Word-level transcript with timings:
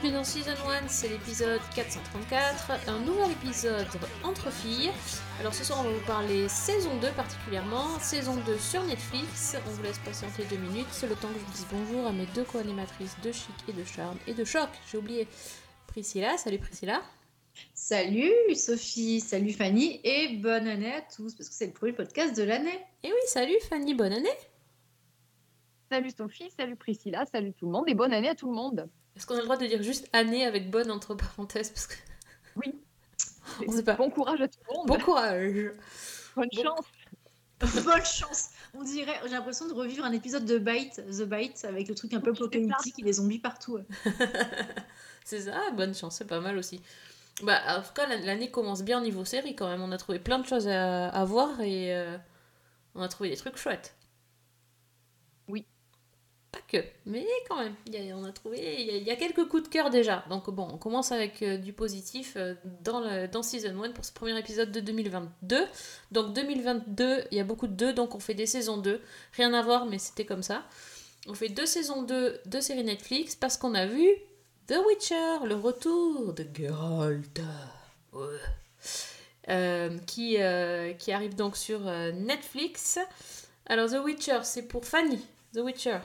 bienvenue 0.00 0.18
dans 0.18 0.24
Season 0.24 0.52
1, 0.84 0.86
c'est 0.86 1.08
l'épisode 1.08 1.60
434, 1.74 2.88
un 2.88 3.00
nouvel 3.00 3.32
épisode 3.32 3.86
entre 4.22 4.48
filles. 4.52 4.90
Alors 5.40 5.52
ce 5.52 5.64
soir 5.64 5.80
on 5.80 5.84
va 5.84 5.90
vous 5.90 6.06
parler 6.06 6.48
saison 6.48 6.90
2 7.00 7.10
particulièrement, 7.16 7.98
saison 7.98 8.36
2 8.46 8.58
sur 8.58 8.84
Netflix, 8.84 9.56
on 9.66 9.70
vous 9.70 9.82
laisse 9.82 9.98
patienter 9.98 10.44
deux 10.44 10.58
minutes, 10.58 10.86
c'est 10.92 11.08
le 11.08 11.16
temps 11.16 11.26
que 11.28 11.40
je 11.40 11.44
vous 11.44 11.52
dise 11.52 11.66
bonjour 11.72 12.06
à 12.06 12.12
mes 12.12 12.26
deux 12.26 12.44
co-animatrices 12.44 13.16
de 13.24 13.32
chic 13.32 13.54
et 13.66 13.72
de 13.72 13.82
charme 13.82 14.16
et 14.28 14.34
de 14.34 14.44
choc, 14.44 14.68
j'ai 14.88 14.98
oublié 14.98 15.26
Priscilla, 15.88 16.36
salut 16.36 16.58
Priscilla. 16.58 17.02
Salut 17.74 18.54
Sophie, 18.54 19.18
salut 19.18 19.52
Fanny 19.52 20.00
et 20.04 20.36
bonne 20.36 20.68
année 20.68 20.92
à 20.92 21.00
tous 21.00 21.34
parce 21.34 21.48
que 21.48 21.54
c'est 21.54 21.66
le 21.66 21.72
premier 21.72 21.92
podcast 21.92 22.36
de 22.36 22.44
l'année. 22.44 22.78
Et 23.02 23.08
oui, 23.08 23.20
salut 23.26 23.58
Fanny, 23.68 23.94
bonne 23.94 24.12
année 24.12 24.28
Salut 25.90 26.10
Sophie, 26.10 26.50
salut 26.56 26.76
Priscilla, 26.76 27.24
salut 27.26 27.52
tout 27.52 27.66
le 27.66 27.72
monde 27.72 27.88
et 27.88 27.94
bonne 27.94 28.12
année 28.12 28.28
à 28.28 28.36
tout 28.36 28.48
le 28.48 28.54
monde. 28.54 28.88
Est-ce 29.18 29.26
qu'on 29.26 29.34
a 29.34 29.38
le 29.38 29.44
droit 29.44 29.56
de 29.56 29.66
dire 29.66 29.82
juste 29.82 30.08
année 30.14 30.46
avec 30.46 30.70
bonne 30.70 30.90
entre 30.90 31.14
parenthèses 31.14 31.70
parce 31.70 31.86
que... 31.88 31.94
Oui. 32.56 32.72
On 33.68 33.72
sait 33.72 33.82
pas. 33.82 33.94
Bon 33.94 34.08
courage 34.10 34.40
à 34.40 34.48
tout 34.48 34.58
le 34.70 34.74
monde. 34.76 34.86
Bon 34.86 34.98
courage 34.98 35.72
Bonne 36.36 36.48
Bon. 36.54 36.62
chance. 36.62 36.84
Bonne 37.84 38.04
chance. 38.04 38.50
On 38.74 38.84
dirait, 38.84 39.18
j'ai 39.24 39.30
l'impression 39.32 39.66
de 39.66 39.72
revivre 39.72 40.04
un 40.04 40.12
épisode 40.12 40.44
de 40.44 40.58
Bite, 40.58 41.02
The 41.10 41.24
Bite, 41.24 41.64
avec 41.64 41.88
le 41.88 41.94
truc 41.96 42.12
un 42.14 42.20
peu 42.20 42.30
apocalyptique 42.30 42.94
et 43.00 43.02
les 43.02 43.14
zombies 43.14 43.40
partout. 43.40 43.80
C'est 45.24 45.40
ça, 45.40 45.58
bonne 45.72 45.94
chance, 45.94 46.16
c'est 46.18 46.26
pas 46.26 46.38
mal 46.40 46.56
aussi. 46.56 46.80
Bah, 47.42 47.60
en 47.76 47.82
tout 47.82 47.92
cas, 47.94 48.06
l'an- 48.06 48.24
l'année 48.24 48.50
commence 48.52 48.82
bien 48.82 48.98
au 49.00 49.02
niveau 49.02 49.24
série 49.24 49.56
quand 49.56 49.68
même. 49.68 49.82
On 49.82 49.90
a 49.92 49.98
trouvé 49.98 50.18
plein 50.20 50.38
de 50.38 50.46
choses 50.46 50.68
à, 50.68 51.08
à 51.08 51.24
voir 51.24 51.60
et 51.60 51.94
euh, 51.96 52.16
on 52.94 53.02
a 53.02 53.08
trouvé 53.08 53.28
des 53.30 53.36
trucs 53.36 53.56
chouettes. 53.56 53.94
Pas 56.50 56.60
que, 56.66 56.78
mais 57.04 57.26
quand 57.46 57.58
même. 57.58 57.74
Il 57.86 57.94
y 57.94 58.10
a- 58.10 58.16
on 58.16 58.24
a 58.24 58.32
trouvé, 58.32 58.58
il 58.78 59.06
y, 59.06 59.10
a, 59.10 59.16
quelques 59.16 59.46
coups 59.48 59.64
de 59.64 59.68
cœur 59.68 59.90
déjà. 59.90 60.24
Donc 60.30 60.48
bon, 60.48 60.66
on 60.72 60.78
commence 60.78 61.12
avec 61.12 61.42
euh, 61.42 61.58
du 61.58 61.74
positif 61.74 62.34
euh, 62.36 62.54
dans, 62.82 63.42
Season 63.42 63.82
1 63.82 63.90
pour 63.90 64.04
ce 64.04 64.12
premier 64.12 64.38
épisode 64.38 64.72
de 64.72 64.80
2022. 64.80 65.66
Donc 66.10 66.32
2022, 66.32 67.24
il 67.30 67.36
y 67.36 67.40
a 67.40 67.44
beaucoup 67.44 67.66
de 67.66 67.74
2, 67.74 67.92
donc 67.92 68.14
on 68.14 68.18
fait 68.18 68.32
des 68.32 68.46
saisons 68.46 68.78
2. 68.78 69.00
Rien 69.34 69.52
à 69.52 69.62
voir, 69.62 69.84
mais 69.84 69.98
c'était 69.98 70.24
comme 70.24 70.42
ça. 70.42 70.64
On 71.26 71.34
fait 71.34 71.50
deux 71.50 71.66
saisons 71.66 72.02
2 72.02 72.40
de 72.46 72.60
séries 72.60 72.84
Netflix 72.84 73.36
parce 73.36 73.58
qu'on 73.58 73.74
a 73.74 73.84
vu 73.84 74.08
The 74.68 74.76
Witcher, 74.86 75.44
le 75.44 75.54
retour 75.54 76.32
de 76.32 76.46
Geralt. 76.54 77.40
Euh, 79.50 79.98
qui, 80.06 80.38
arrive 80.38 81.34
donc 81.34 81.58
sur 81.58 81.80
Netflix. 81.80 82.98
Alors, 83.66 83.90
The 83.90 84.02
Witcher, 84.02 84.40
c'est 84.44 84.62
pour 84.62 84.86
Fanny. 84.86 85.20
The 85.54 85.58
Witcher. 85.58 85.98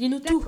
Dis-nous 0.00 0.20
tout. 0.20 0.42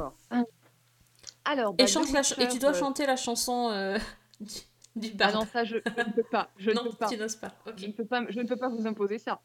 Alors, 1.44 1.74
Et, 1.76 1.82
bah, 1.82 1.86
chante 1.86 2.10
la 2.10 2.20
et 2.20 2.48
tu 2.48 2.58
dois 2.58 2.70
euh, 2.70 2.72
chanter 2.74 3.04
la 3.04 3.16
chanson 3.16 3.68
euh, 3.70 3.98
du, 4.40 5.10
du 5.10 5.12
Ah 5.20 5.30
non, 5.30 5.44
ça 5.44 5.62
je, 5.64 5.76
je 5.84 5.90
ne 5.90 6.12
peux 6.12 6.22
pas. 6.22 6.48
Je 6.56 6.70
ne 6.70 6.76
non, 6.76 6.84
peux 6.84 6.96
pas. 6.96 7.08
tu 7.08 7.18
n'oses 7.18 7.36
pas. 7.36 7.52
Je 7.76 7.86
ne 7.86 7.92
peux 7.92 8.06
pas. 8.06 8.24
Je 8.30 8.40
ne 8.40 8.46
peux 8.48 8.56
pas 8.56 8.70
vous 8.70 8.86
imposer 8.86 9.18
ça. 9.18 9.40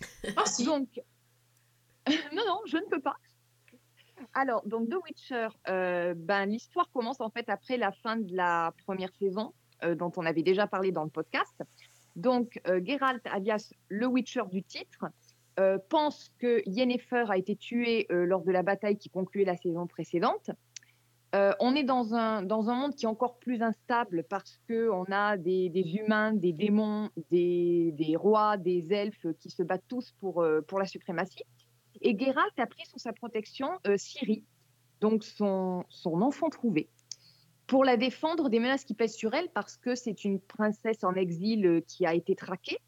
Ah 0.36 0.46
si. 0.46 0.64
Donc, 0.64 0.88
non, 2.32 2.42
non, 2.46 2.60
je 2.64 2.76
ne 2.76 2.84
peux 2.84 3.00
pas. 3.00 3.16
Alors, 4.34 4.62
donc 4.66 4.88
The 4.88 4.94
Witcher, 5.04 5.48
euh, 5.68 6.14
ben, 6.16 6.46
l'histoire 6.46 6.88
commence 6.92 7.20
en 7.20 7.30
fait 7.30 7.48
après 7.48 7.76
la 7.76 7.90
fin 7.90 8.16
de 8.16 8.32
la 8.36 8.72
première 8.86 9.12
saison, 9.18 9.52
euh, 9.82 9.96
dont 9.96 10.12
on 10.16 10.26
avait 10.26 10.44
déjà 10.44 10.68
parlé 10.68 10.92
dans 10.92 11.04
le 11.04 11.10
podcast. 11.10 11.60
Donc, 12.14 12.60
euh, 12.68 12.80
Geralt, 12.84 13.26
alias 13.26 13.72
le 13.88 14.06
Witcher 14.06 14.42
du 14.52 14.62
titre, 14.62 15.06
euh, 15.58 15.78
pense 15.88 16.30
que 16.38 16.62
Yennefer 16.66 17.24
a 17.28 17.36
été 17.36 17.56
tuée 17.56 18.06
euh, 18.10 18.24
lors 18.24 18.42
de 18.42 18.52
la 18.52 18.62
bataille 18.62 18.96
qui 18.96 19.10
concluait 19.10 19.44
la 19.44 19.56
saison 19.56 19.86
précédente. 19.86 20.50
Euh, 21.34 21.52
on 21.60 21.74
est 21.74 21.84
dans 21.84 22.14
un, 22.14 22.42
dans 22.42 22.70
un 22.70 22.74
monde 22.74 22.94
qui 22.94 23.04
est 23.04 23.08
encore 23.08 23.38
plus 23.38 23.62
instable 23.62 24.24
parce 24.28 24.60
qu'on 24.68 25.04
a 25.10 25.36
des, 25.36 25.68
des 25.68 25.96
humains, 25.96 26.32
des 26.32 26.52
démons, 26.52 27.10
des, 27.30 27.92
des 27.92 28.16
rois, 28.16 28.56
des 28.56 28.92
elfes 28.92 29.26
qui 29.38 29.50
se 29.50 29.62
battent 29.62 29.84
tous 29.88 30.12
pour, 30.20 30.44
pour 30.66 30.78
la 30.78 30.86
suprématie. 30.86 31.44
Et 32.00 32.18
Geralt 32.18 32.58
a 32.58 32.66
pris 32.66 32.84
sous 32.86 32.98
sa 32.98 33.12
protection 33.12 33.68
Ciri, 33.96 34.44
donc 35.00 35.22
son, 35.22 35.84
son 35.88 36.20
enfant 36.22 36.48
trouvé, 36.48 36.88
pour 37.68 37.84
la 37.84 37.96
défendre 37.96 38.48
des 38.48 38.58
menaces 38.58 38.84
qui 38.84 38.94
pèsent 38.94 39.14
sur 39.14 39.32
elle 39.34 39.50
parce 39.50 39.76
que 39.76 39.94
c'est 39.94 40.24
une 40.24 40.40
princesse 40.40 41.04
en 41.04 41.14
exil 41.14 41.82
qui 41.86 42.06
a 42.06 42.14
été 42.14 42.34
traquée. 42.34 42.78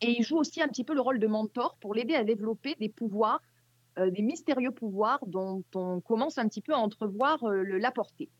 Et 0.00 0.12
il 0.18 0.22
joue 0.22 0.38
aussi 0.38 0.62
un 0.62 0.68
petit 0.68 0.84
peu 0.84 0.94
le 0.94 1.00
rôle 1.00 1.18
de 1.18 1.26
mentor 1.26 1.76
pour 1.80 1.94
l'aider 1.94 2.14
à 2.14 2.24
développer 2.24 2.74
des 2.80 2.88
pouvoirs, 2.88 3.40
euh, 3.98 4.10
des 4.10 4.22
mystérieux 4.22 4.70
pouvoirs 4.70 5.20
dont 5.26 5.62
on 5.74 6.00
commence 6.00 6.38
un 6.38 6.48
petit 6.48 6.62
peu 6.62 6.72
à 6.72 6.78
entrevoir 6.78 7.42
euh, 7.44 7.62
le- 7.62 7.78
la 7.78 7.90
portée. 7.90 8.30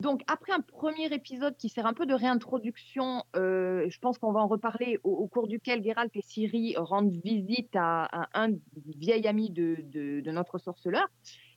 Donc, 0.00 0.20
après 0.26 0.52
un 0.52 0.60
premier 0.60 1.06
épisode 1.12 1.56
qui 1.56 1.70
sert 1.70 1.86
un 1.86 1.94
peu 1.94 2.04
de 2.04 2.12
réintroduction, 2.12 3.24
euh, 3.34 3.86
je 3.88 3.98
pense 3.98 4.18
qu'on 4.18 4.30
va 4.30 4.40
en 4.40 4.46
reparler, 4.46 4.98
au, 5.04 5.26
cours 5.26 5.48
duquel 5.48 5.82
Geralt 5.82 6.14
et 6.14 6.20
Ciri 6.20 6.74
rendent 6.76 7.16
visite 7.24 7.70
à, 7.74 8.28
un 8.34 8.50
vieil 8.98 9.26
ami 9.26 9.48
de, 9.50 9.78
de- 9.84 10.30
notre 10.30 10.58
sorceleur, 10.58 11.08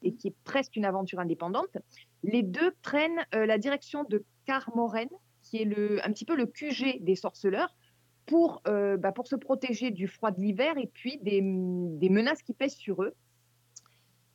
et 0.04 0.14
qui 0.14 0.30
est 0.30 0.36
presque 0.46 0.78
une 0.78 0.86
aventure 0.86 1.20
indépendante. 1.20 1.78
Les 2.24 2.42
deux 2.42 2.72
prennent 2.82 3.26
la 3.34 3.58
direction 3.58 4.06
de 4.06 4.24
Carmoren, 4.46 5.10
qui 5.44 5.58
est 5.58 5.66
le, 5.66 6.00
un 6.08 6.12
petit 6.14 6.24
peu 6.24 6.38
le 6.38 6.46
QG 6.46 7.04
des 7.04 7.16
sorceleurs, 7.16 7.76
pour, 8.30 8.62
euh, 8.68 8.96
bah, 8.96 9.12
pour 9.12 9.26
se 9.26 9.36
protéger 9.36 9.90
du 9.90 10.08
froid 10.08 10.30
de 10.30 10.40
l'hiver 10.40 10.78
et 10.78 10.86
puis 10.86 11.18
des, 11.24 11.42
des 11.42 12.10
menaces 12.10 12.44
qui 12.44 12.54
pèsent 12.54 12.76
sur 12.76 13.02
eux. 13.02 13.16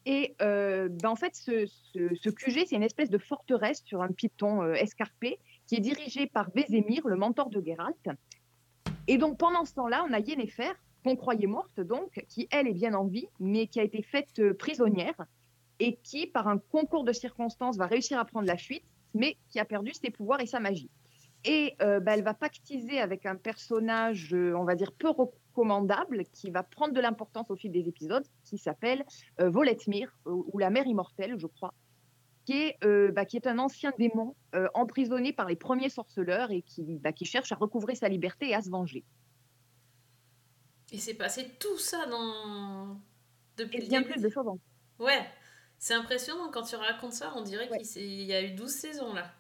Et 0.05 0.35
euh, 0.43 0.89
bah, 0.91 1.11
en 1.11 1.15
fait, 1.15 1.35
ce, 1.37 1.65
QG, 2.29 2.67
c'est 2.67 2.75
une 2.75 2.83
espèce 2.83 3.09
de 3.09 3.19
forteresse 3.19 3.83
sur 3.85 4.03
un 4.03 4.09
piton 4.09 4.63
euh, 4.63 4.75
escarpé 4.75 5.39
qui 5.69 5.77
est 5.77 5.81
dirigé 5.81 6.27
par 6.27 6.51
Vézémir, 6.51 7.07
le 7.07 7.15
mentor 7.15 7.51
de 7.51 7.63
Geralt. 7.65 8.09
Et 9.07 9.17
donc, 9.17 9.39
pendant 9.39 9.65
ce 9.65 9.75
temps-là, 9.75 10.05
on 10.09 10.13
a 10.13 10.19
Yennefer, 10.19 10.73
qu'on 11.05 11.15
croyait 11.15 11.47
morte, 11.47 11.81
donc, 11.81 12.25
qui, 12.29 12.49
elle, 12.51 12.67
est 12.67 12.75
bien 12.75 12.95
en 12.95 13.05
vie, 13.05 13.29
mais 13.39 13.69
qui 13.69 13.79
a 13.79 13.85
été 13.85 14.03
faite 14.03 14.43
prisonnière 14.59 15.25
et 15.79 15.99
qui, 16.03 16.27
par 16.27 16.49
un 16.49 16.59
concours 16.59 17.05
de 17.05 17.13
circonstances, 17.13 17.77
va 17.77 17.87
réussir 17.87 18.19
à 18.19 18.25
prendre 18.25 18.49
la 18.49 18.57
fuite, 18.57 18.85
mais 19.15 19.37
qui 19.51 19.61
a 19.61 19.65
perdu 19.65 19.93
ses 19.95 20.11
pouvoirs 20.11 20.41
et 20.41 20.47
sa 20.47 20.59
magie. 20.59 20.91
Et 21.45 21.75
euh, 21.83 22.01
bah, 22.01 22.15
elle 22.17 22.25
va 22.25 22.35
pactiser 22.35 22.99
avec 23.01 23.27
un 23.27 23.37
personnage, 23.37 24.33
euh, 24.35 24.55
on 24.57 24.65
va 24.65 24.75
dire, 24.77 24.93
peu 24.99 25.11
recommandable, 25.11 26.25
qui 26.33 26.51
va 26.51 26.63
prendre 26.63 26.95
de 26.95 27.01
l'importance 27.01 27.51
au 27.51 27.57
fil 27.57 27.71
des 27.71 27.87
épisodes, 27.89 28.27
qui 28.45 28.57
s'appelle 28.59 29.05
euh, 29.41 29.51
Voletmir, 29.51 30.19
ou 30.27 30.59
la 30.59 30.71
mère 30.71 30.87
immortelle, 30.87 31.35
je 31.39 31.47
crois, 31.47 31.75
qui 32.47 32.55
est, 32.55 32.77
euh, 32.85 33.13
bah, 33.13 33.27
qui 33.27 33.37
est 33.37 33.47
un 33.47 33.59
ancien 33.59 33.93
démon 33.99 34.37
emprisonné 34.75 35.33
par 35.33 35.49
les 35.49 35.57
premiers 35.57 35.91
sorceleurs 35.91 36.51
et 36.53 36.63
qui, 36.63 36.99
bah, 37.01 37.13
qui 37.13 37.25
cherche 37.27 37.53
à 37.53 37.57
recouvrer 37.57 37.95
sa 37.97 38.09
liberté 38.09 38.51
et 38.51 38.55
à 38.55 38.63
se 38.63 38.71
venger. 38.71 39.05
Et 40.93 40.99
c'est 40.99 41.15
passé 41.15 41.57
tout 41.59 41.79
ça 41.79 42.07
dans. 42.07 43.01
Depuis 43.57 43.79
Et 43.79 43.83
le 43.83 43.87
bien 43.89 44.03
début. 44.03 44.13
plus 44.13 44.23
de 44.23 44.29
choses 44.31 44.47
Ouais, 44.99 45.27
c'est 45.79 45.95
impressionnant 45.95 46.51
quand 46.51 46.63
tu 46.65 46.77
racontes 46.77 47.13
ça, 47.15 47.33
on 47.37 47.43
dirait 47.43 47.71
Ouais. 47.71 47.79
qu'il 47.79 48.23
y 48.23 48.35
a 48.35 48.43
eu 48.43 48.53
12 48.55 48.73
saisons 48.73 49.15
là. 49.15 49.33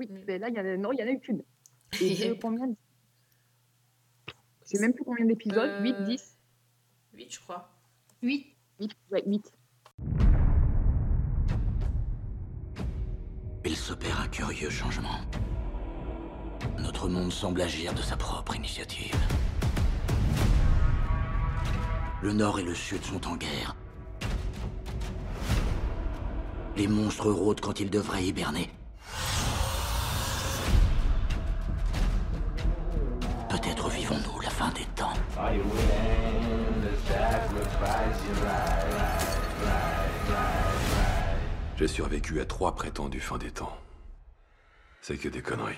Oui, 0.00 0.06
Mm. 0.10 0.18
mais 0.26 0.38
là, 0.38 0.48
il 0.48 0.54
y 0.56 0.58
en 0.60 0.64
a, 0.64 0.76
non, 0.78 0.92
il 0.92 0.98
y 0.98 1.02
en 1.02 1.06
a 1.06 1.10
eu 1.10 1.20
qu'une. 1.20 1.42
Et 2.00 2.38
combien 2.42 2.66
de- 2.68 2.76
Je 4.64 4.68
sais 4.76 4.80
même 4.80 4.94
plus 4.94 5.04
combien 5.04 5.26
d'épisodes, 5.26 5.58
Euh, 5.58 5.82
8, 5.82 6.04
10 6.04 6.38
8, 7.12 7.30
je 7.34 7.40
crois. 7.40 7.70
Oui. 8.22 8.56
8, 8.80 8.92
ouais, 9.10 9.22
8. 9.26 9.52
Il 13.66 13.76
s'opère 13.76 14.20
un 14.22 14.28
curieux 14.28 14.70
changement. 14.70 15.20
Notre 16.78 17.08
monde 17.08 17.30
semble 17.30 17.60
agir 17.60 17.92
de 17.92 18.00
sa 18.00 18.16
propre 18.16 18.56
initiative. 18.56 19.14
Le 22.22 22.32
Nord 22.32 22.58
et 22.58 22.62
le 22.64 22.74
Sud 22.74 23.02
sont 23.02 23.26
en 23.28 23.36
guerre. 23.36 23.76
Les 26.76 26.88
monstres 26.88 27.30
rôdent 27.30 27.60
quand 27.60 27.80
ils 27.80 27.90
devraient 27.90 28.24
hiberner. 28.24 28.70
Survécu 41.90 42.40
à 42.40 42.46
trois 42.46 42.74
prétendus 42.74 43.20
fin 43.20 43.36
des 43.36 43.50
temps. 43.50 43.76
C'est 45.02 45.18
que 45.18 45.28
des 45.28 45.42
conneries. 45.42 45.76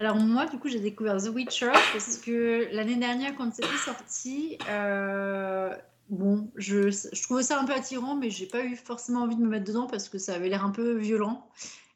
Alors 0.00 0.16
moi, 0.16 0.46
du 0.46 0.58
coup, 0.58 0.68
j'ai 0.68 0.80
découvert 0.80 1.18
The 1.18 1.28
Witcher 1.28 1.72
parce 1.92 2.16
que 2.16 2.68
l'année 2.72 2.96
dernière, 2.96 3.34
quand 3.36 3.52
c'était 3.52 3.68
sorti, 3.76 4.56
euh, 4.68 5.76
bon, 6.08 6.50
je, 6.56 6.90
je 6.90 7.22
trouvais 7.22 7.42
ça 7.42 7.60
un 7.60 7.64
peu 7.66 7.74
attirant, 7.74 8.16
mais 8.16 8.30
j'ai 8.30 8.46
pas 8.46 8.64
eu 8.64 8.76
forcément 8.76 9.22
envie 9.22 9.36
de 9.36 9.42
me 9.42 9.48
mettre 9.48 9.66
dedans 9.66 9.86
parce 9.86 10.08
que 10.08 10.16
ça 10.18 10.34
avait 10.34 10.48
l'air 10.48 10.64
un 10.64 10.70
peu 10.70 10.96
violent. 10.96 11.46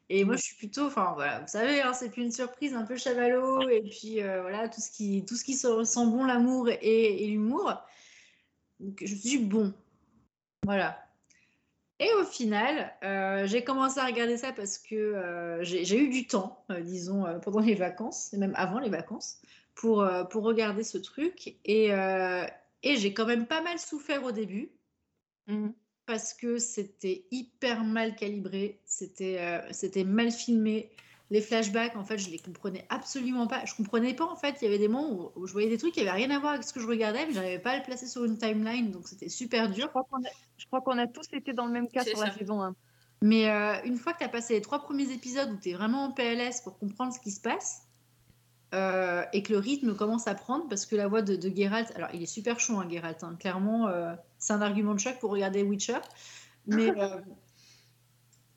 Et 0.09 0.23
moi, 0.23 0.35
je 0.35 0.43
suis 0.43 0.55
plutôt, 0.55 0.85
enfin 0.85 1.13
voilà, 1.15 1.39
vous 1.39 1.47
savez, 1.47 1.81
hein, 1.81 1.93
c'est 1.93 2.11
plus 2.11 2.21
une 2.21 2.31
surprise, 2.31 2.75
un 2.75 2.85
peu 2.85 2.95
chavalot, 2.95 3.67
et 3.69 3.81
puis 3.81 4.21
euh, 4.21 4.41
voilà, 4.41 4.69
tout 4.69 4.81
ce 4.81 4.91
qui, 4.91 5.25
tout 5.25 5.35
ce 5.35 5.43
qui 5.43 5.55
se 5.55 5.83
sent 5.83 6.05
bon, 6.05 6.25
l'amour 6.25 6.69
et, 6.69 7.23
et 7.23 7.27
l'humour. 7.27 7.73
Donc, 8.79 8.97
je 9.03 9.13
me 9.15 9.19
suis 9.19 9.29
dit, 9.29 9.37
bon, 9.39 9.73
voilà. 10.63 11.04
Et 11.99 12.11
au 12.19 12.25
final, 12.25 12.93
euh, 13.03 13.47
j'ai 13.47 13.63
commencé 13.63 13.99
à 13.99 14.05
regarder 14.05 14.37
ça 14.37 14.51
parce 14.51 14.77
que 14.77 14.95
euh, 14.95 15.63
j'ai 15.63 15.97
eu 15.97 16.09
du 16.09 16.27
temps, 16.27 16.65
euh, 16.69 16.81
disons, 16.81 17.23
pendant 17.41 17.59
les 17.61 17.75
vacances, 17.75 18.33
et 18.33 18.37
même 18.37 18.53
avant 18.55 18.79
les 18.79 18.89
vacances, 18.89 19.41
pour, 19.75 20.05
pour 20.29 20.43
regarder 20.43 20.83
ce 20.83 20.97
truc. 20.97 21.55
Et, 21.65 21.87
et 22.83 22.95
j'ai 22.97 23.13
quand 23.13 23.25
même 23.25 23.47
pas 23.47 23.61
mal 23.61 23.79
souffert 23.79 24.23
au 24.23 24.31
début 24.31 24.71
Mhm. 25.47 25.75
parce 26.05 26.33
que 26.33 26.57
c'était 26.59 27.25
hyper 27.31 27.83
mal 27.83 28.15
calibré, 28.15 28.81
c'était 28.85 29.61
c'était 29.71 30.03
mal 30.03 30.31
filmé. 30.31 30.91
Les 31.31 31.41
flashbacks, 31.41 31.95
en 31.95 32.03
fait, 32.03 32.17
je 32.17 32.29
les 32.29 32.37
comprenais 32.37 32.85
absolument 32.89 33.47
pas. 33.47 33.65
Je 33.65 33.73
comprenais 33.75 34.13
pas, 34.13 34.25
en 34.25 34.35
fait, 34.35 34.57
il 34.61 34.65
y 34.65 34.67
avait 34.67 34.77
des 34.77 34.87
moments 34.87 35.11
où, 35.11 35.31
où 35.35 35.47
je 35.47 35.53
voyais 35.53 35.69
des 35.69 35.77
trucs 35.77 35.93
qui 35.93 36.01
avaient 36.01 36.11
rien 36.11 36.29
à 36.29 36.39
voir 36.39 36.53
avec 36.53 36.63
ce 36.63 36.71
que 36.71 36.79
je 36.79 36.87
regardais, 36.87 37.25
mais 37.25 37.33
j'arrivais 37.33 37.59
pas 37.59 37.71
à 37.71 37.77
le 37.77 37.83
placer 37.83 38.07
sur 38.07 38.25
une 38.25 38.37
timeline, 38.37 38.91
donc 38.91 39.07
c'était 39.07 39.29
super 39.29 39.67
Je 39.69 39.73
dur. 39.73 39.89
crois 39.89 40.05
qu'on 40.09 40.23
a, 40.23 40.29
je 40.57 40.65
crois 40.67 40.81
qu'on 40.81 40.97
a 40.97 41.07
tous 41.07 41.27
été 41.33 41.53
dans 41.53 41.65
le 41.65 41.71
même 41.71 41.87
cas 41.87 42.03
sur 42.03 42.19
la 42.19 42.31
saison 42.31 42.61
1. 42.61 42.75
Mais 43.21 43.49
euh, 43.49 43.75
une 43.85 43.97
fois 43.97 44.13
que 44.13 44.19
tu 44.19 44.23
as 44.23 44.29
passé 44.29 44.53
les 44.53 44.61
trois 44.61 44.79
premiers 44.79 45.11
épisodes 45.11 45.49
où 45.51 45.57
tu 45.57 45.69
es 45.69 45.73
vraiment 45.73 46.03
en 46.03 46.11
PLS 46.11 46.61
pour 46.63 46.77
comprendre 46.77 47.11
ce 47.11 47.19
qui 47.19 47.31
se 47.31 47.41
passe, 47.41 47.81
euh, 48.73 49.23
et 49.31 49.41
que 49.41 49.53
le 49.53 49.59
rythme 49.59 49.95
commence 49.95 50.27
à 50.27 50.35
prendre, 50.35 50.67
parce 50.67 50.85
que 50.85 50.95
la 50.95 51.07
voix 51.07 51.21
de, 51.21 51.35
de 51.35 51.55
Geralt, 51.55 51.91
alors 51.95 52.09
il 52.13 52.21
est 52.21 52.27
super 52.27 52.59
chaud, 52.59 52.77
hein, 52.77 52.87
Geralt, 52.89 53.23
hein, 53.23 53.35
clairement, 53.39 53.87
euh, 53.87 54.13
c'est 54.37 54.53
un 54.53 54.61
argument 54.61 54.93
de 54.93 54.99
choc 54.99 55.17
pour 55.19 55.31
regarder 55.31 55.63
Witcher, 55.63 55.99
mais, 56.67 56.89
euh, 56.99 57.21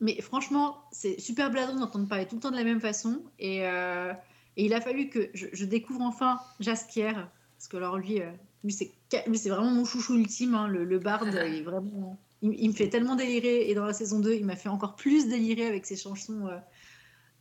mais 0.00 0.20
franchement, 0.20 0.76
c'est 0.92 1.20
super 1.20 1.50
blasant 1.50 1.74
d'entendre 1.74 2.08
parler 2.08 2.26
tout 2.26 2.36
le 2.36 2.40
temps 2.40 2.50
de 2.50 2.56
la 2.56 2.64
même 2.64 2.80
façon, 2.80 3.22
et, 3.38 3.66
euh, 3.66 4.12
et 4.56 4.64
il 4.64 4.74
a 4.74 4.80
fallu 4.80 5.08
que 5.08 5.30
je, 5.34 5.46
je 5.52 5.64
découvre 5.64 6.02
enfin 6.02 6.40
Jaskier, 6.60 7.12
parce 7.12 7.68
que 7.68 7.76
alors 7.76 7.98
lui, 7.98 8.20
euh, 8.20 8.30
lui 8.62 8.72
c'est 8.72 9.48
vraiment 9.48 9.70
mon 9.70 9.84
chouchou 9.84 10.14
ultime, 10.16 10.54
hein, 10.54 10.68
le, 10.68 10.84
le 10.84 10.98
bard, 10.98 11.22
il 11.28 11.36
est 11.36 11.62
vraiment... 11.62 12.18
Il, 12.42 12.54
il 12.54 12.68
me 12.68 12.74
fait 12.74 12.88
tellement 12.88 13.16
délirer, 13.16 13.68
et 13.68 13.74
dans 13.74 13.84
la 13.84 13.92
saison 13.92 14.20
2, 14.20 14.34
il 14.34 14.46
m'a 14.46 14.54
fait 14.54 14.68
encore 14.68 14.94
plus 14.94 15.26
délirer 15.28 15.66
avec 15.66 15.84
ses 15.86 15.96
chansons. 15.96 16.48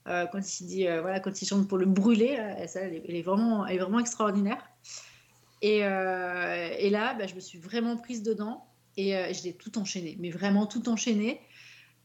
euh, 0.08 0.26
quand 0.32 0.60
il 0.60 0.68
dit 0.68 0.84
voilà 0.86 1.20
quand 1.20 1.42
il 1.42 1.46
chante 1.46 1.68
pour 1.68 1.78
le 1.78 1.86
brûler 1.86 2.38
ça 2.68 2.80
elle 2.80 2.94
est, 2.94 3.04
elle 3.10 3.16
est 3.16 3.22
vraiment 3.22 3.68
elle 3.68 3.76
est 3.76 3.80
vraiment 3.80 4.00
extraordinaire. 4.00 4.64
Et, 5.62 5.80
et 5.80 6.90
là 6.90 7.14
bah, 7.14 7.28
je 7.28 7.36
me 7.36 7.42
suis 7.42 7.60
vraiment 7.60 7.98
prise 7.98 8.24
dedans. 8.24 8.64
Et 9.00 9.12
je 9.12 9.44
l'ai 9.44 9.54
tout 9.54 9.78
enchaîné. 9.78 10.18
Mais 10.20 10.32
vraiment 10.32 10.66
tout 10.66 10.90
enchaîné 10.90 11.40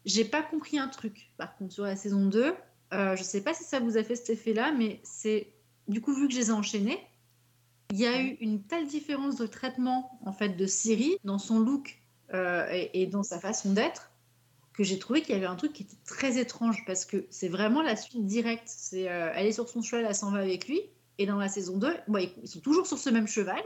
j'ai 0.05 0.25
pas 0.25 0.43
compris 0.43 0.79
un 0.79 0.89
truc 0.89 1.31
par 1.37 1.57
contre 1.57 1.73
sur 1.73 1.85
la 1.85 1.97
saison 1.97 2.27
2 2.27 2.55
euh, 2.93 3.17
je 3.17 3.23
sais 3.23 3.43
pas 3.43 3.55
si 3.55 3.65
ça 3.65 3.81
vous 3.81 3.97
a 3.97 4.05
fait 4.05 4.17
cet 4.17 4.31
effet 4.31 4.53
là 4.53 4.73
mais 4.73 5.01
c'est 5.03 5.53
du 5.89 6.01
coup 6.01 6.15
vu 6.15 6.29
que 6.29 6.35
je 6.35 6.39
les 6.39 6.49
ai 6.49 6.53
enchaînés 6.53 6.99
il 7.91 7.99
y 7.99 8.07
a 8.07 8.21
eu 8.21 8.37
une 8.41 8.63
telle 8.63 8.87
différence 8.87 9.37
de 9.37 9.47
traitement 9.47 10.19
en 10.25 10.33
fait 10.33 10.51
de 10.51 10.67
Siri 10.67 11.17
dans 11.25 11.39
son 11.39 11.61
look 11.61 11.99
euh, 12.33 12.67
et, 12.95 13.07
dans 13.07 13.23
sa 13.23 13.39
façon 13.39 13.73
d'être 13.73 14.13
que 14.73 14.85
j'ai 14.85 14.99
trouvé 14.99 15.23
qu'il 15.23 15.35
y 15.35 15.39
avait 15.39 15.47
un 15.47 15.57
truc 15.57 15.73
qui 15.73 15.83
était 15.83 15.97
très 16.07 16.39
étrange 16.39 16.85
parce 16.87 17.05
que 17.05 17.27
c'est 17.31 17.49
vraiment 17.49 17.83
la 17.83 17.97
suite 17.97 18.25
directe. 18.25 18.65
C'est 18.67 19.11
euh, 19.11 19.31
elle 19.35 19.47
est 19.47 19.53
sur 19.53 19.69
son 19.69 19.83
cheval, 19.83 20.07
elle 20.09 20.15
s'en 20.15 20.31
va 20.31 20.39
avec 20.39 20.67
lui. 20.69 20.81
Et 21.19 21.27
dans 21.27 21.37
la 21.37 21.49
saison 21.49 21.77
2, 21.77 21.95
bon, 22.09 22.19
ils 22.19 22.33
ils 22.43 22.49
sont 22.49 22.61
toujours 22.61 22.87
sur 22.87 22.99
ce 22.99 23.11
même 23.11 23.29
cheval. 23.29 23.63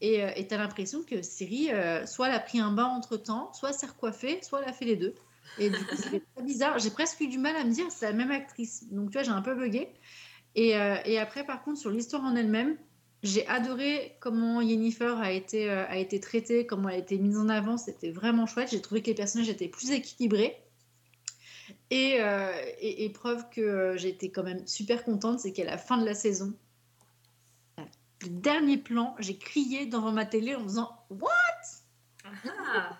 Et 0.00 0.22
euh, 0.22 0.30
tu 0.36 0.54
as 0.54 0.58
l'impression 0.58 1.02
que 1.02 1.22
Siri, 1.22 1.70
euh, 1.72 2.06
soit 2.06 2.28
elle 2.28 2.34
a 2.34 2.40
pris 2.40 2.60
un 2.60 2.70
bain 2.70 2.84
entre 2.84 3.16
temps, 3.16 3.52
soit 3.52 3.70
elle 3.70 3.74
s'est 3.74 3.86
recoiffée, 3.86 4.40
soit 4.42 4.62
elle 4.62 4.68
a 4.68 4.72
fait 4.72 4.84
les 4.84 4.96
deux. 4.96 5.14
Et 5.58 5.70
du 5.70 5.76
coup, 5.76 5.96
c'était 5.96 6.22
très 6.34 6.44
bizarre. 6.44 6.78
J'ai 6.78 6.90
presque 6.90 7.20
eu 7.20 7.28
du 7.28 7.38
mal 7.38 7.56
à 7.56 7.64
me 7.64 7.70
dire 7.70 7.86
c'est 7.90 8.06
la 8.06 8.12
même 8.12 8.30
actrice. 8.30 8.84
Donc 8.90 9.10
tu 9.10 9.14
vois, 9.14 9.22
j'ai 9.22 9.30
un 9.30 9.42
peu 9.42 9.54
bugué. 9.54 9.88
Et, 10.54 10.76
euh, 10.76 11.20
après, 11.20 11.44
par 11.44 11.62
contre, 11.62 11.78
sur 11.78 11.90
l'histoire 11.90 12.22
en 12.24 12.36
elle-même, 12.36 12.76
j'ai 13.22 13.46
adoré 13.48 14.16
comment 14.20 14.60
été, 14.60 15.70
euh, 15.70 15.86
a 15.88 15.96
été 15.96 16.20
traitée, 16.20 16.66
comment 16.66 16.88
elle 16.88 16.96
a 16.96 16.98
été 16.98 17.18
mise 17.18 17.38
en 17.38 17.48
avant. 17.48 17.76
C'était 17.76 18.10
vraiment 18.10 18.46
chouette. 18.46 18.70
J'ai 18.70 18.80
trouvé 18.80 19.02
que 19.02 19.06
les 19.06 19.14
personnages 19.14 19.48
étaient 19.48 19.68
plus 19.68 19.90
équilibrés. 19.90 20.56
Et, 21.90 22.20
euh, 22.20 23.08
preuve 23.14 23.48
que 23.50 23.96
été 24.04 24.30
quand 24.30 24.42
même 24.42 24.66
super 24.66 25.04
contente, 25.04 25.40
c'est 25.40 25.52
qu'à 25.52 25.64
la 25.64 25.78
fin 25.78 25.96
de 25.98 26.04
la 26.04 26.14
saison, 26.14 26.52
le 28.22 28.28
dernier 28.28 28.78
plan, 28.78 29.14
j'ai 29.18 29.36
crié 29.36 29.86
devant 29.86 30.12
ma 30.12 30.24
télé 30.24 30.54
en 30.54 30.62
faisant 30.62 30.90
What? 31.10 31.30
Ah, 32.24 32.98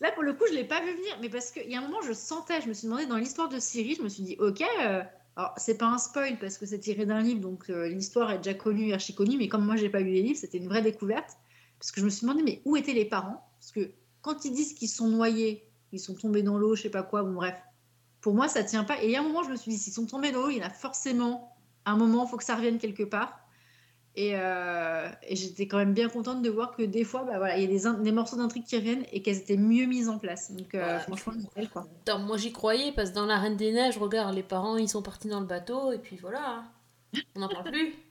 Là, 0.00 0.12
pour 0.12 0.22
le 0.22 0.34
coup, 0.34 0.44
je 0.46 0.52
ne 0.52 0.58
l'ai 0.58 0.64
pas 0.64 0.80
vu 0.80 0.92
venir, 0.92 1.18
mais 1.20 1.28
parce 1.28 1.50
qu'il 1.50 1.70
y 1.70 1.74
a 1.74 1.78
un 1.78 1.82
moment, 1.82 2.02
je 2.02 2.12
sentais, 2.12 2.60
je 2.60 2.68
me 2.68 2.74
suis 2.74 2.86
demandé 2.86 3.06
dans 3.06 3.16
l'histoire 3.16 3.48
de 3.48 3.58
Siri, 3.58 3.94
je 3.94 4.02
me 4.02 4.08
suis 4.08 4.22
dit, 4.22 4.36
ok, 4.38 4.62
euh, 4.82 5.02
alors 5.36 5.52
c'est 5.56 5.78
pas 5.78 5.86
un 5.86 5.98
spoil 5.98 6.38
parce 6.38 6.58
que 6.58 6.66
c'est 6.66 6.78
tiré 6.78 7.06
d'un 7.06 7.20
livre, 7.20 7.40
donc 7.40 7.70
euh, 7.70 7.88
l'histoire 7.88 8.30
est 8.30 8.38
déjà 8.38 8.54
connue, 8.54 8.92
archi 8.92 9.14
connue, 9.14 9.38
mais 9.38 9.48
comme 9.48 9.64
moi, 9.64 9.76
j'ai 9.76 9.88
pas 9.88 10.00
lu 10.00 10.10
les 10.10 10.22
livres, 10.22 10.38
c'était 10.38 10.58
une 10.58 10.68
vraie 10.68 10.82
découverte. 10.82 11.36
Parce 11.78 11.92
que 11.92 12.00
je 12.00 12.06
me 12.06 12.10
suis 12.10 12.26
demandé, 12.26 12.42
mais 12.42 12.62
où 12.64 12.76
étaient 12.76 12.94
les 12.94 13.04
parents? 13.04 13.46
Parce 13.58 13.72
que 13.72 13.90
quand 14.22 14.44
ils 14.44 14.52
disent 14.52 14.74
qu'ils 14.74 14.88
sont 14.88 15.08
noyés, 15.08 15.64
ils 15.92 16.00
sont 16.00 16.14
tombés 16.14 16.42
dans 16.42 16.58
l'eau, 16.58 16.74
je 16.74 16.82
sais 16.82 16.90
pas 16.90 17.02
quoi, 17.02 17.22
bon, 17.22 17.34
bref. 17.34 17.56
Pour 18.20 18.34
moi, 18.34 18.48
ça 18.48 18.64
tient 18.64 18.84
pas. 18.84 19.02
Et 19.02 19.06
il 19.06 19.10
y 19.12 19.16
a 19.16 19.20
un 19.20 19.22
moment, 19.22 19.42
je 19.42 19.50
me 19.50 19.56
suis 19.56 19.70
dit, 19.70 19.78
s'ils 19.78 19.92
sont 19.92 20.06
tombés 20.06 20.32
dans 20.32 20.42
l'eau, 20.42 20.50
il 20.50 20.58
y 20.58 20.62
en 20.62 20.66
a 20.66 20.70
forcément 20.70 21.56
un 21.84 21.96
moment, 21.96 22.24
il 22.24 22.30
faut 22.30 22.36
que 22.36 22.44
ça 22.44 22.56
revienne 22.56 22.78
quelque 22.78 23.04
part. 23.04 23.38
Et, 24.18 24.30
euh, 24.34 25.10
et 25.24 25.36
j'étais 25.36 25.68
quand 25.68 25.76
même 25.76 25.92
bien 25.92 26.08
contente 26.08 26.40
de 26.40 26.48
voir 26.48 26.74
que 26.74 26.82
des 26.82 27.04
fois, 27.04 27.24
bah, 27.24 27.36
voilà, 27.36 27.58
il 27.58 27.70
y 27.70 27.86
a 27.86 27.92
des, 27.92 28.12
morceaux 28.12 28.36
d'intrigue 28.38 28.64
qui 28.64 28.76
reviennent 28.76 29.04
et 29.12 29.20
qu'elles 29.20 29.36
étaient 29.36 29.58
mieux 29.58 29.84
mises 29.84 30.08
en 30.08 30.18
place. 30.18 30.50
Donc, 30.52 30.74
euh, 30.74 30.94
Ouais. 30.96 31.00
franchement, 31.00 31.34
nickel, 31.34 31.68
quoi. 31.68 31.86
Attends, 32.00 32.20
moi 32.20 32.38
j'y 32.38 32.50
croyais 32.50 32.92
parce 32.92 33.10
que 33.10 33.14
dans 33.14 33.26
la 33.26 33.38
Reine 33.38 33.56
des 33.58 33.72
Neiges, 33.72 33.98
regarde, 33.98 34.34
les 34.34 34.42
parents 34.42 34.78
ils 34.78 34.88
sont 34.88 35.02
partis 35.02 35.28
dans 35.28 35.40
le 35.40 35.46
bateau 35.46 35.92
et 35.92 35.98
puis 35.98 36.16
voilà. 36.16 36.64
On 37.34 37.40
n'en 37.40 37.48
parle 37.48 37.70
plus. 37.70 37.94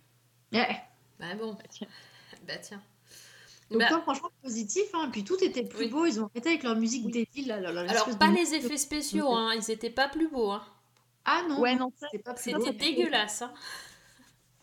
Ouais. 0.54 0.78
Bah 1.20 1.34
bon. 1.40 1.54
Bah, 1.54 1.64
tiens. 1.70 1.88
Bah 2.48 2.54
tiens. 2.62 2.82
Donc, 3.72 3.80
Bah, 3.80 3.88
toi, 3.90 4.02
franchement, 4.02 4.30
positif. 4.44 4.84
Hein. 4.94 5.10
Puis 5.12 5.24
tout 5.24 5.44
était 5.44 5.64
plus 5.64 5.86
Oui. 5.86 5.90
beau. 5.90 6.06
Ils 6.06 6.22
ont 6.22 6.28
arrêté 6.28 6.50
avec 6.50 6.64
leur 6.64 6.76
musique 6.76 7.10
débile. 7.10 7.48
Là, 7.48 7.60
leur- 7.60 7.74
leur 7.74 7.90
alors 7.90 8.18
pas 8.18 8.30
de 8.30 8.36
les 8.36 8.54
effets 8.54 8.78
spéciaux, 8.78 9.34
hein, 9.34 9.54
ils 9.56 9.72
étaient 9.72 9.90
pas 9.90 10.08
plus 10.08 10.30
beaux. 10.30 10.52
Hein. 10.52 10.62
Ah 11.26 11.42
non, 11.50 11.60
Ouais, 11.60 11.76
non, 11.76 11.92
C'était 12.38 12.72
dégueulasse. 12.74 13.42
Hein. 13.42 13.52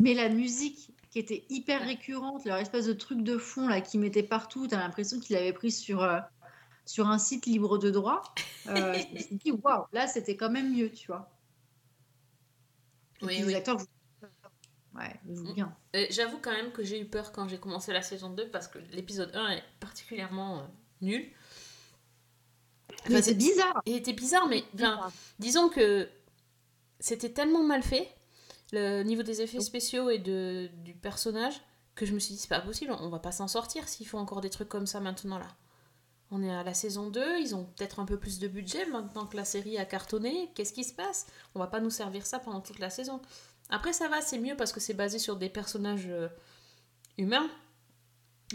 Mais 0.01 0.15
la 0.15 0.29
musique 0.29 0.92
qui 1.13 1.19
était 1.19 1.45
hyper 1.51 1.83
récurrente, 1.83 2.45
leur 2.47 2.57
espèce 2.57 2.87
de 2.87 2.95
truc 2.95 3.23
de 3.23 3.39
fond 3.39 3.69
là 3.69 3.83
qu'ils 3.83 4.01
mettaient 4.01 4.23
partout, 4.23 4.67
t'as 4.67 4.79
l'impression 4.79 5.21
qu'ils 5.21 5.37
l'avaient 5.37 5.53
pris 5.53 5.71
sur, 5.71 6.03
euh, 6.03 6.19
sur 6.87 7.09
un 7.09 7.19
site 7.19 7.47
libre 7.47 7.79
de 7.79 7.91
droit. 7.91 8.23
Euh, 8.67 8.95
je 8.95 9.15
me 9.15 9.19
suis 9.21 9.37
dit, 9.37 9.53
waouh, 9.53 9.85
là 9.93 10.09
c'était 10.09 10.37
quand 10.37 10.51
même 10.51 10.75
mieux, 10.75 10.91
tu 10.91 11.09
vois. 11.09 11.31
Et 13.21 13.27
Oui, 13.27 13.35
puis, 13.35 13.45
oui. 13.45 13.51
Les 13.51 13.55
acteurs 13.55 13.79
jouent... 13.79 13.87
Ouais, 14.95 15.21
jouent 15.31 15.53
bien. 15.55 15.77
Euh, 15.97 16.07
J'avoue 16.11 16.39
quand 16.39 16.51
même 16.53 16.73
que 16.73 16.83
j'ai 16.83 17.01
eu 17.01 17.07
peur 17.07 17.33
quand 17.33 17.49
j'ai 17.49 17.59
commencé 17.59 17.93
la 17.93 18.03
saison 18.03 18.31
2 18.31 18.51
parce 18.51 18.69
que 18.69 18.79
l'épisode 18.91 19.31
1 19.35 19.51
est 19.51 19.65
particulièrement 19.81 20.61
euh, 20.61 20.63
nul. 21.01 21.31
Enfin, 23.07 23.23
c'est 23.23 23.35
bizarre. 23.35 23.83
Il 23.87 23.97
était 23.97 24.13
bizarre, 24.13 24.47
mais 24.49 24.65
enfin, 24.75 25.11
disons 25.39 25.69
que 25.69 26.09
c'était 27.01 27.33
tellement 27.33 27.63
mal 27.65 27.83
fait, 27.83 28.15
le 28.73 29.03
niveau 29.03 29.23
des 29.23 29.43
effets 29.43 29.61
spéciaux 29.61 30.11
et 30.11 30.19
de, 30.19 30.69
du 30.83 30.95
personnage, 30.95 31.61
que 31.95 32.07
je 32.07 32.15
me 32.15 32.19
suis 32.19 32.35
dit, 32.35 32.41
c'est 32.41 32.49
pas 32.49 32.61
possible, 32.61 32.97
on 33.01 33.11
va 33.11 33.19
pas 33.19 33.33
s'en 33.33 33.49
sortir 33.49 33.87
s'ils 33.89 34.07
font 34.07 34.19
encore 34.19 34.41
des 34.41 34.51
trucs 34.51 34.69
comme 34.69 34.87
ça 34.87 35.01
maintenant 35.01 35.39
là. 35.39 35.49
On 36.35 36.43
est 36.43 36.51
à 36.51 36.63
la 36.63 36.73
saison 36.73 37.11
2, 37.11 37.41
ils 37.41 37.55
ont 37.55 37.65
peut-être 37.65 38.01
un 38.01 38.07
peu 38.07 38.19
plus 38.19 38.39
de 38.39 38.49
budget 38.49 38.87
maintenant 38.87 39.27
que 39.27 39.37
la 39.37 39.45
série 39.45 39.77
a 39.77 39.85
cartonné. 39.85 40.51
Qu'est-ce 40.55 40.73
qui 40.73 40.83
se 40.83 40.95
passe? 40.95 41.27
On 41.55 41.59
va 41.59 41.67
pas 41.67 41.79
nous 41.79 41.91
servir 41.91 42.25
ça 42.25 42.39
pendant 42.39 42.63
toute 42.63 42.79
la 42.79 42.89
saison. 42.89 43.21
Après, 43.69 43.93
ça 43.93 44.09
va, 44.09 44.23
c'est 44.23 44.39
mieux 44.39 44.57
parce 44.57 44.73
que 44.73 44.81
c'est 44.81 44.95
basé 44.95 45.19
sur 45.19 45.37
des 45.37 45.51
personnages 45.51 46.07
euh, 46.09 46.29
humains. 47.19 47.51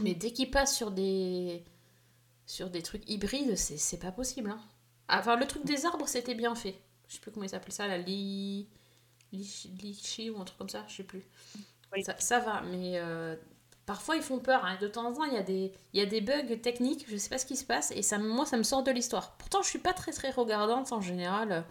Mais 0.02 0.16
dès 0.16 0.32
qu'ils 0.32 0.50
passent 0.50 0.76
sur 0.76 0.90
des, 0.90 1.64
sur 2.48 2.72
des 2.72 2.82
trucs 2.82 3.08
hybrides, 3.08 3.56
c'est 3.56 3.78
c'est 3.78 4.00
pas 4.00 4.12
possible. 4.12 4.50
Hein. 4.50 4.62
Enfin, 5.08 5.36
le 5.36 5.46
truc 5.46 5.64
des 5.64 5.86
arbres, 5.86 6.08
c'était 6.08 6.34
bien 6.34 6.56
fait. 6.56 6.82
Je 7.08 7.14
sais 7.14 7.20
plus 7.20 7.30
comment 7.30 7.46
ils 7.46 7.50
s'appellent 7.50 7.74
ça, 7.74 7.88
la 7.88 8.00
li... 8.00 8.68
Lichi 9.34 10.30
ou 10.30 10.40
un 10.40 10.46
truc 10.46 10.58
comme 10.58 10.70
ça, 10.70 10.86
je 10.88 10.96
sais 10.98 11.04
plus. 11.04 11.24
Oui. 11.94 12.04
Ça, 12.04 12.16
ça 12.20 12.40
va, 12.40 12.62
mais 12.62 12.94
euh, 13.00 13.36
parfois 13.86 14.16
ils 14.18 14.22
font 14.22 14.40
peur. 14.40 14.66
hein. 14.66 14.78
De 14.82 14.88
temps 14.88 15.06
en 15.08 15.14
temps, 15.14 15.24
il 15.26 15.34
y, 15.34 15.38
a 15.38 15.44
des- 15.44 15.72
il 15.94 16.00
y 16.00 16.04
a 16.04 16.06
des 16.06 16.22
bugs 16.22 16.58
techniques, 16.62 17.06
je 17.10 17.18
sais 17.18 17.30
pas 17.30 17.38
ce 17.38 17.46
qui 17.46 17.56
se 17.58 17.66
passe, 17.66 17.92
et 17.92 18.02
ça, 18.02 18.18
moi, 18.20 18.46
ça 18.46 18.58
me 18.58 18.64
sort 18.64 18.84
de 18.84 18.92
l'histoire. 18.92 19.38
Pourtant, 19.38 19.62
je 19.62 19.70
suis 19.70 19.80
pas 19.80 19.94
très 19.94 20.12
très 20.12 20.32
regardante 20.32 20.92
en 20.92 21.02
général 21.02 21.52
euh, 21.52 21.62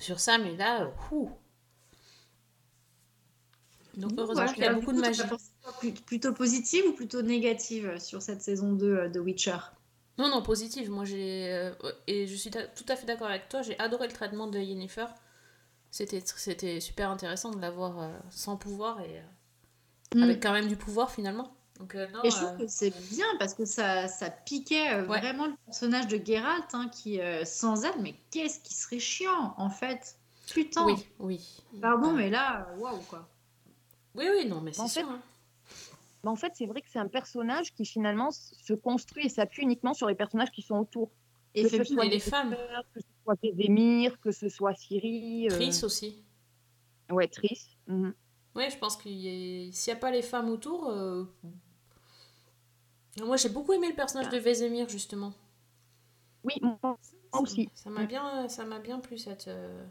sur 0.00 0.20
ça, 0.20 0.38
mais 0.38 0.56
là, 0.56 0.82
euh, 0.82 0.88
ouh. 1.12 1.30
Donc, 3.96 4.12
heureusement 4.16 4.46
qu'il 4.52 4.62
y 4.62 4.66
a 4.66 4.72
beaucoup 4.72 4.86
coup, 4.86 4.92
de 4.92 5.00
magie. 5.00 5.22
Plutôt 6.06 6.32
positive 6.32 6.84
ou 6.88 6.92
plutôt 6.92 7.22
négative 7.22 7.98
sur 7.98 8.22
cette 8.22 8.42
saison 8.42 8.72
2 8.72 8.96
euh, 8.96 9.08
de 9.08 9.18
Witcher? 9.18 9.56
Non, 10.18 10.28
non, 10.28 10.42
positive. 10.42 10.90
Moi, 10.90 11.04
j'ai. 11.04 11.72
et 12.06 12.26
je 12.26 12.34
suis 12.34 12.50
tout 12.50 12.84
à 12.88 12.96
fait 12.96 13.06
d'accord 13.06 13.28
avec 13.28 13.48
toi. 13.48 13.62
J'ai 13.62 13.78
adoré 13.78 14.06
le 14.06 14.12
traitement 14.12 14.46
de 14.46 14.58
Yennefer. 14.58 15.06
C'était, 15.90 16.20
c'était 16.24 16.80
super 16.80 17.10
intéressant 17.10 17.50
de 17.50 17.60
l'avoir 17.60 17.98
euh, 18.00 18.18
sans 18.30 18.56
pouvoir 18.56 19.00
et 19.00 19.18
euh, 19.18 19.22
Mm. 20.14 20.22
avec 20.22 20.42
quand 20.42 20.52
même 20.52 20.68
du 20.68 20.76
pouvoir 20.76 21.10
finalement. 21.10 21.54
Donc, 21.78 21.94
euh, 21.94 22.08
non, 22.12 22.24
Et 22.24 22.30
je 22.30 22.36
trouve 22.36 22.48
euh, 22.54 22.58
que 22.64 22.66
c'est 22.66 22.90
bien 23.10 23.26
parce 23.38 23.52
que 23.54 23.66
ça, 23.66 24.08
ça 24.08 24.30
piquait 24.30 24.94
euh, 24.94 25.06
Ouais. 25.06 25.18
vraiment 25.18 25.46
le 25.46 25.54
personnage 25.66 26.08
de 26.08 26.16
Geralt, 26.24 26.64
hein, 26.74 26.88
qui 26.88 27.20
euh, 27.20 27.44
sans 27.44 27.84
elle, 27.84 28.00
mais 28.00 28.14
qu'est-ce 28.30 28.58
qui 28.60 28.72
serait 28.74 28.98
chiant 29.00 29.54
en 29.58 29.68
fait? 29.70 30.16
Putain 30.50 30.84
oui, 30.86 31.06
oui. 31.18 31.62
Pardon, 31.82 32.12
mais 32.14 32.30
là, 32.30 32.66
waouh 32.78 32.98
quoi. 33.02 33.28
Oui, 34.14 34.24
oui, 34.34 34.46
non, 34.46 34.62
mais 34.62 34.72
c'est 34.72 34.80
En 34.80 34.88
fait, 34.88 35.00
sûr. 35.00 35.10
hein. 35.10 35.20
Mais 36.24 36.30
en 36.30 36.36
fait, 36.36 36.52
c'est 36.56 36.66
vrai 36.66 36.80
que 36.80 36.88
c'est 36.90 36.98
un 36.98 37.06
personnage 37.08 37.74
qui 37.74 37.84
finalement 37.84 38.30
se 38.30 38.72
construit 38.72 39.26
et 39.26 39.28
s'appuie 39.28 39.62
uniquement 39.62 39.92
sur 39.94 40.08
les 40.08 40.14
personnages 40.14 40.50
qui 40.50 40.62
sont 40.62 40.76
autour. 40.76 41.10
Que 41.62 41.68
ce 41.68 41.84
soit 41.84 42.06
Et 42.06 42.10
les 42.10 42.20
femmes. 42.20 42.54
sœurs, 42.54 42.84
que 42.94 43.00
ce 43.00 43.06
soit 43.24 43.34
Vézémir, 43.42 44.18
que 44.20 44.30
ce 44.32 44.48
soit 44.48 44.74
Ciri. 44.74 45.46
euh, 45.50 45.54
Triss 45.54 45.82
aussi. 45.84 46.24
Ouais, 47.10 47.28
Triss. 47.28 47.68
mhm. 47.86 48.14
Oui, 48.54 48.64
je 48.70 48.78
pense 48.78 48.96
qu'il 48.96 49.12
y 49.12 49.28
a- 49.68 49.72
s'il 49.72 49.92
n'y 49.92 49.96
a 49.96 50.00
pas 50.00 50.10
les 50.10 50.22
femmes 50.22 50.48
autour. 50.48 50.88
euh, 50.90 51.24
Moi, 53.20 53.36
j'ai 53.36 53.48
beaucoup 53.48 53.72
aimé 53.72 53.88
le 53.88 53.94
personnage 53.96 54.28
de 54.30 54.38
Vesemir, 54.38 54.88
justement. 54.88 55.32
Oui, 56.44 56.54
moi 56.62 56.96
aussi. 57.32 57.68
Ça 57.74 57.90
m'a 57.90 58.04
bien, 58.06 58.48
ça 58.48 58.64
m'a 58.64 58.78
bien 58.78 59.00
plu 59.00 59.18
cette, 59.18 59.48
euh, 59.48 59.84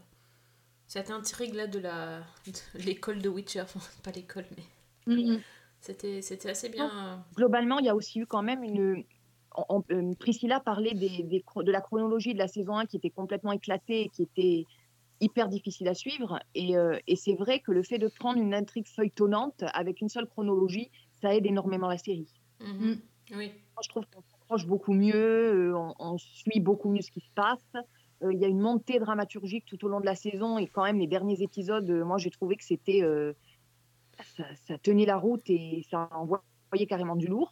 cette 0.88 1.12
intrigue-là 1.12 1.68
de 1.68 1.80
la 1.80 2.20
de 2.46 2.80
l'école 2.86 3.22
de 3.22 3.28
Witcher. 3.30 3.62
Enfin, 3.62 3.80
pas 4.04 4.12
l'école, 4.12 4.46
mais 4.56 5.14
Mhm. 5.14 5.42
c'était, 5.82 6.22
c'était 6.22 6.50
assez 6.52 6.70
bien. 6.70 7.26
Globalement, 7.36 7.80
il 7.80 7.86
y 7.86 7.90
a 7.90 7.96
aussi 7.96 8.20
eu 8.20 8.26
quand 8.26 8.44
même 8.44 8.64
une. 8.64 9.04
On- 9.58 9.66
on- 9.70 9.84
euh, 9.92 10.14
Priscilla 10.20 10.60
parlait 10.60 10.94
des, 10.94 11.24
des 11.24 11.40
chro- 11.42 11.64
de 11.64 11.72
la 11.72 11.82
chronologie 11.82 12.34
de 12.34 12.40
la 12.40 12.48
saison 12.48 12.76
1 12.78 12.86
qui 12.86 12.98
était 12.98 13.10
complètement 13.10 13.52
éclatée 13.52 14.02
et 14.04 14.10
qui 14.10 14.24
était 14.24 14.66
hyper 15.20 15.50
difficile 15.50 15.88
à 15.88 15.94
suivre. 15.96 16.40
Et, 16.54 16.78
euh, 16.78 16.98
et 17.08 17.16
c'est 17.16 17.34
vrai 17.36 17.60
que 17.60 17.72
le 17.72 17.82
fait 17.84 17.98
de 17.98 18.08
prendre 18.08 18.40
une 18.40 18.54
intrigue 18.54 18.88
feuilletonnante 18.88 19.64
avec 19.74 20.02
une 20.02 20.10
seule 20.10 20.28
chronologie, 20.28 20.92
ça 21.22 21.34
aide 21.36 21.46
énormément 21.46 21.88
la 21.88 21.98
série. 21.98 22.28
mhm. 22.60 22.92
Mm. 22.92 23.02
Oui. 23.36 23.48
Moi, 23.48 23.82
je 23.84 23.90
trouve 23.90 24.06
qu'on 24.06 24.22
s'approche 24.32 24.66
beaucoup 24.66 24.94
mieux, 24.94 25.14
euh, 25.74 25.76
on, 25.78 25.94
on 26.00 26.18
suit 26.18 26.62
beaucoup 26.62 26.90
mieux 26.90 27.02
ce 27.02 27.12
qui 27.12 27.20
se 27.20 27.30
passe. 27.36 27.60
Euh, 28.24 28.32
Il 28.32 28.40
y 28.40 28.46
a 28.46 28.48
une 28.48 28.62
montée 28.62 29.00
dramaturgique 29.00 29.66
tout 29.66 29.84
au 29.84 29.90
long 29.90 30.00
de 30.00 30.06
la 30.06 30.16
saison 30.16 30.58
et 30.58 30.68
quand 30.68 30.84
même 30.84 30.98
les 30.98 31.08
derniers 31.08 31.42
épisodes, 31.42 31.90
euh, 31.90 32.06
moi 32.06 32.18
j'ai 32.20 32.30
trouvé 32.30 32.56
que 32.56 32.64
c'était 32.64 33.02
euh, 33.04 33.34
ça, 34.38 34.44
ça 34.68 34.78
tenait 34.78 35.06
la 35.06 35.18
route 35.18 35.44
et 35.50 35.86
ça 35.90 36.10
envoyait 36.14 36.88
carrément 36.88 37.16
du 37.18 37.28
lourd. 37.28 37.52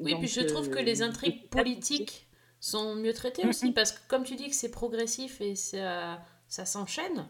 Oui, 0.00 0.14
puis 0.18 0.28
je 0.28 0.40
trouve 0.40 0.70
que 0.70 0.78
les 0.78 1.02
euh, 1.02 1.06
intrigues 1.06 1.42
et- 1.44 1.48
politiques 1.48 2.28
sont 2.60 2.94
mieux 2.96 3.12
traitées 3.14 3.44
Mhm. 3.44 3.50
aussi, 3.50 3.72
parce 3.72 3.92
que 3.92 4.00
comme 4.08 4.22
tu 4.24 4.36
dis 4.36 4.48
que 4.48 4.54
c'est 4.54 4.70
progressif 4.70 5.40
et 5.40 5.54
ça, 5.56 6.22
ça 6.48 6.64
s'enchaîne, 6.66 7.28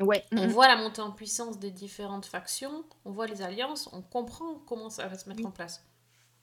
Ouais, 0.00 0.24
on 0.32 0.46
mhm. 0.46 0.50
voit 0.50 0.66
la 0.66 0.76
montée 0.76 1.00
en 1.02 1.12
puissance 1.12 1.58
des 1.60 1.70
différentes 1.70 2.26
factions, 2.26 2.84
on 3.04 3.12
voit 3.12 3.26
les 3.28 3.42
alliances, 3.42 3.88
on 3.92 4.02
comprend 4.02 4.58
comment 4.66 4.90
ça 4.90 5.06
va 5.06 5.16
se 5.16 5.28
mettre 5.28 5.40
Oui. 5.42 5.46
en 5.46 5.52
place. 5.52 5.84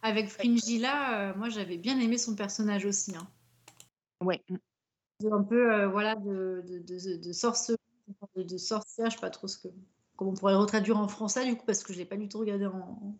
Avec 0.01 0.29
Fringilla, 0.29 1.31
euh, 1.31 1.35
moi 1.35 1.49
j'avais 1.49 1.77
bien 1.77 1.99
aimé 1.99 2.17
son 2.17 2.35
personnage 2.35 2.85
aussi. 2.85 3.13
hein. 3.15 3.27
ouais. 4.23 4.41
De- 4.49 5.31
Un 5.31 5.43
peu, 5.43 5.71
euh, 5.73 5.87
voilà, 5.87 6.15
de, 6.15 6.63
de, 6.67 6.79
de, 6.79 6.97
de 6.97 7.17
de, 8.35 8.43
de 8.43 8.57
sorcière, 8.57 9.09
je 9.09 9.15
sais 9.15 9.21
pas 9.21 9.29
trop 9.29 9.47
ce 9.47 9.57
que, 9.57 9.67
comment 10.15 10.31
on 10.31 10.33
pourrait 10.33 10.53
le 10.53 10.59
retraduire 10.59 10.97
en 10.97 11.07
français 11.07 11.45
du 11.45 11.55
coup, 11.55 11.65
parce 11.65 11.83
que 11.83 11.93
je 11.93 11.97
l'ai 11.99 12.05
pas 12.05 12.17
du 12.17 12.27
tout 12.29 12.39
regardé 12.39 12.65
en, 12.65 13.15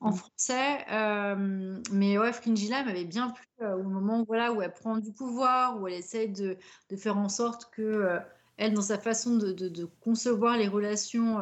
en 0.00 0.10
Mm. 0.10 0.14
français. 0.14 0.84
Euh, 0.92 1.80
mais 1.92 2.18
ouais, 2.18 2.32
Fringilla 2.32 2.84
m'avait 2.84 3.04
bien 3.04 3.30
plu 3.30 3.44
euh, 3.62 3.76
au 3.76 3.82
moment 3.82 4.24
voilà, 4.24 4.52
où 4.52 4.62
elle 4.62 4.72
prend 4.72 4.98
du 4.98 5.12
pouvoir, 5.12 5.80
où 5.80 5.88
elle 5.88 5.94
essaye 5.94 6.28
de, 6.30 6.56
de 6.90 6.96
faire 6.96 7.16
en 7.18 7.28
sorte 7.28 7.70
que, 7.72 7.82
euh, 7.82 8.20
elle, 8.56 8.74
dans 8.74 8.82
sa 8.82 8.98
façon 8.98 9.36
de, 9.36 9.52
de- 9.52 9.68
de 9.68 9.84
concevoir 9.84 10.56
les 10.56 10.68
relations 10.68 11.38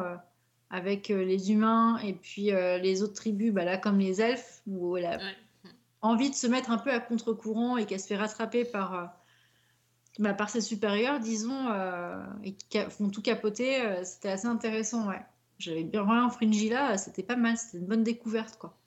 avec 0.69 1.07
les 1.09 1.51
humains 1.51 1.97
et 1.99 2.13
puis 2.13 2.51
les 2.51 3.01
autres 3.03 3.13
tribus, 3.15 3.51
bah, 3.53 3.65
là, 3.65 3.77
comme 3.77 3.97
les 3.99 4.21
elfes, 4.21 4.61
où 4.67 4.97
elle 4.97 5.05
a 5.05 5.17
Ouais. 5.17 5.35
envie 6.01 6.29
de 6.29 6.35
se 6.35 6.47
mettre 6.47 6.71
un 6.71 6.77
peu 6.77 6.91
à 6.91 6.99
contre-courant 6.99 7.77
et 7.77 7.85
qu'elle 7.85 7.99
se 7.99 8.07
fait 8.07 8.17
rattraper 8.17 8.65
par, 8.65 9.15
bah, 10.19 10.33
par 10.33 10.49
ses 10.49 10.61
supérieurs, 10.61 11.19
disons, 11.19 11.67
et 12.43 12.53
qui 12.55 12.79
font 12.89 13.09
tout 13.09 13.21
capoter, 13.21 14.03
c'était 14.03 14.29
assez 14.29 14.47
intéressant, 14.47 15.07
ouais. 15.07 15.21
J'avais 15.59 15.83
bien 15.83 16.03
vraiment 16.03 16.29
Fringilla, 16.29 16.93
euh, 16.93 16.97
c'était 16.97 17.23
pas 17.23 17.35
mal, 17.35 17.57
c'était 17.57 17.77
une 17.79 17.87
bonne 17.87 18.03
découverte, 18.03 18.57
quoi. 18.57 18.77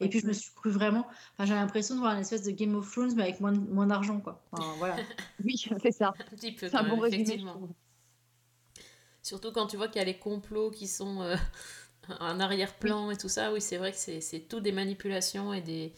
Et 0.00 0.08
puis 0.08 0.20
je 0.20 0.26
me 0.26 0.32
suis 0.32 0.50
cru 0.54 0.70
vraiment, 0.70 1.06
enfin, 1.34 1.44
j'avais 1.44 1.60
l'impression 1.60 1.94
de 1.96 2.00
voir 2.00 2.14
une 2.14 2.20
espèce 2.20 2.42
de 2.44 2.50
Game 2.50 2.74
of 2.74 2.90
Thrones, 2.90 3.14
mais 3.14 3.24
avec 3.24 3.40
moins, 3.40 3.52
moins 3.52 3.86
d'argent, 3.86 4.20
quoi. 4.20 4.42
Enfin, 4.52 4.74
voilà. 4.78 4.96
Oui, 5.44 5.56
c'est 5.82 5.92
ça. 5.92 6.14
Un 6.18 6.36
petit 6.36 6.52
peu 6.52 6.68
C'est 6.68 6.78
quand 6.78 6.78
un 6.78 6.88
bon 6.88 6.96
même, 6.96 7.00
résumé. 7.00 7.24
je 7.24 7.32
effectivement. 7.32 7.68
Surtout 9.22 9.52
quand 9.52 9.66
tu 9.66 9.76
vois 9.76 9.88
qu'il 9.88 9.98
y 9.98 10.02
a 10.02 10.04
les 10.04 10.18
complots 10.18 10.70
qui 10.70 10.86
sont 10.86 11.20
euh, 11.22 11.36
en 12.20 12.40
arrière-plan 12.40 13.10
et 13.10 13.16
tout 13.16 13.28
ça, 13.28 13.52
oui, 13.52 13.60
c'est 13.60 13.76
vrai 13.76 13.92
que 13.92 13.98
c'est 13.98 14.20
c'est 14.20 14.40
tout 14.40 14.60
des 14.60 14.72
manipulations 14.72 15.52
et 15.52 15.60
des, 15.60 15.92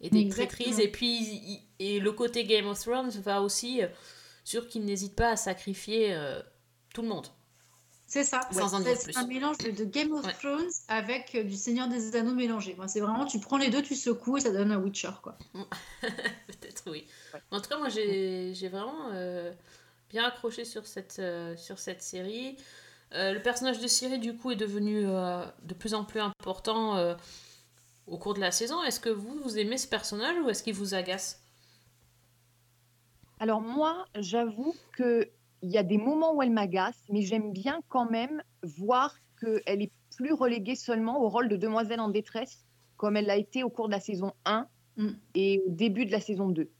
et 0.00 0.10
des 0.10 0.26
traîtrises. 0.28 0.80
Et 0.80 0.88
puis, 0.90 1.68
et 1.78 2.00
le 2.00 2.12
côté 2.12 2.44
Game 2.44 2.66
of 2.66 2.80
Thrones 2.80 3.10
va 3.10 3.42
aussi 3.42 3.82
euh, 3.82 3.88
sur 4.44 4.66
qu'ils 4.68 4.84
n'hésitent 4.84 5.16
pas 5.16 5.30
à 5.30 5.36
sacrifier 5.36 6.14
euh, 6.14 6.42
tout 6.94 7.02
le 7.02 7.08
monde. 7.08 7.26
C'est 8.12 8.24
ça. 8.24 8.40
Sans 8.52 8.74
en 8.74 8.82
C'est- 8.84 9.16
un 9.16 9.26
mélange 9.26 9.56
de, 9.56 9.70
de 9.70 9.84
Game 9.84 10.12
of 10.12 10.26
Ouais. 10.26 10.34
Thrones 10.34 10.68
avec 10.88 11.34
euh, 11.34 11.44
du 11.44 11.54
Seigneur 11.56 11.88
des 11.88 12.14
Anneaux 12.14 12.34
mélangé. 12.34 12.74
Moi, 12.74 12.86
c'est 12.86 13.00
vraiment, 13.00 13.24
tu 13.24 13.40
prends 13.40 13.56
les 13.56 13.70
deux, 13.70 13.80
tu 13.80 13.94
secoues 13.94 14.36
et 14.36 14.40
ça 14.40 14.50
donne 14.50 14.70
un 14.70 14.76
Witcher, 14.78 15.12
quoi. 15.22 15.38
Peut-être, 16.02 16.82
oui. 16.90 17.06
Ouais. 17.32 17.40
En 17.50 17.58
tout 17.62 17.70
cas, 17.70 17.78
moi, 17.78 17.88
j'ai 17.88 18.52
j'ai 18.52 18.68
vraiment 18.68 19.08
euh, 19.12 19.50
bien 20.10 20.24
accroché 20.24 20.66
sur 20.66 20.86
cette, 20.86 21.20
euh, 21.20 21.56
sur 21.56 21.78
cette 21.78 22.02
série. 22.02 22.58
Euh, 23.14 23.32
le 23.32 23.40
personnage 23.40 23.78
de 23.80 23.86
Ciri, 23.86 24.18
du 24.18 24.36
coup, 24.36 24.50
est 24.50 24.56
devenu 24.56 25.06
euh, 25.06 25.46
de 25.62 25.72
plus 25.72 25.94
en 25.94 26.04
plus 26.04 26.20
important 26.20 26.96
euh, 26.98 27.14
au 28.06 28.18
cours 28.18 28.34
de 28.34 28.40
la 28.40 28.50
saison. 28.52 28.82
Est-ce 28.82 29.00
que 29.00 29.08
vous, 29.08 29.40
vous 29.42 29.58
aimez 29.58 29.78
ce 29.78 29.86
personnage 29.88 30.36
ou 30.44 30.50
est-ce 30.50 30.62
qu'il 30.62 30.74
vous 30.74 30.92
agace? 30.92 31.40
Alors 33.40 33.62
moi, 33.62 34.04
j'avoue 34.16 34.74
que 34.98 35.26
il 35.62 35.70
y 35.70 35.78
a 35.78 35.82
des 35.82 35.98
moments 35.98 36.34
où 36.34 36.42
elle 36.42 36.50
m'agace, 36.52 37.00
mais 37.08 37.22
j'aime 37.22 37.52
bien 37.52 37.80
quand 37.88 38.10
même 38.10 38.42
voir 38.62 39.16
qu'elle 39.40 39.82
est 39.82 39.92
plus 40.16 40.32
reléguée 40.32 40.74
seulement 40.76 41.22
au 41.22 41.28
rôle 41.28 41.48
de 41.48 41.56
demoiselle 41.56 42.00
en 42.00 42.08
détresse, 42.08 42.66
comme 42.96 43.16
elle 43.16 43.26
l'a 43.26 43.36
été 43.36 43.62
au 43.64 43.70
cours 43.70 43.86
de 43.88 43.92
la 43.92 44.00
saison 44.00 44.32
1 44.44 44.68
Mm. 44.96 45.08
et 45.34 45.62
au 45.66 45.70
début 45.70 46.04
de 46.04 46.12
la 46.12 46.20
saison 46.20 46.50
2. 46.50 46.70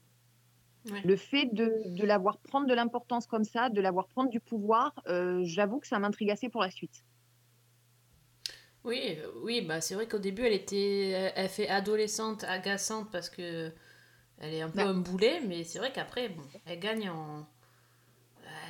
Ouais. 0.91 1.01
Le 1.03 1.15
fait 1.15 1.45
de, 1.53 1.81
de 1.97 2.05
la 2.05 2.17
voir 2.19 2.39
prendre 2.39 2.67
de 2.67 2.73
l'importance 2.73 3.25
comme 3.25 3.43
ça, 3.43 3.69
de 3.69 3.81
la 3.81 3.91
voir 3.91 4.07
prendre 4.07 4.29
du 4.29 4.39
pouvoir, 4.39 4.93
euh, 5.07 5.41
j'avoue 5.43 5.79
que 5.79 5.87
ça 5.87 5.97
m'intrigue 5.99 6.29
assez 6.29 6.49
pour 6.49 6.61
la 6.61 6.69
suite. 6.69 7.03
Oui, 8.83 9.17
euh, 9.19 9.31
oui 9.43 9.61
bah, 9.61 9.81
c'est 9.81 9.95
vrai 9.95 10.07
qu'au 10.07 10.19
début, 10.19 10.43
elle 10.43 10.53
était, 10.53 11.31
elle 11.35 11.49
fait 11.49 11.69
adolescente, 11.69 12.43
agaçante 12.43 13.11
parce 13.11 13.29
que 13.29 13.71
elle 14.39 14.53
est 14.53 14.61
un 14.61 14.71
peu 14.71 14.83
Bah. 14.83 14.87
un 14.87 14.95
boulet, 14.95 15.41
mais 15.41 15.63
c'est 15.63 15.79
vrai 15.79 15.91
qu'après, 15.93 16.29
bon, 16.29 16.43
elle 16.65 16.79
gagne 16.79 17.09
en. 17.09 17.47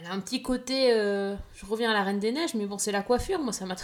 Elle 0.03 0.09
a 0.09 0.13
un 0.13 0.19
petit 0.19 0.41
côté. 0.41 0.91
euh, 0.93 1.35
Je 1.53 1.65
reviens 1.65 1.89
à 1.91 1.93
la 1.93 2.03
Reine 2.03 2.19
des 2.19 2.31
Neiges, 2.33 2.55
mais 2.55 2.65
bon, 2.65 2.77
c'est 2.77 2.91
la 2.91 3.03
coiffure, 3.03 3.39
moi, 3.39 3.53
ça 3.53 3.65
m'a. 3.65 3.75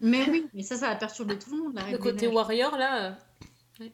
Mais 0.00 0.28
oui, 0.28 0.48
mais 0.52 0.62
ça, 0.62 0.76
ça 0.76 0.88
a 0.90 0.96
perturbé 0.96 1.38
tout 1.38 1.50
le 1.56 1.62
monde, 1.62 1.74
la 1.74 1.82
Reine 1.82 1.92
Le 1.92 1.98
des 1.98 2.02
côté 2.02 2.26
Neiges. 2.26 2.34
warrior, 2.34 2.76
là. 2.76 3.04
euh, 3.04 3.12
oui. 3.80 3.92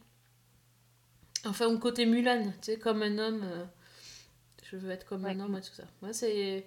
Enfin, 1.44 1.66
ou 1.66 1.78
côté 1.78 2.06
Mulan, 2.06 2.42
tu 2.62 2.72
sais, 2.72 2.78
comme 2.78 3.02
un 3.02 3.18
homme. 3.18 3.42
euh, 3.44 3.64
Je 4.62 4.76
veux 4.76 4.90
être 4.90 5.04
comme 5.06 5.26
un 5.26 5.38
homme 5.40 5.56
et 5.56 5.60
tout 5.60 5.74
ça. 5.74 5.84
Ouais, 6.02 6.12
c'est. 6.14 6.66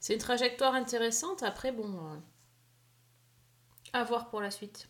C'est 0.00 0.14
une 0.14 0.18
trajectoire 0.20 0.74
intéressante. 0.74 1.42
Après, 1.42 1.72
bon. 1.72 1.84
euh, 1.94 2.16
À 3.92 4.04
voir 4.04 4.28
pour 4.30 4.40
la 4.40 4.50
suite. 4.50 4.88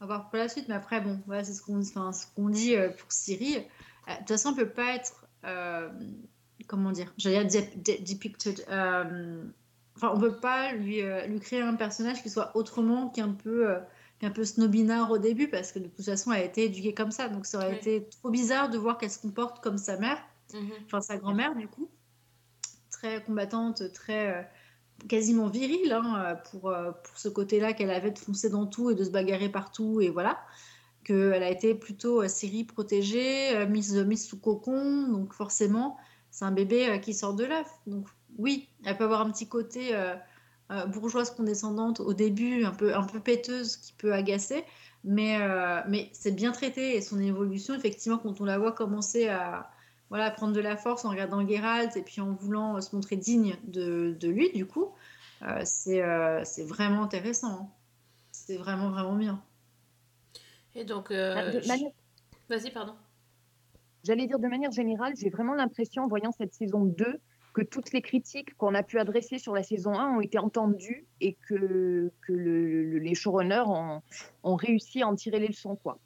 Va 0.00 0.06
voir 0.06 0.28
pour 0.30 0.38
la 0.38 0.48
suite, 0.48 0.66
mais 0.68 0.74
après, 0.74 1.00
bon, 1.00 1.20
voilà, 1.26 1.44
c'est 1.44 1.54
ce 1.54 1.62
qu'on 1.62 1.80
enfin, 1.80 2.12
ce 2.12 2.26
qu'on 2.34 2.48
dit 2.48 2.74
euh, 2.76 2.90
pour 2.90 3.10
Siri. 3.12 3.56
Euh, 3.58 4.12
De 4.12 4.18
toute 4.18 4.28
façon, 4.28 4.50
on 4.50 4.54
peut 4.54 4.70
pas 4.70 4.94
être. 4.94 5.26
euh, 5.44 5.88
comment 6.66 6.92
dire 6.92 7.12
J'allais 7.16 7.44
dire 7.44 7.62
dep- 7.62 7.82
de- 7.82 8.04
depicted. 8.04 8.64
euh, 8.68 9.44
Enfin, 9.96 10.10
on 10.12 10.18
peut 10.18 10.36
pas 10.40 10.72
lui, 10.72 11.02
euh, 11.02 11.24
lui 11.26 11.38
créer 11.38 11.60
un 11.60 11.74
personnage 11.74 12.20
qui 12.20 12.28
soit 12.28 12.56
autrement 12.56 13.10
qu'un 13.10 13.28
peu, 13.30 13.70
euh, 13.70 13.78
qu'un 14.18 14.30
peu 14.32 14.44
snobinard 14.44 15.12
au 15.12 15.18
début, 15.18 15.46
parce 15.48 15.70
que 15.70 15.78
de 15.78 15.86
toute 15.86 16.04
façon, 16.04 16.32
elle 16.32 16.42
a 16.42 16.44
été 16.44 16.64
éduquée 16.64 16.92
comme 16.94 17.12
ça. 17.12 17.28
Donc, 17.28 17.46
ça 17.46 17.58
aurait 17.58 17.70
Oui. 17.70 17.76
été 17.76 18.08
trop 18.08 18.30
bizarre 18.30 18.68
de 18.70 18.76
voir 18.76 18.98
qu'elle 18.98 19.10
se 19.12 19.20
comporte 19.20 19.62
comme 19.62 19.78
sa 19.78 19.96
mère. 19.96 20.18
Mhm. 20.52 20.70
enfin 20.86 21.00
sa 21.00 21.16
grand-mère 21.16 21.54
du 21.56 21.66
coup, 21.68 21.88
très 22.90 23.22
combattante, 23.24 23.82
très 23.92 24.48
quasiment 25.08 25.48
virile 25.48 25.92
hein, 25.92 26.36
pour, 26.50 26.62
pour 26.62 27.18
ce 27.18 27.28
côté-là 27.28 27.72
qu'elle 27.72 27.90
avait 27.90 28.10
de 28.10 28.18
foncer 28.18 28.50
dans 28.50 28.66
tout 28.66 28.90
et 28.90 28.94
de 28.94 29.02
se 29.04 29.10
bagarrer 29.10 29.48
partout 29.48 30.00
et 30.00 30.10
voilà, 30.10 30.38
qu'elle 31.02 31.42
a 31.42 31.50
été 31.50 31.74
plutôt 31.74 32.26
Syrie 32.28 32.64
protégée, 32.64 33.66
mise, 33.66 33.94
mise 33.96 34.26
sous 34.26 34.38
cocon, 34.38 35.08
donc 35.08 35.32
forcément 35.32 35.96
c'est 36.34 36.44
un 36.44 36.50
bébé 36.50 36.88
euh, 36.88 36.98
qui 36.98 37.14
sort 37.14 37.34
de 37.34 37.44
l'œuf. 37.44 37.70
Donc 37.86 38.08
oui, 38.38 38.68
elle 38.84 38.96
peut 38.96 39.04
avoir 39.04 39.20
un 39.20 39.30
petit 39.30 39.46
côté 39.48 39.94
euh, 39.94 40.16
euh, 40.72 40.84
bourgeoise 40.86 41.30
condescendante 41.30 42.00
au 42.00 42.12
début, 42.12 42.64
un 42.64 42.72
peu, 42.72 42.92
un 42.92 43.04
peu 43.04 43.20
péteuse 43.20 43.76
qui 43.76 43.92
peut 43.92 44.12
agacer, 44.12 44.64
mais, 45.04 45.40
euh, 45.40 45.80
mais 45.88 46.10
c'est 46.12 46.32
bien 46.34 46.50
traité 46.50 46.96
et 46.96 47.00
son 47.00 47.20
évolution, 47.20 47.72
effectivement, 47.74 48.18
quand 48.18 48.40
on 48.40 48.44
la 48.44 48.58
voit 48.58 48.72
commencer 48.72 49.28
à, 49.28 49.70
voilà, 50.10 50.32
prendre 50.32 50.52
de 50.52 50.60
la 50.60 50.76
force 50.76 51.04
en 51.04 51.10
regardant 51.10 51.46
Geralt 51.46 51.96
et 51.96 52.02
puis 52.02 52.20
en 52.20 52.32
voulant 52.32 52.76
euh, 52.76 52.80
se 52.80 52.96
montrer 52.96 53.16
digne 53.16 53.56
de, 53.68 54.16
de 54.18 54.28
lui, 54.28 54.50
du 54.52 54.66
coup, 54.66 54.92
euh, 55.42 55.60
c'est 55.64 56.02
euh, 56.02 56.42
c'est 56.44 56.64
vraiment 56.64 57.04
intéressant. 57.04 57.52
hein. 57.52 57.68
c'est 58.32 58.56
vraiment, 58.56 58.90
vraiment 58.90 59.14
bien. 59.14 59.40
Et 60.74 60.84
donc, 60.84 61.12
euh, 61.12 61.34
Ah, 61.36 61.60
je- 61.60 61.68
manière- 61.68 61.92
vas-y, 62.48 62.72
pardon. 62.72 62.96
J'allais 64.04 64.26
dire 64.26 64.38
de 64.38 64.48
manière 64.48 64.70
générale, 64.70 65.14
j'ai 65.16 65.30
vraiment 65.30 65.54
l'impression, 65.54 66.02
en 66.04 66.08
voyant 66.08 66.30
cette 66.30 66.52
saison 66.52 66.84
2, 66.84 67.16
que 67.54 67.62
toutes 67.62 67.92
les 67.92 68.02
critiques 68.02 68.54
qu'on 68.56 68.74
a 68.74 68.82
pu 68.82 68.98
adresser 68.98 69.38
sur 69.38 69.54
la 69.54 69.62
saison 69.62 69.94
1 69.94 70.16
ont 70.16 70.20
été 70.20 70.38
entendues 70.38 71.06
et 71.20 71.36
que, 71.48 72.12
que 72.26 72.32
le- 72.32 72.84
le- 72.84 72.98
les 72.98 73.14
showrunners 73.14 73.62
ont, 73.66 74.02
ont 74.42 74.56
réussi 74.56 75.02
à 75.02 75.08
en 75.08 75.14
tirer 75.14 75.38
les 75.38 75.48
leçons. 75.48 75.76
Quoi. 75.76 75.98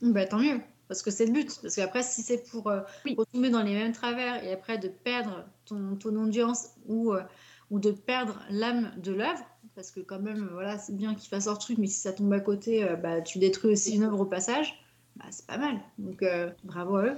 Bah, 0.00 0.24
tant 0.26 0.38
mieux, 0.38 0.60
parce 0.88 1.02
que 1.02 1.10
c'est 1.10 1.26
le 1.26 1.32
but. 1.32 1.58
Parce 1.60 1.76
qu'après, 1.76 2.02
si 2.02 2.22
c'est 2.22 2.48
pour 2.50 2.68
euh, 2.68 2.80
Oui. 3.04 3.14
retomber 3.18 3.50
dans 3.50 3.62
les 3.62 3.74
mêmes 3.74 3.92
travers 3.92 4.42
et 4.42 4.52
après 4.52 4.78
de 4.78 4.88
perdre 4.88 5.44
ton, 5.66 5.96
ton 5.96 6.16
audience 6.16 6.70
ou, 6.86 7.12
euh, 7.12 7.22
ou 7.70 7.78
de 7.78 7.90
perdre 7.90 8.40
l'âme 8.50 8.92
de 8.98 9.12
l'œuvre, 9.12 9.44
parce 9.74 9.90
que 9.90 10.00
quand 10.00 10.20
même, 10.20 10.48
voilà, 10.52 10.78
c'est 10.78 10.96
bien 10.96 11.14
qu'il 11.14 11.28
fasse 11.28 11.46
leur 11.46 11.58
truc, 11.58 11.76
mais 11.76 11.86
si 11.88 12.00
ça 12.00 12.12
tombe 12.12 12.32
à 12.32 12.40
côté, 12.40 12.84
euh, 12.84 12.96
bah, 12.96 13.20
tu 13.20 13.38
détruis 13.38 13.72
aussi 13.72 13.94
une 13.96 14.04
œuvre 14.04 14.20
au 14.20 14.26
passage, 14.26 14.79
bah, 15.16 15.26
c'est 15.30 15.46
pas 15.46 15.58
mal. 15.58 15.80
Donc, 15.98 16.22
euh, 16.22 16.50
bravo 16.64 16.96
à 16.96 17.04
eux. 17.04 17.16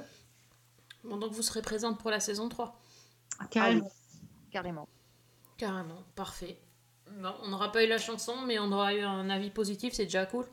Bon, 1.04 1.16
donc 1.16 1.32
vous 1.32 1.42
serez 1.42 1.62
présente 1.62 1.98
pour 1.98 2.10
la 2.10 2.20
saison 2.20 2.48
3. 2.48 2.80
Ah, 3.38 3.46
carrément. 3.46 3.90
Carrément. 4.50 4.88
Carrément, 5.56 6.04
parfait. 6.14 6.58
Bon, 7.10 7.34
on 7.42 7.48
n'aura 7.48 7.72
pas 7.72 7.84
eu 7.84 7.88
la 7.88 7.98
chanson, 7.98 8.42
mais 8.46 8.58
on 8.58 8.70
aura 8.72 8.94
eu 8.94 9.00
un 9.00 9.28
avis 9.30 9.50
positif, 9.50 9.92
c'est 9.94 10.04
déjà 10.04 10.26
cool. 10.26 10.46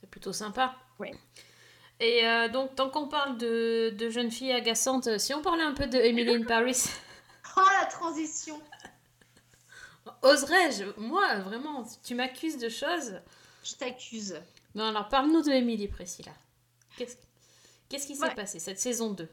C'est 0.00 0.08
plutôt 0.08 0.32
sympa. 0.32 0.74
Ouais. 0.98 1.12
Et 2.00 2.26
euh, 2.26 2.48
donc, 2.48 2.74
tant 2.74 2.90
qu'on 2.90 3.08
parle 3.08 3.38
de, 3.38 3.90
de 3.96 4.10
jeunes 4.10 4.30
filles 4.30 4.52
agaçantes, 4.52 5.18
si 5.18 5.32
on 5.32 5.42
parlait 5.42 5.62
un 5.62 5.74
peu 5.74 5.86
de 5.86 5.98
Emily 5.98 6.34
in 6.34 6.44
Paris, 6.44 6.84
Oh, 7.56 7.62
la 7.80 7.86
transition 7.86 8.60
oserais-je? 10.22 10.84
Moi, 10.98 11.38
vraiment, 11.40 11.86
tu 12.02 12.14
m'accuses 12.14 12.58
de 12.58 12.68
choses. 12.68 13.20
Je 13.62 13.74
t'accuse. 13.74 14.40
Non, 14.74 14.84
alors 14.84 15.08
parle-nous 15.08 15.42
de 15.42 15.50
Emily 15.50 15.88
Priscilla. 15.88 16.32
Qu'est-ce 16.96 18.06
qui 18.06 18.16
s'est 18.16 18.22
Ouais. 18.24 18.34
passé 18.34 18.58
cette 18.58 18.78
saison 18.80 19.12
2 19.12 19.28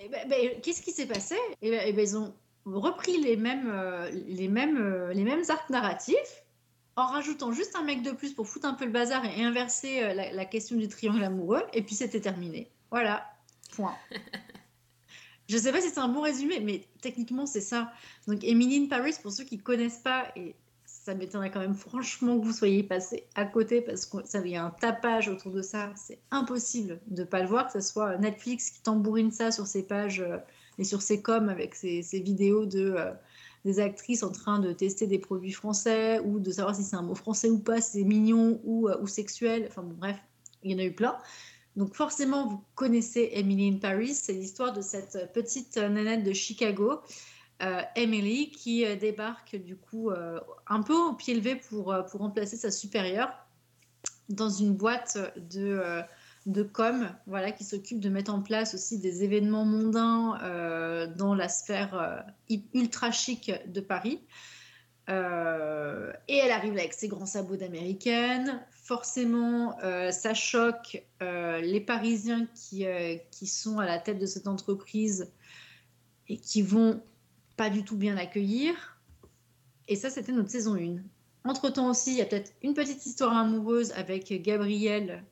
Eh 0.00 0.08
ben, 0.08 0.28
ben, 0.28 0.60
Qu'est-ce 0.60 0.82
qui 0.82 0.92
s'est 0.92 1.06
passé? 1.06 1.36
Eh 1.62 1.70
ben, 1.70 1.82
eh 1.86 1.92
ben, 1.92 2.02
Ils 2.02 2.16
ont 2.16 2.34
repris 2.66 3.18
les 3.20 3.36
mêmes, 3.36 3.70
euh, 3.72 4.10
les, 4.10 4.48
mêmes, 4.48 4.76
euh, 4.78 5.12
les 5.14 5.24
mêmes 5.24 5.42
arcs 5.48 5.70
narratifs 5.70 6.44
en 6.96 7.06
rajoutant 7.06 7.52
juste 7.52 7.76
un 7.76 7.82
mec 7.84 8.02
de 8.02 8.10
plus 8.10 8.34
pour 8.34 8.46
foutre 8.48 8.66
un 8.66 8.74
peu 8.74 8.84
le 8.84 8.90
bazar 8.90 9.24
et 9.24 9.42
inverser 9.44 10.02
euh, 10.02 10.14
la, 10.14 10.32
la 10.32 10.44
question 10.44 10.76
du 10.76 10.88
triangle 10.88 11.22
amoureux, 11.22 11.62
et 11.72 11.82
puis 11.82 11.94
c'était 11.94 12.20
terminé. 12.20 12.68
Voilà, 12.90 13.24
point. 13.72 13.94
Je 15.48 15.56
sais 15.56 15.72
pas 15.72 15.80
si 15.80 15.88
c'est 15.88 15.98
un 16.00 16.08
bon 16.08 16.20
résumé, 16.20 16.60
mais 16.60 16.84
techniquement 17.00 17.46
c'est 17.46 17.60
ça. 17.62 17.92
Donc 18.26 18.44
Emily 18.44 18.84
in 18.84 18.88
Paris, 18.88 19.14
pour 19.22 19.32
ceux 19.32 19.44
qui 19.44 19.58
connaissent 19.58 20.00
pas, 20.00 20.30
et 20.36 20.54
ça 21.08 21.14
m'étonnerait 21.14 21.50
quand 21.50 21.60
même 21.60 21.74
franchement 21.74 22.38
que 22.38 22.44
vous 22.44 22.52
soyez 22.52 22.82
passé 22.82 23.24
à 23.34 23.46
côté 23.46 23.80
parce 23.80 24.04
qu'il 24.04 24.46
y 24.46 24.56
a 24.56 24.64
un 24.66 24.70
tapage 24.70 25.30
autour 25.30 25.52
de 25.52 25.62
ça, 25.62 25.90
c'est 25.96 26.18
impossible 26.30 27.00
de 27.06 27.24
pas 27.24 27.40
le 27.40 27.48
voir, 27.48 27.66
que 27.66 27.72
ce 27.72 27.80
soit 27.80 28.18
Netflix 28.18 28.68
qui 28.68 28.82
tambourine 28.82 29.30
ça 29.30 29.50
sur 29.50 29.66
ses 29.66 29.84
pages 29.84 30.20
euh, 30.20 30.36
et 30.76 30.84
sur 30.84 31.00
ses 31.00 31.22
coms 31.22 31.48
avec 31.48 31.74
ses, 31.74 32.02
vidéos 32.12 32.66
de 32.66 32.92
euh, 32.98 33.10
des 33.64 33.80
actrices 33.80 34.22
en 34.22 34.30
train 34.30 34.58
de 34.58 34.70
tester 34.74 35.06
des 35.06 35.18
produits 35.18 35.52
français 35.52 36.20
ou 36.20 36.40
de 36.40 36.50
savoir 36.50 36.76
si 36.76 36.82
c'est 36.82 36.96
un 36.96 37.02
mot 37.02 37.14
français 37.14 37.48
ou 37.48 37.58
pas, 37.58 37.80
si 37.80 38.00
c'est 38.00 38.04
mignon 38.04 38.60
ou, 38.64 38.90
euh, 38.90 39.00
ou 39.00 39.06
sexuel, 39.06 39.64
enfin 39.70 39.80
bon 39.80 39.94
bref, 39.94 40.18
il 40.62 40.72
y 40.72 40.74
en 40.74 40.78
a 40.78 40.84
eu 40.84 40.92
plein. 40.92 41.16
Donc 41.76 41.94
forcément, 41.94 42.46
vous 42.46 42.62
connaissez 42.74 43.30
Emily 43.32 43.70
in 43.70 43.78
Paris, 43.78 44.12
c'est 44.12 44.34
l'histoire 44.34 44.74
de 44.74 44.82
cette 44.82 45.32
petite 45.32 45.78
nanette 45.78 46.22
de 46.22 46.34
Chicago, 46.34 47.00
euh, 47.60 47.82
Emily, 47.96 48.50
qui 48.50 48.84
euh, 48.84 48.94
débarque 48.94 49.56
du 49.56 49.76
coup 49.76 50.10
euh, 50.10 50.38
un 50.68 50.80
peu 50.80 50.94
au 50.94 51.14
pied 51.14 51.34
levé 51.34 51.56
pour, 51.56 51.94
pour 52.08 52.20
remplacer 52.20 52.56
sa 52.56 52.70
supérieure 52.70 53.30
dans 54.28 54.48
une 54.48 54.74
boîte 54.74 55.18
de, 55.50 56.02
de 56.46 56.62
com, 56.62 57.08
voilà, 57.26 57.50
qui 57.50 57.64
s'occupe 57.64 57.98
de 57.98 58.10
mettre 58.10 58.32
en 58.32 58.42
place 58.42 58.74
aussi 58.74 58.98
des 58.98 59.24
événements 59.24 59.64
mondains 59.64 60.38
dans 61.16 61.34
la 61.34 61.48
sphère 61.48 62.26
ultra 62.74 63.10
chic 63.10 63.50
de 63.66 63.80
Paris. 63.80 64.20
Et 65.08 65.12
elle 66.36 66.50
arrive 66.50 66.74
avec 66.74 66.92
ses 66.92 67.08
grands 67.08 67.24
sabots 67.24 67.56
d'américaine. 67.56 68.62
Forcément, 68.70 69.78
ça 70.10 70.34
choque 70.34 71.02
les 71.22 71.80
Parisiens 71.80 72.46
qui, 72.54 72.84
qui 73.30 73.46
sont 73.46 73.78
à 73.78 73.86
la 73.86 73.98
tête 73.98 74.18
de 74.18 74.26
cette 74.26 74.46
entreprise 74.46 75.32
et 76.28 76.36
qui 76.36 76.60
vont 76.60 77.02
pas 77.58 77.68
du 77.68 77.84
tout 77.84 77.96
bien 77.96 78.14
l'accueillir. 78.14 78.74
Et 79.88 79.96
ça, 79.96 80.08
c'était 80.08 80.32
notre 80.32 80.50
saison 80.50 80.76
1. 80.76 81.02
Entre-temps 81.44 81.90
aussi, 81.90 82.12
il 82.12 82.18
y 82.18 82.22
a 82.22 82.24
peut-être 82.24 82.52
une 82.62 82.72
petite 82.72 83.04
histoire 83.04 83.36
amoureuse 83.36 83.92
avec 83.92 84.32
Gabriel, 84.42 85.24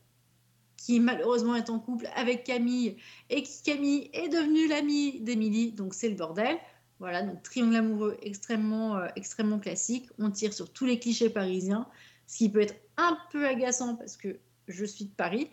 qui 0.76 0.98
malheureusement 1.00 1.54
est 1.54 1.70
en 1.70 1.78
couple 1.78 2.08
avec 2.16 2.44
Camille, 2.44 2.96
et 3.30 3.42
qui 3.42 3.62
Camille 3.62 4.10
est 4.12 4.28
devenue 4.28 4.66
l'amie 4.68 5.20
d'Émilie, 5.20 5.72
donc 5.72 5.94
c'est 5.94 6.08
le 6.08 6.16
bordel. 6.16 6.58
Voilà, 6.98 7.22
donc 7.22 7.42
triangle 7.42 7.76
amoureux 7.76 8.16
extrêmement, 8.22 8.96
euh, 8.96 9.08
extrêmement 9.16 9.58
classique. 9.58 10.08
On 10.18 10.30
tire 10.30 10.52
sur 10.52 10.72
tous 10.72 10.86
les 10.86 10.98
clichés 10.98 11.30
parisiens, 11.30 11.86
ce 12.26 12.38
qui 12.38 12.48
peut 12.48 12.62
être 12.62 12.76
un 12.96 13.18
peu 13.30 13.46
agaçant 13.46 13.96
parce 13.96 14.16
que 14.16 14.38
je 14.66 14.84
suis 14.84 15.04
de 15.04 15.10
Paris 15.10 15.48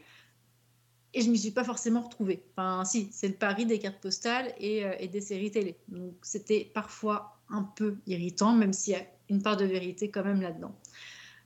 et 1.13 1.21
je 1.21 1.27
ne 1.27 1.31
m'y 1.31 1.39
suis 1.39 1.51
pas 1.51 1.63
forcément 1.63 2.01
retrouvée. 2.01 2.43
Enfin, 2.55 2.83
si, 2.85 3.09
c'est 3.11 3.27
le 3.27 3.35
Paris 3.35 3.65
des 3.65 3.79
cartes 3.79 3.99
postales 3.99 4.53
et, 4.57 4.83
euh, 4.83 4.95
et 4.99 5.07
des 5.07 5.21
séries 5.21 5.51
télé. 5.51 5.77
Donc 5.87 6.15
c'était 6.23 6.71
parfois 6.73 7.37
un 7.49 7.63
peu 7.63 7.97
irritant, 8.07 8.53
même 8.53 8.73
s'il 8.73 8.93
y 8.93 8.97
a 8.97 9.05
une 9.29 9.41
part 9.41 9.57
de 9.57 9.65
vérité 9.65 10.09
quand 10.09 10.23
même 10.23 10.41
là-dedans. 10.41 10.75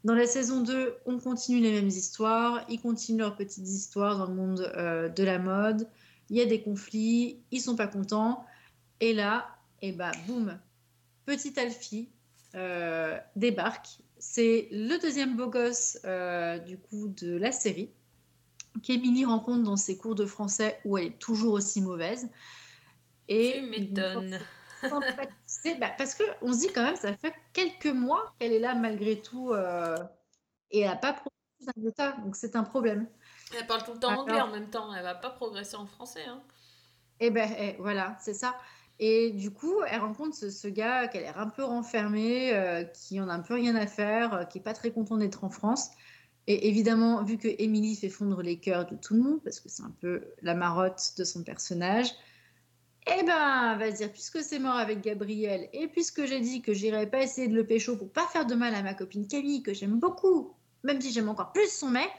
Dans 0.03 0.13
la 0.13 0.25
saison 0.25 0.61
2, 0.61 0.95
on 1.05 1.19
continue 1.19 1.59
les 1.59 1.71
mêmes 1.71 1.87
histoires. 1.87 2.65
Ils 2.69 2.79
continuent 2.79 3.19
leurs 3.19 3.35
petites 3.35 3.67
histoires 3.67 4.17
dans 4.17 4.27
le 4.27 4.35
monde 4.35 4.71
euh, 4.77 5.09
de 5.09 5.23
la 5.23 5.37
mode. 5.37 5.87
Il 6.29 6.37
y 6.37 6.41
a 6.41 6.45
des 6.45 6.61
conflits, 6.61 7.41
ils 7.51 7.61
sont 7.61 7.75
pas 7.75 7.87
contents. 7.87 8.45
Et 9.01 9.13
là, 9.13 9.47
et 9.81 9.91
bah 9.91 10.11
boum, 10.27 10.57
petit 11.25 11.59
Alfie 11.59 12.09
euh, 12.55 13.17
débarque. 13.35 13.99
C'est 14.17 14.69
le 14.71 14.97
deuxième 14.99 15.35
beau 15.35 15.47
gosse 15.47 15.99
du 16.65 16.77
coup 16.77 17.09
de 17.09 17.35
la 17.35 17.51
série 17.51 17.91
qu'Emilie 18.81 19.25
rencontre 19.25 19.63
dans 19.63 19.75
ses 19.77 19.97
cours 19.97 20.15
de 20.15 20.25
français 20.25 20.79
où 20.85 20.97
elle 20.97 21.05
est 21.07 21.19
toujours 21.19 21.53
aussi 21.53 21.81
mauvaise. 21.81 22.29
Et 23.27 23.59
Tu 23.59 23.61
m'étonnes. 23.69 24.39
bah, 25.79 25.91
parce 25.97 26.15
que 26.15 26.23
on 26.41 26.53
se 26.53 26.59
dit 26.59 26.69
quand 26.73 26.83
même, 26.83 26.95
ça 26.95 27.15
fait 27.17 27.33
quelques 27.53 27.87
mois 27.93 28.33
qu'elle 28.39 28.53
est 28.53 28.59
là 28.59 28.75
malgré 28.75 29.21
tout 29.21 29.51
euh, 29.51 29.97
et 30.71 30.81
elle 30.81 30.89
n'a 30.89 30.95
pas 30.95 31.13
progressé 31.13 31.33
dans 31.75 31.83
l'état, 31.83 32.11
donc 32.23 32.35
c'est 32.35 32.55
un 32.55 32.63
problème. 32.63 33.07
Elle 33.57 33.65
parle 33.67 33.83
tout 33.83 33.93
le 33.93 33.99
temps 33.99 34.09
Alors- 34.09 34.21
anglais 34.21 34.41
en 34.41 34.51
même 34.51 34.69
temps, 34.69 34.93
elle 34.93 35.03
va 35.03 35.15
pas 35.15 35.29
progresser 35.29 35.75
en 35.75 35.85
français. 35.85 36.25
Hein. 36.27 36.41
Et 37.19 37.31
ben 37.31 37.49
eh, 37.57 37.75
voilà, 37.79 38.15
c'est 38.19 38.33
ça. 38.33 38.55
Et 38.99 39.31
du 39.31 39.51
coup, 39.51 39.75
elle 39.87 40.01
rencontre 40.01 40.35
ce, 40.35 40.49
ce 40.49 40.67
gars 40.67 41.07
qui 41.07 41.17
a 41.17 41.21
l'air 41.21 41.39
un 41.39 41.49
peu 41.49 41.63
renfermé, 41.63 42.53
euh, 42.55 42.83
qui 42.83 43.19
en 43.21 43.29
a 43.29 43.33
un 43.33 43.41
peu 43.41 43.53
rien 43.53 43.75
à 43.75 43.87
faire, 43.87 44.33
euh, 44.33 44.43
qui 44.43 44.57
est 44.57 44.61
pas 44.61 44.73
très 44.73 44.91
content 44.91 45.17
d'être 45.17 45.43
en 45.43 45.49
France. 45.49 45.89
Et 46.47 46.69
évidemment, 46.69 47.23
vu 47.23 47.37
que 47.37 47.49
Émilie 47.59 47.95
fait 47.95 48.09
fondre 48.09 48.41
les 48.41 48.57
cœurs 48.57 48.85
de 48.85 48.95
tout 48.95 49.15
le 49.15 49.21
monde, 49.21 49.43
parce 49.43 49.59
que 49.59 49.69
c'est 49.69 49.83
un 49.83 49.93
peu 49.99 50.23
la 50.41 50.55
marotte 50.55 51.13
de 51.17 51.23
son 51.23 51.43
personnage, 51.43 52.07
eh 53.05 53.23
ben, 53.23 53.73
elle 53.73 53.79
va 53.79 53.91
se 53.91 53.97
dire, 53.97 54.11
puisque 54.11 54.41
c'est 54.41 54.59
mort 54.59 54.75
avec 54.75 55.01
Gabriel, 55.01 55.69
et 55.73 55.87
puisque 55.87 56.25
j'ai 56.25 56.39
dit 56.39 56.61
que 56.61 56.73
j'irais 56.73 57.09
pas 57.09 57.21
essayer 57.21 57.47
de 57.47 57.55
le 57.55 57.65
pécho 57.65 57.97
pour 57.97 58.11
pas 58.11 58.27
faire 58.27 58.45
de 58.45 58.55
mal 58.55 58.73
à 58.75 58.81
ma 58.81 58.93
copine 58.93 59.27
Camille, 59.27 59.61
que 59.61 59.73
j'aime 59.73 59.99
beaucoup, 59.99 60.55
même 60.83 61.01
si 61.01 61.11
j'aime 61.11 61.29
encore 61.29 61.51
plus 61.51 61.69
son 61.69 61.89
mec, 61.89 62.11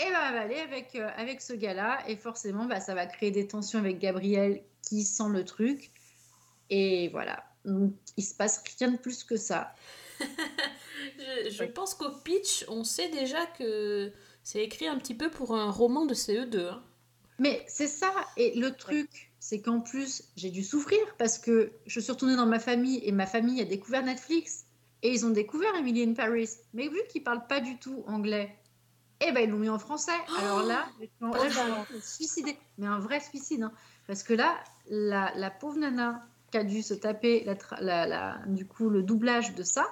et 0.00 0.10
ben, 0.10 0.18
elle 0.28 0.34
va 0.34 0.40
aller 0.40 0.58
avec, 0.58 0.94
euh, 0.94 1.08
avec 1.16 1.40
ce 1.40 1.52
gars-là, 1.52 1.98
et 2.08 2.16
forcément, 2.16 2.64
bah, 2.64 2.80
ça 2.80 2.94
va 2.94 3.06
créer 3.06 3.30
des 3.30 3.46
tensions 3.46 3.78
avec 3.78 3.98
Gabriel 3.98 4.62
qui 4.88 5.04
sent 5.04 5.28
le 5.28 5.44
truc. 5.44 5.90
Et 6.70 7.08
voilà. 7.10 7.44
Donc, 7.66 7.92
il 8.16 8.24
se 8.24 8.34
passe 8.34 8.62
rien 8.78 8.92
de 8.92 8.96
plus 8.96 9.24
que 9.24 9.36
ça. 9.36 9.74
Je, 11.50 11.64
pense 11.64 11.94
qu'au 11.94 12.10
pitch, 12.10 12.64
on 12.68 12.84
sait 12.84 13.08
déjà 13.10 13.44
que 13.46 14.12
c'est 14.42 14.62
écrit 14.64 14.86
un 14.86 14.98
petit 14.98 15.14
peu 15.14 15.30
pour 15.30 15.54
un 15.54 15.70
roman 15.70 16.06
de 16.06 16.14
CE2. 16.14 16.68
hein. 16.68 16.82
Mais 17.38 17.64
c'est 17.68 17.86
ça. 17.88 18.12
Et 18.36 18.58
le 18.58 18.70
truc, 18.76 19.32
c'est 19.38 19.60
qu'en 19.62 19.80
plus, 19.80 20.24
j'ai 20.36 20.50
dû 20.50 20.62
souffrir 20.62 20.98
parce 21.18 21.38
que 21.38 21.72
je 21.86 22.00
suis 22.00 22.12
retournée 22.12 22.36
dans 22.36 22.46
ma 22.46 22.58
famille 22.58 23.00
et 23.02 23.12
ma 23.12 23.26
famille 23.26 23.60
a 23.60 23.64
découvert 23.64 24.04
Netflix. 24.04 24.66
Et 25.02 25.12
ils 25.14 25.24
ont 25.24 25.30
découvert 25.30 25.74
Emily 25.76 26.02
in 26.02 26.12
Paris. 26.12 26.50
Mais 26.74 26.88
vu 26.88 26.98
qu'ils 27.08 27.24
parlent 27.24 27.46
pas 27.46 27.60
du 27.60 27.78
tout 27.78 28.04
anglais, 28.06 28.54
eh 29.20 29.32
ben 29.32 29.40
ils 29.44 29.50
l'ont 29.50 29.58
mis 29.58 29.70
en 29.70 29.78
français. 29.78 30.12
Alors 30.38 30.62
là, 30.66 30.86
je 31.00 31.06
de 31.90 31.96
me 31.96 32.00
suicider. 32.02 32.56
Mais 32.76 32.86
un 32.86 32.98
vrai 32.98 33.20
suicide. 33.20 33.62
hein. 33.62 33.72
Parce 34.06 34.22
que 34.22 34.34
là, 34.34 34.62
la, 34.90 35.32
la 35.36 35.50
pauvre 35.50 35.78
nana 35.78 36.26
qui 36.52 36.58
a 36.58 36.64
dû 36.64 36.82
se 36.82 36.92
taper 36.92 37.44
la- 37.80 38.06
la- 38.06 38.42
du 38.48 38.66
coup, 38.66 38.90
le 38.90 39.02
doublage 39.02 39.54
de 39.54 39.62
ça, 39.62 39.86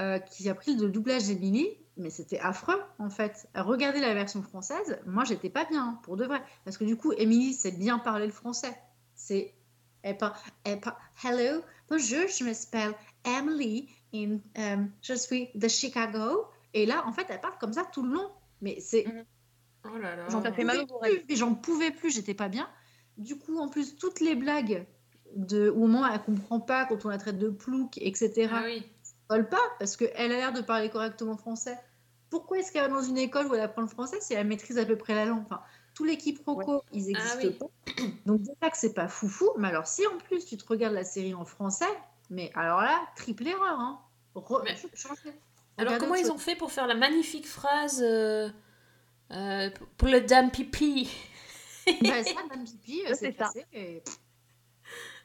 euh, 0.00 0.18
qui 0.18 0.48
a 0.48 0.54
pris 0.54 0.76
le 0.76 0.90
doublage 0.90 1.26
d'Emily, 1.26 1.68
mais 1.96 2.10
c'était 2.10 2.38
affreux 2.38 2.80
en 2.98 3.08
fait. 3.08 3.48
Regardez 3.54 4.00
la 4.00 4.14
version 4.14 4.42
française, 4.42 5.00
moi 5.06 5.24
j'étais 5.24 5.50
pas 5.50 5.64
bien, 5.64 5.82
hein, 5.82 6.00
pour 6.02 6.16
de 6.16 6.24
vrai. 6.24 6.42
Parce 6.64 6.76
que 6.76 6.84
du 6.84 6.96
coup, 6.96 7.12
Emily 7.12 7.54
sait 7.54 7.72
bien 7.72 7.98
parler 7.98 8.26
le 8.26 8.32
français. 8.32 8.76
C'est. 9.14 9.54
Elle 10.02 10.18
parle, 10.18 10.34
elle 10.64 10.80
parle, 10.80 10.96
Hello, 11.24 11.62
bonjour, 11.88 12.28
je 12.28 12.44
m'appelle 12.44 12.94
Emily 13.24 13.88
in, 14.14 14.38
euh, 14.58 14.84
je 15.02 15.14
suis 15.14 15.48
de 15.54 15.66
Chicago. 15.66 16.44
Et 16.74 16.86
là, 16.86 17.04
en 17.06 17.12
fait, 17.12 17.26
elle 17.30 17.40
parle 17.40 17.56
comme 17.58 17.72
ça 17.72 17.84
tout 17.84 18.02
le 18.02 18.12
long. 18.12 18.30
Mais 18.60 18.78
c'est. 18.80 19.06
Mhm. 19.06 19.24
Oh 19.84 19.98
là 19.98 20.16
là. 20.16 20.28
J'en 20.28 20.42
pouvais 20.42 20.64
plus, 20.64 21.24
mais 21.28 21.36
j'en 21.36 21.54
pouvais 21.54 21.90
plus, 21.90 22.14
j'étais 22.14 22.34
pas 22.34 22.48
bien. 22.48 22.68
Du 23.16 23.38
coup, 23.38 23.58
en 23.58 23.68
plus, 23.68 23.96
toutes 23.96 24.20
les 24.20 24.34
blagues 24.34 24.86
de, 25.34 25.70
au 25.70 25.86
moment 25.86 26.02
où 26.02 26.12
elle 26.12 26.20
comprend 26.22 26.60
pas, 26.60 26.84
quand 26.84 27.04
on 27.04 27.08
la 27.08 27.18
traite 27.18 27.38
de 27.38 27.48
plouc, 27.48 27.96
etc., 27.98 28.48
Ah 28.52 28.62
oui. 28.64 28.82
Colle 29.28 29.48
pas 29.48 29.60
parce 29.78 29.96
qu'elle 29.96 30.32
a 30.32 30.36
l'air 30.36 30.52
de 30.52 30.60
parler 30.60 30.90
correctement 30.90 31.36
français. 31.36 31.78
Pourquoi 32.30 32.58
est-ce 32.58 32.72
qu'elle 32.72 32.82
va 32.82 32.88
dans 32.88 33.02
une 33.02 33.18
école 33.18 33.46
où 33.46 33.54
elle 33.54 33.60
apprend 33.60 33.82
le 33.82 33.88
français 33.88 34.20
si 34.20 34.34
elle 34.34 34.46
maîtrise 34.46 34.78
à 34.78 34.84
peu 34.84 34.96
près 34.96 35.14
la 35.14 35.24
langue? 35.26 35.42
Enfin, 35.46 35.62
Tous 35.94 36.04
les 36.04 36.18
quiproquos, 36.18 36.82
ils 36.92 37.06
n'existent 37.06 37.38
Ah 37.40 37.44
oui. 37.44 37.50
pas. 37.52 37.66
Donc 38.26 38.40
déjà 38.42 38.70
que 38.70 38.76
c'est 38.76 38.94
pas 38.94 39.08
foufou, 39.08 39.48
mais 39.58 39.68
alors 39.68 39.86
si 39.86 40.06
en 40.06 40.18
plus 40.18 40.44
tu 40.44 40.56
te 40.56 40.66
regardes 40.66 40.94
la 40.94 41.04
série 41.04 41.34
en 41.34 41.44
français, 41.44 41.86
mais 42.30 42.50
alors 42.54 42.80
là, 42.80 43.00
triple 43.16 43.46
erreur. 43.46 43.78
Hein. 43.80 44.00
Re- 44.34 44.62
Mais- 44.64 44.76
changez. 44.94 45.32
Alors 45.78 45.98
comment 45.98 46.14
ils 46.14 46.30
ont 46.32 46.38
fait 46.38 46.56
pour 46.56 46.72
faire 46.72 46.86
la 46.86 46.94
magnifique 46.94 47.46
phrase 47.46 48.02
euh, 48.02 48.48
euh, 49.30 49.70
pour 49.96 50.08
le 50.08 50.20
dame 50.20 50.50
pipi? 50.50 51.10
Bah, 52.02 52.24
ça, 52.24 52.34
Madame 52.34 52.64
Pipi, 52.64 53.02
euh, 53.04 53.10
Ouais, 53.10 53.14
c'est 53.14 53.30
passé. 53.32 53.64
et- 53.72 54.02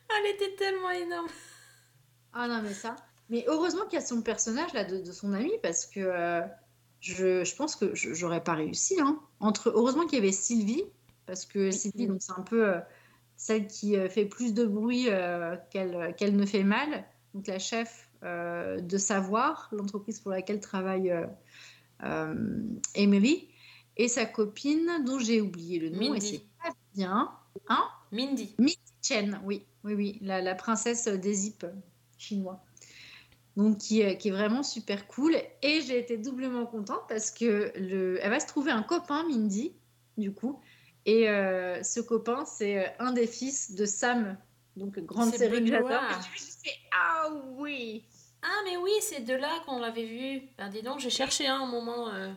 Elle 0.10 0.36
était 0.36 0.56
tellement 0.56 0.92
énorme. 0.92 1.28
Ah 2.34 2.48
non, 2.48 2.62
mais 2.62 2.74
ça. 2.74 2.96
Mais 3.32 3.44
heureusement 3.48 3.86
qu'il 3.86 3.94
y 4.00 4.02
a 4.02 4.06
son 4.06 4.22
personnage 4.22 4.74
là 4.74 4.84
de, 4.84 4.98
de 5.02 5.12
son 5.12 5.34
ami 5.34 5.52
parce 5.64 5.86
que 5.88 6.00
euh, 6.02 6.42
je, 7.00 7.44
je 7.44 7.56
pense 7.56 7.76
que 7.76 7.96
je- 7.96 8.14
j'aurais 8.14 8.44
pas 8.44 8.54
réussi. 8.54 8.98
Hein. 9.02 9.20
Entre, 9.40 9.70
heureusement 9.74 10.06
qu'il 10.06 10.20
y 10.20 10.22
avait 10.22 10.32
Sylvie 10.32 10.84
parce 11.26 11.46
que 11.46 11.72
Sylvie, 11.72 12.08
donc 12.08 12.22
c'est 12.22 12.34
un 12.34 12.44
peu 12.44 12.68
euh, 12.68 12.80
celle 13.38 13.68
qui 13.68 13.96
euh, 13.96 14.10
fait 14.10 14.26
plus 14.26 14.54
de 14.54 14.66
bruit 14.66 15.06
euh, 15.10 15.56
qu'elle 15.72 16.14
qu'elle 16.18 16.36
ne 16.36 16.46
fait 16.46 16.64
mal. 16.64 17.06
Donc 17.34 17.48
la 17.48 17.58
chef 17.60 18.10
de 18.22 18.98
Savoir, 19.00 19.68
l'entreprise 19.72 20.20
pour 20.20 20.30
laquelle 20.30 20.60
travaille 20.60 21.12
Emery, 22.96 23.50
et 23.98 24.08
sa 24.08 24.26
copine 24.26 25.04
dont 25.06 25.18
j'ai 25.18 25.42
oublié 25.42 25.80
le 25.80 25.90
nom 25.90 26.02
et 26.02 26.10
Mindy. 26.10 26.28
c'est 26.28 26.64
pas 26.64 26.76
bien. 26.94 27.32
Hein? 27.68 27.84
Mindy. 28.12 28.56
Chen, 29.02 29.42
oui, 29.44 29.66
oui, 29.84 29.94
oui, 29.96 30.20
la, 30.22 30.42
la 30.42 30.54
princesse 30.54 31.08
des 31.08 31.34
zips 31.34 31.66
chinois. 32.18 32.64
Donc, 33.58 33.78
qui, 33.80 34.02
est- 34.02 34.18
qui 34.18 34.30
est 34.30 34.32
vraiment 34.32 34.64
super 34.64 35.08
cool. 35.08 35.36
Et 35.62 35.82
j'ai 35.82 36.00
été 36.00 36.18
doublement 36.18 36.66
contente 36.66 37.02
parce 37.10 37.32
que 37.32 37.72
le, 37.78 38.18
elle 38.22 38.30
va 38.30 38.40
se 38.40 38.48
trouver 38.48 38.72
un 38.72 38.82
copain, 38.84 39.24
Mindy, 39.28 39.74
du 40.18 40.34
coup. 40.34 40.60
Et 41.06 41.28
euh, 41.30 41.82
ce 41.84 42.00
copain, 42.00 42.46
c'est 42.46 42.80
euh, 42.86 42.90
un 43.00 43.12
des 43.12 43.28
fils 43.28 43.74
de 43.76 43.86
Sam, 43.86 44.38
donc 44.78 45.00
grande 45.00 45.34
série 45.34 45.62
que 45.64 45.68
j'adore. 45.70 46.02
Ah 46.94 47.30
oui 47.58 48.06
Ah 48.42 48.60
mais 48.66 48.78
oui, 48.78 48.92
c'est 49.02 49.22
de 49.22 49.34
là 49.34 49.62
qu'on 49.66 49.80
l'avait 49.80 50.06
vu. 50.06 50.42
Ah, 50.58 50.70
dis 50.70 50.82
donc, 50.82 51.00
j'ai 51.00 51.10
cherché 51.10 51.48
hein, 51.48 51.60
un 51.62 51.66
moment 51.66 52.10
euh, 52.10 52.32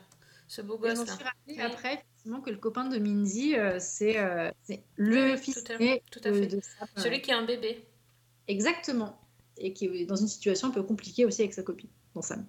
ce 0.48 0.62
beau 0.62 0.78
gosse 0.78 0.98
m'en 0.98 1.04
là. 1.04 1.12
suis 1.14 1.24
rappelé 1.24 1.54
Oui. 1.56 1.60
après, 1.60 1.94
effectivement, 1.94 2.40
que 2.40 2.50
le 2.50 2.56
copain 2.56 2.86
de 2.86 2.98
Mindy, 2.98 3.54
euh, 3.54 3.76
c'est 3.78 4.18
euh, 4.18 4.50
c'est 4.62 4.82
le 4.96 5.32
Oui, 5.32 5.38
fils 5.38 5.62
tout 5.62 5.72
à- 5.72 5.76
tout 5.76 6.22
fait. 6.22 6.46
de 6.46 6.60
Sam. 6.60 6.88
euh, 6.96 7.00
Celui 7.02 7.20
qui 7.20 7.32
a 7.32 7.38
un 7.38 7.44
bébé. 7.44 7.86
Exactement. 8.48 9.20
Et 9.58 9.72
qui 9.72 9.86
est 9.86 10.06
dans 10.06 10.16
une 10.16 10.28
situation 10.28 10.68
un 10.68 10.72
peu 10.72 10.82
compliquée 10.82 11.24
aussi 11.24 11.42
avec 11.42 11.54
sa 11.54 11.62
copine, 11.62 11.90
dans 12.14 12.22
Sam. 12.22 12.46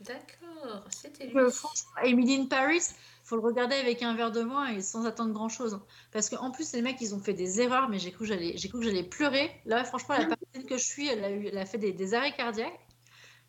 D'accord, 0.00 0.84
c'était 0.90 1.26
lui. 1.26 1.38
Euh, 1.38 1.50
franchement, 1.50 1.90
Emily 2.04 2.36
in 2.36 2.46
Paris, 2.46 2.82
faut 3.24 3.36
le 3.36 3.42
regarder 3.42 3.76
avec 3.76 4.02
un 4.02 4.14
verre 4.14 4.32
de 4.32 4.40
vin 4.40 4.66
et 4.66 4.80
sans 4.80 5.06
attendre 5.06 5.32
grand 5.32 5.48
chose. 5.48 5.80
Parce 6.12 6.28
qu'en 6.28 6.50
plus, 6.50 6.72
les 6.72 6.82
mecs, 6.82 7.00
ils 7.00 7.14
ont 7.14 7.20
fait 7.20 7.34
des 7.34 7.60
erreurs, 7.60 7.88
mais 7.88 7.98
j'ai 7.98 8.10
cru 8.10 8.20
que 8.20 8.26
j'allais, 8.26 8.56
j'ai 8.56 8.68
cru 8.68 8.80
que 8.80 8.84
j'allais 8.84 9.04
pleurer. 9.04 9.50
Là, 9.64 9.84
franchement, 9.84 10.16
la 10.18 10.26
personne 10.36 10.68
que 10.68 10.76
je 10.76 10.84
suis, 10.84 11.08
elle 11.08 11.24
a, 11.24 11.30
eu, 11.30 11.46
elle 11.46 11.58
a 11.58 11.66
fait 11.66 11.78
des, 11.78 11.92
des 11.92 12.14
arrêts 12.14 12.34
cardiaques. 12.34 12.78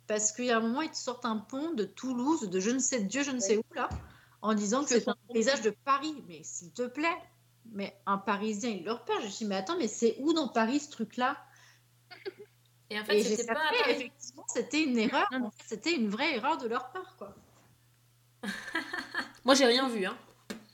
Parce 0.05 0.31
qu'il 0.31 0.45
y 0.45 0.51
a 0.51 0.57
un 0.57 0.61
moment, 0.61 0.81
ils 0.81 0.91
te 0.91 0.97
sortent 0.97 1.25
un 1.25 1.37
pont 1.37 1.73
de 1.73 1.85
Toulouse, 1.85 2.49
de 2.49 2.59
je 2.59 2.71
ne 2.71 2.79
sais 2.79 3.01
Dieu, 3.01 3.23
je 3.23 3.31
ne 3.31 3.39
sais 3.39 3.57
où, 3.57 3.63
là, 3.73 3.89
en 4.41 4.53
disant 4.53 4.83
que 4.83 4.89
Que 4.89 4.99
c'est 4.99 5.07
un 5.07 5.15
paysage 5.31 5.61
de 5.61 5.73
Paris. 5.85 6.23
Mais 6.27 6.41
s'il 6.43 6.71
te 6.71 6.85
plaît, 6.85 7.17
mais 7.71 7.97
un 8.05 8.17
Parisien, 8.17 8.69
il 8.69 8.83
le 8.83 8.91
repère. 8.91 9.19
Je 9.21 9.25
me 9.25 9.31
suis 9.31 9.45
dit, 9.45 9.49
mais 9.49 9.55
attends, 9.55 9.77
mais 9.77 9.87
c'est 9.87 10.17
où 10.19 10.33
dans 10.33 10.49
Paris 10.49 10.81
ce 10.81 10.91
truc-là? 10.91 11.37
Et 12.89 12.99
en 12.99 13.03
fait, 13.05 13.23
c'était 13.23 13.51
pas 13.51 13.71
effectivement, 13.89 14.45
c'était 14.47 14.83
une 14.83 14.97
erreur. 14.99 15.27
En 15.31 15.49
fait, 15.51 15.63
c'était 15.65 15.95
une 15.95 16.09
vraie 16.09 16.35
erreur 16.35 16.57
de 16.57 16.67
leur 16.67 16.91
part, 16.91 17.15
quoi. 17.17 17.35
Moi, 19.45 19.55
j'ai 19.55 19.65
rien 19.65 19.87
vu. 19.89 20.05
Hein. 20.05 20.17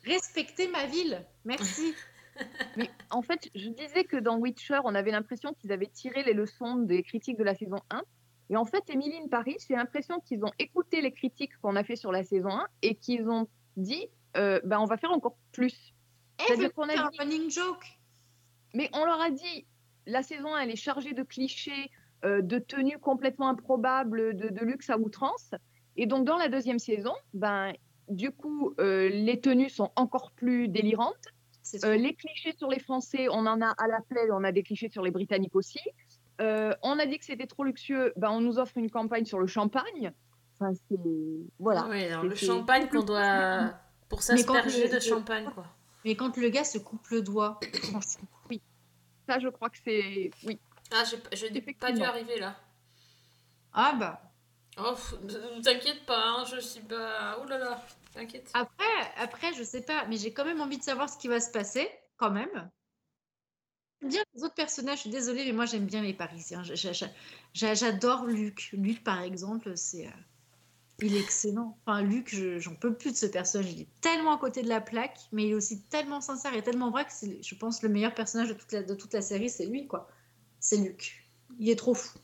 Respectez 0.03 0.67
ma 0.67 0.85
ville. 0.85 1.25
Merci. 1.45 1.93
Mais 2.77 2.89
en 3.09 3.21
fait, 3.21 3.49
je 3.55 3.69
disais 3.69 4.03
que 4.03 4.17
dans 4.17 4.37
Witcher, 4.37 4.79
on 4.85 4.95
avait 4.95 5.11
l'impression 5.11 5.53
qu'ils 5.53 5.71
avaient 5.71 5.87
tiré 5.87 6.23
les 6.23 6.33
leçons 6.33 6.75
des 6.75 7.03
critiques 7.03 7.37
de 7.37 7.43
la 7.43 7.55
saison 7.55 7.79
1. 7.89 8.01
Et 8.51 8.57
en 8.57 8.65
fait, 8.65 8.89
Emily 8.89 9.17
in 9.17 9.27
Paris, 9.27 9.57
j'ai 9.67 9.75
l'impression 9.75 10.19
qu'ils 10.21 10.43
ont 10.43 10.51
écouté 10.57 11.01
les 11.01 11.11
critiques 11.11 11.55
qu'on 11.61 11.75
a 11.75 11.83
fait 11.83 11.95
sur 11.95 12.11
la 12.11 12.23
saison 12.23 12.49
1 12.49 12.67
et 12.81 12.95
qu'ils 12.95 13.29
ont 13.29 13.47
dit 13.77 14.07
euh, 14.37 14.59
ben, 14.63 14.79
on 14.79 14.85
va 14.85 14.97
faire 14.97 15.11
encore 15.11 15.37
plus. 15.51 15.93
Eh, 16.39 16.43
C'est-à-dire 16.47 16.73
qu'on 16.73 16.87
a 16.89 16.93
un 16.99 17.09
dit- 17.09 17.17
running 17.19 17.51
joke. 17.51 17.85
Mais 18.73 18.89
on 18.93 19.03
leur 19.05 19.19
a 19.19 19.31
dit 19.31 19.65
la 20.09 20.23
saison 20.23 20.53
1, 20.55 20.61
elle 20.61 20.71
est 20.71 20.75
chargée 20.75 21.13
de 21.13 21.23
clichés, 21.23 21.91
euh, 22.25 22.41
de 22.41 22.59
tenues 22.59 22.97
complètement 22.99 23.49
improbables, 23.49 24.35
de, 24.35 24.49
de 24.49 24.65
luxe 24.65 24.89
à 24.89 24.97
outrance. 24.97 25.51
Et 25.95 26.05
donc, 26.05 26.25
dans 26.25 26.37
la 26.37 26.49
deuxième 26.49 26.79
saison, 26.79 27.13
ben, 27.33 27.73
du 28.09 28.31
coup, 28.31 28.73
euh, 28.79 29.09
les 29.09 29.39
tenues 29.39 29.69
sont 29.69 29.91
encore 29.95 30.31
plus 30.31 30.67
délirantes. 30.67 31.15
Euh, 31.83 31.95
les 31.95 32.13
clichés 32.15 32.53
sur 32.57 32.69
les 32.69 32.79
Français, 32.79 33.27
on 33.29 33.45
en 33.45 33.61
a 33.61 33.73
à 33.77 33.87
la 33.87 33.99
plaie, 34.09 34.27
on 34.31 34.43
a 34.43 34.51
des 34.51 34.63
clichés 34.63 34.89
sur 34.89 35.03
les 35.03 35.11
Britanniques 35.11 35.55
aussi. 35.55 35.79
Euh, 36.41 36.73
on 36.81 36.97
a 36.97 37.05
dit 37.05 37.19
que 37.19 37.25
c'était 37.25 37.45
trop 37.47 37.63
luxueux, 37.63 38.13
ben 38.15 38.31
on 38.31 38.39
nous 38.41 38.57
offre 38.59 38.77
une 38.77 38.89
campagne 38.89 39.25
sur 39.25 39.39
le 39.39 39.45
champagne. 39.47 40.11
Enfin, 40.55 40.73
c'est. 40.89 40.97
Voilà. 41.59 41.85
Oui, 41.89 42.05
alors 42.05 42.23
le 42.23 42.33
champagne 42.33 42.87
qu'on 42.87 43.03
doit. 43.03 43.73
Pour 44.07 44.19
Mais 44.31 44.43
quand 44.43 44.53
s'asperger 44.55 44.87
le- 44.87 44.93
de 44.95 44.99
champagne, 44.99 45.45
quoi. 45.53 45.65
Mais 46.05 46.15
quand 46.15 46.35
le 46.37 46.49
gars 46.49 46.63
se 46.63 46.79
coupe 46.79 47.07
le 47.09 47.21
doigt, 47.21 47.59
franchement. 47.83 48.27
Ça, 49.29 49.37
je 49.37 49.47
crois 49.49 49.69
que 49.69 49.77
c'est. 49.85 50.31
Oui. 50.43 50.59
Ah, 50.91 51.03
j'ai 51.03 51.17
pas- 51.17 51.29
je 51.35 51.45
n'ai 51.45 51.61
pas 51.61 51.91
dû 51.91 52.01
arriver 52.01 52.39
là. 52.39 52.55
Ah 53.73 53.93
bah. 53.93 54.21
Oh, 54.79 54.95
t'inquiète 55.63 56.03
pas, 56.07 56.19
hein, 56.29 56.45
je 56.45 56.59
suis 56.59 56.81
pas. 56.81 57.37
Oh 57.39 57.45
là 57.45 57.59
là, 57.59 57.85
t'inquiète. 58.15 58.49
Après, 58.55 58.85
après, 59.17 59.53
je 59.53 59.61
sais 59.61 59.81
pas, 59.83 60.05
mais 60.07 60.17
j'ai 60.17 60.33
quand 60.33 60.45
même 60.45 60.61
envie 60.61 60.79
de 60.79 60.83
savoir 60.83 61.07
ce 61.09 61.17
qui 61.19 61.27
va 61.27 61.39
se 61.39 61.51
passer, 61.51 61.87
quand 62.17 62.31
même. 62.31 62.71
Dire 64.01 64.23
les 64.33 64.43
autres 64.43 64.55
personnages, 64.55 64.97
je 64.97 65.01
suis 65.01 65.09
désolée, 65.11 65.45
mais 65.45 65.51
moi 65.51 65.65
j'aime 65.65 65.85
bien 65.85 66.01
les 66.01 66.13
Parisiens. 66.15 66.63
J'a- 66.63 66.73
j'a- 66.73 66.93
j'a- 66.93 67.11
j'a- 67.53 67.73
J'adore 67.75 68.25
Luc. 68.25 68.69
Luc, 68.73 69.03
par 69.03 69.21
exemple, 69.21 69.77
c'est. 69.77 70.09
Il 71.01 71.15
est 71.15 71.19
excellent. 71.19 71.77
Enfin, 71.85 72.01
Luc, 72.01 72.29
je- 72.33 72.59
j'en 72.59 72.75
peux 72.75 72.93
plus 72.95 73.11
de 73.11 73.17
ce 73.17 73.25
personnage. 73.25 73.71
Il 73.71 73.81
est 73.81 73.87
tellement 74.01 74.33
à 74.35 74.37
côté 74.39 74.61
de 74.63 74.69
la 74.69 74.81
plaque, 74.81 75.19
mais 75.31 75.45
il 75.45 75.51
est 75.51 75.55
aussi 75.55 75.81
tellement 75.83 76.21
sincère 76.21 76.53
et 76.53 76.61
tellement 76.63 76.91
vrai 76.91 77.05
que 77.05 77.11
c'est, 77.13 77.41
je 77.41 77.55
pense, 77.55 77.81
le 77.83 77.89
meilleur 77.89 78.13
personnage 78.13 78.49
de 78.49 78.53
toute 78.53 78.71
la, 78.71 78.83
de 78.83 78.93
toute 78.95 79.13
la 79.13 79.21
série, 79.21 79.49
c'est 79.49 79.65
lui, 79.65 79.87
quoi. 79.87 80.07
C'est 80.59 80.77
Luc. 80.77 81.27
Il 81.59 81.69
est 81.69 81.75
trop 81.77 81.93
fou. 81.93 82.17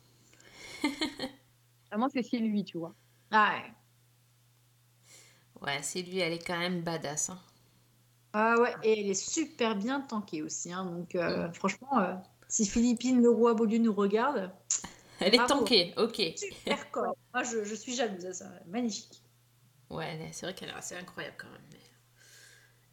Vraiment, 1.91 2.09
c'est 2.09 2.23
Sylvie, 2.23 2.65
tu 2.65 2.77
vois. 2.77 2.93
Ah 3.31 3.53
ouais. 3.55 3.73
Ouais, 5.61 5.79
c'est 5.81 6.01
lui, 6.01 6.19
elle 6.19 6.33
est 6.33 6.45
quand 6.45 6.57
même 6.57 6.81
badass. 6.81 7.29
hein. 7.29 7.39
Ah 8.33 8.59
ouais, 8.59 8.73
et 8.83 8.99
elle 9.01 9.09
est 9.09 9.13
super 9.13 9.75
bien 9.75 10.01
tankée 10.01 10.41
aussi. 10.43 10.71
hein, 10.71 10.85
donc, 10.85 11.15
euh, 11.15 11.51
franchement, 11.53 11.99
euh, 11.99 12.13
si 12.49 12.65
Philippine 12.65 13.21
le 13.21 13.29
roi 13.29 13.53
Beaulieu 13.53 13.77
nous 13.79 13.93
regarde, 13.93 14.51
Elle 15.19 15.35
est 15.35 15.45
tankée, 15.45 15.93
ok. 15.97 16.21
super 16.35 16.91
corps. 16.91 17.15
Moi, 17.33 17.43
je, 17.43 17.63
je 17.63 17.75
suis 17.75 17.95
jalouse 17.95 18.25
à 18.25 18.33
ça. 18.33 18.45
Magnifique. 18.67 19.21
Ouais, 19.89 20.29
c'est 20.33 20.45
vrai 20.45 20.55
qu'elle 20.55 20.69
est 20.69 20.73
assez 20.73 20.95
incroyable 20.95 21.35
quand 21.37 21.49
même. 21.49 21.61
Mais, 21.71 21.79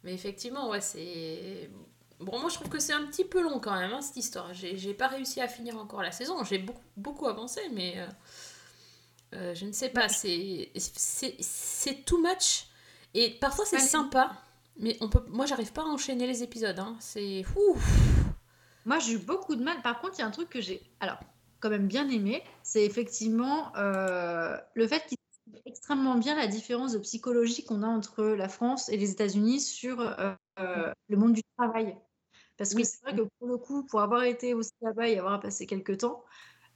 mais 0.03 0.13
effectivement, 0.13 0.69
ouais, 0.69 0.81
c'est. 0.81 1.69
Bon, 2.19 2.39
moi 2.39 2.49
je 2.49 2.55
trouve 2.55 2.69
que 2.69 2.79
c'est 2.79 2.93
un 2.93 3.05
petit 3.07 3.25
peu 3.25 3.41
long 3.41 3.59
quand 3.59 3.77
même, 3.77 3.91
hein, 3.91 4.01
cette 4.01 4.15
histoire. 4.17 4.53
J'ai 4.53 4.93
pas 4.93 5.07
réussi 5.07 5.41
à 5.41 5.47
finir 5.47 5.77
encore 5.77 6.01
la 6.01 6.11
saison. 6.11 6.43
J'ai 6.43 6.59
beaucoup, 6.59 6.81
beaucoup 6.95 7.27
avancé, 7.27 7.61
mais. 7.73 7.95
euh, 7.97 8.07
euh, 9.33 9.55
je 9.55 9.65
ne 9.65 9.71
sais 9.71 9.89
pas, 9.89 10.07
c'est. 10.09 10.71
Too 12.05 12.17
much. 12.21 12.67
Et 13.13 13.31
parfois 13.31 13.65
c'est 13.65 13.79
sympa, 13.79 14.31
mais 14.77 14.97
on 15.01 15.09
peut, 15.09 15.23
moi 15.29 15.45
j'arrive 15.45 15.71
pas 15.71 15.81
à 15.83 15.85
enchaîner 15.85 16.27
les 16.27 16.43
épisodes. 16.43 16.79
hein. 16.79 16.95
C'est. 16.99 17.43
Ouf. 17.55 17.83
Moi, 18.85 18.99
j'ai 18.99 19.13
eu 19.13 19.17
beaucoup 19.17 19.55
de 19.55 19.63
mal. 19.63 19.81
Par 19.81 19.99
contre, 19.99 20.15
il 20.17 20.19
y 20.19 20.23
a 20.23 20.27
un 20.27 20.31
truc 20.31 20.49
que 20.49 20.59
j'ai, 20.61 20.81
alors, 20.99 21.17
quand 21.63 21.69
même 21.69 21.87
bien 21.87 22.09
aimé, 22.09 22.43
c'est 22.61 22.85
effectivement 22.85 23.73
euh, 23.77 24.57
le 24.73 24.85
fait 24.85 25.05
qu'il 25.07 25.17
explique 25.47 25.65
extrêmement 25.65 26.15
bien 26.15 26.35
la 26.35 26.47
différence 26.47 26.91
de 26.91 26.99
psychologie 26.99 27.63
qu'on 27.63 27.83
a 27.83 27.87
entre 27.87 28.25
la 28.25 28.49
France 28.49 28.89
et 28.89 28.97
les 28.97 29.11
États-Unis 29.11 29.61
sur 29.61 30.01
euh, 30.01 30.33
euh, 30.59 30.91
le 31.07 31.17
monde 31.17 31.31
du 31.31 31.41
travail. 31.57 31.95
Parce 32.57 32.75
que 32.75 32.83
c'est 32.83 33.01
vrai 33.01 33.15
que 33.15 33.21
pour 33.39 33.47
le 33.47 33.57
coup, 33.57 33.85
pour 33.85 34.01
avoir 34.01 34.23
été 34.23 34.53
aussi 34.53 34.73
là-bas 34.81 35.07
et 35.07 35.17
avoir 35.17 35.39
passé 35.39 35.65
quelques 35.65 35.99
temps, 35.99 36.25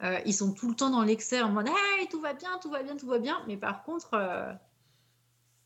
euh, 0.03 0.19
ils 0.25 0.33
sont 0.33 0.53
tout 0.53 0.69
le 0.69 0.75
temps 0.75 0.89
dans 0.89 1.03
l'excès 1.03 1.41
en 1.41 1.49
mode 1.49 1.67
Hey, 1.67 2.07
tout 2.07 2.21
va 2.21 2.33
bien, 2.33 2.57
tout 2.61 2.69
va 2.69 2.81
bien, 2.81 2.95
tout 2.95 3.07
va 3.07 3.19
bien. 3.19 3.43
Mais 3.47 3.57
par 3.57 3.83
contre, 3.83 4.13
euh, 4.13 4.53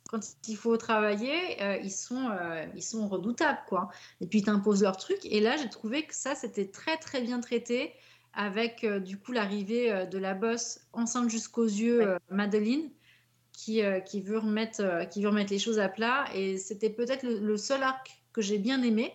quand 0.10 0.19
il 0.47 0.57
faut 0.57 0.75
travailler, 0.77 1.62
euh, 1.62 1.77
ils, 1.77 1.91
sont, 1.91 2.29
ils 2.75 2.84
sont 2.84 3.07
redoutables, 3.07 3.62
quoi. 3.67 3.89
Et 4.19 4.27
puis 4.27 4.39
ils 4.39 4.45
t'imposent 4.45 4.81
leur 4.81 4.97
truc. 4.97 5.19
Et 5.23 5.41
là, 5.41 5.57
j'ai 5.57 5.69
trouvé 5.69 6.05
que 6.05 6.15
ça, 6.15 6.36
c'était 6.36 6.69
très, 6.69 6.97
très 6.97 7.21
bien 7.21 7.39
traité. 7.39 7.93
Avec 8.34 8.84
euh, 8.84 9.00
du 9.00 9.17
coup 9.17 9.32
l'arrivée 9.32 9.91
euh, 9.91 10.06
de 10.06 10.17
la 10.17 10.34
bosse 10.34 10.80
enceinte 10.94 11.30
jusqu'aux 11.30 11.65
yeux, 11.65 12.00
Ouais. 12.00 12.06
euh, 12.06 12.20
Madeline, 12.30 12.89
qui, 13.52 13.82
euh, 13.84 14.00
qui, 14.00 14.22
veut 14.22 14.38
remettre, 14.39 14.82
euh, 14.82 15.06
qui 15.06 15.22
veut 15.22 15.30
remettre 15.30 15.52
les 15.52 15.60
choses 15.60 15.80
à 15.80 15.89
plat. 15.89 16.26
Et 16.34 16.58
c'était 16.58 16.89
peut-être 16.89 17.24
le, 17.24 17.39
le 17.39 17.58
seul 17.58 17.84
arc 17.84 18.22
que 18.34 18.41
j'ai 18.41 18.58
bien 18.58 18.82
aimé, 18.82 19.13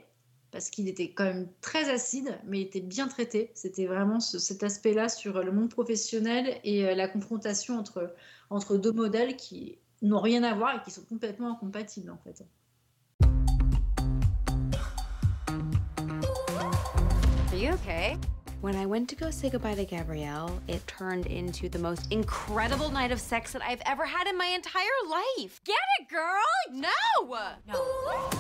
parce 0.53 0.71
qu'il 0.71 0.89
était 0.89 1.11
quand 1.13 1.25
même 1.25 1.49
très 1.61 1.91
acide, 1.91 2.39
mais 2.47 2.61
il 2.61 2.67
était 2.67 2.81
bien 2.81 3.09
traité. 3.09 3.51
C'était 3.55 3.87
vraiment 3.87 4.21
ce- 4.21 4.39
cet 4.39 4.63
aspect-là 4.63 5.09
sur 5.09 5.43
le 5.43 5.51
monde 5.53 5.71
professionnel 5.71 6.61
et 6.65 6.87
euh, 6.87 6.95
la 6.95 7.09
confrontation 7.09 7.79
entre, 7.79 8.15
entre 8.51 8.77
deux 8.77 8.93
modèles 8.93 9.37
qui 9.37 9.79
n'ont 10.03 10.21
rien 10.21 10.43
à 10.45 10.55
voir 10.55 10.77
et 10.77 10.83
qui 10.85 10.91
sont 10.91 11.03
complètement 11.05 11.51
incompatibles 11.53 12.11
en 12.11 12.19
fait. 12.19 12.45
Are 17.53 17.55
you 17.55 17.73
okay? 17.73 18.17
When 18.63 18.75
I 18.75 18.87
went 18.87 19.11
to 19.11 19.17
go 19.17 19.31
say 19.31 19.51
goodbye 19.51 19.75
to 19.75 19.85
Gabrielle, 19.85 20.61
it 20.67 20.85
turned 20.87 21.27
into 21.27 21.69
the 21.69 21.79
most 21.79 22.11
incredible 22.11 22.91
night 22.91 23.13
of 23.13 23.21
sex 23.21 23.53
that 23.53 23.61
I've 23.63 23.83
ever 23.85 24.07
had 24.07 24.27
in 24.27 24.37
my 24.39 24.47
entire 24.47 24.87
life. 25.11 25.61
Get 25.65 25.77
it, 26.01 26.09
girl! 26.09 26.43
No! 26.73 26.89
No. 27.69 28.31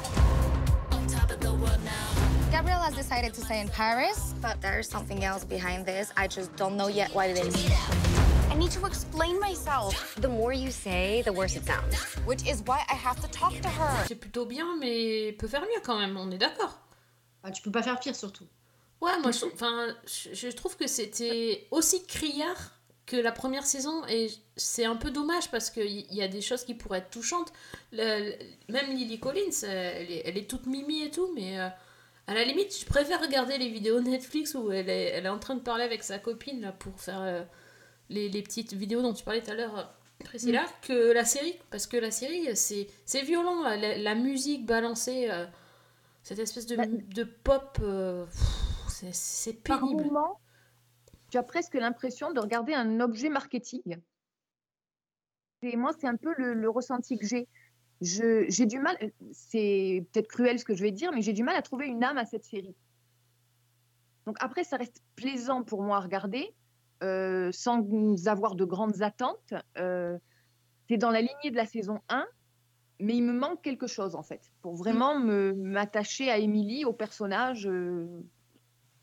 Gabrielle 2.50 2.81
has 2.81 2.94
decided 2.94 3.35
to 3.35 3.42
stay 3.42 3.61
in 3.61 3.68
Paris, 3.68 4.35
but 4.40 4.61
there's 4.62 4.88
something 4.88 5.22
else 5.22 5.44
behind 5.44 5.85
this. 5.85 6.11
I 6.16 6.26
just 6.26 6.57
don't 6.57 6.79
know 6.79 6.88
yet 6.88 7.14
what 7.14 7.29
it 7.29 7.38
is. 7.38 7.55
I 8.50 8.55
need 8.57 8.70
to 8.70 8.87
explain 8.87 9.38
myself. 9.38 10.14
The 10.16 10.29
more 10.29 10.55
you 10.55 10.70
say, 10.70 11.20
the 11.22 11.33
worse 11.33 11.57
it 11.57 11.66
sounds. 11.66 11.94
Which 12.24 12.48
is 12.48 12.62
why 12.62 12.83
I 12.88 12.94
have 12.94 13.20
to 13.20 13.29
talk 13.29 13.52
to 13.61 13.68
her. 13.68 14.07
C'est 14.07 14.18
plutôt 14.18 14.48
bien, 14.48 14.76
mais 14.81 15.37
peut 15.38 15.46
faire 15.46 15.61
mieux 15.61 15.81
quand 15.85 15.98
même, 15.98 16.16
on 16.16 16.31
est 16.31 16.38
d'accord. 16.38 16.79
Ah, 17.44 17.50
tu 17.50 17.61
peux 17.61 17.70
pas 17.70 17.83
faire 17.83 18.00
pire 18.00 18.16
surtout. 18.16 18.46
Ouais, 19.01 19.19
moi, 19.23 19.31
je, 19.31 19.45
je, 20.07 20.35
je 20.35 20.49
trouve 20.49 20.77
que 20.77 20.87
c'était 20.87 21.67
aussi 21.71 22.05
criard 22.07 22.73
que 23.05 23.17
la 23.17 23.31
première 23.31 23.65
saison, 23.67 24.05
et 24.09 24.29
c'est 24.57 24.85
un 24.85 24.97
peu 24.97 25.11
dommage 25.11 25.49
parce 25.51 25.71
qu'il 25.71 25.87
y, 25.87 26.07
y 26.15 26.23
a 26.23 26.29
des 26.29 26.41
choses 26.41 26.65
qui 26.65 26.75
pourraient 26.75 26.99
être 26.99 27.11
touchantes. 27.11 27.53
Le- 27.93 28.31
le- 28.31 28.73
même 28.73 28.91
Lily 28.97 29.21
Collins, 29.21 29.63
elle 29.63 30.11
est, 30.11 30.23
elle 30.25 30.37
est 30.39 30.51
toute 30.51 30.67
mimi 30.67 31.03
et 31.03 31.11
tout, 31.11 31.31
mais 31.35 31.61
euh, 31.61 31.69
à 32.27 32.35
la 32.35 32.43
limite, 32.45 32.77
je 32.77 32.85
préfère 32.85 33.21
regarder 33.21 33.59
les 33.59 33.69
vidéos 33.69 34.01
Netflix 34.01 34.55
où 34.55 34.73
elle 34.73 34.89
est, 34.91 35.11
elle 35.11 35.27
est 35.27 35.29
en 35.31 35.39
train 35.39 35.55
de 35.55 35.61
parler 35.61 35.85
avec 35.85 36.03
sa 36.03 36.19
copine 36.19 36.61
là, 36.63 36.73
pour 36.73 36.99
faire 37.01 37.23
euh, 37.23 37.43
les, 38.11 38.29
les 38.29 38.43
petites 38.43 38.73
vidéos 38.73 39.03
dont 39.03 39.15
tu 39.15 39.23
parlais 39.23 39.43
tout 39.43 39.53
à 39.53 39.55
l'heure, 39.55 39.95
Priscilla, 40.25 40.65
que 40.83 41.13
la 41.13 41.25
série, 41.25 41.55
parce 41.71 41.87
que 41.87 41.97
la 41.99 42.11
série, 42.11 42.49
c'est 42.57 43.23
violent, 43.23 43.63
la, 43.63 43.99
la 43.99 44.15
musique 44.17 44.67
balancée, 44.67 45.29
euh, 45.31 45.45
cette 46.25 46.41
espèce 46.41 46.67
de, 46.67 46.75
Bah, 46.75 46.87
de 46.87 47.23
pop, 47.23 47.75
pff, 47.75 48.41
c'est- 48.97 49.15
c'est 49.15 49.53
Par 49.63 49.81
pénible. 49.81 50.05
moment, 50.05 50.41
tu 51.31 51.39
as 51.39 51.43
presque 51.43 51.75
l'impression 51.75 52.33
de 52.33 52.41
regarder 52.41 52.73
un 52.75 53.01
objet 53.01 53.29
marketing. 53.29 53.99
Et 55.63 55.77
moi, 55.77 55.91
c'est 55.99 56.07
un 56.07 56.17
peu 56.17 56.33
le, 56.39 56.55
le 56.55 56.71
ressenti 56.71 57.19
que 57.19 57.27
j'ai. 57.27 57.49
Je- 58.01 58.45
J'ai 58.49 58.67
du 58.67 58.79
mal, 58.79 58.97
c'est 59.33 60.05
peut-être 60.13 60.29
cruel 60.29 60.59
ce 60.59 60.65
que 60.65 60.75
je 60.75 60.83
vais 60.83 60.93
dire, 60.93 61.11
mais 61.13 61.23
j'ai 61.23 61.33
du 61.33 61.43
mal 61.43 61.57
à 61.57 61.63
trouver 61.63 61.87
une 61.87 62.05
âme 62.05 62.19
à 62.19 62.27
cette 62.27 62.45
série. 62.45 62.75
Donc 64.27 64.37
après, 64.41 64.65
ça 64.65 64.77
reste 64.77 65.03
plaisant 65.15 65.63
pour 65.63 65.83
moi 65.83 65.97
à 65.97 66.01
regarder, 66.01 66.55
euh, 67.03 67.51
sans 67.53 67.81
avoir 68.29 68.55
de 68.55 68.65
grandes 68.65 69.01
attentes. 69.03 69.55
Euh, 69.79 70.19
c'est 70.89 70.99
dans 70.99 71.11
la 71.11 71.21
lignée 71.23 71.51
de 71.51 71.57
la 71.57 71.67
saison 71.67 72.01
1, 72.11 72.27
mais 73.01 73.17
il 73.17 73.23
me 73.23 73.33
manque 73.33 73.63
quelque 73.63 73.87
chose 73.87 74.15
en 74.15 74.23
fait, 74.23 74.53
pour 74.63 74.75
vraiment 74.75 75.19
me 75.19 75.55
m'attacher 75.55 76.31
à 76.31 76.39
Émilie, 76.39 76.85
au 76.85 76.93
personnage. 76.93 77.67
euh, 77.67 78.07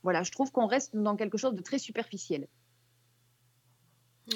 voilà, 0.03 0.23
je 0.23 0.31
trouve 0.31 0.51
qu'on 0.51 0.67
reste 0.67 0.95
dans 0.95 1.15
quelque 1.15 1.37
chose 1.37 1.53
de 1.55 1.61
très 1.61 1.79
superficiel. 1.79 2.47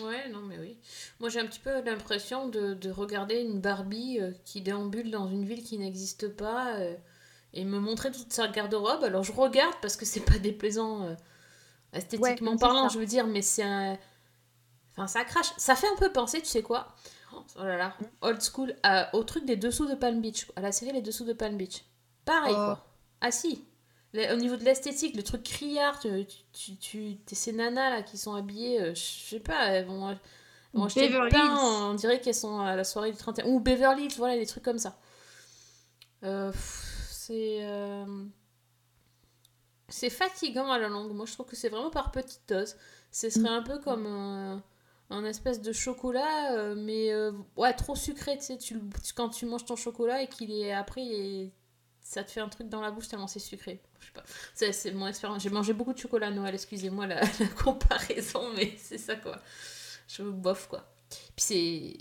Ouais, 0.01 0.27
non, 0.29 0.41
mais 0.41 0.57
oui. 0.59 0.77
Moi, 1.19 1.29
j'ai 1.29 1.39
un 1.39 1.45
petit 1.45 1.59
peu 1.61 1.81
l'impression 1.81 2.49
de, 2.49 2.73
de 2.73 2.91
regarder 2.91 3.39
une 3.41 3.61
Barbie 3.61 4.19
euh, 4.19 4.31
qui 4.43 4.61
déambule 4.61 5.11
dans 5.11 5.27
une 5.27 5.45
ville 5.45 5.63
qui 5.63 5.77
n'existe 5.77 6.27
pas 6.27 6.75
euh, 6.75 6.93
et 7.53 7.63
me 7.63 7.79
montrer 7.79 8.11
toute 8.11 8.33
sa 8.33 8.49
garde-robe. 8.49 9.05
Alors, 9.05 9.23
je 9.23 9.31
regarde 9.31 9.75
parce 9.81 9.95
que 9.95 10.03
c'est 10.05 10.19
pas 10.25 10.39
déplaisant 10.39 11.03
euh, 11.03 11.15
esthétiquement 11.93 12.57
parlant, 12.57 12.89
je 12.89 12.99
veux 12.99 13.05
dire, 13.05 13.27
mais 13.27 13.41
c'est 13.41 13.63
un. 13.63 13.97
Enfin, 14.91 15.07
ça 15.07 15.23
crache. 15.23 15.53
Ça 15.57 15.75
fait 15.75 15.87
un 15.87 15.95
peu 15.97 16.11
penser, 16.11 16.41
tu 16.41 16.47
sais 16.47 16.63
quoi? 16.63 16.93
Oh 17.55 17.63
là 17.63 17.77
là, 17.77 17.95
old 18.21 18.41
school, 18.41 18.75
au 19.13 19.23
truc 19.23 19.45
des 19.45 19.55
dessous 19.57 19.85
de 19.85 19.95
Palm 19.95 20.19
Beach, 20.21 20.47
à 20.55 20.61
la 20.61 20.71
série 20.71 20.91
Les 20.91 21.01
Dessous 21.01 21.23
de 21.23 21.33
Palm 21.33 21.55
Beach. 21.55 21.83
Pareil, 22.25 22.53
Oh. 22.53 22.65
quoi. 22.65 22.85
Ah 23.21 23.31
si, 23.31 23.63
au 24.33 24.37
niveau 24.37 24.55
de 24.55 24.63
l'esthétique, 24.63 25.15
le 25.15 25.23
truc 25.23 25.43
criard, 25.43 25.99
tu, 25.99 26.09
tu, 26.53 26.77
tu, 26.77 27.17
ces 27.31 27.51
nanas 27.53 27.89
là 27.89 28.01
qui 28.03 28.17
sont 28.17 28.33
habillées, 28.35 28.81
euh, 28.81 28.95
je 28.95 29.01
sais 29.01 29.39
pas, 29.39 29.67
elles 29.67 29.85
vont, 29.85 30.09
elles 30.09 30.19
vont 30.73 30.85
acheter 30.85 31.09
le 31.09 31.29
pain, 31.29 31.55
on 31.91 31.93
dirait 31.95 32.21
qu'elles 32.21 32.35
sont 32.35 32.59
à 32.61 32.75
la 32.75 32.83
soirée 32.83 33.11
du 33.11 33.17
31. 33.17 33.45
Ou 33.47 33.59
Beverly 33.59 34.05
Hills, 34.05 34.15
voilà, 34.17 34.37
des 34.37 34.45
trucs 34.45 34.63
comme 34.63 34.79
ça. 34.79 34.97
Euh, 36.23 36.51
c'est. 37.09 37.59
euh, 37.61 38.05
C'est 39.89 40.09
fatigant 40.09 40.69
à 40.71 40.79
la 40.79 40.89
longue. 40.89 41.13
Moi, 41.13 41.25
je 41.25 41.33
trouve 41.33 41.45
que 41.45 41.55
c'est 41.55 41.69
vraiment 41.69 41.89
par 41.89 42.11
petites 42.11 42.47
doses. 42.49 42.75
Ce 43.11 43.29
serait 43.29 43.47
un 43.49 43.63
peu 43.63 43.79
comme 43.79 44.05
un, 44.05 44.61
un 45.09 45.23
espèce 45.25 45.61
de 45.61 45.71
chocolat, 45.71 46.53
euh, 46.53 46.75
mais 46.77 47.13
ouais, 47.55 47.73
trop 47.73 47.95
sucré, 47.95 48.37
tu 48.37 48.43
sais. 48.43 48.57
Tu, 48.57 48.79
quand 49.15 49.29
tu 49.29 49.45
manges 49.45 49.63
ton 49.65 49.77
chocolat 49.77 50.21
et 50.23 50.27
qu'il 50.27 50.51
est 50.51 50.73
après, 50.73 51.03
il 51.05 51.13
est- 51.13 51.51
ça 52.09 52.23
te 52.23 52.31
fait 52.31 52.39
un 52.39 52.47
truc 52.47 52.69
dans 52.69 52.79
la 52.79 52.89
bouche 52.89 53.09
tellement 53.09 53.27
c'est 53.27 53.39
sucré. 53.39 53.81
Je 53.99 54.05
sais 54.05 54.11
pas. 54.13 54.23
C'est, 54.53 54.71
c'est 54.71 54.91
mon 54.91 55.07
expérience. 55.07 55.43
J'ai 55.43 55.49
mangé 55.49 55.73
beaucoup 55.73 55.91
de 55.93 55.97
chocolat 55.97 56.27
à 56.27 56.31
Noël, 56.31 56.53
excusez-moi 56.53 57.05
la, 57.05 57.19
la 57.39 57.47
comparaison, 57.61 58.49
mais 58.55 58.73
c'est 58.77 58.97
ça 58.97 59.17
quoi. 59.17 59.37
Je 60.07 60.23
bof 60.23 60.67
quoi. 60.67 60.85
Puis 61.09 61.45
c'est. 61.45 61.97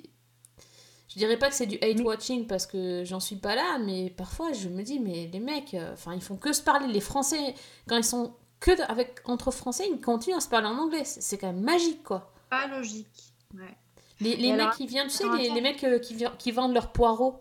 Je 1.09 1.19
dirais 1.19 1.39
pas 1.39 1.49
que 1.49 1.55
c'est 1.57 1.67
du 1.67 1.77
hate 1.83 2.01
watching 2.01 2.47
parce 2.47 2.67
que 2.67 3.03
j'en 3.05 3.19
suis 3.19 3.37
pas 3.37 3.57
là, 3.57 3.79
mais 3.79 4.11
parfois 4.11 4.53
je 4.53 4.69
me 4.69 4.83
dis, 4.83 5.01
mais 5.01 5.29
les 5.33 5.41
mecs, 5.41 5.75
euh, 5.75 5.95
enfin 5.95 6.15
ils 6.15 6.23
font 6.23 6.37
que 6.37 6.53
se 6.53 6.63
parler. 6.63 6.87
Les 6.87 7.01
Français, 7.01 7.55
quand 7.89 7.97
ils 7.97 8.05
sont 8.05 8.35
que 8.61 8.71
de- 8.77 8.83
avec, 8.83 9.21
entre 9.25 9.51
Français, 9.51 9.89
ils 9.91 10.01
continuent 10.01 10.37
à 10.37 10.41
se 10.41 10.49
parler 10.49 10.69
en 10.69 10.79
anglais. 10.79 11.05
C'est, 11.05 11.21
c'est 11.21 11.39
quand 11.39 11.49
même 11.49 11.63
magique 11.63 12.05
quoi. 12.05 12.33
Pas 12.49 12.69
logique. 12.69 13.33
Ouais. 13.55 13.77
Les, 14.21 14.37
les 14.37 14.53
mecs 14.53 14.61
alors, 14.61 14.77
qui 14.77 14.87
viennent, 14.87 15.09
tu 15.09 15.17
sais, 15.17 15.25
les, 15.37 15.61
mecs 15.61 15.83
euh, 15.83 15.99
qui 15.99 16.53
vendent 16.53 16.75
leurs 16.75 16.93
poireaux. 16.93 17.41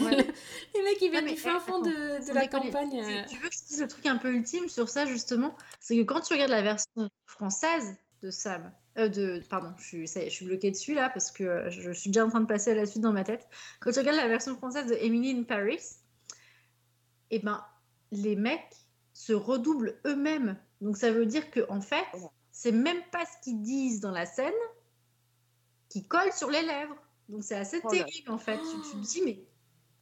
Ouais. 0.00 0.16
Les 0.74 0.82
mecs 0.82 0.98
qui 0.98 1.08
viennent 1.10 1.26
du 1.26 1.36
fin 1.36 1.58
eh, 1.58 1.70
fond 1.70 1.80
de, 1.80 2.32
la 2.32 2.42
déconner, 2.42 2.70
campagne. 2.70 2.90
tu- 2.90 2.96
euh, 2.98 3.24
Tu 3.28 3.36
veux 3.38 3.48
que 3.48 3.54
je 3.54 3.64
dise 3.66 3.80
le 3.80 3.88
truc 3.88 4.06
un 4.06 4.16
peu 4.16 4.32
ultime 4.32 4.68
sur 4.68 4.88
ça, 4.88 5.06
justement 5.06 5.56
C'est 5.80 5.96
que 5.96 6.02
quand 6.02 6.20
tu 6.20 6.32
regardes 6.34 6.50
la 6.50 6.62
version 6.62 7.08
française 7.26 7.96
de 8.22 8.30
Sam, 8.30 8.72
euh, 8.98 9.08
de, 9.08 9.42
pardon, 9.48 9.72
je 9.78 9.84
suis, 9.86 10.08
ça 10.08 10.20
y 10.20 10.26
est, 10.26 10.30
je 10.30 10.34
suis 10.34 10.44
bloquée 10.46 10.70
dessus 10.70 10.94
là 10.94 11.08
parce 11.08 11.30
que 11.30 11.44
euh, 11.44 11.70
je 11.70 11.90
suis 11.92 12.10
déjà 12.10 12.24
en 12.26 12.30
train 12.30 12.40
de 12.40 12.46
passer 12.46 12.72
à 12.72 12.74
la 12.74 12.84
suite 12.86 13.02
dans 13.02 13.12
ma 13.12 13.24
tête. 13.24 13.46
Quand 13.80 13.92
tu 13.92 13.98
regardes 14.00 14.16
la 14.16 14.28
version 14.28 14.56
française 14.56 14.86
de 14.86 14.94
Emily 14.94 15.38
in 15.38 15.44
Paris, 15.44 15.80
eh 17.30 17.38
ben, 17.38 17.64
les 18.10 18.36
mecs 18.36 18.74
se 19.12 19.32
redoublent 19.32 20.00
eux-mêmes. 20.06 20.56
Donc 20.80 20.96
ça 20.96 21.10
veut 21.12 21.26
dire 21.26 21.50
que 21.50 21.60
en 21.68 21.80
fait, 21.80 22.04
c'est 22.52 22.72
même 22.72 23.02
pas 23.12 23.24
ce 23.26 23.42
qu'ils 23.44 23.60
disent 23.62 24.00
dans 24.00 24.10
la 24.12 24.26
scène 24.26 24.52
qui 25.88 26.06
colle 26.06 26.32
sur 26.32 26.50
les 26.50 26.62
lèvres. 26.62 26.96
Donc 27.28 27.44
c'est 27.44 27.56
assez 27.56 27.80
Oh 27.84 27.90
terrible 27.90 28.30
en 28.30 28.38
fait. 28.38 28.58
Tu, 28.58 28.90
tu 28.90 28.96
te 28.96 29.06
dis 29.06 29.22
mais 29.24 29.38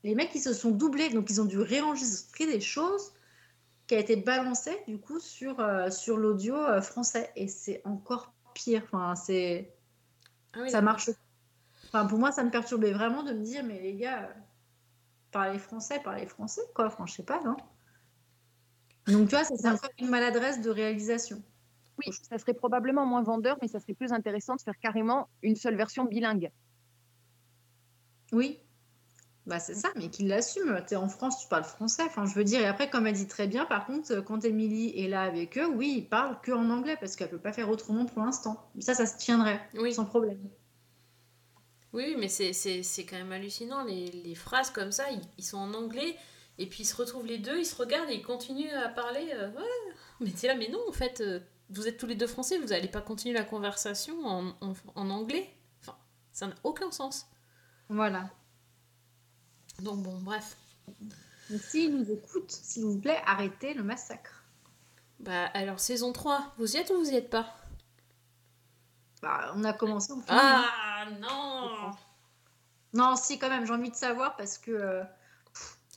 les 0.06 0.14
mecs 0.14 0.32
ils 0.36 0.40
se 0.40 0.54
sont 0.54 0.70
doublés, 0.70 1.10
donc 1.10 1.28
ils 1.30 1.40
ont 1.40 1.46
dû 1.46 1.58
réenregistrer 1.58 2.46
des 2.46 2.60
choses 2.60 3.12
qui 3.88 3.96
a 3.96 3.98
été 3.98 4.14
balancé 4.14 4.70
du 4.86 4.98
coup 4.98 5.18
sur, 5.18 5.58
euh, 5.58 5.90
sur 5.90 6.16
l'audio 6.16 6.54
euh, 6.54 6.80
français 6.80 7.32
et 7.34 7.48
c'est 7.48 7.82
encore 7.84 8.32
pire. 8.54 8.84
Enfin 8.84 9.16
c'est 9.16 9.74
ah 10.52 10.60
oui, 10.62 10.70
ça 10.70 10.80
marche. 10.80 11.10
Enfin 11.88 12.06
pour 12.06 12.20
moi 12.20 12.30
ça 12.30 12.44
me 12.44 12.50
perturbait 12.50 12.92
vraiment 12.92 13.24
de 13.24 13.32
me 13.32 13.42
dire 13.42 13.64
mais 13.64 13.80
les 13.80 13.96
gars 13.96 14.28
euh, 14.28 14.32
parlez 15.32 15.58
français, 15.58 16.00
parlez 16.04 16.26
français 16.26 16.62
quoi. 16.72 16.86
Enfin 16.86 17.04
je 17.06 17.14
sais 17.14 17.24
pas 17.24 17.42
non. 17.42 17.56
Donc 19.08 19.28
tu 19.28 19.34
vois 19.34 19.42
ça, 19.42 19.56
c'est 19.56 19.68
encore 19.68 19.90
une 19.98 20.08
maladresse 20.08 20.60
de 20.60 20.70
réalisation. 20.70 21.42
Oui, 21.98 22.12
ça 22.12 22.38
serait 22.38 22.54
probablement 22.54 23.06
moins 23.06 23.24
vendeur, 23.24 23.58
mais 23.60 23.66
ça 23.66 23.80
serait 23.80 23.94
plus 23.94 24.12
intéressant 24.12 24.54
de 24.54 24.60
faire 24.60 24.78
carrément 24.78 25.28
une 25.42 25.56
seule 25.56 25.76
version 25.76 26.04
bilingue. 26.04 26.52
Oui. 28.30 28.60
Bah 29.46 29.60
c'est 29.60 29.74
ça, 29.74 29.88
mais 29.94 30.08
qu'il 30.10 30.26
l'assume. 30.26 30.82
T'es 30.88 30.96
en 30.96 31.08
France, 31.08 31.40
tu 31.40 31.48
parles 31.48 31.62
français. 31.64 32.02
Enfin, 32.04 32.26
je 32.26 32.34
veux 32.34 32.42
dire, 32.42 32.60
et 32.60 32.66
après, 32.66 32.90
comme 32.90 33.06
elle 33.06 33.14
dit 33.14 33.28
très 33.28 33.46
bien, 33.46 33.64
par 33.64 33.86
contre, 33.86 34.12
euh, 34.12 34.20
quand 34.22 34.44
Émilie 34.44 34.92
est 34.98 35.08
là 35.08 35.22
avec 35.22 35.56
eux, 35.56 35.66
oui, 35.66 35.94
ils 35.98 36.08
parlent 36.08 36.40
que 36.42 36.50
en 36.50 36.68
anglais 36.70 36.96
parce 36.98 37.14
qu'elle 37.14 37.30
peut 37.30 37.38
pas 37.38 37.52
faire 37.52 37.70
autrement 37.70 38.06
pour 38.06 38.22
l'instant. 38.24 38.68
Ça, 38.80 38.94
ça 38.94 39.06
se 39.06 39.16
tiendrait 39.18 39.60
Oui. 39.74 39.94
sans 39.94 40.04
problème. 40.04 40.38
Oui, 41.92 42.16
mais 42.18 42.28
c'est, 42.28 42.52
quand 43.08 43.16
même 43.16 43.30
hallucinant. 43.32 43.84
Les, 43.84 44.06
les 44.10 44.34
phrases 44.34 44.70
comme 44.70 44.90
ça, 44.92 45.10
ils, 45.12 45.20
ils 45.38 45.44
sont 45.44 45.58
en 45.58 45.72
anglais, 45.74 46.16
et 46.58 46.66
puis 46.66 46.82
ils 46.82 46.86
se 46.86 46.96
retrouvent 46.96 47.24
les 47.26 47.38
deux, 47.38 47.58
ils 47.60 47.64
se 47.64 47.76
regardent 47.76 48.10
et 48.10 48.14
ils 48.16 48.22
continuent 48.22 48.74
à 48.74 48.88
parler. 48.88 49.30
euh, 49.34 49.48
ouais. 49.50 49.94
Mais 50.20 50.30
c'est 50.34 50.48
là, 50.48 50.56
mais 50.56 50.68
non, 50.68 50.80
en 50.88 50.92
fait, 50.92 51.20
euh, 51.20 51.40
vous 51.70 51.86
êtes 51.86 51.96
tous 51.98 52.06
les 52.06 52.16
deux 52.16 52.26
français, 52.26 52.58
vous 52.58 52.68
n'allez 52.68 52.88
pas 52.88 53.00
continuer 53.00 53.32
la 53.34 53.44
conversation 53.44 54.26
en, 54.26 54.48
en, 54.60 54.72
en 54.96 55.10
anglais. 55.10 55.48
Enfin, 55.82 55.96
ça 56.32 56.48
n'a 56.48 56.54
aucun 56.64 56.90
sens. 56.90 57.26
Voilà. 57.88 58.28
Donc 59.82 60.02
bon, 60.02 60.18
bref. 60.20 60.56
Donc 61.50 61.60
s'ils 61.60 61.94
nous 61.96 62.10
écoutent, 62.10 62.50
s'il 62.50 62.84
vous 62.84 62.98
plaît, 62.98 63.20
arrêtez 63.26 63.74
le 63.74 63.82
massacre. 63.82 64.42
Bah 65.20 65.46
alors 65.54 65.80
saison 65.80 66.12
3, 66.12 66.54
vous 66.58 66.74
y 66.76 66.78
êtes 66.78 66.90
ou 66.90 66.98
vous 66.98 67.10
y 67.10 67.14
êtes 67.16 67.30
pas? 67.30 67.54
Bah, 69.22 69.52
on 69.54 69.64
a 69.64 69.72
commencé, 69.72 70.12
hein. 70.12 70.22
Ah 70.28 71.06
non 71.20 71.90
Non, 72.92 73.16
si, 73.16 73.38
quand 73.38 73.48
même, 73.48 73.66
j'ai 73.66 73.72
envie 73.72 73.90
de 73.90 73.96
savoir 73.96 74.36
parce 74.36 74.58
que. 74.58 74.70
euh, 74.72 75.02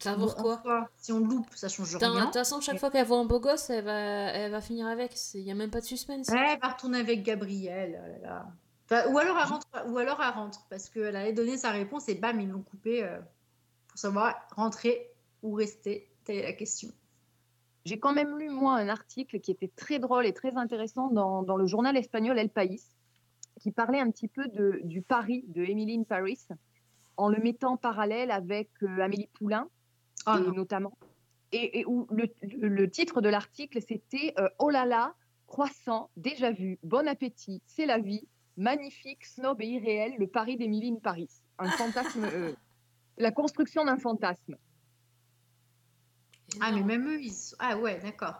Ça 0.02 0.16
bon, 0.16 0.26
vaut 0.28 0.34
quoi? 0.34 0.62
en 0.66 0.86
Si 0.98 1.12
on 1.12 1.20
loupe, 1.20 1.48
ça 1.56 1.68
change 1.68 1.94
Putain, 1.94 2.10
De 2.12 2.16
rien. 2.16 2.26
toute 2.26 2.34
façon, 2.36 2.62
chaque 2.62 2.80
fois 2.80 2.90
qu'elle 2.90 3.06
voit 3.06 3.18
un 3.20 3.26
beau 3.26 3.40
gosse, 3.42 3.70
elle 3.70 3.84
va, 3.84 3.94
elle 4.00 4.52
va 4.52 4.62
finir 4.62 4.88
avec. 4.88 5.14
Il 5.34 5.44
n'y 5.44 5.52
a 5.52 5.56
même 5.56 5.70
pas 5.72 5.82
de 5.82 5.86
suspense. 5.86 6.30
Ouais, 6.30 6.54
elle 6.54 6.60
va 6.60 6.70
retourner 6.70 7.00
avec 7.00 7.24
Gabriel. 7.24 8.00
oh 8.02 8.08
là 8.24 8.30
là. 8.30 8.46
Enfin, 8.86 9.12
ou, 9.12 9.18
alors 9.20 9.38
elle 9.38 9.48
rentre, 9.48 9.68
ou 9.88 9.98
alors 9.98 10.20
elle 10.24 10.34
rentre, 10.34 10.62
parce 10.70 10.90
qu'elle 10.90 11.16
allait 11.16 11.34
donner 11.34 11.58
sa 11.58 11.70
réponse 11.72 12.08
et 12.10 12.16
bam, 12.16 12.40
ils 12.40 12.50
l'ont 12.50 12.64
coupé 12.64 13.04
euh, 13.04 13.20
pour 14.00 14.14
savoir 14.14 14.36
rentrer 14.56 15.10
ou 15.44 15.54
rester. 15.54 16.08
Telle 16.24 16.38
est 16.38 16.44
la 16.44 16.54
question. 16.54 16.88
J'ai 17.84 18.00
quand 18.00 18.14
même 18.14 18.38
lu, 18.40 18.50
moi, 18.50 18.76
un 18.76 18.88
article 18.88 19.40
qui 19.42 19.52
était 19.52 19.72
très 19.76 20.00
drôle 20.00 20.26
et 20.26 20.32
très 20.34 20.56
intéressant 20.56 21.10
dans, 21.10 21.44
dans 21.44 21.58
le 21.58 21.66
journal 21.66 21.98
espagnol 21.98 22.38
El 22.40 22.50
País, 22.50 22.82
qui 23.60 23.72
parlait 23.72 24.00
un 24.00 24.10
petit 24.10 24.30
peu 24.30 24.48
de, 24.48 24.80
du 24.86 25.02
Paris 25.02 25.44
de 25.50 25.64
Emily 25.66 25.98
in 25.98 26.04
Paris, 26.04 26.40
en 27.18 27.28
le 27.28 27.40
mettant 27.42 27.74
en 27.74 27.78
parallèle 27.78 28.32
avec 28.32 28.70
euh, 28.84 29.00
Amélie 29.02 29.28
Poulain, 29.34 29.68
Oh 30.28 30.32
et 30.38 30.42
non. 30.48 30.54
notamment. 30.54 30.98
Et, 31.52 31.80
et 31.80 31.86
où 31.86 32.08
le, 32.12 32.28
le- 32.44 32.68
le 32.70 32.90
titre 32.90 33.20
de 33.22 33.28
l'article, 33.30 33.82
c'était 33.82 34.34
euh, 34.38 34.48
Oh 34.60 34.70
là 34.70 34.86
là, 34.86 35.14
croissant, 35.48 36.10
déjà 36.16 36.52
vu, 36.52 36.78
bon 36.84 37.06
appétit, 37.08 37.62
c'est 37.66 37.86
la 37.86 37.98
vie, 38.00 38.28
magnifique, 38.56 39.26
snob 39.26 39.62
et 39.62 39.68
irréel, 39.68 40.14
le 40.20 40.28
Paris 40.28 40.56
d'Emily 40.58 40.92
in 40.92 41.00
Paris. 41.02 41.30
Un 41.58 41.70
fantasme, 41.72 42.24
euh, 42.34 42.54
la 43.20 43.32
construction 43.32 43.86
d'un 43.86 43.98
fantasme. 43.98 44.56
Ah, 46.62 46.72
mais 46.72 46.82
même 46.82 47.08
eux, 47.08 47.22
ils 47.22 47.34
sont... 47.34 47.56
Ah 47.60 47.78
ouais, 47.78 48.00
d'accord. 48.00 48.36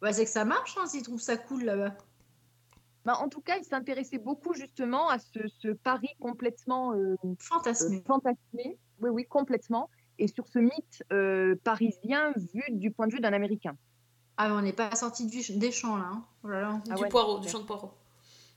Bah, 0.00 0.12
c'est 0.12 0.24
que 0.24 0.30
ça 0.30 0.44
marche, 0.44 0.76
hein, 0.80 0.86
s'ils 0.86 1.02
trouvent 1.02 1.20
ça 1.20 1.36
cool 1.36 1.64
là-bas. 1.64 1.94
Bah, 3.04 3.18
en 3.18 3.28
tout 3.28 3.40
cas, 3.40 3.58
il 3.58 3.64
s'intéressait 3.64 4.18
beaucoup 4.18 4.54
justement 4.54 5.08
à 5.08 5.18
ce, 5.18 5.40
ce 5.48 5.68
Paris 5.68 6.14
complètement 6.20 6.94
euh, 6.94 7.16
euh, 7.24 7.34
Fantasmé. 7.38 8.02
fantasmé, 8.06 8.78
oui, 9.00 9.10
oui, 9.10 9.26
complètement, 9.26 9.90
et 10.18 10.28
sur 10.28 10.46
ce 10.48 10.58
mythe 10.58 11.02
euh, 11.12 11.54
parisien 11.64 12.32
vu 12.54 12.62
du 12.70 12.90
point 12.90 13.06
de 13.08 13.12
vue 13.12 13.20
d'un 13.20 13.32
Américain. 13.32 13.76
Ah, 14.36 14.48
mais 14.48 14.54
on 14.54 14.62
n'est 14.62 14.72
pas 14.72 14.94
sorti 14.94 15.26
du... 15.26 15.58
des 15.58 15.72
champs 15.72 15.96
là. 15.96 16.10
hein. 16.12 16.24
Oh 16.44 16.48
là 16.48 16.60
là. 16.62 16.82
Ah 16.90 16.94
du 16.94 17.02
ouais, 17.02 17.08
poireau, 17.08 17.40
du 17.40 17.48
champ 17.48 17.58
de 17.60 17.64
poireau. 17.64 17.92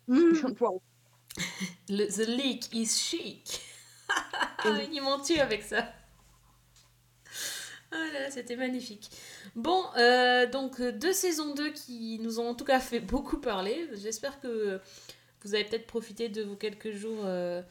Mmh. 0.08 0.18
Le, 1.90 2.06
the 2.08 2.28
leak 2.28 2.74
is 2.74 2.88
chic. 2.98 3.62
Ils 4.91 5.02
m'ont 5.02 5.19
tué 5.19 5.39
avec 5.41 5.63
ça. 5.63 5.86
Ah 7.91 8.06
là, 8.13 8.32
c'était 8.32 8.56
magnifique. 8.56 9.10
Bon, 9.56 9.84
euh, 9.97 10.47
donc 10.47 10.80
euh, 10.80 10.91
deux 10.91 11.13
saisons 11.13 11.54
2 11.54 11.69
qui 11.71 12.19
nous 12.21 12.39
ont 12.39 12.49
en 12.49 12.56
tout 12.56 12.65
cas 12.65 12.80
fait 12.80 12.99
beaucoup 13.13 13.38
parler. 13.39 13.88
J'espère 13.93 14.39
que 14.39 14.80
vous 15.43 15.54
avez 15.54 15.63
peut-être 15.65 15.86
profité 15.86 16.28
de 16.30 16.41
vos 16.43 16.56
quelques 16.56 16.91
jours 16.91 17.19
euh, 17.23 17.62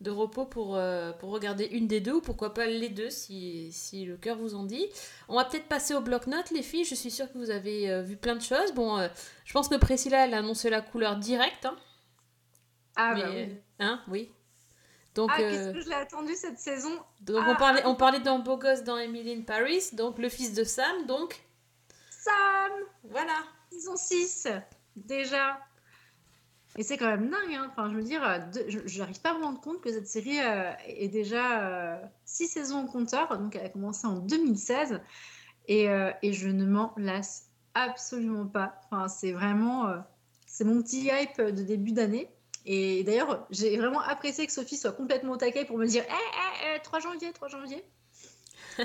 de 0.00 0.10
repos 0.10 0.46
pour, 0.46 0.76
euh, 0.76 1.12
pour 1.12 1.30
regarder 1.30 1.66
une 1.66 1.86
des 1.86 2.00
deux 2.00 2.14
ou 2.14 2.20
pourquoi 2.22 2.54
pas 2.54 2.64
les 2.66 2.88
deux 2.88 3.10
si, 3.10 3.70
si 3.72 4.04
le 4.06 4.16
cœur 4.16 4.38
vous 4.38 4.54
en 4.54 4.64
dit. 4.64 4.86
On 5.28 5.36
va 5.36 5.44
peut-être 5.44 5.68
passer 5.68 5.92
au 5.94 6.00
bloc-notes, 6.00 6.50
les 6.50 6.62
filles. 6.62 6.84
Je 6.84 6.94
suis 6.94 7.10
sûre 7.10 7.30
que 7.30 7.36
vous 7.38 7.50
avez 7.50 8.02
vu 8.02 8.16
plein 8.16 8.36
de 8.36 8.42
choses. 8.42 8.72
Bon, 8.72 9.06
je 9.44 9.52
pense 9.52 9.68
que 9.68 9.76
Priscilla, 9.76 10.24
elle 10.26 10.34
a 10.34 10.38
annoncé 10.38 10.70
la 10.70 10.80
couleur 10.80 11.16
directe. 11.16 11.66
hein. 11.66 11.76
Ah, 12.96 13.14
Mais, 13.14 13.22
bah 13.22 13.30
oui. 13.34 13.48
hein, 13.80 14.02
oui. 14.08 14.30
Donc, 15.14 15.30
Ah, 15.32 15.40
euh, 15.40 15.50
qu'est-ce 15.50 15.72
que 15.72 15.80
je 15.82 15.88
l'ai 15.88 15.94
attendu 15.94 16.34
cette 16.34 16.58
saison 16.58 16.90
donc 17.20 17.42
Ah, 17.46 17.50
on 17.50 17.56
parlait, 17.56 17.82
on 17.84 17.94
parlait 17.94 18.20
d'un 18.20 18.38
beau 18.38 18.56
gosse 18.56 18.82
dans 18.82 18.96
Emily 18.96 19.34
in 19.34 19.42
Paris, 19.42 19.90
donc 19.92 20.18
le 20.18 20.28
fils 20.28 20.54
de 20.54 20.64
Sam, 20.64 21.06
donc 21.06 21.42
Sam 22.10 22.70
voilà. 23.04 23.34
Saison 23.70 23.96
6 23.96 24.48
Déjà 24.96 25.58
Et 26.76 26.82
c'est 26.82 26.96
quand 26.96 27.06
même 27.06 27.28
dingue, 27.30 27.54
hein. 27.54 27.68
Enfin, 27.70 27.90
je 27.90 27.96
veux 27.96 28.02
dire, 28.02 28.22
euh, 28.26 28.38
je 28.68 28.78
j'arrive 28.86 29.20
pas 29.20 29.30
à 29.34 29.38
me 29.38 29.44
rendre 29.44 29.60
compte 29.60 29.80
que 29.80 29.90
cette 29.92 30.06
série 30.06 30.40
euh, 30.40 30.72
est 30.86 31.08
déjà 31.08 32.00
6 32.24 32.48
saisons 32.48 32.84
au 32.84 32.86
compteur, 32.86 33.38
donc 33.38 33.56
elle 33.56 33.66
a 33.66 33.68
commencé 33.70 34.06
en 34.06 34.16
2016, 34.16 35.00
et, 35.68 35.88
euh, 35.90 36.10
et 36.22 36.32
je 36.32 36.48
ne 36.48 36.64
m'en 36.66 36.92
lasse 36.96 37.50
absolument 37.74 38.46
pas. 38.46 38.80
Enfin, 38.90 39.08
c'est 39.08 39.32
vraiment... 39.32 39.88
euh, 39.88 39.98
c'est 40.46 40.64
mon 40.64 40.82
petit 40.82 41.10
hype 41.10 41.40
de 41.40 41.62
début 41.62 41.92
d'année. 41.92 42.28
Et 42.64 43.02
d'ailleurs, 43.04 43.46
j'ai 43.50 43.76
vraiment 43.76 44.00
apprécié 44.00 44.46
que 44.46 44.52
Sophie 44.52 44.76
soit 44.76 44.92
complètement 44.92 45.32
au 45.32 45.36
taquet 45.36 45.64
pour 45.64 45.78
me 45.78 45.86
dire 45.86 46.04
Eh, 46.08 46.12
eh, 46.12 46.76
eh, 46.76 46.82
3 46.82 47.00
janvier, 47.00 47.32
3 47.32 47.48
janvier. 47.48 47.84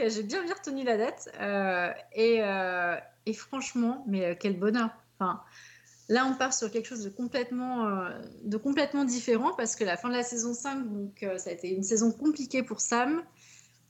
Euh, 0.00 0.08
j'ai 0.08 0.24
bien 0.24 0.42
bien 0.42 0.54
retenu 0.54 0.82
la 0.82 0.96
date. 0.96 1.28
euh, 1.40 1.92
et, 2.12 2.42
euh, 2.42 2.96
et 3.26 3.32
franchement, 3.32 4.04
mais 4.08 4.36
quel 4.36 4.58
bonheur. 4.58 4.90
Enfin, 5.18 5.40
là, 6.08 6.26
on 6.26 6.34
part 6.34 6.52
sur 6.52 6.70
quelque 6.70 6.86
chose 6.86 7.04
de 7.04 7.08
complètement, 7.08 7.86
euh, 7.86 8.10
de 8.42 8.56
complètement 8.56 9.04
différent 9.04 9.54
parce 9.56 9.76
que 9.76 9.84
la 9.84 9.96
fin 9.96 10.08
de 10.08 10.14
la 10.14 10.24
saison 10.24 10.54
5, 10.54 10.92
donc, 10.92 11.24
ça 11.38 11.50
a 11.50 11.52
été 11.52 11.70
une 11.70 11.84
saison 11.84 12.10
compliquée 12.10 12.64
pour 12.64 12.80
Sam 12.80 13.22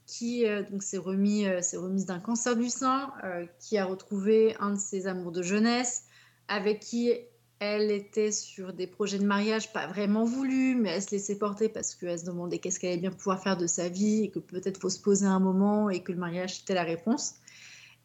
qui 0.05 0.45
donc 0.69 0.83
s'est 0.83 0.99
remis, 0.99 1.47
remise 1.49 2.05
d'un 2.05 2.19
cancer 2.19 2.55
du 2.55 2.69
sein, 2.69 3.11
qui 3.59 3.77
a 3.79 3.85
retrouvé 3.85 4.55
un 4.59 4.71
de 4.73 4.79
ses 4.79 5.07
amours 5.07 5.31
de 5.31 5.41
jeunesse, 5.41 6.03
avec 6.47 6.81
qui 6.81 7.13
elle 7.61 7.91
était 7.91 8.31
sur 8.31 8.73
des 8.73 8.87
projets 8.87 9.19
de 9.19 9.25
mariage 9.25 9.71
pas 9.71 9.85
vraiment 9.85 10.25
voulus, 10.25 10.73
mais 10.73 10.89
elle 10.89 11.03
se 11.03 11.11
laissait 11.11 11.37
porter 11.37 11.69
parce 11.69 11.93
qu'elle 11.93 12.17
se 12.17 12.25
demandait 12.25 12.57
qu'est-ce 12.57 12.79
qu'elle 12.79 12.93
allait 12.93 13.01
bien 13.01 13.11
pouvoir 13.11 13.39
faire 13.39 13.55
de 13.55 13.67
sa 13.67 13.87
vie 13.87 14.23
et 14.23 14.31
que 14.31 14.39
peut-être 14.39 14.79
faut 14.79 14.89
se 14.89 14.99
poser 14.99 15.27
un 15.27 15.39
moment 15.39 15.91
et 15.91 16.01
que 16.01 16.11
le 16.11 16.17
mariage 16.17 16.61
était 16.61 16.73
la 16.73 16.81
réponse. 16.81 17.35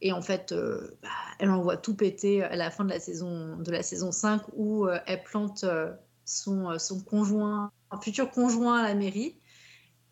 Et 0.02 0.12
en 0.12 0.20
fait, 0.20 0.52
euh, 0.52 0.90
bah, 1.02 1.08
elle 1.38 1.48
envoie 1.48 1.78
tout 1.78 1.96
péter 1.96 2.42
à 2.42 2.54
la 2.54 2.70
fin 2.70 2.84
de 2.84 2.90
la 2.90 3.00
saison, 3.00 3.56
de 3.56 3.70
la 3.70 3.82
saison 3.82 4.12
5 4.12 4.42
où 4.52 4.88
euh, 4.88 4.98
elle 5.06 5.22
plante 5.22 5.64
euh, 5.64 5.90
son, 6.26 6.78
son 6.78 7.00
conjoint, 7.00 7.72
un 7.90 8.00
futur 8.02 8.30
conjoint 8.30 8.80
à 8.80 8.82
la 8.82 8.94
mairie. 8.94 9.38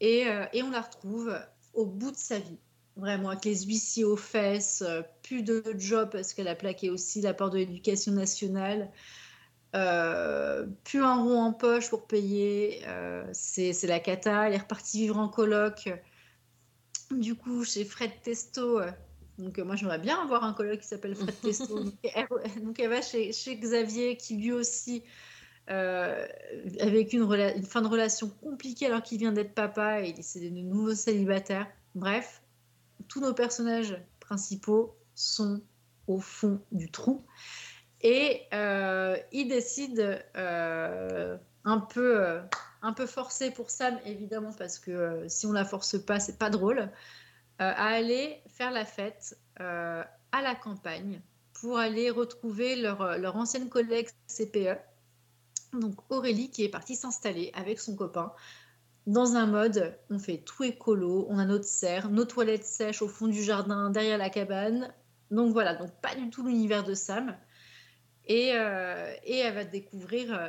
Et, 0.00 0.24
et 0.52 0.62
on 0.62 0.70
la 0.70 0.80
retrouve 0.80 1.38
au 1.74 1.86
bout 1.86 2.10
de 2.10 2.16
sa 2.16 2.38
vie. 2.38 2.58
Vraiment, 2.96 3.30
avec 3.30 3.44
les 3.44 3.64
huissiers 3.64 4.04
aux 4.04 4.16
fesses, 4.16 4.82
plus 5.22 5.42
de 5.42 5.62
job 5.78 6.10
parce 6.12 6.34
qu'elle 6.34 6.48
a 6.48 6.54
plaqué 6.54 6.90
aussi 6.90 7.20
la 7.20 7.32
part 7.32 7.50
de 7.50 7.58
l'éducation 7.58 8.12
nationale. 8.12 8.90
Euh, 9.74 10.66
plus 10.84 11.02
un 11.02 11.16
rond 11.22 11.40
en 11.42 11.52
poche 11.52 11.90
pour 11.90 12.06
payer, 12.06 12.82
euh, 12.86 13.24
c'est 13.32 13.72
la 13.84 13.98
cata. 13.98 14.46
Elle 14.46 14.54
est 14.54 14.58
repartie 14.58 14.98
vivre 14.98 15.18
en 15.18 15.28
coloc, 15.28 15.90
du 17.10 17.34
coup, 17.34 17.64
chez 17.64 17.84
Fred 17.84 18.12
Testo. 18.22 18.80
euh, 18.80 18.90
Donc, 19.38 19.58
euh, 19.58 19.64
moi, 19.64 19.74
j'aimerais 19.74 19.98
bien 19.98 20.20
avoir 20.22 20.44
un 20.44 20.52
coloc 20.52 20.80
qui 20.80 20.86
s'appelle 20.86 21.16
Fred 21.16 21.40
Testo. 21.40 21.82
donc, 21.84 21.94
elle, 22.02 22.62
donc, 22.62 22.78
elle 22.78 22.90
va 22.90 23.02
chez, 23.02 23.32
chez 23.32 23.56
Xavier, 23.56 24.16
qui 24.16 24.36
lui 24.36 24.52
aussi, 24.52 25.02
euh, 25.70 26.26
avec 26.80 27.12
une, 27.12 27.22
une 27.22 27.64
fin 27.64 27.82
de 27.82 27.88
relation 27.88 28.28
compliquée 28.28 28.86
alors 28.86 29.02
qu'il 29.02 29.18
vient 29.18 29.32
d'être 29.32 29.54
papa 29.54 30.02
et 30.02 30.14
c'est 30.22 30.40
de 30.40 30.50
nouveaux 30.50 30.94
célibataires. 30.94 31.66
Bref, 31.96 32.42
tous 33.08 33.20
nos 33.20 33.34
personnages 33.34 34.00
principaux 34.20 34.96
sont 35.16 35.60
au 36.06 36.20
fond 36.20 36.60
du 36.70 36.90
trou. 36.90 37.24
Et 38.04 38.42
euh, 38.52 39.16
il 39.32 39.48
décide 39.48 40.22
euh, 40.36 41.36
un 41.64 41.80
peu, 41.80 42.22
euh, 42.22 42.42
un 42.82 42.92
peu 42.92 43.06
forcé 43.06 43.50
pour 43.50 43.70
Sam, 43.70 43.98
évidemment, 44.04 44.52
parce 44.52 44.78
que 44.78 44.90
euh, 44.90 45.28
si 45.28 45.46
on 45.46 45.52
la 45.52 45.64
force 45.64 45.98
pas, 45.98 46.20
c'est 46.20 46.38
pas 46.38 46.50
drôle, 46.50 46.78
euh, 46.78 46.88
à 47.58 47.86
aller 47.86 48.42
faire 48.46 48.70
la 48.70 48.84
fête 48.84 49.36
à 49.56 50.42
la 50.42 50.54
campagne 50.56 51.20
pour 51.52 51.78
aller 51.78 52.10
retrouver 52.10 52.74
leur, 52.74 53.18
leur 53.18 53.36
ancienne 53.36 53.68
collègue 53.68 54.08
CPE, 54.26 54.76
donc 55.72 55.94
Aurélie, 56.10 56.50
qui 56.50 56.64
est 56.64 56.68
partie 56.68 56.96
s'installer 56.96 57.52
avec 57.54 57.80
son 57.80 57.94
copain 57.96 58.32
dans 59.06 59.36
un 59.36 59.46
mode 59.46 59.96
on 60.10 60.18
fait 60.18 60.38
tout 60.38 60.64
écolo, 60.64 61.26
on 61.28 61.38
a 61.38 61.44
notre 61.44 61.66
serre, 61.66 62.08
nos 62.08 62.24
toilettes 62.24 62.64
sèches 62.64 63.02
au 63.02 63.08
fond 63.08 63.28
du 63.28 63.42
jardin, 63.42 63.90
derrière 63.90 64.18
la 64.18 64.30
cabane. 64.30 64.92
Donc 65.30 65.52
voilà, 65.52 65.74
donc 65.74 65.90
pas 66.00 66.14
du 66.14 66.30
tout 66.30 66.44
l'univers 66.44 66.84
de 66.84 66.94
Sam. 66.94 67.36
Et, 68.26 68.52
euh, 68.54 69.12
et 69.24 69.38
elle 69.38 69.54
va 69.54 69.64
découvrir 69.64 70.34
euh, 70.34 70.48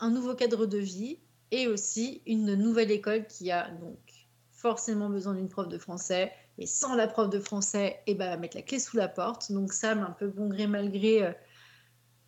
un 0.00 0.10
nouveau 0.10 0.34
cadre 0.34 0.66
de 0.66 0.78
vie 0.78 1.18
et 1.50 1.68
aussi 1.68 2.22
une 2.26 2.54
nouvelle 2.54 2.90
école 2.90 3.26
qui 3.26 3.50
a 3.50 3.70
donc 3.70 3.98
forcément 4.50 5.08
besoin 5.08 5.34
d'une 5.34 5.48
prof 5.48 5.68
de 5.68 5.78
français. 5.78 6.32
Et 6.58 6.66
sans 6.66 6.96
la 6.96 7.06
prof 7.06 7.30
de 7.30 7.38
français, 7.38 8.00
et 8.08 8.14
ben, 8.14 8.24
elle 8.24 8.30
va 8.32 8.36
mettre 8.36 8.56
la 8.56 8.62
clé 8.62 8.80
sous 8.80 8.96
la 8.96 9.06
porte. 9.06 9.52
Donc 9.52 9.72
Sam, 9.72 10.00
un 10.00 10.10
peu 10.10 10.26
bon 10.26 10.48
gré 10.48 10.66
mal 10.66 10.90
gré, 10.90 11.24
euh, 11.24 11.32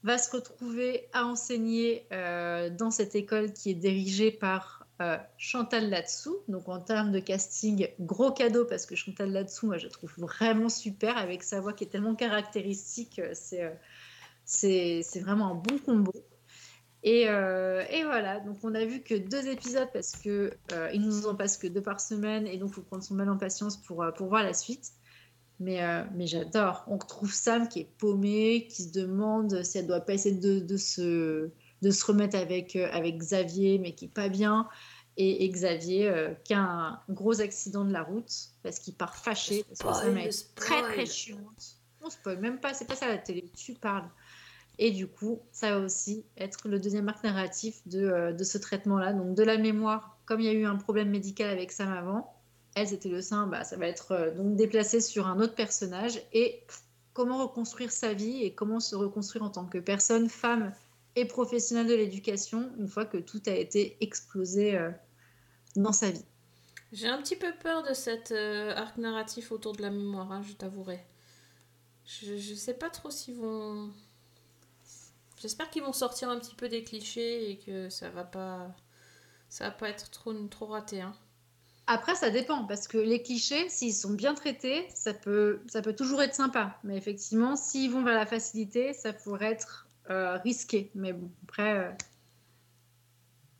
va 0.04 0.18
se 0.18 0.30
retrouver 0.30 1.08
à 1.12 1.26
enseigner 1.26 2.06
dans 2.10 2.90
cette 2.90 3.14
école 3.14 3.52
qui 3.52 3.68
est 3.68 3.74
dirigée 3.74 4.30
par 4.30 4.86
Chantal 5.36 5.90
Latsou. 5.90 6.38
Donc 6.48 6.70
en 6.70 6.80
termes 6.80 7.12
de 7.12 7.18
casting, 7.18 7.86
gros 8.00 8.30
cadeau 8.30 8.64
parce 8.64 8.86
que 8.86 8.94
Chantal 8.94 9.30
Latsou, 9.30 9.66
moi 9.66 9.76
je 9.76 9.84
la 9.84 9.90
trouve 9.90 10.14
vraiment 10.16 10.70
super 10.70 11.18
avec 11.18 11.42
sa 11.42 11.60
voix 11.60 11.74
qui 11.74 11.84
est 11.84 11.88
tellement 11.88 12.14
caractéristique. 12.14 13.20
C'est 13.34 13.70
c'est 14.50 15.20
vraiment 15.20 15.52
un 15.52 15.54
bon 15.54 15.78
combo. 15.78 16.12
Et, 17.02 17.28
euh, 17.28 17.82
et 17.90 18.04
voilà, 18.04 18.40
donc 18.40 18.58
on 18.62 18.74
a 18.74 18.84
vu 18.84 19.00
que 19.00 19.14
deux 19.14 19.46
épisodes 19.48 19.88
parce 19.92 20.12
que 20.12 20.52
euh, 20.72 20.92
nous 20.98 21.26
en 21.26 21.34
passe 21.34 21.56
que 21.56 21.66
deux 21.66 21.80
par 21.80 21.98
semaine 21.98 22.46
et 22.46 22.58
donc 22.58 22.70
il 22.70 22.74
faut 22.74 22.82
prendre 22.82 23.02
son 23.02 23.14
mal 23.14 23.30
en 23.30 23.38
patience 23.38 23.78
pour, 23.78 24.02
euh, 24.02 24.10
pour 24.10 24.28
voir 24.28 24.42
la 24.42 24.52
suite. 24.52 24.90
Mais, 25.60 25.82
euh, 25.82 26.02
mais 26.14 26.26
j'adore. 26.26 26.84
On 26.88 26.98
retrouve 26.98 27.32
Sam 27.32 27.68
qui 27.68 27.80
est 27.80 27.88
paumée, 27.98 28.66
qui 28.68 28.82
se 28.82 28.92
demande 28.92 29.62
si 29.62 29.78
elle 29.78 29.86
doit 29.86 30.00
pas 30.00 30.14
essayer 30.14 30.34
de, 30.34 30.58
de 30.58 30.76
se, 30.76 31.50
de 31.80 31.90
se 31.90 32.04
remettre 32.04 32.36
avec, 32.36 32.76
avec 32.76 33.16
Xavier, 33.18 33.78
mais 33.78 33.94
qui 33.94 34.06
est 34.06 34.14
pas 34.14 34.28
bien. 34.28 34.68
Et, 35.16 35.44
et 35.44 35.48
Xavier 35.48 36.34
qui 36.44 36.54
a 36.54 36.60
un 36.60 37.00
gros 37.08 37.40
accident 37.40 37.84
de 37.84 37.92
la 37.92 38.02
route 38.02 38.32
parce 38.62 38.78
qu'il 38.78 38.94
part 38.94 39.16
fâché. 39.16 39.64
Parce 39.64 39.80
que 39.80 40.06
Sam 40.06 40.18
est 40.18 40.54
très 40.54 40.82
très 40.82 41.06
chiante. 41.06 41.76
On 42.02 42.10
spoil 42.10 42.38
même 42.40 42.58
pas, 42.58 42.72
c'est 42.72 42.86
pas 42.86 42.96
ça 42.96 43.08
la 43.08 43.18
télé, 43.18 43.44
tu 43.54 43.74
parles. 43.74 44.08
Et 44.82 44.92
du 44.92 45.06
coup, 45.06 45.42
ça 45.52 45.72
va 45.72 45.84
aussi 45.84 46.24
être 46.38 46.66
le 46.66 46.80
deuxième 46.80 47.06
arc 47.10 47.22
narratif 47.22 47.86
de, 47.86 48.00
euh, 48.00 48.32
de 48.32 48.42
ce 48.42 48.56
traitement-là. 48.56 49.12
Donc 49.12 49.34
de 49.34 49.42
la 49.42 49.58
mémoire, 49.58 50.18
comme 50.24 50.40
il 50.40 50.46
y 50.46 50.48
a 50.48 50.54
eu 50.54 50.64
un 50.64 50.76
problème 50.76 51.10
médical 51.10 51.50
avec 51.50 51.70
Sam 51.70 51.92
avant, 51.92 52.34
elle 52.74 52.88
c'était 52.88 53.10
le 53.10 53.20
sein, 53.20 53.46
bah, 53.46 53.62
ça 53.62 53.76
va 53.76 53.86
être 53.86 54.12
euh, 54.12 54.30
donc 54.34 54.56
déplacé 54.56 55.02
sur 55.02 55.26
un 55.26 55.38
autre 55.38 55.54
personnage. 55.54 56.22
Et 56.32 56.64
comment 57.12 57.46
reconstruire 57.46 57.92
sa 57.92 58.14
vie 58.14 58.42
et 58.42 58.54
comment 58.54 58.80
se 58.80 58.96
reconstruire 58.96 59.44
en 59.44 59.50
tant 59.50 59.66
que 59.66 59.76
personne, 59.76 60.30
femme 60.30 60.72
et 61.14 61.26
professionnelle 61.26 61.86
de 61.86 61.94
l'éducation 61.94 62.70
une 62.78 62.88
fois 62.88 63.04
que 63.04 63.18
tout 63.18 63.42
a 63.48 63.52
été 63.52 63.98
explosé 64.00 64.78
euh, 64.78 64.90
dans 65.76 65.92
sa 65.92 66.10
vie. 66.10 66.24
J'ai 66.90 67.08
un 67.08 67.20
petit 67.20 67.36
peu 67.36 67.52
peur 67.62 67.82
de 67.82 67.92
cet 67.92 68.32
arc 68.32 68.96
narratif 68.96 69.52
autour 69.52 69.76
de 69.76 69.82
la 69.82 69.90
mémoire, 69.90 70.32
hein, 70.32 70.42
je 70.42 70.54
t'avouerai. 70.54 71.04
Je, 72.06 72.38
je 72.38 72.54
sais 72.54 72.74
pas 72.74 72.88
trop 72.88 73.10
s'ils 73.10 73.36
vont. 73.36 73.92
J'espère 75.40 75.70
qu'ils 75.70 75.82
vont 75.82 75.94
sortir 75.94 76.28
un 76.28 76.38
petit 76.38 76.54
peu 76.54 76.68
des 76.68 76.84
clichés 76.84 77.50
et 77.50 77.58
que 77.58 77.88
ça 77.88 78.10
va 78.10 78.24
pas. 78.24 78.76
Ça 79.48 79.64
va 79.64 79.70
pas 79.70 79.88
être 79.88 80.10
trop, 80.10 80.32
trop 80.48 80.66
raté. 80.66 81.00
Hein. 81.00 81.14
Après, 81.86 82.14
ça 82.14 82.30
dépend, 82.30 82.66
parce 82.66 82.86
que 82.86 82.98
les 82.98 83.22
clichés, 83.22 83.68
s'ils 83.68 83.94
sont 83.94 84.12
bien 84.12 84.34
traités, 84.34 84.86
ça 84.94 85.12
peut, 85.12 85.60
ça 85.66 85.82
peut 85.82 85.96
toujours 85.96 86.22
être 86.22 86.34
sympa. 86.34 86.78
Mais 86.84 86.96
effectivement, 86.96 87.56
s'ils 87.56 87.90
vont 87.90 88.04
vers 88.04 88.14
la 88.14 88.26
facilité, 88.26 88.92
ça 88.92 89.12
pourrait 89.12 89.50
être 89.50 89.88
euh, 90.10 90.36
risqué. 90.36 90.90
Mais 90.94 91.12
bon, 91.12 91.30
après, 91.44 91.78
euh, 91.78 91.90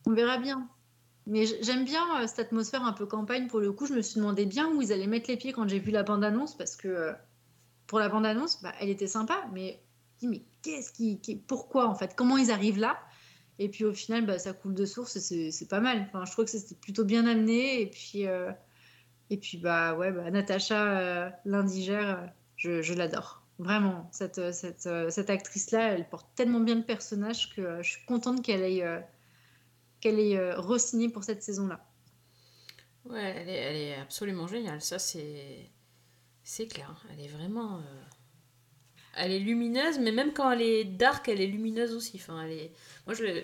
on 0.05 0.13
verra 0.13 0.37
bien. 0.37 0.69
Mais 1.25 1.45
j'aime 1.61 1.83
bien 1.83 2.21
euh, 2.21 2.27
cette 2.27 2.39
atmosphère 2.39 2.85
un 2.85 2.93
peu 2.93 3.05
campagne. 3.05 3.47
Pour 3.47 3.59
le 3.59 3.73
coup, 3.73 3.85
je 3.87 3.93
me 3.93 4.01
suis 4.01 4.19
demandé 4.19 4.45
bien 4.45 4.69
où 4.71 4.81
ils 4.81 4.93
allaient 4.93 5.07
mettre 5.07 5.29
les 5.29 5.37
pieds 5.37 5.51
quand 5.51 5.67
j'ai 5.67 5.79
vu 5.79 5.91
la 5.91 6.03
bande-annonce, 6.03 6.55
parce 6.55 6.75
que 6.75 7.11
pour 7.87 7.99
la 7.99 8.07
bande-annonce, 8.07 8.61
bah, 8.61 8.71
elle 8.79 8.89
était 8.89 9.07
sympa, 9.07 9.43
mais 9.51 9.81
mais 10.21 10.43
qu'est-ce 10.61 10.91
qui, 10.91 11.19
pourquoi 11.47 11.87
en 11.87 11.95
fait 11.95 12.15
Comment 12.15 12.37
ils 12.37 12.51
arrivent 12.51 12.79
là 12.79 12.99
Et 13.59 13.69
puis 13.69 13.85
au 13.85 13.93
final, 13.93 14.25
bah, 14.25 14.39
ça 14.39 14.53
coule 14.53 14.73
de 14.73 14.85
source 14.85 15.17
c'est 15.19 15.67
pas 15.69 15.79
mal. 15.79 16.07
Enfin, 16.07 16.25
je 16.25 16.31
trouve 16.31 16.45
que 16.45 16.51
c'était 16.51 16.75
plutôt 16.75 17.05
bien 17.05 17.25
amené. 17.27 17.81
Et 17.81 17.87
puis, 17.87 18.27
euh, 18.27 18.51
et 19.29 19.37
puis 19.37 19.57
bah 19.57 19.95
ouais, 19.95 20.11
bah, 20.11 20.29
Natacha 20.31 20.99
euh, 20.99 21.29
l'indigère, 21.45 22.31
je, 22.55 22.81
je 22.81 22.93
l'adore. 22.93 23.43
Vraiment, 23.59 24.09
cette, 24.11 24.53
cette, 24.53 24.87
euh, 24.87 25.11
cette 25.11 25.29
actrice-là, 25.29 25.93
elle 25.93 26.09
porte 26.09 26.27
tellement 26.35 26.59
bien 26.61 26.75
le 26.75 26.83
personnage 26.83 27.53
que 27.55 27.81
je 27.83 27.91
suis 27.91 28.05
contente 28.05 28.43
qu'elle 28.43 28.63
ait, 28.63 29.05
qu'elle 29.99 30.19
ait 30.19 30.53
re-signé 30.53 31.09
pour 31.09 31.23
cette 31.23 31.43
saison-là. 31.43 31.85
Ouais, 33.05 33.35
elle 33.37 33.49
est, 33.49 33.55
elle 33.55 33.75
est 33.75 33.95
absolument 33.95 34.47
géniale. 34.47 34.81
Ça, 34.81 34.99
c'est. 34.99 35.69
Clair. 36.69 37.05
Elle 37.11 37.21
est 37.23 37.27
vraiment. 37.27 37.81
Euh, 39.13 39.21
Elle 39.23 39.31
est 39.31 39.39
lumineuse, 39.39 39.99
mais 39.99 40.11
même 40.11 40.33
quand 40.33 40.51
elle 40.51 40.61
est 40.61 40.83
dark, 40.85 41.27
elle 41.29 41.41
est 41.41 41.47
lumineuse 41.47 41.93
aussi. 41.93 42.17
Enfin, 42.17 42.41
elle 42.43 42.51
est. 42.51 42.71
Moi, 43.05 43.15
je 43.15 43.41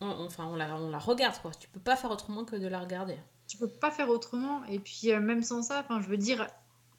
on- 0.00 0.24
Enfin, 0.26 0.44
on 0.46 0.56
la, 0.56 0.74
on 0.76 0.90
la 0.90 0.98
regarde, 0.98 1.40
quoi. 1.40 1.50
Tu 1.52 1.68
peux 1.68 1.80
pas 1.80 1.96
faire 1.96 2.10
autrement 2.10 2.44
que 2.44 2.56
de 2.56 2.66
la 2.66 2.78
regarder. 2.80 3.16
Tu 3.48 3.56
peux 3.56 3.68
pas 3.68 3.90
faire 3.90 4.08
autrement. 4.08 4.64
Et 4.66 4.78
puis, 4.78 5.12
euh, 5.12 5.20
même 5.20 5.42
sans 5.42 5.62
ça, 5.62 5.80
enfin, 5.80 6.00
je 6.00 6.08
veux 6.08 6.16
dire, 6.16 6.46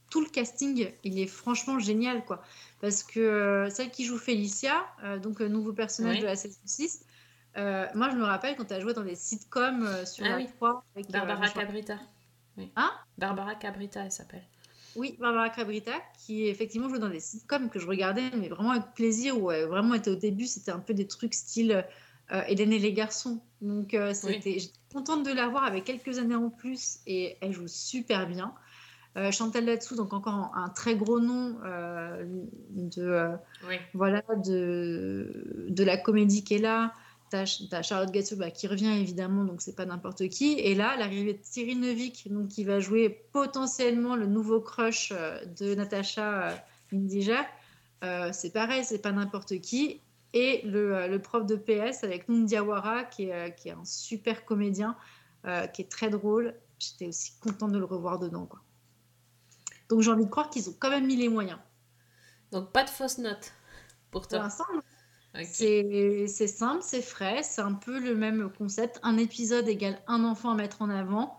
tout 0.09 0.21
le 0.21 0.29
casting, 0.29 0.89
il 1.03 1.19
est 1.19 1.27
franchement 1.27 1.79
génial, 1.79 2.23
quoi. 2.25 2.41
Parce 2.81 3.03
que 3.03 3.19
euh, 3.19 3.69
celle 3.69 3.89
qui 3.91 4.05
joue 4.05 4.17
Félicia, 4.17 4.85
euh, 5.03 5.17
donc 5.19 5.39
le 5.39 5.47
nouveau 5.49 5.73
personnage 5.73 6.15
Oui. 6.15 6.21
de 6.21 6.25
la 6.25 6.35
saison 6.35 6.59
6, 6.65 7.03
euh, 7.57 7.87
moi, 7.95 8.09
je 8.09 8.15
me 8.15 8.23
rappelle 8.23 8.55
quand 8.55 8.71
elle 8.71 8.81
joué 8.81 8.93
dans 8.93 9.03
des 9.03 9.15
sitcoms 9.15 9.85
euh, 9.85 10.05
sur 10.05 10.25
Ah 10.25 10.29
la 10.29 10.37
oui. 10.37 10.47
3. 10.57 10.83
Avec, 10.95 11.09
euh, 11.09 11.11
Barbara 11.13 11.49
Cabrita. 11.49 11.97
Oui. 12.57 12.71
Hein? 12.75 12.91
Barbara 13.17 13.55
Cabrita, 13.55 14.01
elle 14.05 14.11
s'appelle. 14.11 14.43
Oui, 14.95 15.17
Barbara 15.19 15.49
Cabrita, 15.49 15.91
qui 16.25 16.47
effectivement 16.47 16.89
jouait 16.89 16.99
dans 16.99 17.09
des 17.09 17.19
sitcoms 17.19 17.69
que 17.69 17.79
je 17.79 17.87
regardais, 17.87 18.31
mais 18.37 18.47
vraiment 18.49 18.71
avec 18.71 18.93
plaisir, 18.95 19.41
où 19.41 19.51
elle 19.51 19.65
vraiment 19.65 19.93
était 19.93 20.11
au 20.11 20.15
début, 20.15 20.45
c'était 20.45 20.71
un 20.71 20.79
peu 20.79 20.93
des 20.93 21.07
trucs 21.07 21.33
style 21.33 21.85
euh, 22.31 22.41
Hélène 22.47 22.73
et 22.73 22.79
les 22.79 22.93
garçons. 22.93 23.41
Donc 23.61 23.93
euh, 23.93 24.13
c'était, 24.13 24.59
j'étais 24.59 24.73
contente 24.93 25.25
de 25.25 25.33
la 25.33 25.47
voir 25.47 25.63
avec 25.63 25.83
quelques 25.83 26.17
années 26.17 26.35
en 26.35 26.49
plus, 26.49 26.99
et 27.05 27.37
elle 27.41 27.51
joue 27.51 27.67
super 27.67 28.27
bien. 28.27 28.53
Euh, 29.17 29.31
Chantal 29.31 29.63
là-dessous, 29.63 29.95
donc 29.95 30.11
encore 30.11 30.51
un, 30.55 30.69
très 30.69 30.95
gros 30.95 31.21
nom 31.21 31.57
euh, 31.63 32.25
de, 32.71 33.01
euh, 33.01 33.35
Oui. 33.67 33.75
voilà, 33.93 34.21
de, 34.43 35.65
de 35.69 35.83
la 35.85 35.95
comédie 35.95 36.43
qui 36.43 36.55
est 36.55 36.59
là. 36.59 36.91
T'as 37.29 37.45
as 37.71 37.81
Charlotte 37.81 38.11
Gatineau 38.11 38.39
bah, 38.39 38.51
qui 38.51 38.67
revient 38.67 38.99
évidemment, 38.99 39.43
donc 39.45 39.61
c'est 39.61 39.75
pas 39.75 39.85
n'importe 39.85 40.27
qui. 40.29 40.53
Et 40.59 40.75
là, 40.75 40.95
l'arrivée 40.97 41.33
de 41.33 41.39
Thierry 41.41 41.75
Neuvik, 41.75 42.31
donc 42.31 42.49
qui 42.49 42.63
va 42.63 42.79
jouer 42.79 43.09
potentiellement 43.31 44.15
le 44.15 44.27
nouveau 44.27 44.61
crush 44.61 45.11
euh, 45.11 45.43
de 45.57 45.73
Natacha 45.73 46.49
euh, 46.49 46.55
Indiger, 46.93 47.41
euh, 48.03 48.29
c'est 48.31 48.51
pareil, 48.51 48.83
c'est 48.85 49.01
pas 49.01 49.11
n'importe 49.11 49.59
qui. 49.61 50.01
Et 50.33 50.61
le, 50.65 50.95
euh, 50.95 51.07
le 51.07 51.19
prof 51.21 51.45
de 51.45 51.55
PS 51.55 52.03
avec 52.03 52.29
Noun 52.29 52.45
Diawara, 52.45 53.05
qui 53.05 53.29
est, 53.29 53.55
qui 53.55 53.69
est 53.69 53.71
un 53.71 53.85
super 53.85 54.45
comédien, 54.45 54.95
euh, 55.45 55.65
qui 55.67 55.81
est 55.81 55.89
très 55.89 56.09
drôle. 56.09 56.53
J'étais 56.77 57.07
aussi 57.07 57.31
contente 57.39 57.71
de 57.71 57.79
le 57.79 57.85
revoir 57.85 58.19
dedans. 58.19 58.45
Quoi. 58.45 58.59
Donc 59.89 60.01
j'ai 60.01 60.11
envie 60.11 60.25
de 60.25 60.29
croire 60.29 60.49
qu'ils 60.49 60.69
ont 60.69 60.75
quand 60.77 60.89
même 60.89 61.05
mis 61.07 61.15
les 61.15 61.29
moyens. 61.29 61.59
Donc, 62.51 62.71
pas 62.71 62.83
de 62.83 62.89
fausses 62.89 63.17
notes 63.17 63.53
pour 64.11 64.21
Pour 64.21 64.27
toi. 64.27 64.39
l'instant, 64.39 64.65
C'est 65.43 66.27
simple, 66.47 66.81
c'est 66.83 67.01
frais, 67.01 67.43
c'est 67.43 67.61
un 67.61 67.73
peu 67.73 67.99
le 67.99 68.15
même 68.15 68.49
concept. 68.57 68.99
Un 69.03 69.17
épisode 69.17 69.67
égale 69.67 70.01
un 70.07 70.23
enfant 70.23 70.51
à 70.51 70.55
mettre 70.55 70.81
en 70.81 70.89
avant 70.89 71.37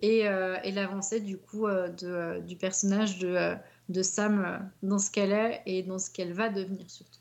et, 0.00 0.26
euh, 0.28 0.56
et 0.64 0.72
l'avancée 0.72 1.20
du 1.20 1.38
coup 1.38 1.66
euh, 1.66 1.88
de, 1.88 2.06
euh, 2.06 2.40
du 2.40 2.56
personnage 2.56 3.18
de, 3.18 3.28
euh, 3.28 3.54
de 3.88 4.02
Sam 4.02 4.44
euh, 4.44 4.58
dans 4.82 4.98
ce 4.98 5.10
qu'elle 5.10 5.32
est 5.32 5.62
et 5.66 5.82
dans 5.82 5.98
ce 5.98 6.10
qu'elle 6.10 6.32
va 6.32 6.48
devenir 6.48 6.90
surtout. 6.90 7.20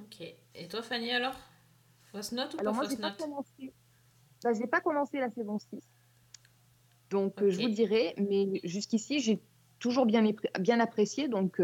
Ok. 0.00 0.20
Et 0.54 0.68
toi, 0.68 0.82
Fanny, 0.82 1.10
alors? 1.10 1.34
Fausse 2.12 2.32
note 2.32 2.54
ou 2.54 2.58
Alors 2.60 2.72
pas 2.72 2.76
moi, 2.80 2.84
fausse 2.84 2.96
j'ai 2.96 3.00
pas 3.00 3.08
note? 3.10 3.18
commencé. 3.18 3.72
Bah, 4.44 4.50
j'ai 4.52 4.66
pas 4.66 4.80
commencé 4.80 5.18
la 5.18 5.30
saison 5.30 5.58
6. 5.58 5.80
Donc 7.10 7.42
euh, 7.42 7.50
je 7.50 7.60
vous 7.60 7.68
dirai, 7.68 8.14
mais 8.16 8.60
jusqu'ici, 8.64 9.20
j'ai 9.20 9.40
toujours 9.78 10.06
bien, 10.06 10.22
bien 10.60 10.80
apprécié, 10.80 11.28
donc 11.28 11.60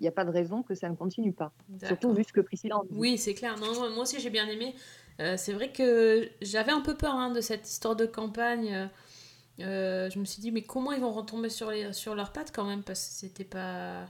il 0.00 0.04
n'y 0.04 0.08
a 0.08 0.12
pas 0.12 0.24
de 0.24 0.30
raison 0.30 0.62
que 0.62 0.74
ça 0.74 0.88
ne 0.88 0.96
continue 0.96 1.32
pas. 1.32 1.52
Surtout 1.86 2.12
vu 2.12 2.24
ce 2.24 2.32
que 2.32 2.40
Priscilla 2.40 2.78
en 2.78 2.84
dit. 2.84 2.90
Oui, 2.94 3.18
c'est 3.18 3.34
clair. 3.34 3.56
Non, 3.58 3.72
moi- 3.90 3.98
aussi, 4.02 4.18
j'ai 4.18 4.30
bien 4.30 4.48
aimé. 4.48 4.74
Euh, 5.20 5.36
c'est 5.36 5.52
vrai 5.52 5.70
que 5.70 6.28
j'avais 6.40 6.72
un 6.72 6.80
peu 6.80 6.94
peur 6.96 7.14
hein, 7.14 7.30
de 7.30 7.40
cette 7.42 7.68
histoire 7.70 7.94
de 7.96 8.06
campagne. 8.06 8.88
Euh, 9.60 10.08
je 10.08 10.18
me 10.18 10.24
suis 10.24 10.40
dit, 10.40 10.50
mais 10.50 10.62
comment 10.62 10.92
ils 10.92 11.00
vont 11.02 11.12
retomber 11.12 11.50
sur, 11.50 11.70
les, 11.70 11.92
sur 11.92 12.14
leurs 12.14 12.32
pattes 12.32 12.50
quand 12.54 12.64
même 12.64 12.82
Parce 12.82 13.06
que 13.06 13.12
c'était 13.12 13.44
pas, 13.44 14.06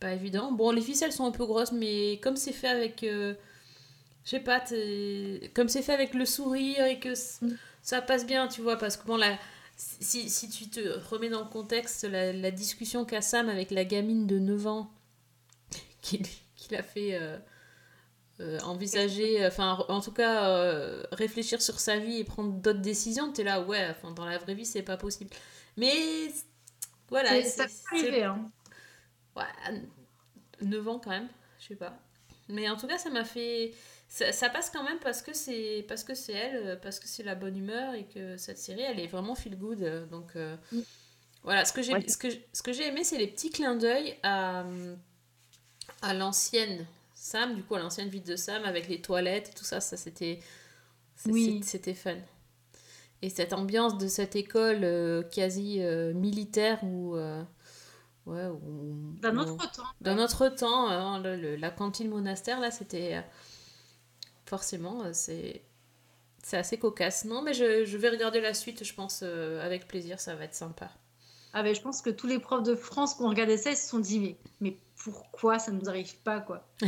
pas 0.00 0.12
évident. 0.14 0.50
Bon, 0.50 0.72
les 0.72 0.80
ficelles 0.82 1.12
sont 1.12 1.24
un 1.26 1.30
peu 1.30 1.46
grosses, 1.46 1.70
mais 1.72 2.18
comme 2.22 2.34
c'est 2.36 2.52
fait 2.52 2.66
avec. 2.68 3.04
euh, 3.04 3.34
je 4.24 4.30
sais 4.30 4.40
pas, 4.40 4.60
comme 5.54 5.68
c'est 5.68 5.82
fait 5.82 5.92
avec 5.94 6.12
le 6.14 6.26
sourire 6.26 6.84
et 6.86 6.98
que 6.98 7.10
Mm. 7.44 7.56
ça 7.82 8.02
passe 8.02 8.26
bien, 8.26 8.48
tu 8.48 8.60
vois. 8.62 8.76
Parce 8.76 8.96
que 8.96 9.06
bon, 9.06 9.18
si, 9.76 10.28
si 10.28 10.48
tu 10.50 10.68
te 10.68 10.80
remets 11.08 11.28
dans 11.30 11.40
le 11.44 11.48
contexte, 11.48 12.02
la, 12.04 12.32
la 12.32 12.50
discussion 12.50 13.04
qu'a 13.04 13.22
Sam 13.22 13.48
avec 13.48 13.70
la 13.70 13.84
gamine 13.84 14.26
de 14.26 14.38
9 14.40 14.66
ans 14.66 14.90
qu'il 16.02 16.22
qu'il 16.56 16.74
a 16.76 16.82
fait. 16.82 17.14
euh, 17.14 17.38
euh, 18.40 18.58
envisager, 18.60 19.46
enfin 19.46 19.84
en 19.90 20.00
tout 20.00 20.12
cas 20.12 20.48
euh, 20.48 21.02
réfléchir 21.12 21.60
sur 21.60 21.78
sa 21.78 21.98
vie 21.98 22.20
et 22.20 22.24
prendre 22.24 22.52
d'autres 22.52 22.80
décisions, 22.80 23.30
t'es 23.32 23.44
là, 23.44 23.60
ouais, 23.60 23.88
enfin 23.90 24.12
dans 24.12 24.24
la 24.24 24.38
vraie 24.38 24.54
vie 24.54 24.64
c'est 24.64 24.82
pas 24.82 24.96
possible. 24.96 25.28
Mais 25.76 25.92
voilà, 27.10 27.30
C'est- 27.42 27.48
ça 27.50 27.68
c'est- 27.68 27.84
arriver. 27.98 28.24
Hein. 28.24 28.50
ouais, 29.36 29.42
9 30.62 30.88
ans 30.88 30.98
quand 30.98 31.10
même, 31.10 31.28
je 31.60 31.66
sais 31.68 31.74
pas. 31.76 31.98
Mais 32.48 32.66
en 32.70 32.76
tout 32.78 32.86
cas 32.86 32.96
ça 32.96 33.10
m'a 33.10 33.24
fait... 33.24 33.74
Ça, 34.08 34.32
ça 34.32 34.48
passe 34.48 34.70
quand 34.70 34.82
même 34.84 34.98
parce 35.00 35.20
que 35.22 35.34
c'est 35.34 35.84
parce 35.86 36.02
que 36.02 36.14
c'est 36.14 36.32
elle, 36.32 36.80
parce 36.80 36.98
que 36.98 37.06
c'est 37.08 37.22
la 37.22 37.34
bonne 37.34 37.56
humeur 37.58 37.92
et 37.94 38.06
que 38.06 38.38
cette 38.38 38.58
série 38.58 38.80
elle 38.80 38.98
est 39.00 39.06
vraiment 39.06 39.34
feel 39.34 39.56
good. 39.58 40.08
Donc 40.10 40.34
euh, 40.36 40.56
Mm. 40.72 40.80
voilà, 41.44 41.64
ce 41.66 41.72
que 41.74 41.82
j'ai 41.82 41.92
Ouais. 41.92 42.08
ce 42.08 42.16
que, 42.16 42.28
ce 42.54 42.62
que 42.62 42.72
j'ai 42.72 42.86
aimé 42.88 43.04
c'est 43.04 43.18
les 43.18 43.28
petits 43.28 43.50
clins 43.50 43.76
d'œil 43.76 44.16
à, 44.22 44.64
à 46.02 46.14
l'ancienne 46.14 46.86
Sam, 47.14 47.54
du 47.54 47.62
coup 47.62 47.74
à 47.74 47.78
l'ancienne 47.80 48.08
vie 48.08 48.20
de 48.22 48.36
Sam 48.36 48.64
avec 48.64 48.88
les 48.88 49.00
toilettes 49.02 49.50
et 49.50 49.52
tout 49.54 49.64
ça, 49.64 49.80
ça 49.80 49.96
c'était 49.96 50.40
Oui. 51.26 51.60
c'était 51.64 51.94
fun. 51.94 52.16
Et 53.22 53.28
cette 53.28 53.52
ambiance 53.52 53.98
de 53.98 54.08
cette 54.08 54.34
école 54.36 54.80
euh, 54.84 55.22
quasi 55.22 55.82
euh, 55.82 56.14
militaire 56.14 56.82
où 56.82 57.16
euh, 57.16 57.42
ouais, 58.26 58.46
où- 58.46 59.14
D'un 59.20 59.36
autre 59.36 59.70
temps. 59.72 59.82
d'un 60.00 60.18
autre 60.18 60.48
temps, 60.48 60.88
hein, 60.88 61.20
le- 61.22 61.36
le- 61.36 61.56
la 61.56 61.70
cantine 61.70 62.08
monastère, 62.08 62.60
là, 62.60 62.70
c'était. 62.70 63.16
euh, 63.16 63.20
forcément, 64.46 65.12
c'est. 65.12 65.62
C'est 66.42 66.56
assez 66.56 66.78
cocasse. 66.78 67.26
Non, 67.26 67.42
mais 67.42 67.52
je, 67.52 67.84
je 67.84 67.96
vais 67.98 68.08
regarder 68.08 68.40
la 68.40 68.54
suite, 68.54 68.82
je 68.82 68.94
pense, 68.94 69.20
euh, 69.22 69.62
avec 69.64 69.86
plaisir, 69.86 70.18
ça 70.18 70.34
va 70.34 70.44
être 70.44 70.54
sympa. 70.54 70.90
Ah 71.52 71.62
ben, 71.62 71.74
je 71.74 71.82
pense 71.82 72.00
que 72.00 72.08
tous 72.08 72.26
les 72.26 72.38
profs 72.38 72.62
de 72.62 72.74
France 72.74 73.14
qui 73.14 73.22
ont 73.22 73.28
regardé 73.28 73.58
ça, 73.58 73.70
ils 73.72 73.76
se 73.76 73.86
sont 73.88 73.98
dit 73.98 74.18
mais, 74.20 74.36
mais 74.60 74.78
pourquoi 75.04 75.58
ça 75.58 75.70
ne 75.72 75.80
nous 75.80 75.88
arrive 75.88 76.14
pas 76.22 76.40
quoi 76.40 76.66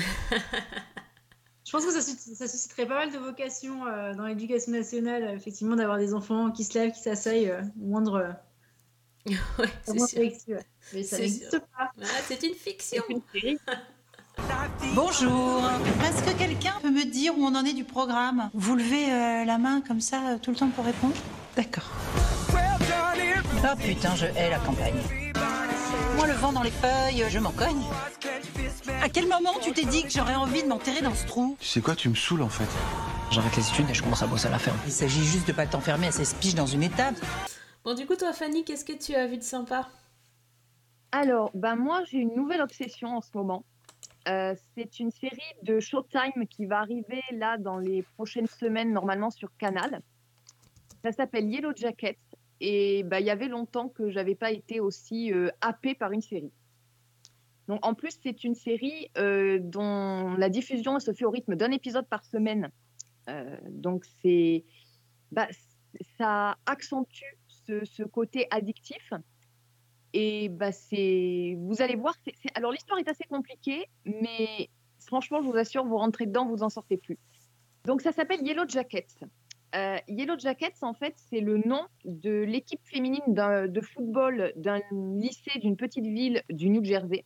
Je 1.64 1.70
pense 1.70 1.86
que 1.86 1.92
ça, 1.92 2.02
sus- 2.02 2.34
ça 2.34 2.46
susciterait 2.48 2.86
pas 2.86 2.96
mal 2.96 3.12
de 3.12 3.18
vocations 3.18 3.86
euh, 3.86 4.14
dans 4.14 4.26
l'éducation 4.26 4.72
nationale, 4.72 5.22
euh, 5.24 5.34
effectivement, 5.36 5.76
d'avoir 5.76 5.96
des 5.98 6.12
enfants 6.12 6.50
qui 6.50 6.64
se 6.64 6.78
lèvent, 6.78 6.92
qui 6.92 7.00
s'asseyent, 7.00 7.50
euh, 7.50 7.62
au 7.80 7.86
moindre, 7.86 8.16
euh, 8.16 8.32
Ouais, 9.58 9.68
c'est 10.06 10.38
sûr. 10.38 10.58
Mais 10.92 11.02
ça 11.04 11.18
n'existe 11.18 11.58
pas. 11.60 11.92
Ah, 12.02 12.04
c'est 12.26 12.42
une 12.42 12.54
fiction. 12.54 13.02
Une. 13.08 13.56
Bonjour. 14.94 15.62
Est-ce 16.04 16.22
que 16.24 16.36
quelqu'un 16.36 16.74
peut 16.82 16.90
me 16.90 17.04
dire 17.04 17.38
où 17.38 17.44
on 17.44 17.54
en 17.54 17.64
est 17.64 17.72
du 17.74 17.84
programme? 17.84 18.50
Vous 18.52 18.74
levez 18.76 19.10
euh, 19.12 19.44
la 19.44 19.58
main 19.58 19.80
comme 19.80 20.00
ça 20.00 20.38
tout 20.42 20.50
le 20.50 20.56
temps 20.56 20.68
pour 20.70 20.84
répondre? 20.84 21.14
D'accord. 21.56 21.88
Ah 23.64 23.76
putain, 23.76 24.14
je 24.16 24.26
hais 24.26 24.50
la 24.50 24.58
campagne. 24.58 25.00
Moi, 26.22 26.30
le 26.30 26.38
vent 26.38 26.52
dans 26.52 26.62
les 26.62 26.70
feuilles, 26.70 27.24
je 27.28 27.38
m'en 27.40 27.50
cogne. 27.50 27.82
À 29.02 29.08
quel 29.08 29.26
moment 29.26 29.50
tu 29.60 29.72
t'es 29.72 29.84
dit 29.84 30.04
que 30.04 30.08
j'aurais 30.08 30.36
envie 30.36 30.62
de 30.62 30.68
m'enterrer 30.68 31.00
dans 31.02 31.16
ce 31.16 31.26
trou? 31.26 31.56
Tu 31.58 31.66
sais 31.66 31.80
quoi, 31.80 31.96
tu 31.96 32.08
me 32.08 32.14
saoules 32.14 32.42
en 32.42 32.48
fait. 32.48 32.68
J'arrête 33.32 33.56
les 33.56 33.68
études 33.68 33.90
et 33.90 33.94
je 33.94 34.04
commence 34.04 34.22
à 34.22 34.28
bosser 34.28 34.46
à 34.46 34.50
la 34.50 34.60
ferme. 34.60 34.76
Il 34.86 34.92
s'agit 34.92 35.24
juste 35.24 35.48
de 35.48 35.52
pas 35.52 35.66
t'enfermer 35.66 36.06
à 36.06 36.12
16 36.12 36.34
piges 36.34 36.54
dans 36.54 36.66
une 36.66 36.84
étape. 36.84 37.16
Bon, 37.82 37.94
du 37.94 38.06
coup, 38.06 38.14
toi, 38.14 38.32
Fanny, 38.32 38.64
qu'est-ce 38.64 38.84
que 38.84 38.92
tu 38.92 39.16
as 39.16 39.26
vu 39.26 39.36
de 39.36 39.42
sympa? 39.42 39.88
Alors, 41.10 41.50
ben 41.54 41.74
moi, 41.74 42.04
j'ai 42.08 42.18
une 42.18 42.36
nouvelle 42.36 42.62
obsession 42.62 43.16
en 43.16 43.20
ce 43.20 43.30
moment. 43.34 43.64
Euh, 44.28 44.54
c'est 44.76 45.00
une 45.00 45.10
série 45.10 45.40
de 45.64 45.80
Showtime 45.80 46.46
qui 46.48 46.66
va 46.66 46.78
arriver 46.78 47.24
là 47.32 47.58
dans 47.58 47.78
les 47.78 48.04
prochaines 48.14 48.46
semaines, 48.46 48.92
normalement 48.92 49.30
sur 49.30 49.48
Canal. 49.58 50.00
Ça 51.04 51.10
s'appelle 51.10 51.50
Yellow 51.50 51.72
Jackets. 51.74 52.16
Et 52.64 53.02
ben, 53.02 53.18
il 53.18 53.26
y 53.26 53.30
avait 53.30 53.48
longtemps 53.48 53.88
que 53.88 54.08
j'avais 54.08 54.36
pas 54.36 54.52
été 54.52 54.78
aussi 54.78 55.32
euh, 55.32 55.50
happée 55.60 55.96
par 55.96 56.12
une 56.12 56.22
série. 56.22 56.52
Donc, 57.66 57.84
en 57.84 57.94
plus, 57.94 58.16
c'est 58.22 58.44
une 58.44 58.54
série 58.54 59.10
euh, 59.18 59.58
dont 59.60 60.34
la 60.34 60.48
diffusion 60.48 61.00
se 61.00 61.12
fait 61.12 61.24
au 61.24 61.30
rythme 61.30 61.56
d'un 61.56 61.72
épisode 61.72 62.06
par 62.06 62.24
semaine. 62.24 62.70
Euh, 63.28 63.56
donc, 63.68 64.04
c'est, 64.22 64.64
bah, 65.32 65.48
ça 66.16 66.56
accentue 66.64 67.36
ce, 67.48 68.04
côté 68.04 68.46
addictif. 68.52 69.12
Et 70.12 70.48
bah, 70.48 70.70
c'est, 70.70 71.56
vous 71.58 71.82
allez 71.82 71.96
voir, 71.96 72.14
alors 72.54 72.70
l'histoire 72.70 73.00
est 73.00 73.08
assez 73.08 73.24
compliquée, 73.24 73.86
mais 74.04 74.68
franchement, 75.00 75.42
je 75.42 75.48
vous 75.48 75.56
assure, 75.56 75.84
vous 75.84 75.98
rentrez 75.98 76.26
dedans, 76.26 76.46
vous 76.46 76.62
en 76.62 76.68
sortez 76.68 76.96
plus. 76.96 77.18
Donc, 77.86 78.02
ça 78.02 78.12
s'appelle 78.12 78.46
Yellow 78.46 78.68
Jackets. 78.68 79.24
Euh, 79.74 79.96
Yellow 80.06 80.38
Jackets, 80.38 80.82
en 80.82 80.92
fait, 80.92 81.14
c'est 81.30 81.40
le 81.40 81.56
nom 81.58 81.86
de 82.04 82.42
l'équipe 82.42 82.80
féminine 82.84 83.22
de 83.28 83.80
football 83.80 84.52
d'un 84.56 84.80
lycée 84.90 85.58
d'une 85.60 85.76
petite 85.76 86.04
ville 86.04 86.42
du 86.50 86.68
New 86.68 86.84
Jersey. 86.84 87.24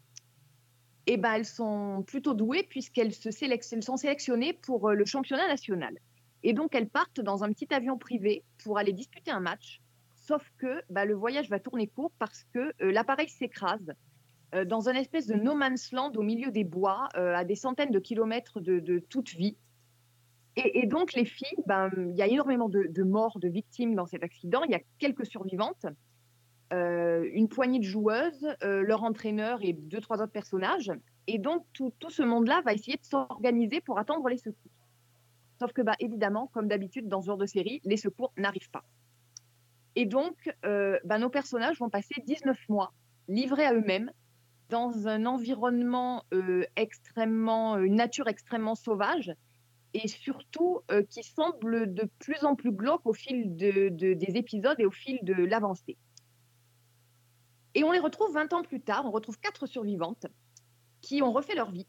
Et 1.08 1.16
ben, 1.16 1.34
elles 1.34 1.46
sont 1.46 2.04
plutôt 2.06 2.34
douées 2.34 2.66
puisqu'elles 2.68 3.12
sont 3.14 3.96
sélectionnées 3.96 4.52
pour 4.52 4.88
euh, 4.88 4.94
le 4.94 5.04
championnat 5.04 5.46
national. 5.48 5.96
Et 6.42 6.52
donc, 6.52 6.74
elles 6.74 6.88
partent 6.88 7.20
dans 7.20 7.42
un 7.42 7.52
petit 7.52 7.72
avion 7.72 7.98
privé 7.98 8.44
pour 8.62 8.78
aller 8.78 8.92
disputer 8.92 9.30
un 9.30 9.40
match. 9.40 9.80
Sauf 10.14 10.48
que 10.58 10.82
bah, 10.90 11.04
le 11.04 11.14
voyage 11.14 11.48
va 11.48 11.58
tourner 11.58 11.88
court 11.88 12.12
parce 12.18 12.44
que 12.52 12.72
euh, 12.80 12.92
l'appareil 12.92 13.28
s'écrase 13.28 13.92
dans 14.64 14.88
un 14.88 14.94
espèce 14.94 15.26
de 15.26 15.34
no 15.34 15.54
man's 15.54 15.92
land 15.92 16.12
au 16.14 16.22
milieu 16.22 16.52
des 16.52 16.62
bois, 16.62 17.08
à 17.14 17.44
des 17.44 17.56
centaines 17.56 17.90
de 17.90 17.98
kilomètres 17.98 18.60
de 18.60 19.00
toute 19.00 19.30
vie. 19.30 19.56
Et, 20.56 20.86
donc, 20.86 21.12
les 21.12 21.26
filles, 21.26 21.62
ben, 21.66 21.90
il 21.96 22.16
y 22.16 22.22
a 22.22 22.26
énormément 22.26 22.70
de, 22.70 23.02
morts, 23.02 23.38
de 23.38 23.48
victimes 23.48 23.94
dans 23.94 24.06
cet 24.06 24.22
accident. 24.22 24.62
Il 24.64 24.70
y 24.70 24.74
a 24.74 24.80
quelques 24.98 25.26
survivantes, 25.26 25.84
euh, 26.72 27.28
une 27.34 27.48
poignée 27.48 27.78
de 27.78 27.84
joueuses, 27.84 28.48
euh, 28.62 28.80
leur 28.80 29.04
entraîneur 29.04 29.58
et 29.62 29.74
deux, 29.74 30.00
trois 30.00 30.22
autres 30.22 30.32
personnages. 30.32 30.90
Et 31.26 31.38
donc, 31.38 31.66
tout, 31.74 31.92
ce 32.08 32.22
monde-là 32.22 32.62
va 32.64 32.72
essayer 32.72 32.96
de 32.96 33.04
s'organiser 33.04 33.82
pour 33.82 33.98
attendre 33.98 34.26
les 34.30 34.38
secours. 34.38 34.72
Sauf 35.58 35.74
que, 35.74 35.82
bah, 35.82 35.94
évidemment, 36.00 36.46
comme 36.54 36.68
d'habitude 36.68 37.06
dans 37.06 37.20
ce 37.20 37.26
genre 37.26 37.36
de 37.36 37.46
série, 37.46 37.82
les 37.84 37.98
secours 37.98 38.32
n'arrivent 38.38 38.70
pas. 38.70 38.84
Et 39.94 40.06
donc, 40.06 40.50
euh, 40.64 40.98
bah, 41.04 41.18
nos 41.18 41.30
personnages 41.30 41.78
vont 41.80 41.90
passer 41.90 42.14
19 42.26 42.58
mois 42.70 42.94
livrés 43.28 43.66
à 43.66 43.74
eux-mêmes 43.74 44.10
dans 44.70 45.06
un 45.06 45.26
environnement 45.26 46.24
extrêmement, 46.74 47.76
une 47.78 47.94
nature 47.94 48.26
extrêmement 48.26 48.74
sauvage 48.74 49.32
et 49.94 50.08
surtout 50.08 50.80
euh, 50.90 51.02
qui 51.02 51.22
semble 51.22 51.94
de 51.94 52.08
plus 52.18 52.44
en 52.44 52.54
plus 52.54 52.72
glauque 52.72 53.06
au 53.06 53.12
fil 53.12 53.56
de- 53.56 53.88
de- 53.88 54.14
des 54.14 54.36
épisodes 54.36 54.78
et 54.78 54.84
au 54.84 54.90
fil 54.90 55.18
de 55.22 55.32
l'avancée. 55.32 55.96
Et 57.74 57.84
on 57.84 57.92
les 57.92 57.98
retrouve 57.98 58.32
20 58.32 58.52
ans 58.52 58.62
plus 58.62 58.80
tard, 58.80 59.04
on 59.06 59.10
retrouve 59.10 59.38
quatre 59.38 59.66
survivantes 59.66 60.26
qui 61.00 61.22
ont 61.22 61.32
refait 61.32 61.54
leur 61.54 61.70
vie 61.70 61.86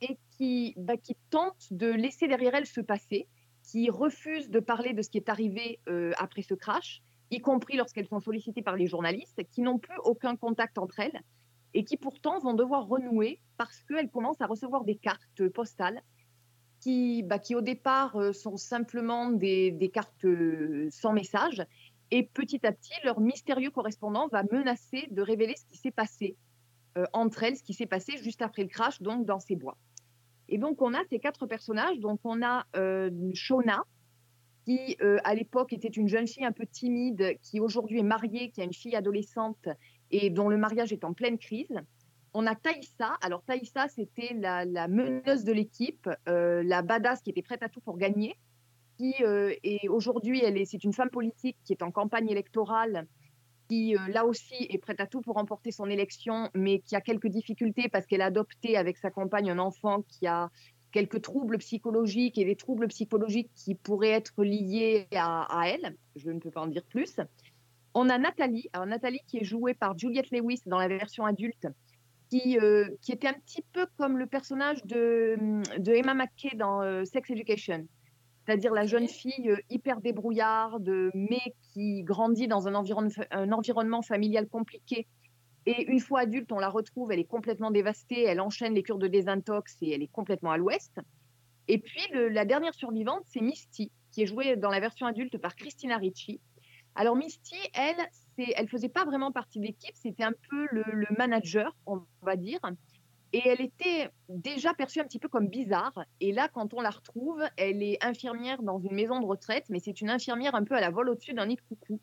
et 0.00 0.18
qui, 0.36 0.74
bah, 0.76 0.94
tentent 1.30 1.72
de 1.72 1.86
laisser 1.86 2.26
derrière 2.28 2.54
elles 2.54 2.66
ce 2.66 2.80
passé, 2.80 3.28
qui 3.62 3.88
refusent 3.90 4.50
de 4.50 4.60
parler 4.60 4.92
de 4.92 5.02
ce 5.02 5.08
qui 5.08 5.18
est 5.18 5.28
arrivé 5.28 5.80
euh, 5.88 6.12
après 6.18 6.42
ce 6.42 6.54
crash, 6.54 7.02
y 7.30 7.40
compris 7.40 7.76
lorsqu'elles 7.76 8.08
sont 8.08 8.20
sollicitées 8.20 8.62
par 8.62 8.76
les 8.76 8.86
journalistes, 8.86 9.42
qui 9.50 9.62
n'ont 9.62 9.78
plus 9.78 9.96
aucun 10.04 10.36
contact 10.36 10.78
entre 10.78 11.00
elles 11.00 11.20
et 11.72 11.84
qui 11.84 11.96
pourtant 11.96 12.38
vont 12.38 12.54
devoir 12.54 12.86
renouer 12.86 13.40
parce 13.56 13.82
qu'elles 13.84 14.10
commencent 14.10 14.40
à 14.40 14.46
recevoir 14.46 14.84
des 14.84 14.96
cartes 14.96 15.48
postales 15.48 16.02
qui, 16.84 17.22
bah, 17.22 17.38
qui 17.38 17.54
au 17.54 17.62
départ 17.62 18.14
euh, 18.16 18.34
sont 18.34 18.58
simplement 18.58 19.30
des, 19.30 19.90
cartes 19.92 20.26
euh, 20.26 20.86
sans 20.90 21.14
message. 21.14 21.64
Et 22.10 22.24
petit 22.24 22.64
à 22.66 22.72
petit, 22.72 22.92
leur 23.04 23.20
mystérieux 23.20 23.70
correspondant 23.70 24.28
va 24.28 24.42
menacer 24.52 25.08
de 25.10 25.22
révéler 25.22 25.54
ce 25.56 25.64
qui 25.64 25.78
s'est 25.78 25.90
passé 25.90 26.36
euh, 26.98 27.06
entre 27.14 27.42
elles, 27.42 27.56
ce 27.56 27.62
qui 27.62 27.72
s'est 27.72 27.86
passé 27.86 28.18
juste 28.18 28.42
après 28.42 28.62
le 28.62 28.68
crash, 28.68 29.00
donc 29.00 29.24
dans 29.24 29.40
ces 29.40 29.56
bois. 29.56 29.78
Et 30.50 30.58
donc, 30.58 30.82
on 30.82 30.92
a 30.92 31.02
ces 31.08 31.18
quatre 31.18 31.46
personnages. 31.46 31.98
Donc, 32.00 32.20
on 32.22 32.42
a 32.42 32.66
Shona, 33.32 33.82
qui 34.66 34.98
à 35.00 35.34
l'époque 35.34 35.72
était 35.72 35.88
une 35.88 36.06
jeune 36.06 36.26
fille 36.26 36.44
un 36.44 36.52
peu 36.52 36.66
timide, 36.66 37.38
qui 37.40 37.60
aujourd'hui 37.60 38.00
est 38.00 38.02
mariée, 38.04 38.50
qui 38.50 38.60
a 38.60 38.64
une 38.64 38.74
fille 38.74 38.94
adolescente 38.94 39.68
et 40.10 40.28
dont 40.28 40.50
le 40.50 40.58
mariage 40.58 40.92
est 40.92 41.02
en 41.02 41.14
pleine 41.14 41.38
crise. 41.38 41.80
On 42.36 42.46
a 42.46 42.56
Taïssa. 42.56 43.16
Alors, 43.22 43.44
Taïssa, 43.44 43.86
c'était 43.88 44.34
la, 44.34 44.64
la 44.64 44.88
meneuse 44.88 45.44
de 45.44 45.52
l'équipe, 45.52 46.10
euh, 46.28 46.64
la 46.64 46.82
badass 46.82 47.22
qui 47.22 47.30
était 47.30 47.42
prête 47.42 47.62
à 47.62 47.68
tout 47.68 47.80
pour 47.80 47.96
gagner. 47.96 48.36
Qui 48.98 49.14
euh, 49.22 49.54
est 49.62 49.88
aujourd'hui, 49.88 50.40
elle 50.44 50.56
est, 50.56 50.64
c'est 50.64 50.82
une 50.84 50.92
femme 50.92 51.10
politique 51.10 51.56
qui 51.64 51.72
est 51.72 51.82
en 51.82 51.90
campagne 51.90 52.28
électorale, 52.28 53.06
qui 53.68 53.96
euh, 53.96 54.08
là 54.08 54.24
aussi 54.24 54.66
est 54.68 54.78
prête 54.78 55.00
à 55.00 55.06
tout 55.06 55.20
pour 55.20 55.34
remporter 55.34 55.70
son 55.72 55.86
élection, 55.86 56.50
mais 56.54 56.80
qui 56.80 56.94
a 56.96 57.00
quelques 57.00 57.28
difficultés 57.28 57.88
parce 57.88 58.06
qu'elle 58.06 58.20
a 58.20 58.26
adopté 58.26 58.76
avec 58.76 58.96
sa 58.96 59.10
compagne 59.10 59.50
un 59.50 59.58
enfant 59.58 60.02
qui 60.02 60.26
a 60.26 60.50
quelques 60.92 61.22
troubles 61.22 61.58
psychologiques 61.58 62.38
et 62.38 62.44
des 62.44 62.54
troubles 62.54 62.86
psychologiques 62.88 63.50
qui 63.56 63.74
pourraient 63.74 64.10
être 64.10 64.44
liés 64.44 65.08
à, 65.12 65.42
à 65.60 65.68
elle. 65.68 65.96
Je 66.14 66.30
ne 66.30 66.38
peux 66.38 66.52
pas 66.52 66.60
en 66.60 66.68
dire 66.68 66.84
plus. 66.84 67.16
On 67.94 68.08
a 68.08 68.18
Nathalie, 68.18 68.68
alors 68.72 68.86
Nathalie 68.86 69.22
qui 69.26 69.38
est 69.38 69.44
jouée 69.44 69.74
par 69.74 69.98
Juliette 69.98 70.30
Lewis 70.30 70.60
dans 70.66 70.78
la 70.78 70.86
version 70.86 71.26
adulte, 71.26 71.66
qui, 72.30 72.58
euh, 72.58 72.88
qui 73.02 73.12
était 73.12 73.28
un 73.28 73.34
petit 73.34 73.64
peu 73.72 73.86
comme 73.96 74.18
le 74.18 74.26
personnage 74.26 74.84
de, 74.84 75.36
de 75.78 75.92
Emma 75.92 76.14
McKay 76.14 76.56
dans 76.56 76.82
euh, 76.82 77.04
Sex 77.04 77.30
Education, 77.30 77.86
c'est-à-dire 78.46 78.72
la 78.72 78.86
jeune 78.86 79.08
fille 79.08 79.50
euh, 79.50 79.56
hyper 79.70 80.00
débrouillarde, 80.00 81.10
mais 81.14 81.54
qui 81.72 82.02
grandit 82.02 82.48
dans 82.48 82.66
un, 82.68 82.74
environ- 82.74 83.08
un 83.30 83.52
environnement 83.52 84.02
familial 84.02 84.48
compliqué. 84.48 85.06
Et 85.66 85.90
une 85.90 86.00
fois 86.00 86.20
adulte, 86.20 86.52
on 86.52 86.58
la 86.58 86.68
retrouve, 86.68 87.10
elle 87.12 87.20
est 87.20 87.24
complètement 87.24 87.70
dévastée, 87.70 88.22
elle 88.24 88.40
enchaîne 88.40 88.74
les 88.74 88.82
cures 88.82 88.98
de 88.98 89.08
désintox 89.08 89.78
et 89.80 89.92
elle 89.94 90.02
est 90.02 90.12
complètement 90.12 90.50
à 90.50 90.58
l'ouest. 90.58 91.00
Et 91.68 91.78
puis 91.78 92.02
le- 92.12 92.28
la 92.28 92.44
dernière 92.44 92.74
survivante, 92.74 93.22
c'est 93.26 93.40
Misty, 93.40 93.90
qui 94.10 94.22
est 94.22 94.26
jouée 94.26 94.56
dans 94.56 94.70
la 94.70 94.80
version 94.80 95.06
adulte 95.06 95.38
par 95.38 95.56
Christina 95.56 95.96
Ricci. 95.96 96.40
Alors 96.94 97.16
Misty, 97.16 97.56
elle, 97.72 97.96
elle 98.38 98.68
faisait 98.68 98.88
pas 98.88 99.04
vraiment 99.04 99.32
partie 99.32 99.58
de 99.60 99.64
l'équipe, 99.64 99.94
c'était 99.94 100.24
un 100.24 100.32
peu 100.50 100.66
le, 100.70 101.06
manager, 101.16 101.74
on 101.86 102.02
va 102.22 102.36
dire. 102.36 102.60
Et 103.32 103.42
elle 103.48 103.60
était 103.60 104.10
déjà 104.28 104.74
perçue 104.74 105.00
un 105.00 105.04
petit 105.04 105.18
peu 105.18 105.28
comme 105.28 105.48
bizarre. 105.48 106.04
Et 106.20 106.32
là, 106.32 106.48
quand 106.48 106.72
on 106.72 106.80
la 106.80 106.90
retrouve, 106.90 107.42
elle 107.56 107.82
est 107.82 108.02
infirmière 108.04 108.62
dans 108.62 108.78
une 108.78 108.94
maison 108.94 109.20
de 109.20 109.26
retraite, 109.26 109.64
mais 109.70 109.80
c'est 109.80 110.00
une 110.00 110.10
infirmière 110.10 110.54
un 110.54 110.64
peu 110.64 110.74
à 110.74 110.80
la 110.80 110.90
vol 110.90 111.08
au-dessus 111.08 111.34
d'un 111.34 111.46
nid 111.46 111.56
de 111.56 111.62
coucou, 111.62 112.00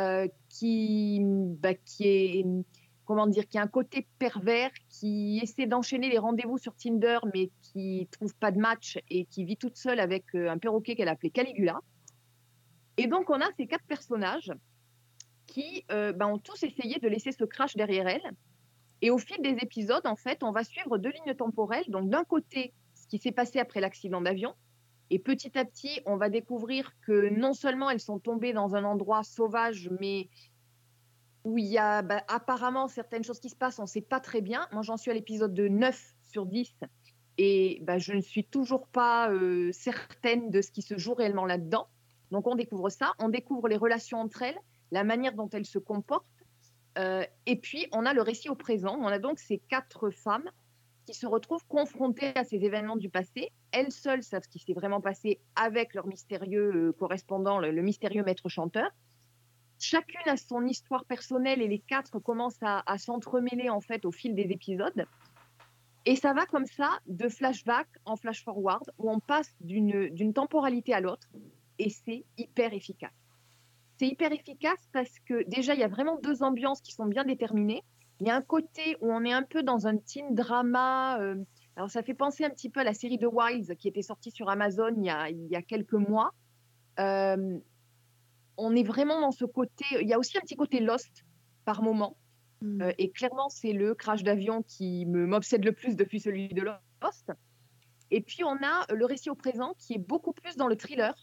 euh, 0.00 0.26
qui, 0.48 1.20
bah, 1.22 1.74
qui 1.74 2.08
est, 2.08 2.46
comment 3.04 3.26
dire, 3.26 3.46
qui 3.46 3.58
a 3.58 3.62
un 3.62 3.68
côté 3.68 4.06
pervers, 4.18 4.70
qui 4.88 5.38
essaie 5.42 5.66
d'enchaîner 5.66 6.08
les 6.08 6.18
rendez-vous 6.18 6.56
sur 6.56 6.74
Tinder, 6.74 7.18
mais 7.34 7.50
qui 7.60 8.08
trouve 8.10 8.34
pas 8.36 8.50
de 8.50 8.58
match 8.58 8.98
et 9.10 9.26
qui 9.26 9.44
vit 9.44 9.58
toute 9.58 9.76
seule 9.76 10.00
avec 10.00 10.24
euh, 10.34 10.50
un 10.50 10.56
perroquet 10.56 10.96
qu'elle 10.96 11.08
appelait 11.08 11.30
Caligula. 11.30 11.78
Et 12.96 13.06
donc, 13.06 13.28
on 13.28 13.40
a 13.40 13.50
ces 13.56 13.66
quatre 13.66 13.84
personnages 13.84 14.52
qui 15.46 15.84
euh, 15.90 16.12
ben, 16.12 16.26
ont 16.26 16.38
tous 16.38 16.62
essayé 16.62 16.98
de 16.98 17.08
laisser 17.08 17.32
ce 17.32 17.44
crash 17.44 17.76
derrière 17.76 18.08
elles. 18.08 18.32
Et 19.02 19.10
au 19.10 19.18
fil 19.18 19.40
des 19.42 19.56
épisodes, 19.60 20.06
en 20.06 20.16
fait, 20.16 20.42
on 20.42 20.52
va 20.52 20.64
suivre 20.64 20.98
deux 20.98 21.10
lignes 21.10 21.34
temporelles. 21.34 21.84
Donc, 21.88 22.08
d'un 22.08 22.24
côté, 22.24 22.72
ce 22.94 23.06
qui 23.06 23.18
s'est 23.18 23.32
passé 23.32 23.58
après 23.58 23.80
l'accident 23.80 24.20
d'avion. 24.20 24.54
Et 25.10 25.18
petit 25.18 25.56
à 25.58 25.64
petit, 25.64 26.00
on 26.06 26.16
va 26.16 26.30
découvrir 26.30 26.92
que 27.06 27.28
non 27.28 27.52
seulement 27.52 27.90
elles 27.90 28.00
sont 28.00 28.18
tombées 28.18 28.52
dans 28.52 28.74
un 28.74 28.84
endroit 28.84 29.22
sauvage, 29.22 29.90
mais 30.00 30.28
où 31.44 31.58
il 31.58 31.66
y 31.66 31.78
a 31.78 32.00
bah, 32.02 32.24
apparemment 32.28 32.88
certaines 32.88 33.22
choses 33.22 33.38
qui 33.38 33.50
se 33.50 33.56
passent, 33.56 33.78
on 33.78 33.82
ne 33.82 33.88
sait 33.88 34.00
pas 34.00 34.20
très 34.20 34.40
bien. 34.40 34.66
Moi, 34.72 34.82
j'en 34.82 34.96
suis 34.96 35.10
à 35.10 35.14
l'épisode 35.14 35.52
de 35.52 35.68
9 35.68 36.14
sur 36.22 36.46
10 36.46 36.74
et 37.36 37.80
bah, 37.82 37.98
je 37.98 38.12
ne 38.12 38.20
suis 38.20 38.44
toujours 38.44 38.86
pas 38.88 39.30
euh, 39.30 39.70
certaine 39.72 40.50
de 40.50 40.62
ce 40.62 40.70
qui 40.70 40.82
se 40.82 40.96
joue 40.96 41.14
réellement 41.14 41.44
là-dedans. 41.44 41.88
Donc, 42.30 42.46
on 42.46 42.54
découvre 42.54 42.88
ça, 42.88 43.12
on 43.18 43.28
découvre 43.28 43.68
les 43.68 43.76
relations 43.76 44.20
entre 44.20 44.42
elles, 44.42 44.58
la 44.94 45.02
manière 45.02 45.34
dont 45.34 45.50
elles 45.50 45.66
se 45.66 45.80
comportent. 45.80 46.24
euh, 46.98 47.24
et 47.46 47.56
puis, 47.56 47.88
on 47.90 48.06
a 48.06 48.14
le 48.14 48.22
récit 48.22 48.48
au 48.48 48.54
présent. 48.54 48.96
On 49.00 49.08
a 49.08 49.18
donc 49.18 49.40
ces 49.40 49.58
quatre 49.58 50.10
femmes 50.10 50.48
qui 51.04 51.14
se 51.14 51.26
retrouvent 51.26 51.66
confrontées 51.66 52.32
à 52.36 52.44
ces 52.44 52.64
événements 52.64 52.96
du 52.96 53.10
passé. 53.10 53.50
Elles 53.72 53.90
seules 53.90 54.22
savent 54.22 54.44
ce 54.44 54.48
qui 54.48 54.60
s'est 54.60 54.72
vraiment 54.72 55.00
passé 55.00 55.40
avec 55.56 55.94
leur 55.94 56.06
mystérieux 56.06 56.70
euh, 56.72 56.92
correspondant, 56.92 57.58
le, 57.58 57.82
mystérieux 57.82 58.22
maître 58.22 58.48
chanteur. 58.48 58.88
Chacune 59.80 60.28
a 60.28 60.36
son 60.36 60.64
histoire 60.64 61.04
personnelle 61.06 61.60
et 61.60 61.66
les 61.66 61.80
quatre 61.80 62.20
commencent 62.20 62.62
à, 62.62 62.96
s'entremêler 62.96 63.70
en 63.70 63.80
fait 63.80 64.04
au 64.04 64.12
fil 64.12 64.36
des 64.36 64.48
épisodes. 64.52 65.04
Et 66.06 66.14
ça 66.14 66.32
va 66.34 66.46
comme 66.46 66.66
ça, 66.66 67.00
de 67.06 67.28
flashback 67.28 67.88
en 68.04 68.14
flash 68.14 68.44
forward, 68.44 68.92
où 68.98 69.10
on 69.10 69.18
passe 69.18 69.52
d'une 69.60 70.32
temporalité 70.32 70.94
à 70.94 71.00
l'autre, 71.00 71.26
et 71.78 71.90
c'est 71.90 72.24
hyper 72.38 72.72
efficace. 72.72 73.23
C'est 73.98 74.08
hyper 74.08 74.32
efficace 74.32 74.88
parce 74.92 75.18
que 75.26 75.48
déjà, 75.48 75.74
il 75.74 75.80
y 75.80 75.84
a 75.84 75.88
vraiment 75.88 76.18
deux 76.20 76.42
ambiances 76.42 76.80
qui 76.80 76.92
sont 76.92 77.06
bien 77.06 77.24
déterminées. 77.24 77.82
Il 78.20 78.26
y 78.26 78.30
a 78.30 78.36
un 78.36 78.42
côté 78.42 78.96
où 79.00 79.12
on 79.12 79.24
est 79.24 79.32
un 79.32 79.42
peu 79.42 79.62
dans 79.62 79.86
un 79.86 79.96
teen 79.96 80.34
drama. 80.34 81.20
euh, 81.20 81.36
alors, 81.76 81.90
ça 81.90 82.02
fait 82.02 82.14
penser 82.14 82.44
un 82.44 82.50
petit 82.50 82.70
peu 82.70 82.80
à 82.80 82.84
la 82.84 82.94
série 82.94 83.18
The 83.18 83.26
Wilds 83.30 83.76
qui 83.76 83.88
était 83.88 84.02
sortie 84.02 84.30
sur 84.30 84.48
Amazon 84.48 84.94
il 84.96 85.04
y 85.04 85.10
a, 85.10 85.30
il 85.30 85.46
y 85.48 85.56
a 85.56 85.62
quelques 85.62 85.94
mois. 85.94 86.32
Euh, 87.00 87.58
on 88.56 88.76
est 88.76 88.84
vraiment 88.84 89.20
dans 89.20 89.32
ce 89.32 89.44
côté. 89.44 89.84
Il 90.00 90.08
y 90.08 90.12
a 90.12 90.18
aussi 90.18 90.38
un 90.38 90.40
petit 90.40 90.56
côté 90.56 90.80
Lost 90.80 91.24
par 91.64 91.82
moment. 91.82 92.16
Euh, 92.62 92.92
et 92.98 93.10
clairement, 93.10 93.48
c'est 93.48 93.72
le 93.72 93.94
crash 93.94 94.22
d'avion 94.22 94.62
qui 94.62 95.06
m'obsède 95.06 95.64
le 95.64 95.72
plus 95.72 95.96
depuis 95.96 96.20
celui 96.20 96.48
de 96.48 96.62
Lost. 96.62 97.32
Et 98.10 98.20
puis, 98.20 98.44
on 98.44 98.56
a 98.62 98.86
le 98.92 99.04
récit 99.04 99.30
au 99.30 99.34
présent 99.34 99.74
qui 99.78 99.94
est 99.94 99.98
beaucoup 99.98 100.32
plus 100.32 100.56
dans 100.56 100.68
le 100.68 100.76
thriller, 100.76 101.14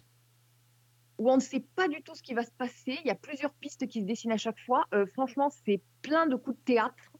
où 1.22 1.30
on 1.30 1.36
ne 1.36 1.42
sait 1.42 1.64
pas 1.76 1.88
du 1.88 2.02
tout 2.02 2.16
ce 2.16 2.24
qui 2.24 2.34
va 2.34 2.44
se 2.44 2.52
passer. 2.58 2.98
Il 3.04 3.06
y 3.06 3.12
a 3.12 3.16
plusieurs 3.16 3.54
pistes 3.54 3.86
qui 3.86 4.02
se 4.02 4.06
dessinent 4.06 4.32
à 4.32 4.38
chaque 4.38 4.58
fois. 4.66 4.86
Euh, 4.96 5.06
franchement, 5.06 5.52
c'est 5.64 5.80
plein 6.02 6.26
de 6.26 6.36
coups 6.36 6.58
de 6.58 6.64
théâtre. 6.64 7.14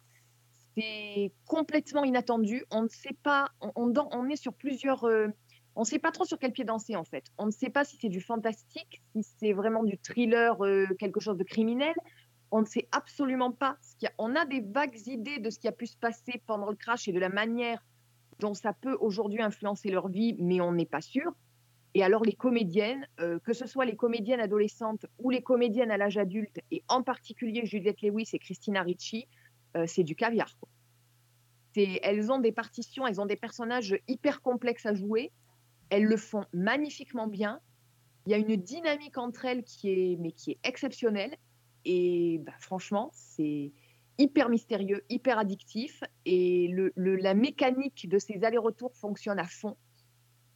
C'est 0.76 1.32
complètement 1.46 2.04
inattendu. 2.04 2.66
On 2.72 2.82
ne 2.82 2.88
sait 2.88 3.16
pas, 3.22 3.52
on, 3.76 4.28
est 4.28 4.36
sur 4.38 4.54
plusieurs. 4.56 5.04
euh, 5.04 5.28
on 5.76 5.82
ne 5.82 5.86
sait 5.86 6.00
pas 6.00 6.12
trop 6.12 6.26
sur 6.26 6.40
quel 6.40 6.52
pied 6.52 6.64
danser 6.64 6.96
en 6.96 7.04
fait. 7.04 7.26
On 7.38 7.46
ne 7.46 7.52
sait 7.52 7.70
pas 7.70 7.84
si 7.84 7.98
c'est 8.02 8.10
du 8.10 8.22
fantastique, 8.22 9.04
si 9.16 9.24
c'est 9.40 9.54
vraiment 9.54 9.84
du 9.84 10.00
thriller, 10.00 10.60
euh, 10.66 10.88
quelque 10.98 11.20
chose 11.20 11.38
de 11.38 11.44
criminel. 11.44 11.94
On 12.50 12.62
ne 12.62 12.66
sait 12.66 12.88
absolument 12.92 13.52
pas. 13.52 13.78
On 14.18 14.36
a 14.36 14.46
des 14.46 14.62
vagues 14.62 14.98
idées 15.06 15.38
de 15.38 15.52
ce 15.52 15.60
qui 15.60 15.68
a 15.68 15.72
pu 15.72 15.86
se 15.86 15.98
passer 15.98 16.42
pendant 16.48 16.72
le 16.72 16.76
crash 16.76 17.08
et 17.08 17.12
de 17.12 17.20
la 17.20 17.30
manière 17.30 17.86
dont 18.40 18.56
ça 18.56 18.74
peut 18.74 18.98
aujourd'hui 19.00 19.44
influencer 19.44 19.92
leur 19.92 20.08
vie, 20.08 20.36
mais 20.40 20.60
on 20.60 20.72
n'est 20.72 20.88
pas 20.88 21.02
sûr. 21.02 21.32
Et 21.94 22.04
alors 22.04 22.24
les 22.24 22.34
comédiennes, 22.34 23.06
euh, 23.20 23.40
que 23.40 23.54
ce 23.54 23.68
soit 23.68 23.86
les 23.86 23.96
comédiennes 23.96 24.40
adolescentes 24.40 25.06
ou 25.20 25.30
les 25.30 25.42
comédiennes 25.42 25.92
à 25.92 25.98
l'âge 25.98 26.18
adulte, 26.18 26.60
et 26.72 26.84
en 26.88 27.04
particulier 27.04 27.66
Juliette 27.66 28.02
Lewis 28.02 28.30
et 28.34 28.40
Christina 28.40 28.82
Ricci, 28.82 29.28
euh, 29.76 29.86
c'est 29.88 30.04
du 30.04 30.16
caviar. 30.16 30.56
Elles 31.76 32.32
ont 32.32 32.40
des 32.40 32.52
partitions, 32.52 33.08
elles 33.08 33.22
ont 33.22 33.26
des 33.26 33.38
personnages 33.38 33.98
hyper 34.08 34.42
complexes 34.42 34.86
à 34.86 34.94
jouer. 34.94 35.32
Elles 35.90 36.04
le 36.04 36.18
font 36.18 36.46
magnifiquement 36.54 37.28
bien. 37.28 37.60
Il 38.26 38.32
y 38.32 38.36
a 38.36 38.38
une 38.38 38.56
dynamique 38.56 39.18
entre 39.18 39.46
elles 39.46 39.64
qui 39.64 39.90
est, 39.90 40.18
mais 40.20 40.32
qui 40.32 40.52
est 40.52 40.60
exceptionnelle. 40.64 41.36
Et 41.86 42.40
bah, 42.46 42.54
franchement, 42.60 43.10
c'est 43.14 43.72
hyper 44.18 44.50
mystérieux, 44.50 45.04
hyper 45.10 45.40
addictif. 45.40 46.04
Et 46.26 46.74
la 46.96 47.34
mécanique 47.34 48.08
de 48.10 48.20
ces 48.20 48.44
allers-retours 48.44 48.94
fonctionne 48.96 49.40
à 49.40 49.48
fond. 49.48 49.78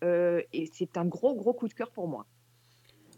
Euh, 0.04 0.42
et 0.54 0.70
c'est 0.74 0.98
un 0.98 1.06
gros, 1.06 1.34
gros 1.36 1.54
coup 1.54 1.68
de 1.68 1.74
cœur 1.74 1.90
pour 1.92 2.08
moi. 2.08 2.26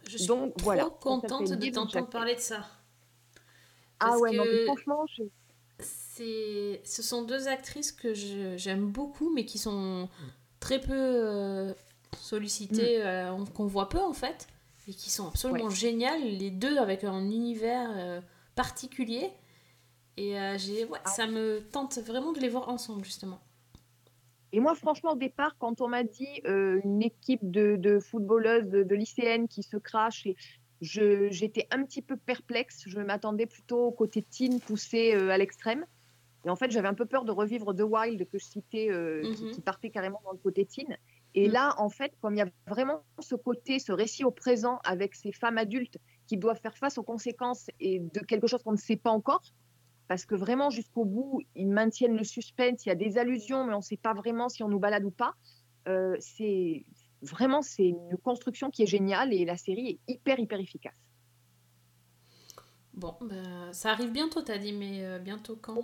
Je 0.07 0.17
suis 0.17 0.27
Donc, 0.27 0.55
trop 0.57 0.63
voilà. 0.65 0.85
Contente 1.01 1.49
de 1.51 1.69
t'entendre 1.69 2.09
parler 2.09 2.35
de 2.35 2.39
ça. 2.39 2.65
Ah 3.99 4.17
ouais, 4.19 4.31
non, 4.35 4.43
mais 4.45 4.51
que 4.51 4.65
franchement, 4.65 5.05
je- 5.07 5.23
c'est, 5.79 6.81
ce 6.85 7.01
sont 7.03 7.23
deux 7.23 7.47
actrices 7.47 7.91
que 7.91 8.13
j'aime 8.13 8.87
beaucoup, 8.91 9.31
mais 9.33 9.45
qui 9.45 9.57
sont 9.57 10.07
très 10.59 10.79
peu 10.79 10.93
euh, 10.93 11.73
sollicitées, 12.19 13.03
euh, 13.05 13.35
qu'on 13.53 13.65
voit 13.65 13.89
peu 13.89 13.99
en 13.99 14.13
fait, 14.13 14.47
et 14.87 14.93
qui 14.93 15.09
sont 15.09 15.27
absolument 15.27 15.65
Ouais. 15.65 15.75
géniales, 15.75 16.21
les 16.23 16.51
deux 16.51 16.77
avec 16.77 17.03
un 17.03 17.19
univers 17.29 18.21
particulier. 18.55 19.31
Et 20.15 20.35
j'ai, 20.57 20.85
ouais, 20.85 20.99
Ah. 21.05 21.09
ça 21.09 21.27
me 21.27 21.59
tente 21.71 21.97
vraiment 21.99 22.31
de 22.31 22.39
les 22.39 22.49
voir 22.49 22.69
ensemble, 22.69 23.03
justement. 23.03 23.39
Et 24.53 24.59
moi, 24.59 24.75
franchement, 24.75 25.11
au 25.11 25.17
départ, 25.17 25.57
quand 25.59 25.81
on 25.81 25.87
m'a 25.87 26.03
dit 26.03 26.41
euh, 26.45 26.79
une 26.83 27.01
équipe 27.01 27.39
de, 27.49 27.75
de 27.75 27.99
footballeuses, 27.99 28.65
de, 28.65 28.83
de 28.83 28.95
lycéennes 28.95 29.47
qui 29.47 29.63
se 29.63 29.77
crachent, 29.77 30.25
et 30.25 30.35
j'étais 30.81 31.67
un 31.71 31.83
petit 31.83 32.01
peu 32.01 32.17
perplexe. 32.17 32.83
Je 32.87 32.99
m'attendais 32.99 33.45
plutôt 33.45 33.87
au 33.87 33.91
côté 33.91 34.21
teen 34.21 34.59
poussé 34.59 35.13
euh, 35.15 35.29
à 35.29 35.37
l'extrême. 35.37 35.85
Et 36.45 36.49
en 36.49 36.55
fait, 36.55 36.71
j'avais 36.71 36.87
un 36.87 36.93
peu 36.93 37.05
peur 37.05 37.25
de 37.25 37.31
revivre 37.31 37.73
The 37.73 37.81
Wild 37.81 38.29
que 38.29 38.37
je 38.37 38.45
citais, 38.45 38.89
euh, 38.89 39.23
qui, 39.33 39.43
Mhm. 39.45 39.51
qui 39.51 39.61
partait 39.61 39.89
carrément 39.89 40.21
dans 40.23 40.31
le 40.31 40.37
côté 40.37 40.65
teen. 40.65 40.97
Et 41.33 41.47
Mhm. 41.47 41.53
là, 41.53 41.75
en 41.77 41.89
fait, 41.89 42.13
comme 42.21 42.35
il 42.35 42.37
y 42.37 42.41
a 42.41 42.49
vraiment 42.67 43.03
ce 43.19 43.35
côté, 43.35 43.79
ce 43.79 43.91
récit 43.91 44.23
au 44.23 44.31
présent 44.31 44.79
avec 44.85 45.15
ces 45.15 45.31
femmes 45.33 45.57
adultes 45.57 45.97
qui 46.27 46.37
doivent 46.37 46.59
faire 46.61 46.77
face 46.77 46.97
aux 46.97 47.03
conséquences 47.03 47.69
et 47.79 47.99
de 47.99 48.19
quelque 48.21 48.47
chose 48.47 48.63
qu'on 48.63 48.71
ne 48.71 48.77
sait 48.77 48.95
pas 48.95 49.11
encore, 49.11 49.41
parce 50.07 50.25
que 50.25 50.35
vraiment 50.35 50.69
jusqu'au 50.69 51.05
bout, 51.05 51.41
ils 51.55 51.69
maintiennent 51.69 52.15
le 52.15 52.23
suspense, 52.23 52.85
il 52.85 52.89
y 52.89 52.91
a 52.91 52.95
des 52.95 53.17
allusions, 53.17 53.65
mais 53.65 53.73
on 53.73 53.77
ne 53.77 53.81
sait 53.81 53.97
pas 53.97 54.13
vraiment 54.13 54.49
si 54.49 54.63
on 54.63 54.69
nous 54.69 54.79
balade 54.79 55.03
ou 55.03 55.11
pas. 55.11 55.33
Euh, 55.87 56.15
c'est 56.19 56.85
vraiment 57.21 57.61
c'est 57.61 57.87
une 57.87 58.17
construction 58.23 58.69
qui 58.69 58.83
est 58.83 58.87
géniale 58.87 59.33
et 59.33 59.45
la 59.45 59.57
série 59.57 59.89
est 59.89 60.13
hyper 60.13 60.39
hyper 60.39 60.59
efficace. 60.59 60.97
Bon, 62.93 63.15
bah, 63.21 63.73
ça 63.73 63.91
arrive 63.91 64.11
bientôt, 64.11 64.41
t'as 64.41 64.57
dit, 64.57 64.73
mais 64.73 65.05
euh, 65.05 65.19
bientôt 65.19 65.55
quand? 65.55 65.75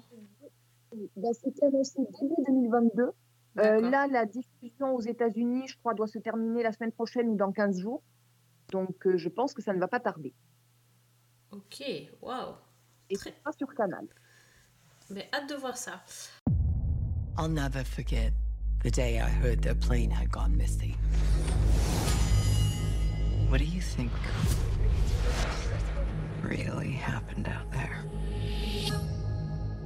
Ben, 1.15 1.34
C'était 1.34 1.65
annoncé 1.65 1.99
début 1.99 2.34
2022. 2.47 3.11
Euh, 3.59 3.89
là, 3.89 4.07
la 4.07 4.26
diffusion 4.26 4.95
aux 4.95 5.01
États-Unis, 5.01 5.67
je 5.67 5.78
crois, 5.78 5.93
doit 5.93 6.07
se 6.07 6.17
terminer 6.17 6.63
la 6.63 6.71
semaine 6.71 6.91
prochaine 6.91 7.30
ou 7.30 7.36
dans 7.36 7.51
15 7.51 7.80
jours. 7.80 8.01
Donc, 8.71 9.05
euh, 9.05 9.15
je 9.17 9.30
pense 9.30 9.53
que 9.53 9.61
ça 9.61 9.74
ne 9.74 9.80
va 9.80 9.88
pas 9.88 9.99
tarder. 9.99 10.34
Ok, 11.51 11.84
waouh. 12.21 12.55
Et 13.10 13.16
c'est 13.16 13.43
pas 13.43 13.51
sur 13.51 13.74
Canal. 13.74 14.08
Mais 15.10 15.30
hâte 15.34 15.49
de 15.49 15.56
voir 15.56 15.78
ça. 15.78 16.01
I'll 17.38 17.49
never 17.49 17.84
forget 17.84 18.32
the 18.84 18.91
day 18.91 19.20
I 19.20 19.30
heard 19.30 19.62
their 19.62 19.76
plane 19.76 20.12
had 20.12 20.32
gone 20.32 20.56
missing. 20.56 20.95
What 23.49 23.60
do 23.60 23.66
you 23.66 23.82
think 23.82 24.12
really 26.41 26.91
happened 26.91 27.47
out 27.47 27.72
there? 27.72 28.04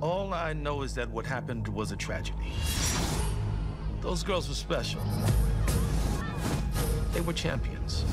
All 0.01 0.33
I 0.33 0.53
know 0.53 0.83
is 0.83 0.93
that 0.95 1.09
what 1.09 1.25
happened 1.25 1.67
was 1.67 1.91
a 1.91 1.97
tragedy. 1.97 2.53
Those 4.01 4.23
girls 4.23 4.47
were 4.47 4.55
special. 4.55 5.01
They 7.13 7.21
were 7.21 7.33
champions. 7.33 8.05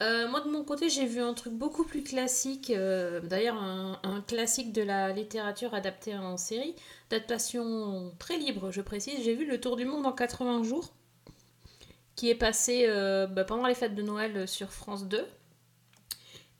Euh, 0.00 0.28
moi 0.28 0.40
de 0.40 0.48
mon 0.48 0.62
côté 0.62 0.88
j'ai 0.88 1.06
vu 1.06 1.20
un 1.20 1.34
truc 1.34 1.54
beaucoup 1.54 1.82
plus 1.82 2.04
classique, 2.04 2.70
euh, 2.70 3.20
d'ailleurs 3.20 3.60
un, 3.60 4.22
classique 4.28 4.72
de 4.72 4.82
la 4.82 5.10
littérature 5.10 5.74
adapté 5.74 6.16
en 6.16 6.36
série, 6.36 6.76
d'adaptation 7.10 8.14
très 8.20 8.38
libre 8.38 8.70
je 8.70 8.80
précise, 8.80 9.24
j'ai 9.24 9.34
vu 9.34 9.44
Le 9.44 9.60
Tour 9.60 9.74
du 9.76 9.84
Monde 9.84 10.06
en 10.06 10.12
80 10.12 10.62
jours, 10.62 10.92
qui 12.14 12.30
est 12.30 12.36
passé 12.36 12.84
euh, 12.86 13.26
bah, 13.26 13.42
pendant 13.42 13.66
les 13.66 13.74
fêtes 13.74 13.96
de 13.96 14.02
Noël 14.02 14.46
sur 14.46 14.70
France 14.70 15.08
2, 15.08 15.26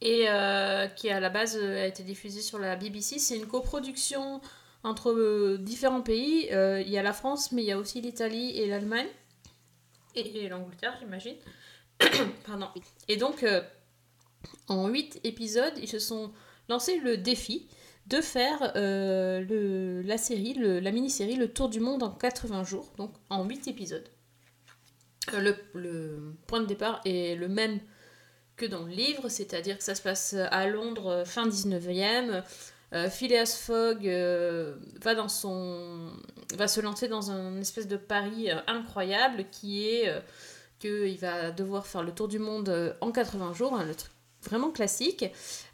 et 0.01 0.27
qui 0.97 1.11
à 1.11 1.21
la 1.21 1.29
base 1.31 1.57
a 1.57 1.87
été 1.87 2.03
diffusé 2.03 2.41
sur 2.41 2.59
la 2.59 2.75
BBC, 2.75 3.21
c'est 3.21 3.37
une 3.37 3.47
coproduction 3.47 4.41
entre 4.83 5.57
différents 5.59 6.03
pays, 6.03 6.49
il 6.51 6.89
y 6.89 6.99
a 6.99 7.03
la 7.03 7.13
France 7.13 7.53
mais 7.53 7.63
il 7.63 7.67
y 7.67 7.73
a 7.73 7.79
aussi 7.79 8.01
l'Italie 8.01 8.59
et 8.59 8.67
l'Allemagne, 8.67 9.09
et 10.17 10.49
l'Angleterre 10.49 10.97
j'imagine. 10.99 11.37
Pardon. 12.47 12.69
Et 13.09 13.17
donc, 13.17 13.43
euh, 13.43 13.63
en 14.69 14.89
8 14.89 15.21
épisodes, 15.25 15.75
ils 15.81 15.89
se 15.89 15.99
sont 15.99 16.33
lancé 16.69 16.99
le 16.99 17.17
défi 17.17 17.69
de 18.09 18.21
faire 18.21 18.73
euh, 18.77 20.03
la 20.03 20.19
série, 20.19 20.55
la 20.55 20.91
mini-série 20.91 21.37
Le 21.37 21.53
Tour 21.53 21.69
du 21.69 21.81
Monde 21.81 22.03
en 22.03 22.11
80 22.11 22.65
jours, 22.65 22.91
donc 22.97 23.13
en 23.29 23.45
8 23.45 23.69
épisodes. 23.69 24.09
Euh, 25.35 25.55
le, 25.75 26.35
point 26.47 26.61
de 26.61 26.67
départ 26.67 27.01
est 27.05 27.37
le 27.37 27.49
même 27.49 27.81
que 28.57 28.65
dans 28.65 28.85
le 28.85 28.93
livre, 28.93 29.29
c'est-à-dire 29.29 29.77
que 29.77 29.85
ça 29.85 29.95
se 29.95 30.03
passe 30.03 30.35
à 30.35 30.67
Londres 30.67 31.23
fin 31.27 31.47
19e. 31.47 32.43
Euh, 32.95 33.11
Phileas 33.11 33.61
Fogg 33.63 34.07
va, 35.03 35.15
dans 35.15 35.29
son, 35.29 36.11
va 36.55 36.67
se 36.67 36.81
lancer 36.81 37.09
dans 37.09 37.31
un 37.31 37.61
espèce 37.61 37.87
de 37.87 37.99
pari 37.99 38.49
incroyable 38.67 39.45
qui 39.53 39.87
est 39.87 40.11
qu'il 40.79 41.19
va 41.19 41.51
devoir 41.51 41.87
faire 41.87 42.03
le 42.03 42.13
tour 42.13 42.29
du 42.29 42.39
monde 42.39 42.69
euh, 42.69 42.93
en 43.01 43.11
80 43.13 43.53
jours. 43.55 43.75
hein, 43.75 43.85
le 43.85 43.95
truc 43.95 44.13
vraiment 44.43 44.71
classique. 44.71 45.25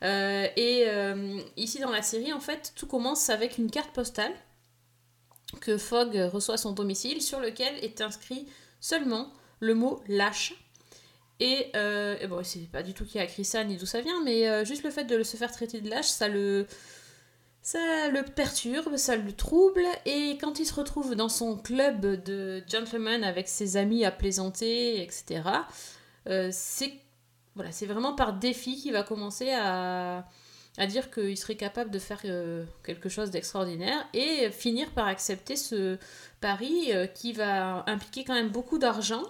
Euh, 0.03 0.47
et 0.57 0.85
euh, 0.87 1.41
ici 1.57 1.81
dans 1.81 1.91
la 1.91 2.03
série, 2.03 2.33
en 2.33 2.41
fait, 2.41 2.73
tout 2.77 2.87
commence 2.87 3.31
avec 3.31 3.59
une 3.59 3.71
carte 3.71 3.93
postale 3.93 4.33
que 5.61 5.77
Fogg 5.77 6.15
reçoit 6.33 6.55
à 6.55 6.59
son 6.59 6.73
domicile 6.73 7.23
sur 7.23 7.41
lequel 7.41 7.77
est 7.85 8.01
inscrit 8.01 8.47
seulement 8.81 9.33
le 9.61 9.75
mot 9.75 10.03
lâche. 10.09 10.55
Et, 11.41 11.71
euh, 11.75 12.17
et 12.21 12.27
bon, 12.27 12.43
c'est 12.45 12.71
pas 12.71 12.83
du 12.83 12.95
tout 12.95 13.05
qui 13.05 13.19
a 13.19 13.25
écrit 13.25 13.45
ça 13.45 13.65
ni 13.65 13.77
d'où 13.77 13.87
ça 13.87 14.01
vient, 14.01 14.23
mais 14.25 14.65
juste 14.65 14.85
le 14.85 14.91
fait 14.91 15.05
de 15.05 15.23
se 15.23 15.37
faire 15.37 15.53
traiter 15.53 15.81
de 15.81 15.91
lâche, 15.91 16.07
ça 16.07 16.29
le, 16.29 16.67
ça 17.65 18.09
le 18.11 18.23
perturbe, 18.23 18.99
ça 18.99 19.17
le 19.17 19.33
trouble, 19.33 19.87
et 20.05 20.37
quand 20.39 20.61
il 20.61 20.67
se 20.67 20.75
retrouve 20.75 21.15
dans 21.15 21.31
son 21.31 21.57
club 21.57 22.23
de 22.23 22.63
gentlemen 22.69 23.25
avec 23.25 23.49
ses 23.49 23.79
amis 23.79 24.05
à 24.05 24.11
plaisanter, 24.11 25.03
etc., 25.03 25.43
euh, 26.29 26.51
c'est 26.53 26.93
voilà, 27.55 27.71
vraiment 27.87 28.15
par 28.15 28.35
défi 28.35 28.77
qu'il 28.77 28.93
va 28.93 29.03
commencer 29.03 29.51
à, 29.51 30.27
dire 30.89 31.11
qu'il 31.11 31.39
serait 31.39 31.57
capable 31.57 31.91
de 31.91 31.99
faire 31.99 32.21
euh, 32.27 32.67
quelque 32.85 33.09
chose 33.09 33.31
d'extraordinaire 33.31 34.07
et 34.13 34.51
finir 34.51 34.91
par 34.91 35.07
accepter 35.07 35.57
ce 35.57 35.97
pari 36.43 36.93
euh, 36.93 37.07
qui 37.07 37.33
va 37.33 37.83
impliquer 37.87 38.25
quand 38.25 38.35
même 38.35 38.51
beaucoup 38.51 38.79
d'argent. 38.79 39.23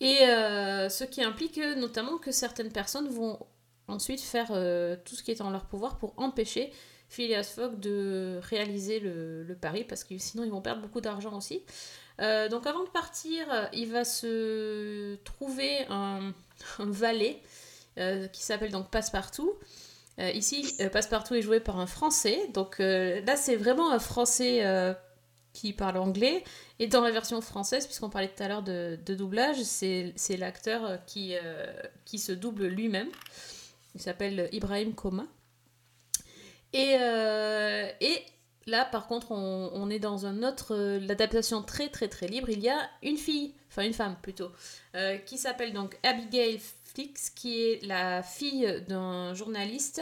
Et 0.00 0.18
ce 0.18 1.02
qui 1.02 1.24
implique 1.24 1.58
notamment 1.58 2.18
que 2.18 2.30
certaines 2.30 2.70
personnes 2.70 3.08
vont 3.08 3.36
ensuite 3.88 4.20
faire 4.20 4.48
euh, 4.50 4.96
tout 5.04 5.16
ce 5.16 5.22
qui 5.22 5.30
est 5.30 5.40
en 5.40 5.50
leur 5.50 5.64
pouvoir 5.64 5.98
pour 5.98 6.14
empêcher 6.16 6.72
Phileas 7.08 7.52
Fogg 7.54 7.80
de 7.80 8.38
réaliser 8.42 9.00
le, 9.00 9.56
pari 9.60 9.84
parce 9.84 10.04
que 10.04 10.16
sinon 10.18 10.44
ils 10.44 10.50
vont 10.50 10.60
perdre 10.60 10.82
beaucoup 10.82 11.00
d'argent 11.00 11.36
aussi. 11.36 11.62
Euh, 12.20 12.48
donc 12.48 12.66
avant 12.66 12.84
de 12.84 12.90
partir, 12.90 13.46
il 13.72 13.90
va 13.90 14.04
se 14.04 15.16
trouver 15.24 15.86
un, 15.88 16.34
valet 16.78 17.40
euh, 17.96 18.28
qui 18.28 18.42
s'appelle 18.42 18.70
donc 18.70 18.90
Passepartout. 18.90 19.54
Ici, 20.34 20.74
Passepartout 20.92 21.36
est 21.36 21.42
joué 21.42 21.60
par 21.60 21.78
un 21.78 21.86
Français. 21.86 22.48
Donc 22.52 22.80
là, 22.80 23.36
c'est 23.36 23.54
vraiment 23.54 23.92
un 23.92 24.00
Français 24.00 24.96
qui 25.52 25.72
parle 25.72 25.96
anglais. 25.96 26.42
Et 26.80 26.88
dans 26.88 27.02
la 27.02 27.12
version 27.12 27.40
française, 27.40 27.86
puisqu'on 27.86 28.10
parlait 28.10 28.26
tout 28.26 28.42
à 28.42 28.48
l'heure 28.48 28.64
de, 28.64 28.98
doublage, 29.14 29.62
c'est 29.62 30.36
l'acteur 30.36 30.98
qui, 31.06 31.36
qui 32.04 32.18
se 32.18 32.32
double 32.32 32.66
lui-même. 32.66 33.08
Il 33.98 34.02
s'appelle 34.02 34.48
Ibrahim 34.52 34.94
Koma. 34.94 35.26
Et, 36.72 36.96
euh, 37.00 37.88
et 38.00 38.22
là, 38.66 38.84
par 38.84 39.08
contre, 39.08 39.32
on, 39.32 39.70
on 39.72 39.90
est 39.90 39.98
dans 39.98 40.24
un 40.24 40.44
autre. 40.44 40.72
euh, 40.72 41.00
L'adaptation 41.00 41.62
très 41.62 41.88
très 41.88 42.06
très 42.06 42.28
libre. 42.28 42.48
Il 42.48 42.60
y 42.60 42.68
a 42.68 42.78
une 43.02 43.16
fille, 43.16 43.54
enfin 43.68 43.82
une 43.82 43.92
femme 43.92 44.14
plutôt, 44.22 44.50
euh, 44.94 45.16
qui 45.18 45.36
s'appelle 45.36 45.72
donc 45.72 45.98
Abigail 46.04 46.60
Flix, 46.84 47.30
qui 47.30 47.60
est 47.60 47.84
la 47.84 48.22
fille 48.22 48.84
d'un 48.86 49.34
journaliste 49.34 50.00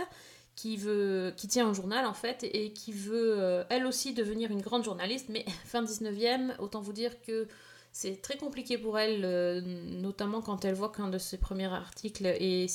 qui 0.57 0.77
veut 0.77 1.33
qui 1.39 1.49
tient 1.49 1.69
un 1.69 1.73
journal 1.75 2.05
en 2.07 2.15
fait 2.15 2.43
et 2.45 2.73
qui 2.73 2.93
veut 2.93 3.65
elle 3.69 3.87
aussi 3.87 4.15
devenir 4.15 4.51
une 4.51 4.63
grande 4.63 4.85
journaliste 4.85 5.27
mais 5.29 5.45
fin 5.67 5.83
19e 5.83 6.57
autant 6.59 6.81
vous 6.81 6.95
dire 6.95 7.21
que 7.23 7.47
c'est 7.93 8.23
très 8.23 8.39
compliqué 8.39 8.79
pour 8.79 8.99
elle 8.99 9.63
notamment 10.01 10.41
quand 10.41 10.65
elle 10.65 10.73
voit 10.75 10.91
qu'un 10.91 11.09
de 11.09 11.19
ses 11.19 11.37
premiers 11.37 11.67
articles 11.67 12.25
est 12.25 12.69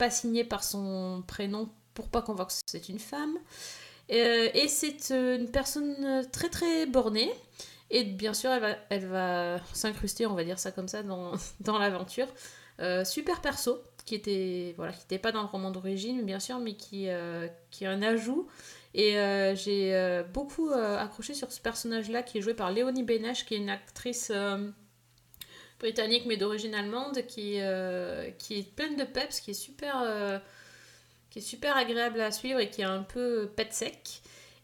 pas 0.00 0.10
signé 0.10 0.44
par 0.44 0.64
son 0.64 1.22
prénom 1.26 1.68
pour 1.92 2.08
pas 2.08 2.22
qu'on 2.22 2.32
voit 2.32 2.46
que 2.46 2.54
c'est 2.66 2.88
une 2.88 2.98
femme. 2.98 3.36
Euh, 4.10 4.48
et 4.54 4.66
c'est 4.66 5.10
euh, 5.10 5.38
une 5.38 5.50
personne 5.50 6.26
très 6.32 6.48
très 6.48 6.86
bornée. 6.86 7.30
Et 7.90 8.04
bien 8.04 8.32
sûr 8.32 8.50
elle 8.50 8.62
va, 8.62 8.76
elle 8.88 9.06
va 9.06 9.58
s'incruster 9.74 10.24
on 10.24 10.34
va 10.34 10.44
dire 10.44 10.58
ça 10.58 10.70
comme 10.72 10.88
ça 10.88 11.02
dans, 11.02 11.32
dans 11.60 11.78
l'aventure. 11.78 12.28
Euh, 12.80 13.04
super 13.04 13.42
perso 13.42 13.78
qui 14.06 14.14
était 14.14 14.72
voilà 14.78 14.92
qui 14.92 15.00
n'était 15.00 15.18
pas 15.18 15.32
dans 15.32 15.42
le 15.42 15.48
roman 15.48 15.70
d'origine 15.70 16.22
bien 16.22 16.40
sûr 16.40 16.58
mais 16.60 16.72
qui 16.72 17.08
qui 17.70 17.84
est 17.84 17.88
un 17.88 18.00
ajout. 18.00 18.48
Et 18.94 19.12
j'ai 19.54 20.22
beaucoup 20.32 20.70
accroché 20.70 21.34
sur 21.34 21.52
ce 21.52 21.60
personnage 21.60 22.10
là 22.10 22.22
qui 22.22 22.38
est 22.38 22.40
joué 22.40 22.54
par 22.54 22.72
Léonie 22.72 23.02
Benesch 23.02 23.44
qui 23.44 23.54
est 23.54 23.58
une 23.58 23.68
actrice 23.68 24.32
britannique 25.80 26.24
mais 26.26 26.36
d'origine 26.36 26.74
allemande 26.74 27.26
qui, 27.26 27.56
euh, 27.60 28.30
qui 28.38 28.58
est 28.60 28.72
pleine 28.76 28.96
de 28.96 29.04
peps 29.04 29.40
qui 29.40 29.50
est 29.50 29.54
super 29.54 30.00
euh, 30.04 30.38
qui 31.30 31.40
est 31.40 31.42
super 31.42 31.76
agréable 31.76 32.20
à 32.20 32.30
suivre 32.30 32.60
et 32.60 32.70
qui 32.70 32.82
est 32.82 32.84
un 32.84 33.02
peu 33.02 33.50
pet 33.56 33.72
sec 33.72 34.22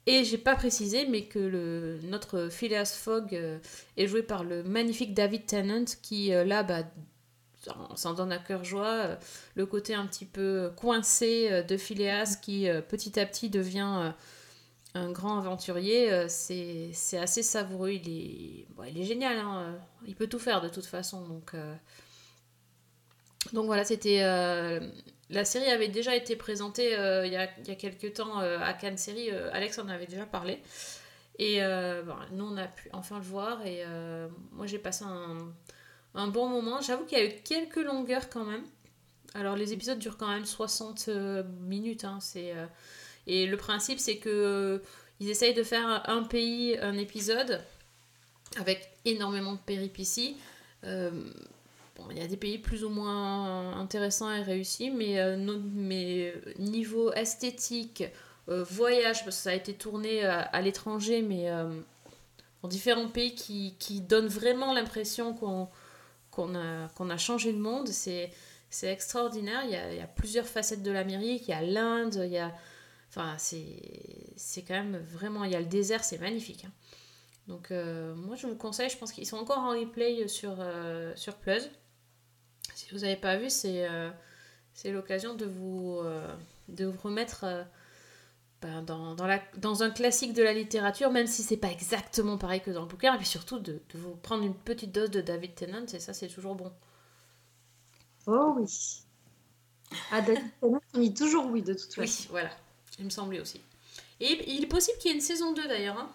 et 0.09 0.23
j'ai 0.23 0.39
pas 0.39 0.55
précisé, 0.55 1.05
mais 1.09 1.25
que 1.25 1.99
notre 2.05 2.49
Phileas 2.49 2.97
Fogg 2.97 3.35
euh, 3.35 3.59
est 3.97 4.07
joué 4.07 4.23
par 4.23 4.45
le 4.45 4.63
magnifique 4.63 5.15
David 5.15 5.47
Tennant, 5.47 5.85
qui 6.01 6.29
là, 6.29 6.63
bah, 6.63 6.85
s'en- 7.65 7.97
s'en 7.97 8.15
donne 8.15 8.31
à 8.31 8.39
cœur 8.39 8.63
joie. 8.63 9.19
le 9.57 9.67
côté 9.67 9.95
un 9.95 10.07
petit 10.07 10.25
peu 10.25 10.71
coincé 10.77 11.65
de 11.69 11.77
Phileas, 11.77 12.39
qui 12.41 12.69
petit 12.89 13.19
à 13.19 13.27
petit 13.27 13.51
devient 13.51 14.13
un 14.97 15.13
grand 15.13 15.39
aventurier, 15.39 16.13
euh, 16.13 16.27
c'est 16.29 17.19
assez 17.19 17.43
savoureux. 17.43 17.91
Il 17.91 18.09
est, 18.09 18.67
bon, 18.75 18.85
il 18.85 18.99
est 18.99 19.05
génial, 19.05 19.39
hein, 19.39 19.59
euh, 19.59 19.79
il 20.07 20.15
peut 20.15 20.27
tout 20.27 20.39
faire 20.39 20.61
de 20.61 20.69
toute 20.69 20.87
façon. 20.87 21.27
Donc, 21.27 21.53
euh, 21.55 21.75
donc 23.53 23.67
voilà, 23.67 23.85
c'était. 23.85 24.21
la 25.29 25.45
série 25.45 25.71
avait 25.71 25.89
déjà 25.89 26.15
été 26.15 26.37
présentée 26.37 26.93
il, 26.93 27.33
y 27.33 27.37
a, 27.37 27.49
il 27.67 27.77
quelques 27.77 28.15
temps 28.15 28.39
à 28.39 28.73
Cannes 28.73 28.97
Série. 28.97 29.31
Alex 29.31 29.79
en 29.79 29.89
avait 29.89 30.07
déjà 30.07 30.27
parlé. 30.27 30.61
Et 31.39 31.61
bon, 31.61 32.17
nous, 32.33 32.45
on 32.45 32.57
a 32.57 32.67
pu 32.67 32.89
enfin 32.93 33.19
le 33.19 33.25
voir. 33.25 33.65
Et 33.67 33.85
moi, 34.53 34.67
j'ai 34.67 34.79
passé 34.79 35.05
un, 35.05 36.27
bon 36.29 36.49
moment. 36.49 36.81
J'avoue 36.81 37.05
qu'il 37.05 37.19
y 37.19 37.21
a 37.21 37.25
eu 37.25 37.41
quelques 37.45 37.77
longueurs 37.77 38.29
quand 38.31 38.45
même. 38.45 38.65
Alors, 39.35 39.55
les 39.55 39.73
épisodes 39.73 39.99
durent 39.99 40.17
quand 40.17 40.29
même 40.29 40.47
60 40.47 41.07
euh, 41.09 41.43
minutes. 41.61 42.05
hein, 42.05 42.19
c'est, 42.21 42.55
et 43.27 43.47
le 43.47 43.57
principe, 43.57 43.99
c'est 43.99 44.19
que 44.19 44.29
euh, 44.29 44.79
ils 45.21 45.31
essayent 45.31 45.55
de 45.55 45.63
faire 45.63 46.03
un 46.09 46.23
pays, 46.23 46.79
un 46.81 46.97
épisode, 46.97 47.61
avec 48.59 48.89
énormément 49.05 49.55
de 49.55 49.59
péripéties. 49.59 50.37
Euh, 50.85 51.11
Bon, 51.97 52.05
il 52.11 52.19
y 52.19 52.21
a 52.21 52.27
des 52.27 52.37
pays 52.37 52.59
plus 52.59 52.85
ou 52.85 52.91
moins 52.91 53.75
intéressants 53.81 54.31
et 54.31 54.43
réussis, 54.43 54.91
mais, 54.91 55.19
euh, 55.19 55.35
niveau 56.59 57.11
esthétique, 57.15 58.05
voyage, 58.47 59.25
parce 59.25 59.37
que 59.37 59.43
ça 59.45 59.51
a 59.51 59.55
été 59.55 59.73
tourné 59.73 60.23
à, 60.23 60.61
l'étranger, 60.61 61.23
mais 61.23 61.49
dans 62.61 62.69
différents 62.69 63.09
pays 63.09 63.35
qui, 63.35 64.01
donnent 64.03 64.27
vraiment 64.27 64.75
l'impression 64.75 65.33
qu'on 65.33 66.55
a, 66.55 67.17
changé 67.17 67.51
le 67.51 67.59
monde, 67.59 67.89
c'est 67.89 68.31
extraordinaire. 68.83 69.63
Il 69.65 69.97
y 69.97 70.01
a 70.01 70.07
plusieurs 70.07 70.47
facettes 70.47 70.83
de 70.83 70.91
l'Amérique, 70.91 71.49
il 71.49 71.53
y 71.53 71.55
a 71.55 71.63
l'Inde, 71.63 72.21
il 72.27 72.33
y 72.33 72.39
a. 72.39 72.53
Enfin, 73.17 73.37
c'est 73.39 74.63
quand 74.63 74.75
même 74.75 74.99
vraiment. 74.99 75.45
Il 75.45 75.53
y 75.53 75.57
a 75.57 75.61
le 75.61 75.67
désert, 75.67 76.05
c'est 76.05 76.19
magnifique. 76.21 76.65
hein. 76.67 76.73
Donc, 77.49 77.71
euh, 77.73 78.15
moi, 78.17 78.37
je 78.37 78.47
vous 78.47 78.57
conseille, 78.57 78.91
je 78.91 78.99
pense 78.99 79.13
qu'ils 79.13 79.27
sont 79.27 79.39
encore 79.39 79.59
en 79.61 79.71
replay 79.71 80.29
sur, 80.29 80.57
euh, 80.61 81.13
sur 81.17 81.37
Plus. 81.37 81.71
Si 82.75 82.89
vous 82.93 83.01
n'avez 83.01 83.17
pas 83.17 83.37
vu, 83.37 83.51
c'est 83.51 83.89
euh, 83.89 84.11
c'est 84.75 84.93
l'occasion 84.93 85.35
de 85.35 85.47
vous, 85.47 85.99
euh, 86.05 86.35
de 86.69 86.87
vous 86.87 86.99
remettre 87.01 87.47
ben, 88.63 88.83
dans, 88.83 89.15
dans, 89.15 89.27
la, 89.27 89.41
dans 89.59 89.83
un 89.83 89.91
classique 89.91 90.33
de 90.33 90.43
la 90.43 90.53
littérature, 90.53 91.11
même 91.11 91.27
si 91.27 91.43
c'est 91.43 91.57
pas 91.59 91.71
exactement 91.71 92.39
pareil 92.39 92.61
que 92.63 92.71
dans 92.71 92.83
le 92.83 92.87
bouquin, 92.89 93.15
et 93.15 93.19
puis 93.19 93.27
surtout 93.27 93.59
de, 93.59 93.83
de 93.93 93.99
vous 93.99 94.17
prendre 94.17 94.45
une 94.45 94.55
petite 94.55 94.93
dose 94.93 95.11
de 95.11 95.21
David 95.21 95.55
Tennant, 95.55 95.87
et 95.93 95.99
ça, 95.99 96.15
c'est 96.15 96.29
toujours 96.29 96.55
bon. 96.55 96.73
Oh 98.27 98.55
oui. 98.57 98.67
Ah, 100.11 100.21
David 100.21 100.51
Tennant, 100.61 100.81
on 100.95 100.99
dit 101.01 101.15
toujours 101.15 101.47
oui 101.47 101.63
de 101.63 101.73
toute 101.75 101.95
façon. 101.95 102.25
Oui, 102.25 102.27
voilà, 102.31 102.51
il 102.99 103.05
me 103.05 103.11
semblait 103.11 103.41
aussi. 103.41 103.61
Et 104.21 104.51
il 104.53 104.65
est 104.65 104.69
possible 104.69 104.99
qu'il 104.99 105.11
y 105.11 105.15
ait 105.15 105.17
une 105.17 105.23
saison 105.23 105.53
2 105.53 105.69
d'ailleurs. 105.69 105.99
hein. 105.99 106.09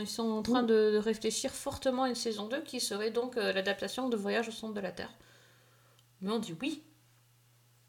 Ils 0.00 0.06
sont 0.08 0.28
en 0.30 0.42
train 0.42 0.62
de, 0.62 0.90
de 0.92 0.98
réfléchir 0.98 1.50
fortement 1.52 2.04
à 2.04 2.08
une 2.08 2.14
saison 2.14 2.46
2 2.48 2.62
qui 2.62 2.80
serait 2.80 3.10
donc 3.10 3.36
euh, 3.36 3.52
l'adaptation 3.52 4.08
de 4.08 4.16
Voyage 4.16 4.48
au 4.48 4.52
centre 4.52 4.74
de 4.74 4.80
la 4.80 4.90
Terre. 4.90 5.12
Mais 6.22 6.30
on 6.30 6.38
dit 6.38 6.54
oui. 6.60 6.82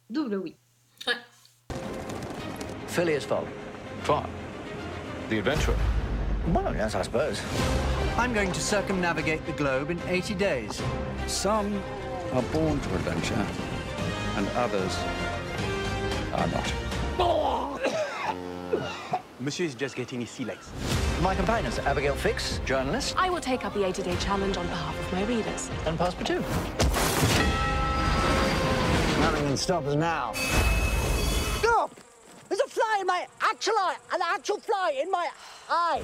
Double 0.10 0.36
oui. 0.36 0.56
Ouais. 1.08 1.14
Phileas 2.88 3.22
Fogg. 3.22 3.46
What? 4.08 4.24
The 5.30 5.34
adventurer? 5.40 5.76
Well, 6.54 6.74
yes, 6.76 6.96
I 6.96 7.04
suppose. 7.04 7.42
I'm 8.18 8.34
going 8.34 8.52
to 8.52 8.60
circumnavigate 8.62 9.46
the 9.46 9.52
globe 9.54 9.92
in 9.92 10.00
80 10.08 10.34
days. 10.36 10.82
Some 11.28 11.74
are 12.34 12.44
born 12.54 12.80
to 12.80 12.90
adventure, 12.96 13.46
and 14.38 14.48
others 14.56 14.96
are 16.34 16.48
not. 16.48 16.87
Monsieur 19.48 19.66
is 19.66 19.76
just 19.76 19.96
getting 19.96 20.20
his 20.20 20.30
sea 20.30 20.44
legs. 20.44 20.70
My 21.22 21.34
companions, 21.34 21.80
Abigail 21.80 22.16
Fix, 22.16 22.60
journalist, 22.66 23.16
I 23.18 23.30
will 23.30 23.40
take 23.40 23.64
up 23.64 23.74
the 23.74 23.86
80 23.86 24.04
day 24.04 24.16
challenge 24.18 24.58
on 24.58 24.68
behalf 24.68 25.00
of 25.00 25.14
my 25.14 25.24
readers. 25.24 25.70
and 25.86 25.98
Passepartout. 25.98 26.42
Nothing 29.22 29.48
can 29.48 29.56
stop 29.56 29.86
us 29.86 29.96
now. 29.96 30.34
Stop! 31.60 31.96
There's 32.50 32.60
a 32.60 32.68
fly 32.68 32.98
in 33.00 33.08
my 33.08 33.26
actual 33.40 33.76
eye! 33.78 33.96
An 34.14 34.20
actual 34.22 34.60
fly 34.60 35.00
in 35.02 35.10
my 35.10 35.30
eye! 35.70 36.02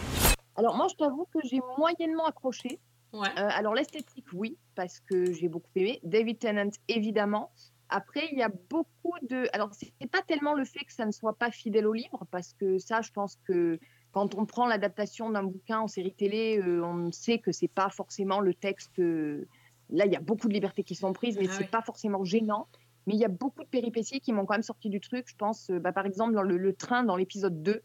Alors 0.56 0.78
moi, 0.78 0.88
je 0.90 0.96
t'avoue 0.96 1.28
que 1.34 1.42
j'ai 1.44 1.60
moyennement 1.78 2.26
accroché. 2.26 2.80
Ouais. 3.12 3.28
Euh, 3.38 3.50
alors 3.52 3.76
l'esthétique, 3.76 4.28
oui, 4.32 4.58
parce 4.74 5.02
que 5.02 5.34
j'ai 5.34 5.50
beaucoup 5.50 5.70
aimé. 5.76 6.00
David 6.04 6.40
Tennant, 6.40 6.72
évidemment. 6.88 7.52
Après, 7.90 8.28
il 8.32 8.38
y 8.38 8.42
a 8.44 8.50
beaucoup 8.70 9.14
de. 9.30 9.48
Alors, 9.54 9.70
c'est 9.74 9.94
pas 10.10 10.22
tellement 10.22 10.54
le 10.54 10.66
fait 10.66 10.84
que 10.86 10.94
ça 10.94 11.06
ne 11.06 11.12
soit 11.12 11.38
pas 11.38 11.52
fidèle 11.52 11.86
au 11.86 11.94
livre, 11.94 12.26
parce 12.32 12.54
que 12.54 12.78
ça, 12.80 13.02
je 13.02 13.12
pense 13.12 13.38
que 13.48 13.80
quand 14.12 14.36
on 14.36 14.46
prend 14.46 14.66
l'adaptation 14.68 15.30
d'un 15.30 15.44
bouquin 15.44 15.80
en 15.80 15.88
série 15.88 16.14
télé, 16.14 16.60
euh, 16.60 16.84
on 16.84 17.12
sait 17.12 17.40
que 17.40 17.52
c'est 17.52 17.68
pas 17.68 17.90
forcément 17.90 18.40
le 18.40 18.54
texte. 18.54 18.98
euh, 19.00 19.48
Là, 19.90 20.06
il 20.06 20.12
y 20.12 20.16
a 20.16 20.22
beaucoup 20.22 20.48
de 20.48 20.54
libertés 20.54 20.84
qui 20.84 20.96
sont 20.96 21.14
prises, 21.14 21.38
mais 21.38 21.46
Ah 21.50 21.54
c'est 21.54 21.66
oui. 21.66 21.70
pas 21.70 21.82
forcément 21.82 22.24
gênant. 22.24 22.68
Mais 23.06 23.14
il 23.16 23.20
y 23.20 23.26
a 23.26 23.30
beaucoup 23.30 23.62
de 23.64 23.68
péripéties 23.68 24.22
qui 24.22 24.32
m'ont 24.32 24.46
quand 24.46 24.54
même 24.56 24.64
sorti 24.64 24.90
du 24.90 25.00
truc. 25.02 25.26
Je 25.30 25.36
pense, 25.36 25.70
euh, 25.70 25.78
bah, 25.80 25.92
par 25.92 26.06
exemple, 26.06 26.34
dans 26.34 26.42
le, 26.42 26.58
le 26.58 26.74
train, 26.74 27.04
dans 27.04 27.18
l'épisode 27.18 27.62
2, 27.62 27.82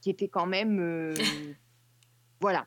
qui 0.00 0.10
était 0.10 0.28
quand 0.28 0.46
même. 0.46 0.80
euh, 0.80 1.14
voilà. 2.40 2.66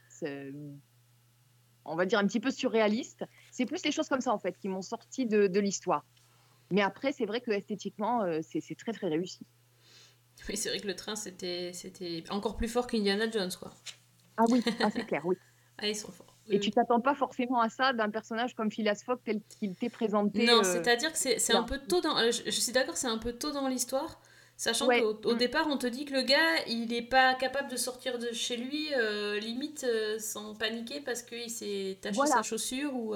On 1.83 1.95
va 1.95 2.05
dire 2.05 2.17
un 2.19 2.25
petit 2.25 2.39
peu 2.39 2.49
surréaliste. 2.49 3.25
C'est 3.51 3.65
plus 3.65 3.83
les 3.85 3.91
choses 3.91 4.07
comme 4.07 4.21
ça, 4.21 4.33
en 4.33 4.39
fait, 4.39 4.57
qui 4.57 4.69
m'ont 4.69 4.81
sorti 4.81 5.25
de, 5.27 5.47
de 5.47 5.59
l'histoire. 5.59 6.05
Mais 6.71 6.81
après, 6.81 7.11
c'est 7.11 7.25
vrai 7.25 7.41
que 7.41 7.51
esthétiquement, 7.51 8.23
euh, 8.23 8.39
c'est 8.41 8.61
très, 8.75 8.91
très 8.91 9.07
réussi. 9.07 9.45
Oui, 10.49 10.57
c'est 10.57 10.69
vrai 10.69 10.79
que 10.79 10.87
le 10.87 10.95
train, 10.95 11.15
c'était 11.15 11.71
encore 12.29 12.57
plus 12.57 12.67
fort 12.67 12.87
qu'Indiana 12.87 13.29
Jones, 13.29 13.51
quoi. 13.59 13.71
Ah 14.37 14.43
oui, 14.49 14.61
ah, 14.81 14.89
c'est 14.91 15.05
clair, 15.05 15.21
oui. 15.25 15.35
Ah, 15.77 15.89
ils 15.89 15.95
sont 15.95 16.11
forts. 16.11 16.33
Et 16.49 16.57
tu 16.59 16.71
t'attends 16.71 17.01
pas 17.01 17.15
forcément 17.15 17.59
à 17.59 17.67
ça 17.67 17.91
d'un 17.91 18.09
personnage 18.09 18.53
comme 18.55 18.71
Phileas 18.71 19.01
Fogg 19.05 19.19
tel 19.25 19.41
qu'il 19.59 19.75
t'est 19.75 19.89
présenté. 19.89 20.45
Non, 20.45 20.59
euh, 20.59 20.63
c'est-à-dire 20.63 21.11
que 21.11 21.17
c'est 21.17 21.53
un 21.53 21.63
peu 21.63 21.79
tôt 21.79 21.99
dans. 21.99 22.17
Je, 22.31 22.43
je 22.45 22.49
suis 22.51 22.71
d'accord, 22.71 22.95
c'est 22.95 23.07
un 23.07 23.17
peu 23.17 23.33
tôt 23.33 23.51
dans 23.51 23.67
l'histoire. 23.67 24.21
Sachant 24.55 24.87
Ouais. 24.87 25.01
qu'au 25.01 25.19
au 25.25 25.33
Mm. 25.33 25.37
départ, 25.37 25.67
on 25.67 25.77
te 25.77 25.85
dit 25.87 26.05
que 26.05 26.13
le 26.13 26.21
gars, 26.21 26.63
il 26.67 26.87
n'est 26.87 27.01
pas 27.01 27.33
capable 27.33 27.69
de 27.69 27.75
sortir 27.75 28.19
de 28.19 28.31
chez 28.31 28.55
lui, 28.55 28.87
euh, 28.95 29.37
limite 29.37 29.83
euh, 29.83 30.17
sans 30.17 30.55
paniquer 30.55 31.01
parce 31.01 31.23
qu'il 31.23 31.49
s'est 31.49 31.97
taché 32.01 32.15
Voilà. 32.15 32.35
sa 32.35 32.43
chaussure. 32.43 32.95
Ou, 32.95 33.15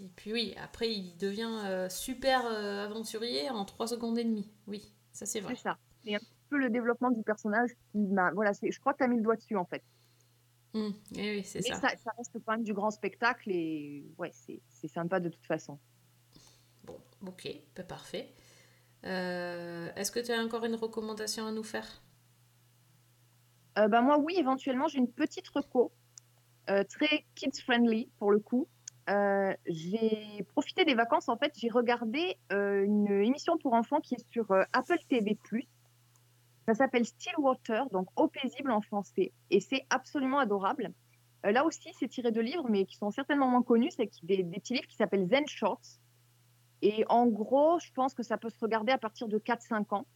Et 0.00 0.08
puis 0.14 0.32
oui, 0.32 0.54
après, 0.62 0.92
il 0.92 1.16
devient 1.16 1.50
euh, 1.64 1.88
super 1.88 2.46
euh, 2.46 2.84
aventurier 2.84 3.50
en 3.50 3.64
3 3.64 3.88
secondes 3.88 4.18
et 4.18 4.24
demie. 4.24 4.50
Oui, 4.66 4.92
ça 5.12 5.26
c'est 5.26 5.40
vrai. 5.40 5.56
C'est 5.56 5.62
ça. 5.62 5.78
C'est 6.04 6.14
un 6.14 6.20
peu 6.50 6.58
le 6.58 6.70
développement 6.70 7.10
du 7.10 7.22
personnage 7.22 7.70
m'a. 7.94 8.30
Voilà, 8.32 8.52
je 8.52 8.78
crois 8.78 8.92
que 8.92 8.98
tu 8.98 9.04
as 9.04 9.08
mis 9.08 9.16
le 9.16 9.22
doigt 9.22 9.36
dessus 9.36 9.56
en 9.56 9.64
fait. 9.64 9.82
Mm. 10.74 10.90
Eh 11.16 11.36
oui, 11.36 11.44
c'est 11.44 11.62
ça. 11.62 11.74
ça. 11.74 11.88
ça 11.96 12.12
reste 12.16 12.36
quand 12.44 12.52
même 12.52 12.62
du 12.62 12.74
grand 12.74 12.90
spectacle 12.90 13.50
et 13.50 14.06
ouais, 14.18 14.30
c'est 14.32 14.60
c'est 14.68 14.88
sympa 14.88 15.18
de 15.18 15.30
toute 15.30 15.46
façon. 15.46 15.78
Bon, 16.84 16.98
ok, 17.26 17.48
bah, 17.74 17.82
parfait. 17.82 18.32
Euh, 19.04 19.90
Est-ce 19.96 20.12
que 20.12 20.20
tu 20.20 20.30
as 20.30 20.40
encore 20.40 20.64
une 20.64 20.76
recommandation 20.76 21.46
à 21.46 21.52
nous 21.52 21.64
faire? 21.64 22.02
Bah, 23.74 24.00
moi, 24.00 24.18
oui, 24.18 24.34
éventuellement, 24.36 24.88
j'ai 24.88 24.98
une 24.98 25.12
petite 25.12 25.48
reco, 25.50 25.92
très 26.66 27.24
kids-friendly 27.36 28.10
pour 28.18 28.32
le 28.32 28.40
coup. 28.40 28.66
Euh, 29.08 29.54
j'ai 29.66 30.44
profité 30.52 30.84
des 30.84 30.94
vacances, 30.94 31.28
en 31.28 31.38
fait, 31.38 31.52
j'ai 31.56 31.70
regardé 31.70 32.36
euh, 32.52 32.84
une 32.84 33.08
émission 33.08 33.56
pour 33.56 33.72
enfants 33.72 34.00
qui 34.00 34.14
est 34.14 34.30
sur 34.30 34.50
euh, 34.50 34.64
Apple 34.72 34.98
TV+. 35.08 35.38
Ça 36.66 36.74
s'appelle 36.74 37.06
Stillwater, 37.06 37.88
donc 37.90 38.08
Eau 38.16 38.28
paisible 38.28 38.70
en 38.70 38.82
français, 38.82 39.32
et 39.50 39.60
c'est 39.60 39.86
absolument 39.88 40.38
adorable. 40.38 40.92
Là 41.44 41.64
aussi, 41.64 41.88
c'est 41.98 42.08
tiré 42.08 42.32
de 42.32 42.40
livres, 42.40 42.66
mais 42.68 42.84
qui 42.84 42.96
sont 42.96 43.10
certainement 43.10 43.48
moins 43.48 43.62
connus, 43.62 43.92
c'est 43.96 44.10
des, 44.24 44.44
petits 44.44 44.74
livres 44.74 44.88
qui 44.88 44.96
s'appellent 44.96 45.28
Zen 45.28 45.46
Shorts. 45.46 46.00
Et 46.82 47.04
en 47.08 47.26
gros, 47.26 47.78
je 47.78 47.90
pense 47.92 48.12
que 48.12 48.22
ça 48.22 48.36
peut 48.36 48.50
se 48.50 48.58
regarder 48.60 48.92
à 48.92 48.98
partir 48.98 49.28
de 49.28 49.38
4-5 49.38 49.94
ans. 49.94 50.06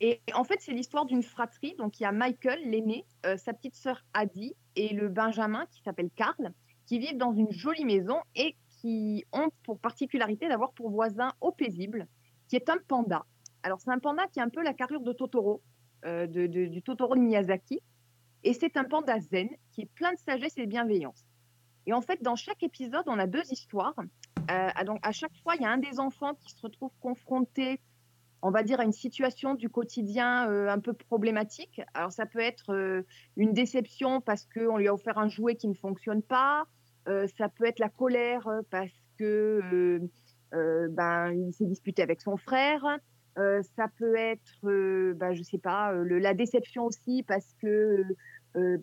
Et 0.00 0.20
en 0.34 0.44
fait, 0.44 0.60
c'est 0.60 0.72
l'histoire 0.72 1.06
d'une 1.06 1.22
fratrie. 1.22 1.74
Donc, 1.76 1.98
il 1.98 2.02
y 2.02 2.06
a 2.06 2.12
Michael, 2.12 2.60
l'aîné, 2.70 3.06
sa 3.36 3.54
petite 3.54 3.74
sœur 3.74 4.04
Addie 4.12 4.54
et 4.76 4.90
le 4.90 5.08
Benjamin, 5.08 5.66
qui 5.72 5.80
s'appelle 5.82 6.10
Karl, 6.14 6.52
qui 6.92 6.98
vivent 6.98 7.16
dans 7.16 7.32
une 7.32 7.50
jolie 7.50 7.86
maison 7.86 8.18
et 8.34 8.54
qui 8.68 9.24
ont 9.32 9.48
pour 9.62 9.78
particularité 9.78 10.46
d'avoir 10.46 10.74
pour 10.74 10.90
voisin 10.90 11.32
au 11.40 11.50
paisible, 11.50 12.06
qui 12.48 12.56
est 12.56 12.68
un 12.68 12.76
panda. 12.86 13.24
Alors, 13.62 13.80
c'est 13.80 13.90
un 13.90 13.98
panda 13.98 14.26
qui 14.26 14.40
a 14.40 14.42
un 14.42 14.50
peu 14.50 14.62
la 14.62 14.74
carrure 14.74 15.00
de 15.00 15.14
Totoro, 15.14 15.62
euh, 16.04 16.26
de- 16.26 16.46
du 16.46 16.82
Totoro 16.82 17.14
de 17.14 17.20
Miyazaki. 17.20 17.80
Et 18.44 18.52
c'est 18.52 18.76
un 18.76 18.84
panda 18.84 19.18
zen 19.20 19.48
qui 19.70 19.80
est 19.80 19.90
plein 19.94 20.12
de 20.12 20.18
sagesse 20.18 20.58
et 20.58 20.66
de 20.66 20.70
bienveillance. 20.70 21.24
Et 21.86 21.94
en 21.94 22.02
fait, 22.02 22.22
dans 22.22 22.36
chaque 22.36 22.62
épisode, 22.62 23.04
on 23.06 23.18
a 23.18 23.26
deux 23.26 23.50
histoires. 23.50 23.94
Euh, 24.50 24.84
donc, 24.84 24.98
à 25.00 25.12
chaque 25.12 25.34
fois, 25.42 25.54
il 25.56 25.62
y 25.62 25.64
a 25.64 25.70
un 25.70 25.78
des 25.78 25.98
enfants 25.98 26.34
qui 26.34 26.52
se 26.52 26.60
retrouve 26.60 26.90
confronté 27.00 27.80
on 28.44 28.50
va 28.50 28.64
dire, 28.64 28.80
à 28.80 28.84
une 28.84 28.92
situation 28.92 29.54
du 29.54 29.70
quotidien 29.70 30.50
euh, 30.50 30.68
un 30.68 30.80
peu 30.80 30.92
problématique. 30.92 31.80
Alors, 31.94 32.10
ça 32.12 32.26
peut 32.26 32.40
être 32.40 33.04
une 33.36 33.52
déception 33.52 34.20
parce 34.20 34.46
qu'on 34.52 34.76
lui 34.76 34.88
a 34.88 34.92
offert 34.92 35.16
un 35.16 35.28
jouet 35.28 35.54
qui 35.54 35.68
ne 35.68 35.74
fonctionne 35.74 36.22
pas. 36.22 36.66
Euh, 37.08 37.26
ça 37.36 37.48
peut 37.48 37.64
être 37.64 37.78
la 37.78 37.88
colère 37.88 38.46
euh, 38.48 38.60
parce 38.70 38.92
que 39.18 40.00
euh, 40.54 40.88
ben, 40.90 41.32
il 41.32 41.52
s'est 41.52 41.66
disputé 41.66 42.02
avec 42.02 42.20
son 42.20 42.36
frère. 42.36 42.84
Ça 43.36 43.88
peut 43.98 44.14
être, 44.16 44.52
euh, 44.64 45.14
ben, 45.14 45.32
je 45.32 45.42
sais 45.42 45.58
pas, 45.58 45.92
la 45.94 46.34
déception 46.34 46.84
aussi 46.84 47.22
parce 47.22 47.54
que, 47.60 48.04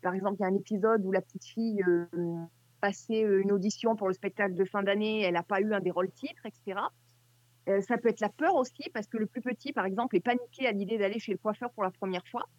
par 0.02 0.16
exemple, 0.16 0.38
il 0.40 0.42
y 0.42 0.46
a 0.46 0.48
un 0.48 0.56
épisode 0.56 1.06
où 1.06 1.12
la 1.12 1.22
petite 1.22 1.46
fille 1.46 1.84
passait 2.82 3.22
une 3.22 3.52
audition 3.52 3.96
pour 3.96 4.08
le 4.08 4.14
spectacle 4.14 4.56
de 4.56 4.66
fin 4.66 4.82
d'année, 4.82 5.22
elle 5.22 5.34
n'a 5.34 5.44
pas 5.44 5.62
eu 5.62 5.72
un 5.74 5.80
des 5.80 5.92
rôles 5.92 6.12
titres, 6.12 6.44
etc. 6.46 6.80
Ça 7.82 8.00
peut 8.00 8.10
être 8.10 8.22
la 8.22 8.30
peur 8.30 8.56
aussi, 8.56 8.90
parce 8.92 9.06
que 9.06 9.18
le 9.18 9.28
plus 9.28 9.42
petit, 9.42 9.72
par 9.72 9.86
exemple, 9.86 10.16
est 10.16 10.22
paniqué 10.22 10.66
à 10.66 10.72
l'idée 10.72 10.98
d'aller 10.98 11.20
chez 11.20 11.34
le 11.34 11.38
coiffeur 11.38 11.70
pour 11.72 11.84
la 11.84 11.92
première 11.92 12.26
fois. 12.28 12.50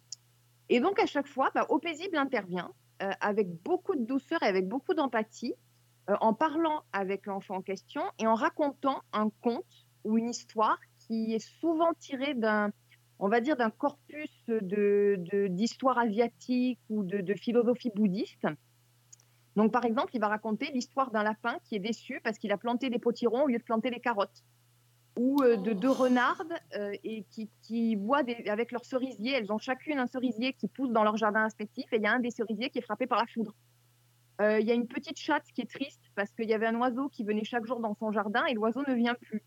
Et 0.69 0.79
donc, 0.79 0.99
à 0.99 1.05
chaque 1.05 1.27
fois, 1.27 1.51
bah, 1.53 1.65
Au 1.67 1.79
Paisible 1.79 2.15
intervient 2.15 2.71
euh, 3.01 3.11
avec 3.19 3.49
beaucoup 3.63 3.95
de 3.95 4.05
douceur 4.05 4.41
et 4.43 4.47
avec 4.47 4.67
beaucoup 4.67 4.93
d'empathie, 4.93 5.53
euh, 6.09 6.15
en 6.21 6.33
parlant 6.33 6.83
avec 6.93 7.25
l'enfant 7.25 7.55
en 7.57 7.61
question 7.61 8.01
et 8.19 8.27
en 8.27 8.35
racontant 8.35 9.01
un 9.13 9.29
conte 9.41 9.85
ou 10.03 10.17
une 10.17 10.29
histoire 10.29 10.79
qui 10.99 11.33
est 11.33 11.45
souvent 11.59 11.93
tirée 11.99 12.33
d'un, 12.33 12.71
on 13.19 13.29
va 13.29 13.39
dire, 13.41 13.55
d'un 13.55 13.69
corpus 13.69 14.45
de, 14.47 15.15
de- 15.17 15.47
d'histoire 15.47 15.97
asiatique 15.97 16.79
ou 16.89 17.03
de, 17.03 17.21
de 17.21 17.33
philosophie 17.35 17.91
bouddhiste. 17.93 18.47
Donc, 19.55 19.71
par 19.71 19.85
exemple, 19.85 20.11
il 20.15 20.21
va 20.21 20.29
raconter 20.29 20.71
l'histoire 20.71 21.11
d'un 21.11 21.23
lapin 21.23 21.57
qui 21.65 21.75
est 21.75 21.79
déçu 21.79 22.21
parce 22.23 22.37
qu'il 22.37 22.51
a 22.51 22.57
planté 22.57 22.89
des 22.89 22.99
potirons 22.99 23.43
au 23.43 23.47
lieu 23.47 23.57
de 23.57 23.63
planter 23.63 23.91
des 23.91 23.99
carottes 23.99 24.43
ou 25.17 25.41
euh, 25.41 25.57
de 25.57 25.73
deux 25.73 25.89
renardes 25.89 26.53
euh, 26.75 26.93
et 27.03 27.23
qui, 27.29 27.49
qui 27.61 27.95
voient 27.95 28.23
des- 28.23 28.47
avec 28.47 28.71
leurs 28.71 28.85
cerisiers, 28.85 29.33
elles 29.33 29.51
ont 29.51 29.57
chacune 29.57 29.99
un 29.99 30.07
cerisier 30.07 30.53
qui 30.53 30.67
pousse 30.67 30.91
dans 30.91 31.03
leur 31.03 31.17
jardin 31.17 31.43
respectif 31.43 31.91
et 31.91 31.97
il 31.97 32.03
y 32.03 32.07
a 32.07 32.13
un 32.13 32.19
des 32.19 32.31
cerisiers 32.31 32.69
qui 32.69 32.79
est 32.79 32.83
frappé 32.83 33.07
par 33.07 33.19
la 33.19 33.25
foudre. 33.27 33.53
Euh, 34.41 34.59
Il 34.59 34.67
y 34.67 34.71
a 34.71 34.73
une 34.73 34.87
petite 34.87 35.19
chatte 35.19 35.45
qui 35.53 35.61
est 35.61 35.69
triste 35.69 36.01
parce 36.15 36.31
qu'il 36.31 36.49
y 36.49 36.53
avait 36.53 36.67
un 36.67 36.75
oiseau 36.75 37.09
qui 37.09 37.23
venait 37.23 37.43
chaque 37.43 37.65
jour 37.65 37.79
dans 37.79 37.93
son 37.95 38.11
jardin 38.11 38.45
et 38.45 38.53
l'oiseau 38.53 38.83
ne 38.87 38.93
vient 38.93 39.15
plus. 39.15 39.43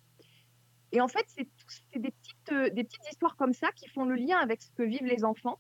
Et 0.93 1.01
en 1.01 1.09
fait, 1.09 1.25
c'est 1.29 1.49
des 1.99 2.13
petites, 2.13 3.11
histoires 3.11 3.37
comme 3.37 3.55
ça 3.55 3.73
qui 3.73 3.89
font 3.89 4.05
le 4.05 4.15
lien 4.15 4.39
avec 4.39 4.63
ce 4.63 4.71
que 4.73 4.83
vivent 4.83 5.07
les 5.07 5.25
enfants 5.25 5.59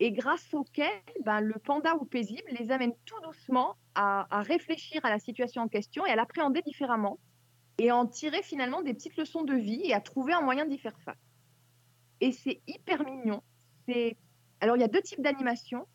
et 0.00 0.10
grâce 0.10 0.52
auxquelles 0.54 0.88
ben, 1.24 1.40
le 1.40 1.54
panda 1.60 1.94
ou 2.00 2.04
paisible 2.04 2.50
les 2.58 2.72
amène 2.72 2.92
tout 3.04 3.20
doucement 3.22 3.76
à 3.94 4.42
réfléchir 4.42 5.04
à 5.04 5.10
la 5.10 5.20
situation 5.20 5.62
en 5.62 5.68
question 5.68 6.04
et 6.06 6.10
à 6.10 6.16
l'appréhender 6.16 6.62
différemment 6.62 7.20
et 7.78 7.90
en 7.90 8.06
tirer 8.06 8.42
finalement 8.42 8.82
des 8.82 8.94
petites 8.94 9.16
leçons 9.16 9.42
de 9.42 9.54
vie 9.54 9.80
et 9.84 9.94
à 9.94 10.00
trouver 10.00 10.32
un 10.32 10.40
moyen 10.40 10.66
d'y 10.66 10.78
faire 10.78 10.98
face. 11.00 11.16
Et 12.20 12.32
c'est 12.32 12.60
hyper 12.66 13.04
mignon. 13.04 13.42
C'est 13.88 14.16
alors 14.60 14.76
il 14.76 14.80
y 14.80 14.84
a 14.84 14.88
deux 14.88 15.02
types 15.02 15.20
d'animation. 15.20 15.86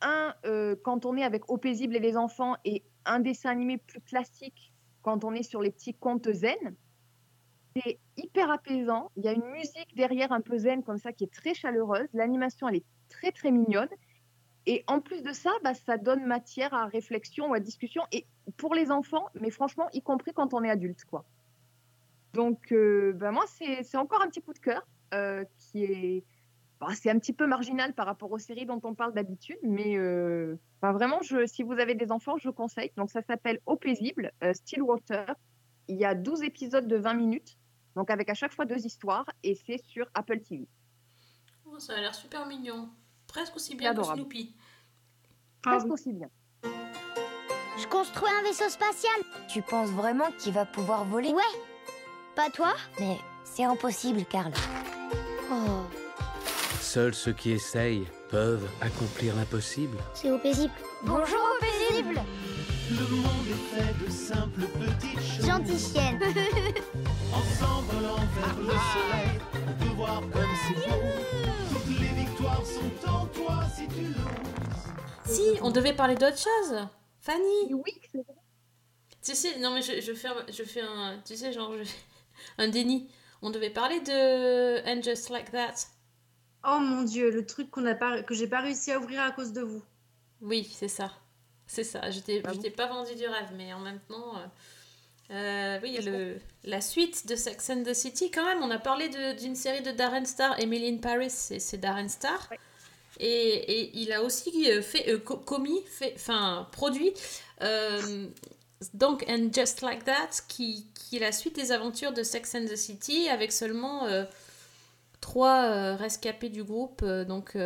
Un 0.00 0.34
euh, 0.44 0.76
quand 0.82 1.06
on 1.06 1.16
est 1.16 1.24
avec 1.24 1.50
Au 1.50 1.58
paisible 1.58 1.96
et 1.96 2.00
les 2.00 2.16
enfants 2.16 2.56
et 2.64 2.84
un 3.04 3.20
dessin 3.20 3.50
animé 3.50 3.78
plus 3.78 4.00
classique 4.00 4.72
quand 5.02 5.24
on 5.24 5.34
est 5.34 5.42
sur 5.42 5.60
les 5.60 5.70
petits 5.70 5.94
contes 5.94 6.30
zen. 6.32 6.76
C'est 7.76 7.98
hyper 8.16 8.50
apaisant. 8.50 9.10
Il 9.16 9.24
y 9.24 9.28
a 9.28 9.32
une 9.32 9.50
musique 9.50 9.94
derrière 9.96 10.32
un 10.32 10.40
peu 10.40 10.56
zen 10.56 10.82
comme 10.84 10.98
ça 10.98 11.12
qui 11.12 11.24
est 11.24 11.32
très 11.32 11.54
chaleureuse. 11.54 12.08
L'animation 12.12 12.68
elle 12.68 12.76
est 12.76 12.84
très 13.08 13.32
très 13.32 13.50
mignonne. 13.50 13.88
Et 14.66 14.82
en 14.86 15.00
plus 15.00 15.22
de 15.22 15.32
ça, 15.32 15.50
bah, 15.62 15.74
ça 15.74 15.98
donne 15.98 16.24
matière 16.24 16.72
à 16.72 16.86
réflexion 16.86 17.50
ou 17.50 17.54
à 17.54 17.60
discussion, 17.60 18.02
et 18.12 18.26
pour 18.56 18.74
les 18.74 18.90
enfants, 18.90 19.26
mais 19.34 19.50
franchement, 19.50 19.88
y 19.92 20.00
compris 20.00 20.32
quand 20.32 20.54
on 20.54 20.62
est 20.64 20.70
adulte. 20.70 21.04
quoi. 21.04 21.24
Donc, 22.32 22.72
euh, 22.72 23.12
bah, 23.14 23.30
moi, 23.30 23.44
c'est 23.46 23.96
encore 23.96 24.22
un 24.22 24.28
petit 24.28 24.42
coup 24.42 24.54
de 24.54 24.58
cœur 24.58 24.86
euh, 25.12 25.44
qui 25.56 25.84
est. 25.84 26.24
bah, 26.80 26.88
c'est 26.94 27.10
un 27.10 27.18
petit 27.18 27.32
peu 27.32 27.46
marginal 27.46 27.92
par 27.92 28.06
rapport 28.06 28.32
aux 28.32 28.38
séries 28.38 28.66
dont 28.66 28.80
on 28.84 28.94
parle 28.94 29.12
d'habitude, 29.12 29.58
mais 29.62 29.96
euh, 29.96 30.56
bah, 30.80 30.92
vraiment, 30.92 31.20
je, 31.22 31.46
si 31.46 31.62
vous 31.62 31.74
avez 31.74 31.94
des 31.94 32.10
enfants, 32.10 32.36
je 32.38 32.48
conseille. 32.50 32.90
Donc, 32.96 33.10
ça 33.10 33.22
s'appelle 33.22 33.60
Au 33.66 33.76
paisible, 33.76 34.32
euh, 34.42 34.54
Stillwater. 34.54 35.34
Il 35.88 35.96
y 35.96 36.06
a 36.06 36.14
12 36.14 36.42
épisodes 36.42 36.88
de 36.88 36.96
20 36.96 37.14
minutes, 37.14 37.58
donc 37.94 38.10
avec 38.10 38.30
à 38.30 38.34
chaque 38.34 38.52
fois 38.52 38.64
deux 38.64 38.86
histoires, 38.86 39.26
et 39.42 39.54
c'est 39.54 39.78
sur 39.78 40.06
Apple 40.14 40.40
TV. 40.40 40.66
Oh, 41.66 41.78
ça 41.78 41.94
a 41.94 42.00
l'air 42.00 42.14
super 42.14 42.46
mignon. 42.46 42.88
Presque 43.34 43.56
aussi 43.56 43.74
bien 43.74 43.92
que 43.92 43.98
adorable. 43.98 44.20
Snoopy. 44.20 44.54
Presque 45.60 45.90
aussi 45.90 46.12
bien. 46.12 46.28
Je 46.62 47.86
construis 47.88 48.30
un 48.30 48.42
vaisseau 48.44 48.68
spatial. 48.68 49.20
Tu 49.48 49.60
penses 49.60 49.90
vraiment 49.90 50.30
qu'il 50.38 50.52
va 50.52 50.64
pouvoir 50.64 51.04
voler? 51.04 51.30
Ouais. 51.32 51.42
Pas 52.36 52.48
toi? 52.50 52.74
Mais 53.00 53.18
c'est 53.42 53.64
impossible, 53.64 54.24
Karl. 54.30 54.52
Oh. 55.50 55.82
Seuls 56.80 57.12
ceux 57.12 57.32
qui 57.32 57.50
essayent 57.50 58.06
peuvent 58.30 58.70
accomplir 58.80 59.34
l'impossible. 59.34 59.98
C'est 60.14 60.30
au 60.30 60.38
paisible. 60.38 60.72
Bonjour 61.02 61.40
au 61.40 61.60
paisible 61.60 62.20
Le 62.92 63.16
monde 63.16 63.46
est 63.48 63.74
fait 63.76 64.04
de 64.04 64.10
simples 64.12 64.60
petites 64.60 65.20
choses. 65.20 65.44
Gentille 65.46 65.78
chienne. 65.80 66.20
En 67.32 67.42
s'envolant 67.42 68.14
vers 68.36 68.56
le 68.60 68.68
soleil, 68.68 69.40
on 69.54 69.84
peut 69.84 69.94
voir 69.96 70.20
comme 70.20 70.54
c'est 70.68 70.88
beau. 70.88 71.63
Sont 72.64 73.08
en 73.08 73.26
toi 73.26 73.62
si 73.74 73.86
tu 73.88 74.02
l'oses. 74.04 75.26
Si, 75.26 75.58
on 75.62 75.70
devait 75.70 75.94
parler 75.94 76.14
d'autre 76.14 76.38
chose. 76.38 76.86
Fanny. 77.20 77.72
Oui, 77.72 77.92
c'est 78.10 78.18
vrai. 78.22 78.34
Tu 79.22 79.34
sais, 79.34 79.58
non 79.58 79.72
mais 79.74 79.82
je, 79.82 80.00
je 80.00 80.12
fais, 80.14 80.28
un- 80.28 80.46
je 80.50 80.62
fais 80.64 80.82
un, 80.82 81.18
tu 81.24 81.36
sais 81.36 81.52
genre 81.52 81.72
je 81.76 81.84
un 82.58 82.68
déni. 82.68 83.08
On 83.42 83.50
devait 83.50 83.70
parler 83.70 84.00
de 84.00 84.86
And 84.86 85.02
Just 85.02 85.30
Like 85.30 85.50
That. 85.52 85.74
Oh 86.66 86.78
mon 86.80 87.02
dieu, 87.02 87.30
le 87.30 87.44
truc 87.46 87.70
qu'on 87.70 87.86
a 87.86 87.94
pas, 87.94 88.22
que 88.22 88.34
j'ai 88.34 88.46
pas 88.48 88.60
réussi 88.60 88.92
à 88.92 88.98
ouvrir 88.98 89.22
à 89.22 89.30
cause 89.32 89.52
de 89.52 89.62
vous. 89.62 89.82
Oui, 90.40 90.70
c'est 90.74 90.88
ça. 90.88 91.12
C'est 91.66 91.84
ça. 91.84 92.10
Je 92.10 92.20
t'ai 92.20 92.42
je 92.42 92.58
t'ai 92.60 92.70
pas 92.70 92.86
vendu 92.86 93.14
du 93.14 93.26
rêve, 93.26 93.50
mais 93.56 93.72
en 93.74 93.80
même 93.80 94.00
temps, 94.08 94.36
euh, 94.38 94.46
euh, 95.30 95.78
oui, 95.82 95.98
le, 96.02 96.36
la 96.64 96.80
suite 96.80 97.26
de 97.26 97.34
Sex 97.36 97.70
and 97.70 97.82
the 97.82 97.94
City, 97.94 98.30
quand 98.30 98.44
même, 98.44 98.62
on 98.62 98.70
a 98.70 98.78
parlé 98.78 99.08
d'une 99.34 99.56
série 99.56 99.82
de 99.82 99.90
Darren 99.90 100.24
Star, 100.26 100.58
Emily 100.60 100.88
in 100.94 100.98
Paris, 100.98 101.30
c'est 101.30 101.78
Darren 101.78 102.08
Star. 102.08 102.50
Et, 103.20 103.28
et 103.28 103.96
il 103.98 104.12
a 104.12 104.22
aussi 104.22 104.70
euh, 104.70 104.82
fait, 104.82 105.08
euh, 105.08 105.18
co- 105.18 105.36
commis, 105.36 105.80
fait, 105.86 106.12
enfin, 106.16 106.68
produit, 106.72 107.12
euh, 107.62 108.26
donc 108.92 109.24
And 109.28 109.50
Just 109.54 109.82
Like 109.82 110.04
That, 110.04 110.30
qui, 110.48 110.88
qui 110.94 111.16
est 111.16 111.20
la 111.20 111.30
suite 111.32 111.54
des 111.54 111.70
aventures 111.72 112.12
de 112.12 112.22
Sex 112.22 112.54
and 112.56 112.64
the 112.66 112.76
City, 112.76 113.28
avec 113.28 113.52
seulement 113.52 114.08
trois 115.20 115.94
rescapés 115.94 116.50
du 116.50 116.64
groupe, 116.64 117.04
donc 117.04 117.56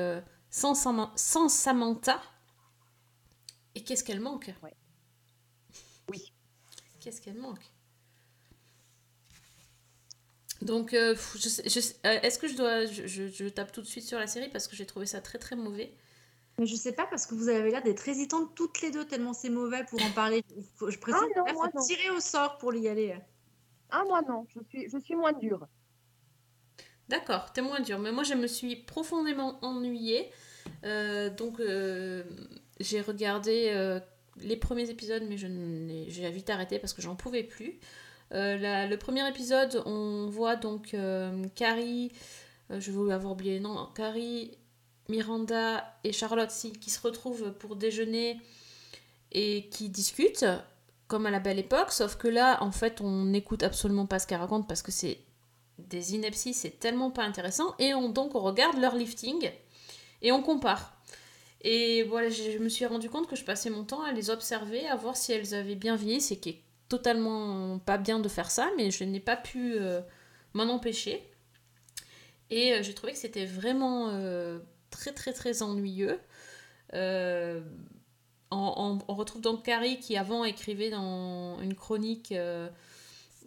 sans, 0.50 0.74
Sam- 0.74 1.10
sans 1.16 1.48
Samantha. 1.48 2.20
Et 3.74 3.82
qu'est-ce 3.82 4.04
qu'elle 4.04 4.20
manque? 4.20 4.52
Qu'est-ce 7.00 7.20
qu'elle 7.20 7.38
manque? 7.38 7.72
Donc, 10.62 10.92
euh, 10.92 11.14
euh, 11.14 12.20
est-ce 12.22 12.38
que 12.38 12.48
je 12.48 12.56
dois. 12.56 12.86
Je, 12.86 13.06
je- 13.06 13.28
je 13.28 13.48
tape 13.48 13.72
tout 13.72 13.80
de 13.82 13.86
suite 13.86 14.04
sur 14.04 14.18
la 14.18 14.26
série 14.26 14.48
parce 14.50 14.66
que 14.66 14.74
j'ai 14.76 14.86
trouvé 14.86 15.06
ça 15.06 15.20
très 15.20 15.38
très 15.38 15.56
mauvais? 15.56 15.94
Mais 16.58 16.66
je 16.66 16.74
sais 16.76 16.92
pas 16.92 17.06
parce 17.06 17.26
que 17.26 17.34
vous 17.34 17.48
avez 17.48 17.70
l'air 17.70 17.82
d'être 17.82 18.06
hésitantes 18.08 18.54
toutes 18.54 18.80
les 18.82 18.90
deux 18.90 19.06
tellement 19.06 19.32
c'est 19.32 19.48
mauvais 19.50 19.84
pour 19.84 20.02
en 20.02 20.10
parler. 20.10 20.42
Je 20.80 20.98
précise, 20.98 21.22
non, 21.36 21.44
là, 21.44 21.52
moi, 21.52 21.68
faut 21.72 21.78
non. 21.78 21.84
tirer 21.84 22.10
au 22.10 22.20
sort 22.20 22.58
pour 22.58 22.74
y 22.74 22.88
aller. 22.88 23.16
Ah, 23.90 24.04
moi 24.06 24.22
non, 24.22 24.46
je 24.54 24.60
suis, 24.68 24.88
je 24.90 24.98
suis 24.98 25.14
moins 25.14 25.32
dure. 25.32 25.66
D'accord, 27.08 27.52
t'es 27.52 27.62
moins 27.62 27.80
dur. 27.80 27.98
Mais 27.98 28.12
moi, 28.12 28.22
je 28.22 28.34
me 28.34 28.46
suis 28.46 28.76
profondément 28.76 29.58
ennuyée. 29.64 30.30
Euh, 30.84 31.30
donc, 31.30 31.58
euh, 31.60 32.22
j'ai 32.80 33.00
regardé 33.00 33.70
euh, 33.74 34.00
les 34.42 34.56
premiers 34.56 34.90
épisodes, 34.90 35.22
mais 35.28 35.36
j'ai 35.36 36.30
vite 36.30 36.50
arrêté 36.50 36.78
parce 36.78 36.92
que 36.92 37.02
j'en 37.02 37.16
pouvais 37.16 37.42
plus. 37.42 37.78
Euh, 38.34 38.86
le 38.86 38.96
premier 38.96 39.26
épisode, 39.28 39.82
on 39.86 40.26
voit 40.28 40.56
donc 40.56 40.92
euh, 40.94 41.42
Carrie, 41.54 42.12
euh, 42.70 42.80
je 42.80 42.90
voulais 42.90 43.14
avoir 43.14 43.32
oublié 43.32 43.58
noms, 43.58 43.88
Carrie, 43.94 44.58
Miranda 45.08 45.98
et 46.04 46.12
Charlotte 46.12 46.50
qui 46.80 46.90
se 46.90 47.00
retrouvent 47.00 47.52
pour 47.52 47.76
déjeuner 47.76 48.38
et 49.32 49.68
qui 49.70 49.88
discutent, 49.88 50.46
comme 51.06 51.24
à 51.24 51.30
la 51.30 51.40
belle 51.40 51.58
époque, 51.58 51.90
sauf 51.92 52.16
que 52.16 52.28
là, 52.28 52.62
en 52.62 52.70
fait, 52.70 53.00
on 53.00 53.24
n'écoute 53.24 53.62
absolument 53.62 54.06
pas 54.06 54.18
ce 54.18 54.26
qu'elles 54.26 54.40
racontent 54.40 54.66
parce 54.66 54.82
que 54.82 54.92
c'est 54.92 55.20
des 55.78 56.14
inepties, 56.14 56.52
c'est 56.52 56.78
tellement 56.78 57.10
pas 57.10 57.22
intéressant, 57.22 57.74
et 57.78 57.94
on, 57.94 58.10
donc 58.10 58.34
on 58.34 58.40
regarde 58.40 58.78
leur 58.78 58.94
lifting 58.94 59.50
et 60.20 60.32
on 60.32 60.42
compare. 60.42 60.97
Et 61.62 62.04
voilà, 62.04 62.28
je, 62.28 62.58
me 62.58 62.68
suis 62.68 62.86
rendu 62.86 63.10
compte 63.10 63.28
que 63.28 63.36
je 63.36 63.44
passais 63.44 63.70
mon 63.70 63.84
temps 63.84 64.02
à 64.02 64.12
les 64.12 64.30
observer, 64.30 64.86
à 64.86 64.96
voir 64.96 65.16
si 65.16 65.32
elles 65.32 65.54
avaient 65.54 65.74
bien 65.74 65.96
vieilli, 65.96 66.20
c'est 66.20 66.36
qui 66.36 66.50
est 66.50 66.62
totalement 66.88 67.78
pas 67.80 67.98
bien 67.98 68.20
de 68.20 68.28
faire 68.28 68.50
ça, 68.50 68.70
mais 68.76 68.90
je 68.90 69.04
n'ai 69.04 69.20
pas 69.20 69.36
pu 69.36 69.74
euh, 69.76 70.00
m'en 70.54 70.64
empêcher. 70.64 71.22
Et 72.50 72.74
euh, 72.74 72.82
j'ai 72.82 72.94
trouvé 72.94 73.12
que 73.12 73.18
c'était 73.18 73.44
vraiment 73.44 74.08
euh, 74.10 74.60
très 74.90 75.12
très 75.12 75.32
très 75.32 75.62
ennuyeux. 75.62 76.20
On 78.50 78.98
retrouve 79.08 79.42
donc 79.42 79.64
Carrie 79.64 79.98
qui 79.98 80.16
avant 80.16 80.44
écrivait 80.44 80.90
dans 80.90 81.60
une 81.60 81.74
chronique 81.74 82.32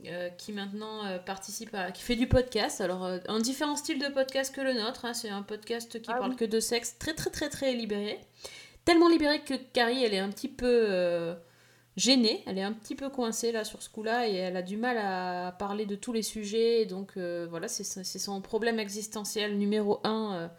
euh, 0.08 0.30
qui 0.30 0.54
maintenant 0.54 1.06
euh, 1.06 1.20
participe 1.20 1.74
à, 1.74 1.92
qui 1.92 2.02
fait 2.02 2.16
du 2.16 2.28
podcast. 2.28 2.82
Alors 2.82 3.06
euh, 3.06 3.20
un 3.28 3.40
différent 3.40 3.76
style 3.76 4.00
de 4.00 4.08
podcast 4.08 4.54
que 4.54 4.62
le 4.62 4.74
nôtre. 4.74 5.06
hein. 5.06 5.14
c'est 5.14 5.30
un 5.30 5.44
podcast 5.44 6.02
qui 6.02 6.12
parle 6.12 6.36
que 6.36 6.46
de 6.46 6.60
sexe, 6.60 6.98
très 6.98 7.14
très 7.14 7.30
très 7.30 7.50
très 7.50 7.74
libéré. 7.74 8.20
Tellement 8.86 9.10
libéré 9.10 9.42
que 9.42 9.54
Carrie 9.54 10.04
elle 10.04 10.14
est 10.14 10.20
un 10.20 10.30
petit 10.30 10.48
peu 10.48 11.36
gênée, 11.98 12.44
elle 12.48 12.58
est 12.58 12.64
un 12.64 12.74
petit 12.74 12.96
peu 12.96 13.10
coincée 13.10 13.52
là 13.52 13.64
sur 13.64 13.82
ce 13.84 13.90
coup-là 13.90 14.28
et 14.28 14.34
elle 14.34 14.58
a 14.58 14.64
du 14.64 14.78
mal 14.78 14.98
à 14.98 15.52
parler 15.60 15.86
de 15.86 15.96
tous 15.96 16.14
les 16.14 16.24
sujets. 16.24 16.82
Et 16.82 16.86
donc 16.86 17.18
voilà, 17.18 17.68
c'est 17.68 17.84
c'est 17.84 18.20
son 18.20 18.42
problème 18.42 18.80
existentiel 18.80 19.58
numéro 19.58 20.00
un 20.04 20.50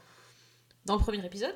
dans 0.86 0.97
le 0.97 1.01
premier 1.01 1.24
épisode. 1.24 1.55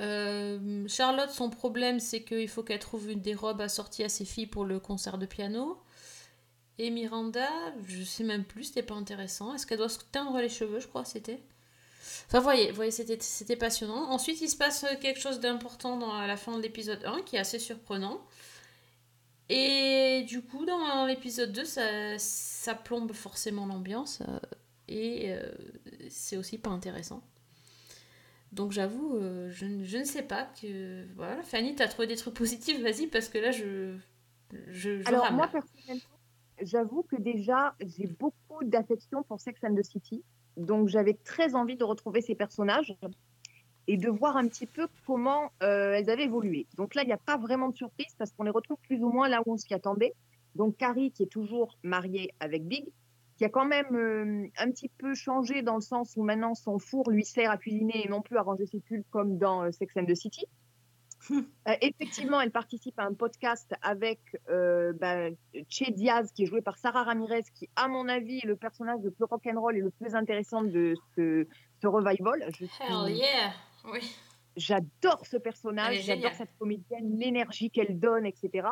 Euh, 0.00 0.86
Charlotte, 0.88 1.30
son 1.30 1.50
problème, 1.50 2.00
c'est 2.00 2.22
qu'il 2.22 2.48
faut 2.48 2.62
qu'elle 2.62 2.78
trouve 2.78 3.10
une 3.10 3.20
des 3.20 3.34
robes 3.34 3.60
assorties 3.60 4.04
à 4.04 4.08
ses 4.08 4.24
filles 4.24 4.46
pour 4.46 4.64
le 4.64 4.80
concert 4.80 5.18
de 5.18 5.26
piano. 5.26 5.78
Et 6.78 6.90
Miranda, 6.90 7.48
je 7.86 8.02
sais 8.02 8.24
même 8.24 8.44
plus, 8.44 8.64
c'était 8.64 8.82
pas 8.82 8.94
intéressant. 8.94 9.54
Est-ce 9.54 9.66
qu'elle 9.66 9.78
doit 9.78 9.88
se 9.88 9.98
teindre 10.12 10.38
les 10.38 10.48
cheveux, 10.48 10.80
je 10.80 10.88
crois, 10.88 11.04
c'était? 11.04 11.40
Enfin, 12.28 12.40
voyez, 12.40 12.72
voyez 12.72 12.90
c'était, 12.90 13.18
c'était 13.20 13.56
passionnant. 13.56 14.10
Ensuite, 14.10 14.40
il 14.42 14.48
se 14.48 14.56
passe 14.56 14.86
quelque 15.00 15.20
chose 15.20 15.40
d'important 15.40 15.96
dans, 15.98 16.12
à 16.14 16.26
la 16.26 16.36
fin 16.36 16.56
de 16.56 16.62
l'épisode 16.62 17.04
1 17.04 17.22
qui 17.22 17.36
est 17.36 17.40
assez 17.40 17.58
surprenant. 17.58 18.20
Et 19.48 20.24
du 20.28 20.42
coup, 20.42 20.64
dans 20.64 21.06
l'épisode 21.06 21.52
2, 21.52 21.64
ça, 21.64 22.18
ça 22.18 22.74
plombe 22.74 23.12
forcément 23.12 23.66
l'ambiance. 23.66 24.22
euh, 24.28 24.38
et 24.88 25.32
euh, 25.32 25.50
c'est 26.10 26.36
aussi 26.36 26.58
pas 26.58 26.70
intéressant. 26.70 27.22
Donc 28.52 28.72
j'avoue, 28.72 29.16
euh, 29.16 29.50
je, 29.50 29.64
ne- 29.66 29.84
je 29.84 29.98
ne 29.98 30.04
sais 30.04 30.22
pas 30.22 30.44
que... 30.60 31.06
Voilà, 31.16 31.42
Fanny, 31.42 31.74
t'as 31.74 31.88
trouvé 31.88 32.06
des 32.06 32.16
trucs 32.16 32.34
positifs, 32.44 32.80
vas-y, 32.80 33.06
parce 33.08 33.28
que 33.28 33.38
là, 33.38 33.50
je... 33.50 33.96
je, 34.68 35.02
je 35.02 35.12
Alors, 35.12 35.16
rame, 35.16 35.36
moi, 35.36 35.46
là. 35.46 35.52
personnellement, 35.52 36.13
j'avoue 36.64 37.02
que 37.02 37.16
déjà, 37.16 37.74
j'ai 37.80 38.06
beaucoup 38.06 38.64
d'affection 38.64 39.22
pour 39.22 39.40
Sex 39.40 39.60
and 39.64 39.74
the 39.74 39.82
City. 39.82 40.24
Donc, 40.56 40.88
j'avais 40.88 41.14
très 41.14 41.54
envie 41.54 41.76
de 41.76 41.84
retrouver 41.84 42.20
ces 42.20 42.34
personnages 42.34 42.96
et 43.86 43.96
de 43.96 44.08
voir 44.08 44.36
un 44.36 44.48
petit 44.48 44.66
peu 44.66 44.88
comment 45.06 45.50
euh, 45.62 45.94
elles 45.94 46.10
avaient 46.10 46.24
évolué. 46.24 46.66
Donc 46.76 46.94
là, 46.94 47.02
il 47.02 47.06
n'y 47.06 47.12
a 47.12 47.18
pas 47.18 47.36
vraiment 47.36 47.68
de 47.68 47.74
surprise 47.74 48.14
parce 48.18 48.32
qu'on 48.32 48.44
les 48.44 48.50
retrouve 48.50 48.78
plus 48.82 49.02
ou 49.02 49.10
moins 49.10 49.28
là 49.28 49.42
où 49.44 49.52
on 49.52 49.56
s'y 49.56 49.74
attendait. 49.74 50.14
Donc, 50.54 50.76
Carrie, 50.76 51.10
qui 51.10 51.24
est 51.24 51.30
toujours 51.30 51.76
mariée 51.82 52.30
avec 52.40 52.66
Big, 52.66 52.86
qui 53.36 53.44
a 53.44 53.48
quand 53.48 53.64
même 53.64 53.94
euh, 53.94 54.46
un 54.58 54.70
petit 54.70 54.88
peu 54.88 55.14
changé 55.14 55.62
dans 55.62 55.74
le 55.74 55.80
sens 55.80 56.14
où 56.16 56.22
maintenant 56.22 56.54
son 56.54 56.78
four 56.78 57.10
lui 57.10 57.24
sert 57.24 57.50
à 57.50 57.58
cuisiner 57.58 58.06
et 58.06 58.08
non 58.08 58.22
plus 58.22 58.36
à 58.36 58.42
ranger 58.42 58.66
ses 58.66 58.80
pulls 58.80 59.04
comme 59.10 59.38
dans 59.38 59.64
euh, 59.64 59.72
Sex 59.72 59.92
and 59.96 60.06
the 60.06 60.14
City. 60.14 60.46
Euh, 61.30 61.72
effectivement, 61.80 62.40
elle 62.40 62.50
participe 62.50 62.98
à 62.98 63.04
un 63.04 63.14
podcast 63.14 63.74
avec 63.80 64.20
euh, 64.50 64.92
ben, 64.92 65.34
Che 65.70 65.90
Diaz, 65.90 66.30
qui 66.32 66.42
est 66.42 66.46
joué 66.46 66.60
par 66.60 66.76
Sarah 66.76 67.04
Ramirez, 67.04 67.44
qui, 67.54 67.70
à 67.74 67.88
mon 67.88 68.08
avis, 68.08 68.40
est 68.42 68.46
le 68.46 68.56
personnage 68.56 69.00
le 69.02 69.10
plus 69.10 69.24
rock'n'roll 69.24 69.76
et 69.76 69.80
le 69.80 69.90
plus 69.90 70.14
intéressant 70.14 70.62
de 70.62 70.94
ce, 71.16 71.46
ce 71.80 71.86
revival. 71.86 72.46
Je 72.58 72.64
Hell 72.64 73.16
yeah 73.16 73.52
Oui. 73.90 74.00
J'adore 74.56 75.24
ce 75.26 75.36
personnage, 75.36 76.02
j'adore 76.02 76.32
cette 76.32 76.56
comédienne, 76.58 77.18
l'énergie 77.18 77.70
qu'elle 77.70 77.98
donne, 77.98 78.26
etc. 78.26 78.68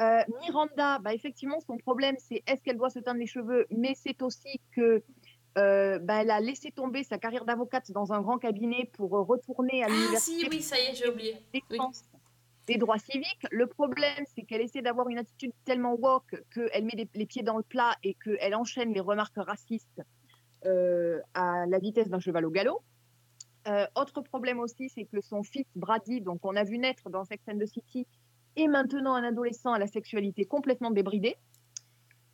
Euh, 0.00 0.22
Miranda, 0.42 0.98
bah, 1.00 1.12
effectivement, 1.14 1.58
son 1.60 1.76
problème, 1.78 2.16
c'est 2.18 2.42
est-ce 2.46 2.62
qu'elle 2.62 2.76
doit 2.76 2.90
se 2.90 3.00
teindre 3.00 3.18
les 3.18 3.26
cheveux, 3.26 3.66
mais 3.70 3.94
c'est 3.96 4.22
aussi 4.22 4.60
que 4.72 5.02
euh, 5.58 5.98
bah, 5.98 6.22
elle 6.22 6.30
a 6.30 6.40
laissé 6.40 6.70
tomber 6.70 7.02
sa 7.04 7.18
carrière 7.18 7.44
d'avocate 7.44 7.90
dans 7.92 8.12
un 8.12 8.20
grand 8.22 8.38
cabinet 8.38 8.88
pour 8.94 9.16
euh, 9.16 9.22
retourner 9.22 9.82
à 9.82 9.86
Ah 9.86 9.90
l'université. 9.90 10.40
si, 10.40 10.48
oui, 10.50 10.62
ça 10.62 10.78
y 10.78 10.84
est, 10.86 10.94
j'ai 10.94 11.08
oublié. 11.08 11.36
défense 11.52 12.04
des 12.66 12.76
droits 12.76 12.98
civiques. 12.98 13.46
Le 13.50 13.66
problème, 13.66 14.24
c'est 14.34 14.42
qu'elle 14.42 14.60
essaie 14.60 14.82
d'avoir 14.82 15.08
une 15.08 15.18
attitude 15.18 15.52
tellement 15.64 15.94
woke 15.94 16.34
qu'elle 16.54 16.84
met 16.84 16.92
des- 16.96 17.08
les 17.14 17.26
pieds 17.26 17.42
dans 17.42 17.56
le 17.56 17.62
plat 17.62 17.94
et 18.02 18.14
qu'elle 18.22 18.54
enchaîne 18.54 18.92
les 18.92 19.00
remarques 19.00 19.36
racistes 19.38 20.02
euh, 20.66 21.18
à 21.34 21.64
la 21.66 21.78
vitesse 21.78 22.08
d'un 22.08 22.18
cheval 22.20 22.44
au 22.44 22.50
galop. 22.50 22.82
Euh, 23.68 23.86
autre 23.96 24.20
problème 24.22 24.58
aussi, 24.60 24.88
c'est 24.90 25.04
que 25.04 25.20
son 25.20 25.42
fils 25.42 25.66
Brady, 25.76 26.20
donc 26.20 26.40
on 26.44 26.56
a 26.56 26.64
vu 26.64 26.78
naître 26.78 27.08
dans 27.10 27.24
Sex 27.24 27.42
and 27.50 27.58
the 27.58 27.66
City, 27.66 28.06
est 28.56 28.66
maintenant 28.68 29.14
un 29.14 29.24
adolescent 29.24 29.72
à 29.72 29.78
la 29.78 29.86
sexualité 29.86 30.44
complètement 30.44 30.90
débridée. 30.90 31.36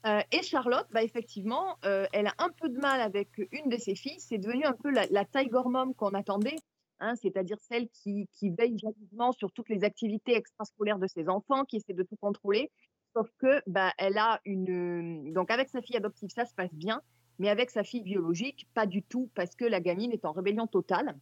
Euh, 0.06 0.20
et 0.32 0.42
Charlotte, 0.42 0.86
bah, 0.92 1.02
effectivement, 1.02 1.78
euh, 1.84 2.06
elle 2.12 2.26
a 2.26 2.34
un 2.38 2.50
peu 2.50 2.68
de 2.68 2.78
mal 2.78 3.00
avec 3.00 3.28
une 3.52 3.70
de 3.70 3.76
ses 3.76 3.94
filles. 3.94 4.20
C'est 4.20 4.38
devenu 4.38 4.64
un 4.64 4.74
peu 4.74 4.90
la, 4.90 5.06
la 5.06 5.24
tiger 5.24 5.62
mom 5.64 5.94
qu'on 5.94 6.10
attendait, 6.10 6.56
hein, 7.00 7.14
c'est-à-dire 7.16 7.58
celle 7.60 7.88
qui, 7.88 8.28
veille 8.42 8.78
jalousement 8.78 9.32
sur 9.32 9.50
toutes 9.52 9.70
les 9.70 9.82
activités 9.82 10.36
extrascolaires 10.36 10.98
de 10.98 11.06
ses 11.06 11.28
enfants, 11.28 11.64
qui 11.64 11.76
essaie 11.76 11.94
de 11.94 12.02
tout 12.02 12.16
contrôler. 12.16 12.70
Sauf 13.14 13.28
que 13.38 13.62
bah, 13.66 13.92
elle 13.96 14.18
a 14.18 14.40
une. 14.44 15.32
Donc 15.32 15.50
avec 15.50 15.68
sa 15.70 15.80
fille 15.80 15.96
adoptive, 15.96 16.28
ça 16.30 16.44
se 16.44 16.54
passe 16.54 16.74
bien. 16.74 17.00
mais 17.38 17.48
avec 17.48 17.70
sa 17.70 17.82
fille 17.82 18.02
biologique, 18.02 18.68
pas 18.74 18.86
du 18.86 19.02
tout, 19.02 19.30
parce 19.34 19.54
que 19.56 19.64
la 19.64 19.80
gamine 19.80 20.12
est 20.12 20.24
en 20.24 20.32
rébellion 20.32 20.66
totale. 20.66 21.16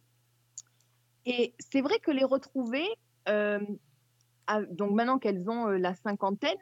Et 1.25 1.53
c'est 1.59 1.81
vrai 1.81 1.99
que 1.99 2.11
les 2.11 2.23
retrouver, 2.23 2.85
euh, 3.29 3.59
donc 4.71 4.91
maintenant 4.91 5.19
qu'elles 5.19 5.49
ont 5.49 5.69
euh, 5.69 5.77
la 5.77 5.95
cinquantaine, 5.95 6.57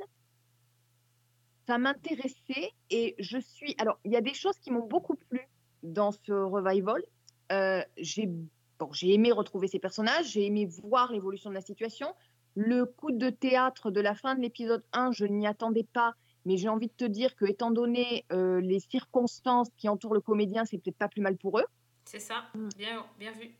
ça 1.67 1.77
m'intéressait 1.77 2.71
et 2.89 3.15
je 3.19 3.37
suis. 3.39 3.75
Alors, 3.77 3.99
il 4.03 4.11
y 4.11 4.15
a 4.15 4.21
des 4.21 4.33
choses 4.33 4.57
qui 4.59 4.71
m'ont 4.71 4.85
beaucoup 4.85 5.15
plu 5.15 5.47
dans 5.83 6.11
ce 6.11 6.31
revival. 6.31 7.01
Euh, 7.51 7.83
j'ai 7.97 8.27
bon, 8.79 8.91
j'ai 8.91 9.13
aimé 9.13 9.31
retrouver 9.31 9.67
ces 9.67 9.79
personnages, 9.79 10.31
j'ai 10.31 10.45
aimé 10.45 10.65
voir 10.65 11.11
l'évolution 11.11 11.49
de 11.49 11.55
la 11.55 11.61
situation. 11.61 12.13
Le 12.55 12.85
coup 12.85 13.11
de 13.11 13.29
théâtre 13.29 13.91
de 13.91 14.01
la 14.01 14.15
fin 14.15 14.35
de 14.35 14.41
l'épisode 14.41 14.83
1, 14.93 15.11
je 15.11 15.25
n'y 15.25 15.47
attendais 15.47 15.87
pas, 15.93 16.13
mais 16.45 16.57
j'ai 16.57 16.67
envie 16.67 16.87
de 16.87 16.93
te 16.93 17.05
dire 17.05 17.35
que, 17.35 17.45
étant 17.45 17.71
donné 17.71 18.25
euh, 18.31 18.59
les 18.59 18.79
circonstances 18.79 19.69
qui 19.77 19.87
entourent 19.87 20.13
le 20.13 20.21
comédien, 20.21 20.65
c'est 20.65 20.77
peut-être 20.77 20.97
pas 20.97 21.07
plus 21.07 21.21
mal 21.21 21.37
pour 21.37 21.59
eux. 21.59 21.65
C'est 22.05 22.19
ça, 22.19 22.43
bien, 22.77 23.05
bien 23.19 23.31
vu. 23.31 23.51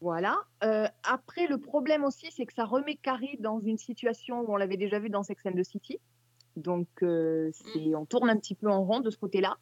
Voilà. 0.00 0.38
Euh, 0.64 0.86
après, 1.02 1.46
le 1.46 1.58
problème 1.58 2.04
aussi, 2.04 2.30
c'est 2.30 2.46
que 2.46 2.54
ça 2.54 2.64
remet 2.64 2.96
Carrie 2.96 3.36
dans 3.38 3.60
une 3.60 3.76
situation 3.76 4.40
où 4.40 4.52
on 4.52 4.56
l'avait 4.56 4.76
déjà 4.76 4.98
vu 4.98 5.10
dans 5.10 5.22
Sex 5.22 5.44
and 5.46 5.52
the 5.52 5.64
City. 5.64 5.98
Donc, 6.60 6.88
euh, 7.02 7.50
c'est- 7.52 7.94
on 7.94 8.06
tourne 8.06 8.30
un 8.30 8.36
petit 8.36 8.54
peu 8.54 8.70
en 8.70 8.84
rond 8.84 9.00
de 9.00 9.10
ce 9.10 9.16
côté-là. 9.16 9.56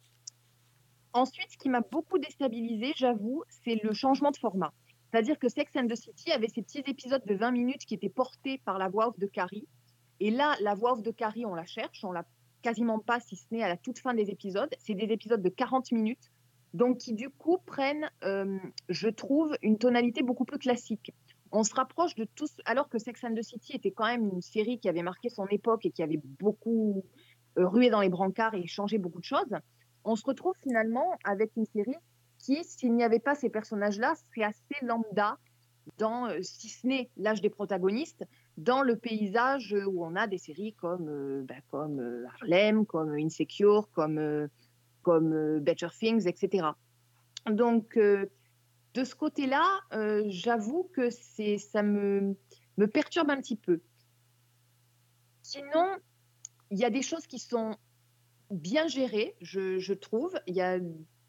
Ensuite, 1.13 1.51
ce 1.51 1.57
qui 1.57 1.69
m'a 1.69 1.81
beaucoup 1.81 2.19
déstabilisé, 2.19 2.93
j'avoue, 2.95 3.43
c'est 3.63 3.81
le 3.83 3.93
changement 3.93 4.31
de 4.31 4.37
format. 4.37 4.73
C'est-à-dire 5.11 5.39
que 5.39 5.49
Sex 5.49 5.71
and 5.75 5.87
the 5.87 5.95
City 5.95 6.31
avait 6.31 6.49
ces 6.49 6.61
petits 6.61 6.83
épisodes 6.85 7.23
de 7.25 7.33
20 7.35 7.51
minutes 7.51 7.83
qui 7.85 7.95
étaient 7.95 8.09
portés 8.09 8.61
par 8.63 8.77
la 8.77 8.89
voix 8.89 9.07
off 9.07 9.17
de 9.17 9.25
Carrie. 9.25 9.67
Et 10.19 10.29
là, 10.29 10.55
la 10.61 10.75
voix 10.75 10.93
off 10.93 11.01
de 11.01 11.11
Carrie, 11.11 11.45
on 11.45 11.55
la 11.55 11.65
cherche, 11.65 12.03
on 12.03 12.11
l'a 12.11 12.25
quasiment 12.61 12.99
pas, 12.99 13.19
si 13.19 13.35
ce 13.35 13.45
n'est 13.51 13.63
à 13.63 13.69
la 13.69 13.77
toute 13.77 13.99
fin 13.99 14.13
des 14.13 14.29
épisodes. 14.29 14.69
C'est 14.79 14.93
des 14.93 15.11
épisodes 15.11 15.41
de 15.41 15.49
40 15.49 15.91
minutes, 15.91 16.29
donc 16.75 16.97
qui 16.99 17.13
du 17.13 17.29
coup 17.29 17.57
prennent, 17.65 18.09
euh, 18.23 18.59
je 18.89 19.07
trouve, 19.09 19.55
une 19.63 19.79
tonalité 19.79 20.21
beaucoup 20.21 20.45
plus 20.45 20.59
classique. 20.59 21.11
On 21.51 21.63
se 21.63 21.73
rapproche 21.73 22.15
de 22.15 22.25
tous, 22.35 22.55
alors 22.65 22.89
que 22.89 22.99
Sex 22.99 23.23
and 23.23 23.33
the 23.33 23.41
City 23.41 23.73
était 23.75 23.91
quand 23.91 24.05
même 24.05 24.29
une 24.33 24.41
série 24.41 24.79
qui 24.79 24.87
avait 24.87 25.01
marqué 25.01 25.29
son 25.29 25.47
époque 25.47 25.85
et 25.85 25.91
qui 25.91 26.03
avait 26.03 26.21
beaucoup 26.39 27.03
euh, 27.57 27.67
rué 27.67 27.89
dans 27.89 28.01
les 28.01 28.09
brancards 28.09 28.53
et 28.53 28.67
changé 28.67 28.97
beaucoup 28.97 29.19
de 29.19 29.25
choses. 29.25 29.55
On 30.03 30.15
se 30.15 30.25
retrouve 30.25 30.53
finalement 30.61 31.17
avec 31.23 31.51
une 31.57 31.65
série 31.65 31.97
qui, 32.37 32.63
s'il 32.63 32.93
n'y 32.93 33.03
avait 33.03 33.19
pas 33.19 33.35
ces 33.35 33.49
personnages-là, 33.49 34.13
serait 34.15 34.45
assez 34.45 34.85
lambda 34.85 35.37
dans, 35.97 36.27
euh, 36.27 36.37
si 36.43 36.69
ce 36.69 36.85
n'est 36.85 37.09
l'âge 37.17 37.41
des 37.41 37.49
protagonistes, 37.49 38.23
dans 38.57 38.83
le 38.83 38.95
paysage 38.95 39.75
où 39.87 40.05
on 40.05 40.15
a 40.15 40.27
des 40.27 40.37
séries 40.37 40.73
comme, 40.73 41.09
euh, 41.09 41.43
bah, 41.47 41.55
comme 41.71 42.27
Harlem, 42.35 42.85
comme 42.85 43.15
Insecure, 43.15 43.89
comme, 43.93 44.47
comme 45.01 45.59
Better 45.59 45.87
Things, 45.97 46.27
etc. 46.27 46.67
Donc, 47.47 47.97
de 48.99 49.05
ce 49.05 49.15
côté-là, 49.15 49.65
euh, 49.93 50.23
j'avoue 50.27 50.89
que 50.93 51.09
c'est, 51.09 51.57
ça 51.57 51.83
me, 51.83 52.35
me 52.77 52.87
perturbe 52.87 53.29
un 53.29 53.37
petit 53.37 53.55
peu. 53.55 53.79
Sinon, 55.41 55.87
il 56.69 56.79
y 56.79 56.83
a 56.83 56.89
des 56.89 57.01
choses 57.01 57.25
qui 57.25 57.39
sont 57.39 57.77
bien 58.51 58.87
gérées, 58.87 59.37
je, 59.41 59.93
trouve. 59.93 60.37
Il 60.47 60.55
y 60.55 60.61
a 60.61 60.79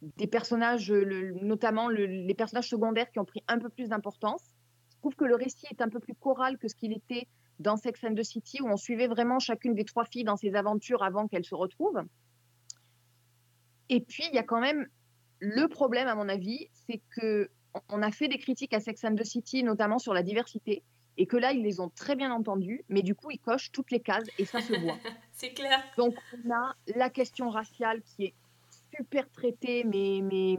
des 0.02 0.26
personnages, 0.26 0.90
notamment 0.90 1.88
le- 1.88 2.06
les 2.06 2.34
personnages 2.34 2.68
secondaires 2.68 3.10
qui 3.12 3.20
ont 3.20 3.24
pris 3.24 3.44
un 3.46 3.58
peu 3.58 3.68
plus 3.68 3.88
d'importance. 3.88 4.42
Je 4.90 4.96
trouve 4.98 5.14
que 5.14 5.24
le 5.24 5.36
récit 5.36 5.66
est 5.70 5.80
un 5.80 5.88
peu 5.88 6.00
plus 6.00 6.14
choral 6.14 6.58
que 6.58 6.66
ce 6.66 6.74
qu'il 6.74 6.92
était 6.92 7.28
dans 7.60 7.76
Sex 7.76 8.02
and 8.02 8.14
the 8.14 8.24
City, 8.24 8.60
où 8.62 8.68
on 8.68 8.76
suivait 8.76 9.06
vraiment 9.06 9.38
chacune 9.38 9.74
des 9.74 9.84
trois 9.84 10.06
filles 10.06 10.24
dans 10.24 10.36
ses 10.36 10.56
aventures 10.56 11.04
avant 11.04 11.28
qu'elles 11.28 11.44
se 11.44 11.54
retrouvent. 11.54 12.02
Et 13.90 14.00
puis, 14.00 14.24
il 14.28 14.34
y 14.34 14.38
a 14.38 14.42
quand 14.42 14.60
même 14.60 14.88
le 15.40 15.68
problème, 15.68 16.06
à 16.06 16.14
mon 16.14 16.28
avis, 16.28 16.68
c'est 16.86 17.00
que 17.16 17.50
on 17.88 18.02
a 18.02 18.10
fait 18.10 18.28
des 18.28 18.38
critiques 18.38 18.72
à 18.74 18.80
Sex 18.80 19.04
and 19.04 19.14
the 19.14 19.24
City, 19.24 19.62
notamment 19.62 19.98
sur 19.98 20.12
la 20.14 20.22
diversité, 20.22 20.82
et 21.16 21.26
que 21.26 21.36
là, 21.36 21.52
ils 21.52 21.62
les 21.62 21.80
ont 21.80 21.90
très 21.90 22.16
bien 22.16 22.32
entendues, 22.32 22.84
mais 22.88 23.02
du 23.02 23.14
coup, 23.14 23.30
ils 23.30 23.38
cochent 23.38 23.70
toutes 23.72 23.90
les 23.90 24.00
cases 24.00 24.26
et 24.38 24.44
ça 24.44 24.60
se 24.60 24.72
voit. 24.78 24.96
C'est 25.32 25.52
clair. 25.52 25.82
Donc, 25.96 26.14
on 26.44 26.50
a 26.50 26.74
la 26.96 27.10
question 27.10 27.50
raciale 27.50 28.02
qui 28.02 28.24
est 28.26 28.34
super 28.96 29.28
traitée, 29.30 29.84
mais, 29.84 30.20
mais 30.22 30.56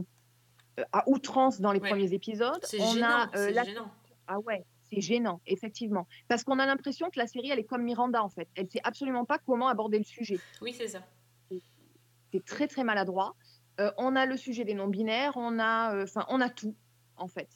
euh, 0.79 0.83
à 0.93 1.03
outrance 1.09 1.59
dans 1.59 1.71
les 1.71 1.79
Ouais. 1.79 1.89
premiers 1.89 2.13
épisodes. 2.13 2.59
C'est 2.63 2.79
on 2.81 2.93
gênant, 2.93 3.07
a 3.07 3.29
euh, 3.37 3.51
la- 3.51 3.63
gênant. 3.63 3.91
Ah 4.27 4.39
ouais, 4.39 4.63
c'est 4.89 5.01
gênant, 5.01 5.41
effectivement. 5.47 6.07
Parce 6.27 6.43
qu'on 6.43 6.59
a 6.59 6.65
l'impression 6.65 7.09
que 7.09 7.19
la 7.19 7.27
série, 7.27 7.49
elle 7.49 7.59
est 7.59 7.65
comme 7.65 7.83
Miranda, 7.83 8.23
en 8.23 8.29
fait. 8.29 8.47
Elle 8.55 8.69
sait 8.69 8.79
absolument 8.83 9.25
pas 9.25 9.37
comment 9.39 9.67
aborder 9.67 9.97
le 9.97 10.03
sujet. 10.05 10.39
Oui, 10.61 10.73
c'est 10.73 10.87
ça. 10.87 11.01
C'est 12.31 12.45
très, 12.45 12.67
très 12.67 12.83
maladroit. 12.85 13.35
Euh, 13.81 13.91
on 13.97 14.15
a 14.15 14.25
le 14.25 14.37
sujet 14.37 14.63
des 14.63 14.73
non-binaires, 14.73 15.33
on 15.35 15.59
a, 15.59 16.01
enfin, 16.03 16.25
on 16.29 16.39
a 16.39 16.49
tout, 16.49 16.73
en 17.17 17.27
fait. 17.27 17.49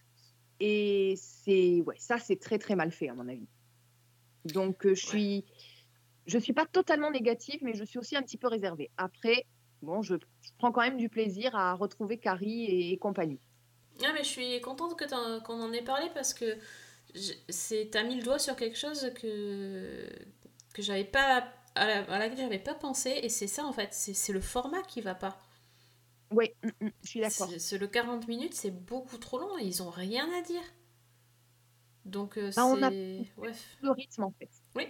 Et 0.60 1.16
c'est, 1.18 1.82
ouais, 1.82 1.96
ça, 1.98 2.18
c'est 2.18 2.40
très, 2.40 2.58
très 2.58 2.76
mal 2.76 2.92
fait, 2.92 3.10
à 3.10 3.14
mon 3.14 3.28
avis. 3.28 3.48
Donc, 4.46 4.86
euh, 4.86 4.96
je 4.96 5.06
suis, 5.06 5.46
je 6.28 6.38
suis 6.38 6.54
pas 6.54 6.66
totalement 6.66 7.12
négative, 7.12 7.60
mais 7.62 7.74
je 7.74 7.84
suis 7.84 8.00
aussi 8.00 8.16
un 8.16 8.22
petit 8.22 8.38
peu 8.38 8.48
réservée. 8.48 8.90
Après, 8.98 9.46
bon, 9.82 10.02
je, 10.02 10.16
je 10.42 10.50
prends 10.58 10.72
quand 10.72 10.82
même 10.82 10.98
du 10.98 11.10
plaisir 11.10 11.56
à 11.56 11.74
retrouver 11.74 12.18
Carrie 12.18 12.66
et, 12.66 12.92
et 12.94 12.98
compagnie. 12.98 13.40
Ah, 14.04 14.12
mais 14.14 14.24
je 14.24 14.30
suis 14.30 14.62
contente 14.62 14.98
que 14.98 15.40
qu'on 15.44 15.62
en 15.62 15.72
ait 15.72 15.84
parlé 15.84 16.10
parce 16.14 16.34
que 16.34 16.58
c'est 17.50 17.90
t'as 17.92 18.04
mis 18.04 18.16
le 18.16 18.24
doigt 18.24 18.40
sur 18.40 18.56
quelque 18.56 18.78
chose 18.78 19.12
que 19.16 20.06
que 20.74 20.82
j'avais 20.82 21.06
pas 21.06 21.48
à, 21.76 21.86
la, 21.86 22.00
à 22.14 22.20
laquelle 22.20 22.38
j'avais 22.38 22.60
pas 22.60 22.74
pensé 22.74 23.10
et 23.24 23.30
c'est 23.30 23.48
ça 23.48 23.66
en 23.66 23.72
fait 23.72 23.94
c'est 23.94 24.14
c'est 24.14 24.34
le 24.34 24.42
format 24.42 24.82
qui 24.84 25.00
va 25.02 25.16
pas 25.16 25.38
oui 26.32 26.52
je 26.82 27.08
suis 27.08 27.22
d'accord 27.22 27.50
le 27.50 27.86
40 27.86 28.28
minutes 28.28 28.54
c'est 28.54 28.72
beaucoup 28.72 29.18
trop 29.18 29.40
long 29.40 29.58
ils 29.58 29.84
ont 29.84 29.90
rien 29.90 30.28
à 30.38 30.42
dire 30.42 30.64
donc 32.06 32.38
euh, 32.38 32.52
Bah, 32.56 32.66
on 32.66 32.82
a 32.82 32.90
c'est 32.90 33.26
ouais. 33.38 33.52
le 33.82 33.92
rythme, 33.92 34.24
en 34.24 34.32
fait. 34.32 34.50
Oui. 34.76 34.88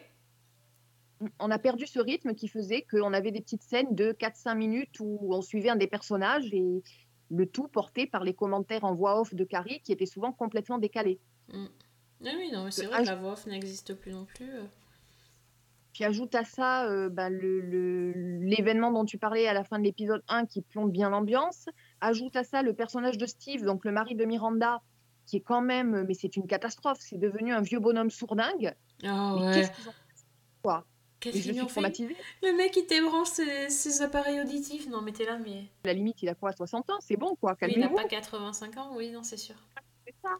On 1.39 1.49
a 1.49 1.57
perdu 1.57 1.87
ce 1.87 1.99
rythme 1.99 2.35
qui 2.35 2.49
faisait 2.49 2.85
qu'on 2.91 3.13
avait 3.13 3.31
des 3.31 3.39
petites 3.41 3.63
scènes 3.63 3.95
de 3.95 4.11
4-5 4.11 4.55
minutes 4.55 4.99
où 4.99 5.33
on 5.33 5.41
suivait 5.41 5.69
un 5.69 5.77
des 5.77 5.87
personnages 5.87 6.53
et 6.53 6.83
le 7.31 7.45
tout 7.45 7.69
porté 7.69 8.05
par 8.05 8.23
les 8.23 8.33
commentaires 8.33 8.83
en 8.83 8.93
voix 8.93 9.21
off 9.21 9.33
de 9.33 9.43
Carrie 9.45 9.81
qui 9.81 9.93
étaient 9.93 10.05
souvent 10.05 10.33
complètement 10.33 10.77
décalés. 10.77 11.19
Mm. 11.53 11.65
oui 12.21 12.31
oui 12.37 12.51
non 12.51 12.65
mais 12.65 12.71
c'est 12.71 12.85
vrai 12.85 13.01
que 13.01 13.07
la 13.07 13.15
voix 13.15 13.31
off 13.33 13.47
n'existe 13.47 13.93
plus 13.93 14.11
non 14.11 14.25
plus 14.25 14.49
euh. 14.49 14.65
Puis 15.95 16.03
ajoute 16.03 16.35
à 16.35 16.43
ça 16.43 16.87
euh, 16.89 17.07
bah, 17.07 17.29
le- 17.29 17.61
le- 17.61 18.11
l'événement 18.41 18.91
dont 18.91 19.05
tu 19.05 19.17
parlais 19.17 19.47
à 19.47 19.53
la 19.53 19.63
fin 19.63 19.79
de 19.79 19.83
l'épisode 19.85 20.21
1 20.27 20.45
qui 20.45 20.61
plombe 20.61 20.91
bien 20.91 21.09
l'ambiance. 21.09 21.69
Ajoute 22.01 22.35
à 22.35 22.43
ça 22.43 22.61
le 22.63 22.73
personnage 22.73 23.17
de 23.17 23.25
Steve, 23.25 23.63
donc 23.63 23.85
le 23.85 23.93
mari 23.93 24.13
de 24.13 24.25
Miranda, 24.25 24.81
qui 25.25 25.37
est 25.37 25.41
quand 25.41 25.61
même, 25.61 26.03
mais 26.05 26.13
c'est 26.13 26.35
une 26.35 26.47
catastrophe, 26.47 26.97
c'est 26.99 27.17
devenu 27.17 27.53
un 27.53 27.61
vieux 27.61 27.79
bonhomme 27.79 28.09
sourdingue. 28.09 28.73
Mais 29.03 29.09
ouais 29.09 29.51
qu'est-ce 29.53 29.71
qu'ils 29.71 29.87
ont 29.87 29.93
fait 29.93 30.25
quoi 30.61 30.85
Qu'est-ce 31.21 31.37
Mais 31.37 31.41
je 31.43 31.51
suis 31.53 31.61
ont 31.61 31.67
fait? 31.69 31.71
traumatisée. 31.75 32.15
le 32.43 32.57
mec 32.57 32.75
il 32.75 32.85
débranche 32.87 33.29
ses, 33.29 33.69
ses 33.69 34.01
appareils 34.01 34.41
auditifs 34.41 34.89
non 34.89 35.01
mais 35.01 35.13
t'es 35.13 35.25
là 35.25 35.37
mais 35.39 35.63
À 35.85 35.87
la 35.87 35.93
limite, 35.93 36.21
il 36.21 36.27
a 36.27 36.35
quoi 36.35 36.51
60 36.51 36.89
ans? 36.89 36.99
C'est 36.99 37.15
bon, 37.15 37.35
quoi. 37.37 37.55
Oui, 37.61 37.71
il 37.73 37.79
n'a 37.79 37.87
pas 37.87 38.03
85 38.03 38.75
ans 38.77 38.91
oui 38.97 39.11
non 39.11 39.23
c'est 39.23 39.37
sûr 39.37 39.55
C'est 40.05 40.13
ça. 40.21 40.35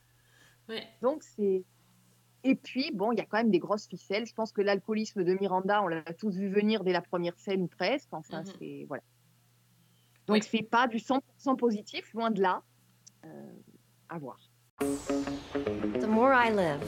ouais 0.68 0.84
Donc, 1.02 1.23
c'est. 1.23 1.64
Et 2.48 2.54
puis, 2.54 2.92
bon, 2.94 3.12
il 3.12 3.18
y 3.18 3.22
a 3.22 3.26
quand 3.26 3.38
même 3.38 3.50
des 3.50 3.58
grosses 3.58 3.88
ficelles. 3.88 4.28
Je 4.28 4.34
pense 4.36 4.52
que 4.52 4.62
l'alcoolisme 4.62 5.24
de 5.24 5.34
Miranda, 5.34 5.82
on 5.82 5.88
l'a 5.88 6.04
tous 6.14 6.36
vu 6.38 6.48
venir 6.48 6.84
dès 6.84 6.92
la 6.92 7.02
première 7.02 7.38
scène 7.40 7.64
ou 7.64 7.68
presque. 7.68 8.08
Enfin, 8.12 8.42
Mhm. 8.42 8.54
c'est. 8.60 8.86
Voilà. 8.88 9.04
Donc, 10.28 10.44
c'est 10.44 10.62
pas 10.62 10.88
du 10.88 11.00
100% 11.00 11.56
positif, 11.56 12.14
loin 12.14 12.30
de 12.30 12.42
là. 12.44 12.62
Euh, 13.26 13.52
à 14.10 14.20
voir. 14.20 14.38
The 14.80 16.08
more 16.08 16.34
I 16.34 16.52
live, 16.52 16.84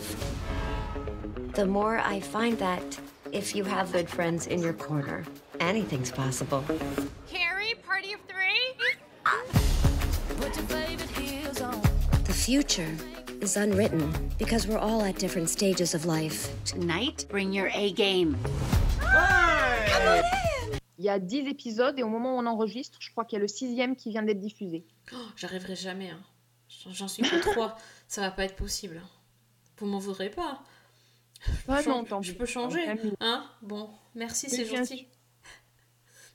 the 1.56 1.66
more 1.66 1.98
I 1.98 2.22
find 2.22 2.56
that 2.60 3.00
if 3.34 3.56
you 3.56 3.64
have 3.66 3.92
good 3.92 4.08
friends 4.08 4.46
in 4.48 4.62
your 4.62 4.74
corner, 4.74 5.24
anything's 5.60 6.12
possible. 6.12 6.62
Carrie, 7.28 7.74
party 7.88 8.14
of 8.14 8.20
three? 8.28 8.76
The 12.26 12.34
future 12.34 12.94
is 13.48 13.56
unwritten 13.58 14.12
because 14.38 14.68
we're 14.68 14.78
all 14.78 15.02
at 15.02 15.16
different 15.18 15.50
stages 15.50 15.94
of 15.96 16.06
life. 16.06 16.50
Tonight, 16.66 17.26
bring 17.30 17.54
your 17.54 17.70
A 17.74 17.92
game. 17.94 18.36
Il 21.00 21.06
y 21.06 21.10
a 21.10 21.20
10 21.20 21.48
épisodes 21.48 21.98
et 21.98 22.04
au 22.04 22.10
moment 22.10 22.36
où 22.36 22.40
on 22.40 22.46
enregistre, 22.46 22.98
je 23.00 23.10
crois 23.12 23.24
qu'il 23.24 23.38
y 23.38 23.40
a 23.40 23.42
le 23.42 23.48
sixième 23.48 23.96
qui 23.96 24.10
vient 24.10 24.24
d'être 24.24 24.40
diffusé. 24.40 24.86
Oh, 25.14 25.18
J'arriverai 25.38 25.76
jamais. 25.76 26.10
hein. 26.10 26.20
J'en 26.90 27.08
suis 27.08 27.24
que 27.24 27.40
trois. 27.52 27.78
Ça 28.08 28.22
va 28.22 28.32
pas 28.32 28.44
être 28.46 28.56
possible. 28.56 29.02
Vous 29.78 29.86
m'en 29.86 30.00
voudrez 30.00 30.30
pas. 30.30 30.62
Ah 31.68 31.82
je, 31.84 31.90
non, 31.90 32.04
tant 32.04 32.22
je 32.22 32.34
peux 32.34 32.48
changer. 32.48 32.84
Hein 33.22 33.46
Bon, 33.62 33.90
merci, 34.16 34.50
c'est 34.50 34.66
gentil. 34.66 35.08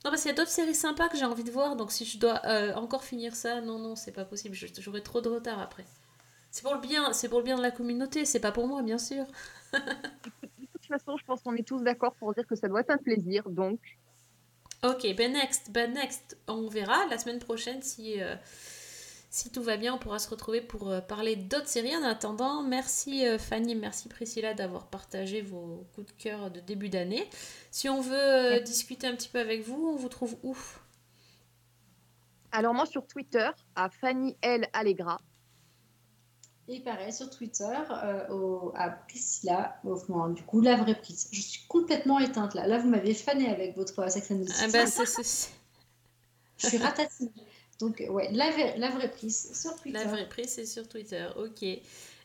Non, 0.05 0.11
parce 0.11 0.21
qu'il 0.21 0.31
y 0.31 0.33
a 0.33 0.37
d'autres 0.37 0.49
séries 0.49 0.75
sympas 0.75 1.09
que 1.09 1.17
j'ai 1.17 1.25
envie 1.25 1.43
de 1.43 1.51
voir. 1.51 1.75
Donc 1.75 1.91
si 1.91 2.05
je 2.05 2.17
dois 2.17 2.41
euh, 2.45 2.73
encore 2.75 3.03
finir 3.03 3.35
ça, 3.35 3.61
non, 3.61 3.77
non, 3.79 3.95
c'est 3.95 4.11
pas 4.13 4.25
possible. 4.25 4.55
J'aurai 4.79 5.03
trop 5.03 5.21
de 5.21 5.29
retard 5.29 5.59
après. 5.59 5.85
C'est 6.53 6.61
pour 6.61 6.75
le 6.75 6.81
bien, 6.81 7.13
c'est 7.13 7.29
pour 7.29 7.39
le 7.39 7.43
bien 7.45 7.57
de 7.57 7.63
la 7.63 7.71
communauté. 7.71 8.25
C'est 8.25 8.39
pas 8.39 8.51
pour 8.51 8.67
moi, 8.67 8.83
bien 8.83 8.99
sûr. 8.99 9.25
De 9.73 9.79
toute 10.71 10.85
façon, 10.85 11.17
je 11.17 11.25
pense 11.25 11.41
qu'on 11.41 11.55
est 11.55 11.67
tous 11.67 11.81
d'accord 11.81 12.13
pour 12.13 12.31
dire 12.35 12.45
que 12.45 12.55
ça 12.55 12.67
doit 12.67 12.81
être 12.81 12.91
un 12.91 12.97
plaisir. 12.97 13.49
Donc, 13.49 13.79
Ok, 14.83 15.07
ben 15.15 15.33
next, 15.33 15.71
ben 15.71 15.93
next, 15.93 16.37
on 16.47 16.67
verra 16.67 17.07
la 17.07 17.17
semaine 17.17 17.39
prochaine 17.39 17.81
si, 17.81 18.21
euh, 18.21 18.35
si 19.31 19.49
tout 19.49 19.63
va 19.63 19.77
bien, 19.77 19.95
on 19.95 19.97
pourra 19.97 20.19
se 20.19 20.29
retrouver 20.29 20.61
pour 20.61 20.89
euh, 20.89 21.01
parler 21.01 21.35
d'autres 21.35 21.69
séries. 21.69 21.95
En 21.95 22.03
attendant, 22.03 22.61
merci 22.61 23.25
euh, 23.25 23.39
Fanny, 23.39 23.73
merci 23.73 24.07
Priscilla 24.07 24.53
d'avoir 24.53 24.85
partagé 24.85 25.41
vos 25.41 25.87
coups 25.95 26.05
de 26.05 26.21
cœur 26.21 26.51
de 26.51 26.59
début 26.59 26.89
d'année. 26.89 27.27
Si 27.71 27.89
on 27.89 27.99
veut 27.99 28.59
discuter 28.59 29.07
un 29.07 29.15
petit 29.15 29.29
peu 29.29 29.39
avec 29.39 29.63
vous, 29.63 29.87
on 29.87 29.95
vous 29.95 30.09
trouve 30.09 30.37
où? 30.43 30.55
Alors 32.51 32.75
moi 32.75 32.85
sur 32.85 33.07
Twitter, 33.07 33.49
à 33.75 33.89
Fanny 33.89 34.37
L 34.43 34.67
Allegra. 34.73 35.19
Et 36.75 36.79
pareil, 36.79 37.13
sur 37.13 37.29
Twitter, 37.29 37.63
euh, 37.91 38.27
au- 38.29 38.71
à 38.75 38.89
Priscilla, 38.89 39.75
au- 39.85 40.01
non, 40.09 40.29
du 40.29 40.41
coup, 40.41 40.59
la 40.59 40.75
vraie 40.75 40.95
prise. 40.95 41.27
Je 41.31 41.39
suis 41.39 41.61
complètement 41.67 42.17
éteinte 42.19 42.55
là. 42.55 42.65
Là, 42.65 42.79
vous 42.79 42.89
m'avez 42.89 43.13
fané 43.13 43.47
avec 43.47 43.75
votre 43.75 43.99
and 43.99 44.07
the 44.07 44.49
Ah 44.59 44.85
c'est- 44.87 45.05
c'est- 45.23 45.49
Je 46.57 46.67
suis 46.67 46.77
ratatine. 46.77 47.29
Donc, 47.79 48.01
euh, 48.01 48.07
ouais, 48.09 48.29
la, 48.31 48.49
vraie- 48.49 48.75
la 48.77 48.89
vraie 48.89 49.11
prise 49.11 49.51
sur 49.59 49.75
Twitter. 49.75 49.99
La 49.99 50.05
vraie 50.05 50.27
prise, 50.27 50.49
c'est 50.49 50.65
sur 50.65 50.87
Twitter. 50.87 51.27
Ok. 51.37 51.63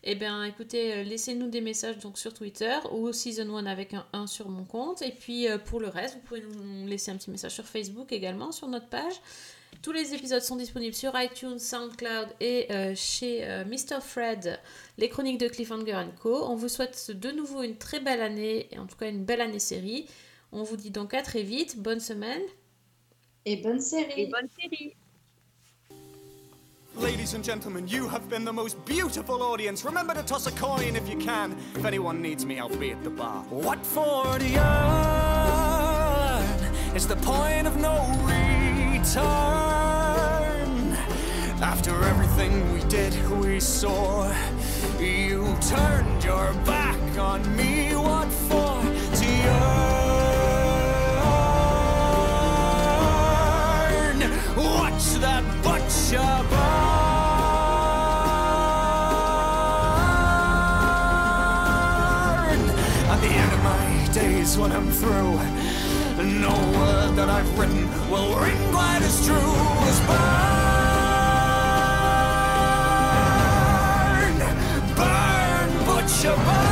Eh 0.05 0.15
bien, 0.15 0.45
écoutez, 0.45 0.95
euh, 0.95 1.03
laissez-nous 1.03 1.49
des 1.49 1.61
messages 1.61 1.99
donc 1.99 2.17
sur 2.17 2.33
Twitter 2.33 2.79
ou 2.93 3.13
Season 3.13 3.55
1 3.57 3.67
avec 3.67 3.93
un 3.93 4.07
1 4.15 4.27
sur 4.27 4.49
mon 4.49 4.65
compte. 4.65 5.03
Et 5.03 5.11
puis, 5.13 5.49
euh, 5.49 5.59
pour 5.59 5.81
le 5.81 5.89
reste, 5.89 6.15
vous 6.15 6.21
pouvez 6.21 6.41
nous 6.43 6.87
laisser 6.87 7.11
un 7.11 7.17
petit 7.17 7.31
message 7.31 7.53
sur 7.53 7.67
Facebook 7.67 8.13
également, 8.13 8.53
sur 8.53 8.69
notre 8.69 8.89
page. 8.89 9.21
Tous 9.83 9.93
les 9.93 10.13
épisodes 10.13 10.43
sont 10.43 10.57
disponibles 10.57 10.95
sur 10.95 11.13
iTunes, 11.15 11.59
SoundCloud 11.59 12.29
et 12.41 12.67
euh, 12.71 12.95
chez 12.97 13.45
euh, 13.45 13.65
Mr. 13.65 14.01
Fred, 14.03 14.59
les 14.97 15.09
chroniques 15.09 15.39
de 15.39 15.47
Cliffhanger 15.49 16.05
Co. 16.21 16.45
On 16.49 16.57
vous 16.57 16.69
souhaite 16.69 17.13
de 17.13 17.31
nouveau 17.31 17.63
une 17.63 17.77
très 17.77 18.01
belle 18.01 18.21
année, 18.21 18.69
et 18.73 18.79
en 18.79 18.87
tout 18.87 18.97
cas 18.97 19.09
une 19.09 19.25
belle 19.25 19.41
année 19.41 19.61
série. 19.61 20.07
On 20.51 20.65
vous 20.65 20.77
dit 20.77 20.91
donc 20.91 21.15
à 21.15 21.23
très 21.23 21.43
vite, 21.43 21.79
bonne 21.79 22.01
semaine. 22.01 22.43
Et 23.45 23.57
bonne 23.57 23.81
série. 23.81 24.23
Et 24.23 24.27
bonne 24.27 24.49
série. 24.61 24.95
Ladies 27.01 27.35
and 27.35 27.45
gentlemen, 27.45 27.87
you 27.87 28.09
have 28.09 28.29
been 28.29 28.45
the 28.45 28.53
most 28.53 28.85
beautiful 28.85 29.41
audience. 29.41 29.85
Remember 29.85 30.15
to 30.15 30.23
toss 30.25 30.49
a 30.49 30.51
coin 30.51 30.97
if 30.97 31.09
you 31.09 31.17
can. 31.17 31.55
If 31.77 31.85
anyone 31.85 32.21
needs 32.21 32.45
me, 32.45 32.59
I'll 32.59 32.69
be 32.69 32.91
at 32.91 33.05
the 33.05 33.11
bar. 33.11 33.45
What 33.51 33.87
for 33.87 34.37
the 34.39 34.59
earn 34.59 34.97
is 36.97 37.07
the 37.07 37.15
point 37.17 37.69
of 37.69 37.77
no 37.77 38.58
return. 38.99 40.97
After 41.63 42.05
everything 42.05 42.73
we 42.73 42.81
did, 42.89 43.15
we 43.31 43.61
saw, 43.61 44.33
you 44.99 45.57
turned 45.61 46.25
your 46.25 46.53
back 46.65 46.99
on 47.19 47.41
me. 47.57 47.95
What 47.95 48.29
for? 48.49 48.83
To 49.21 49.27
earn. 49.29 49.79
Watch 54.57 55.07
that 55.25 55.45
butcher 55.63 56.33
burn. 56.51 56.79
At 63.13 63.21
the 63.21 63.29
end 63.43 63.53
of 63.53 63.63
my 63.63 64.09
days, 64.13 64.59
when 64.59 64.73
I'm 64.73 64.91
through, 64.91 65.39
no 66.19 66.51
word 66.51 67.15
that 67.15 67.29
I've 67.29 67.57
written 67.57 67.89
will 68.11 68.35
ring 68.41 68.59
quite 68.73 69.03
as 69.03 69.25
true 69.25 69.37
as 69.87 70.01
burn. 70.01 70.19
Burn, 74.97 75.71
butcher, 75.87 76.35
burn. 76.45 76.68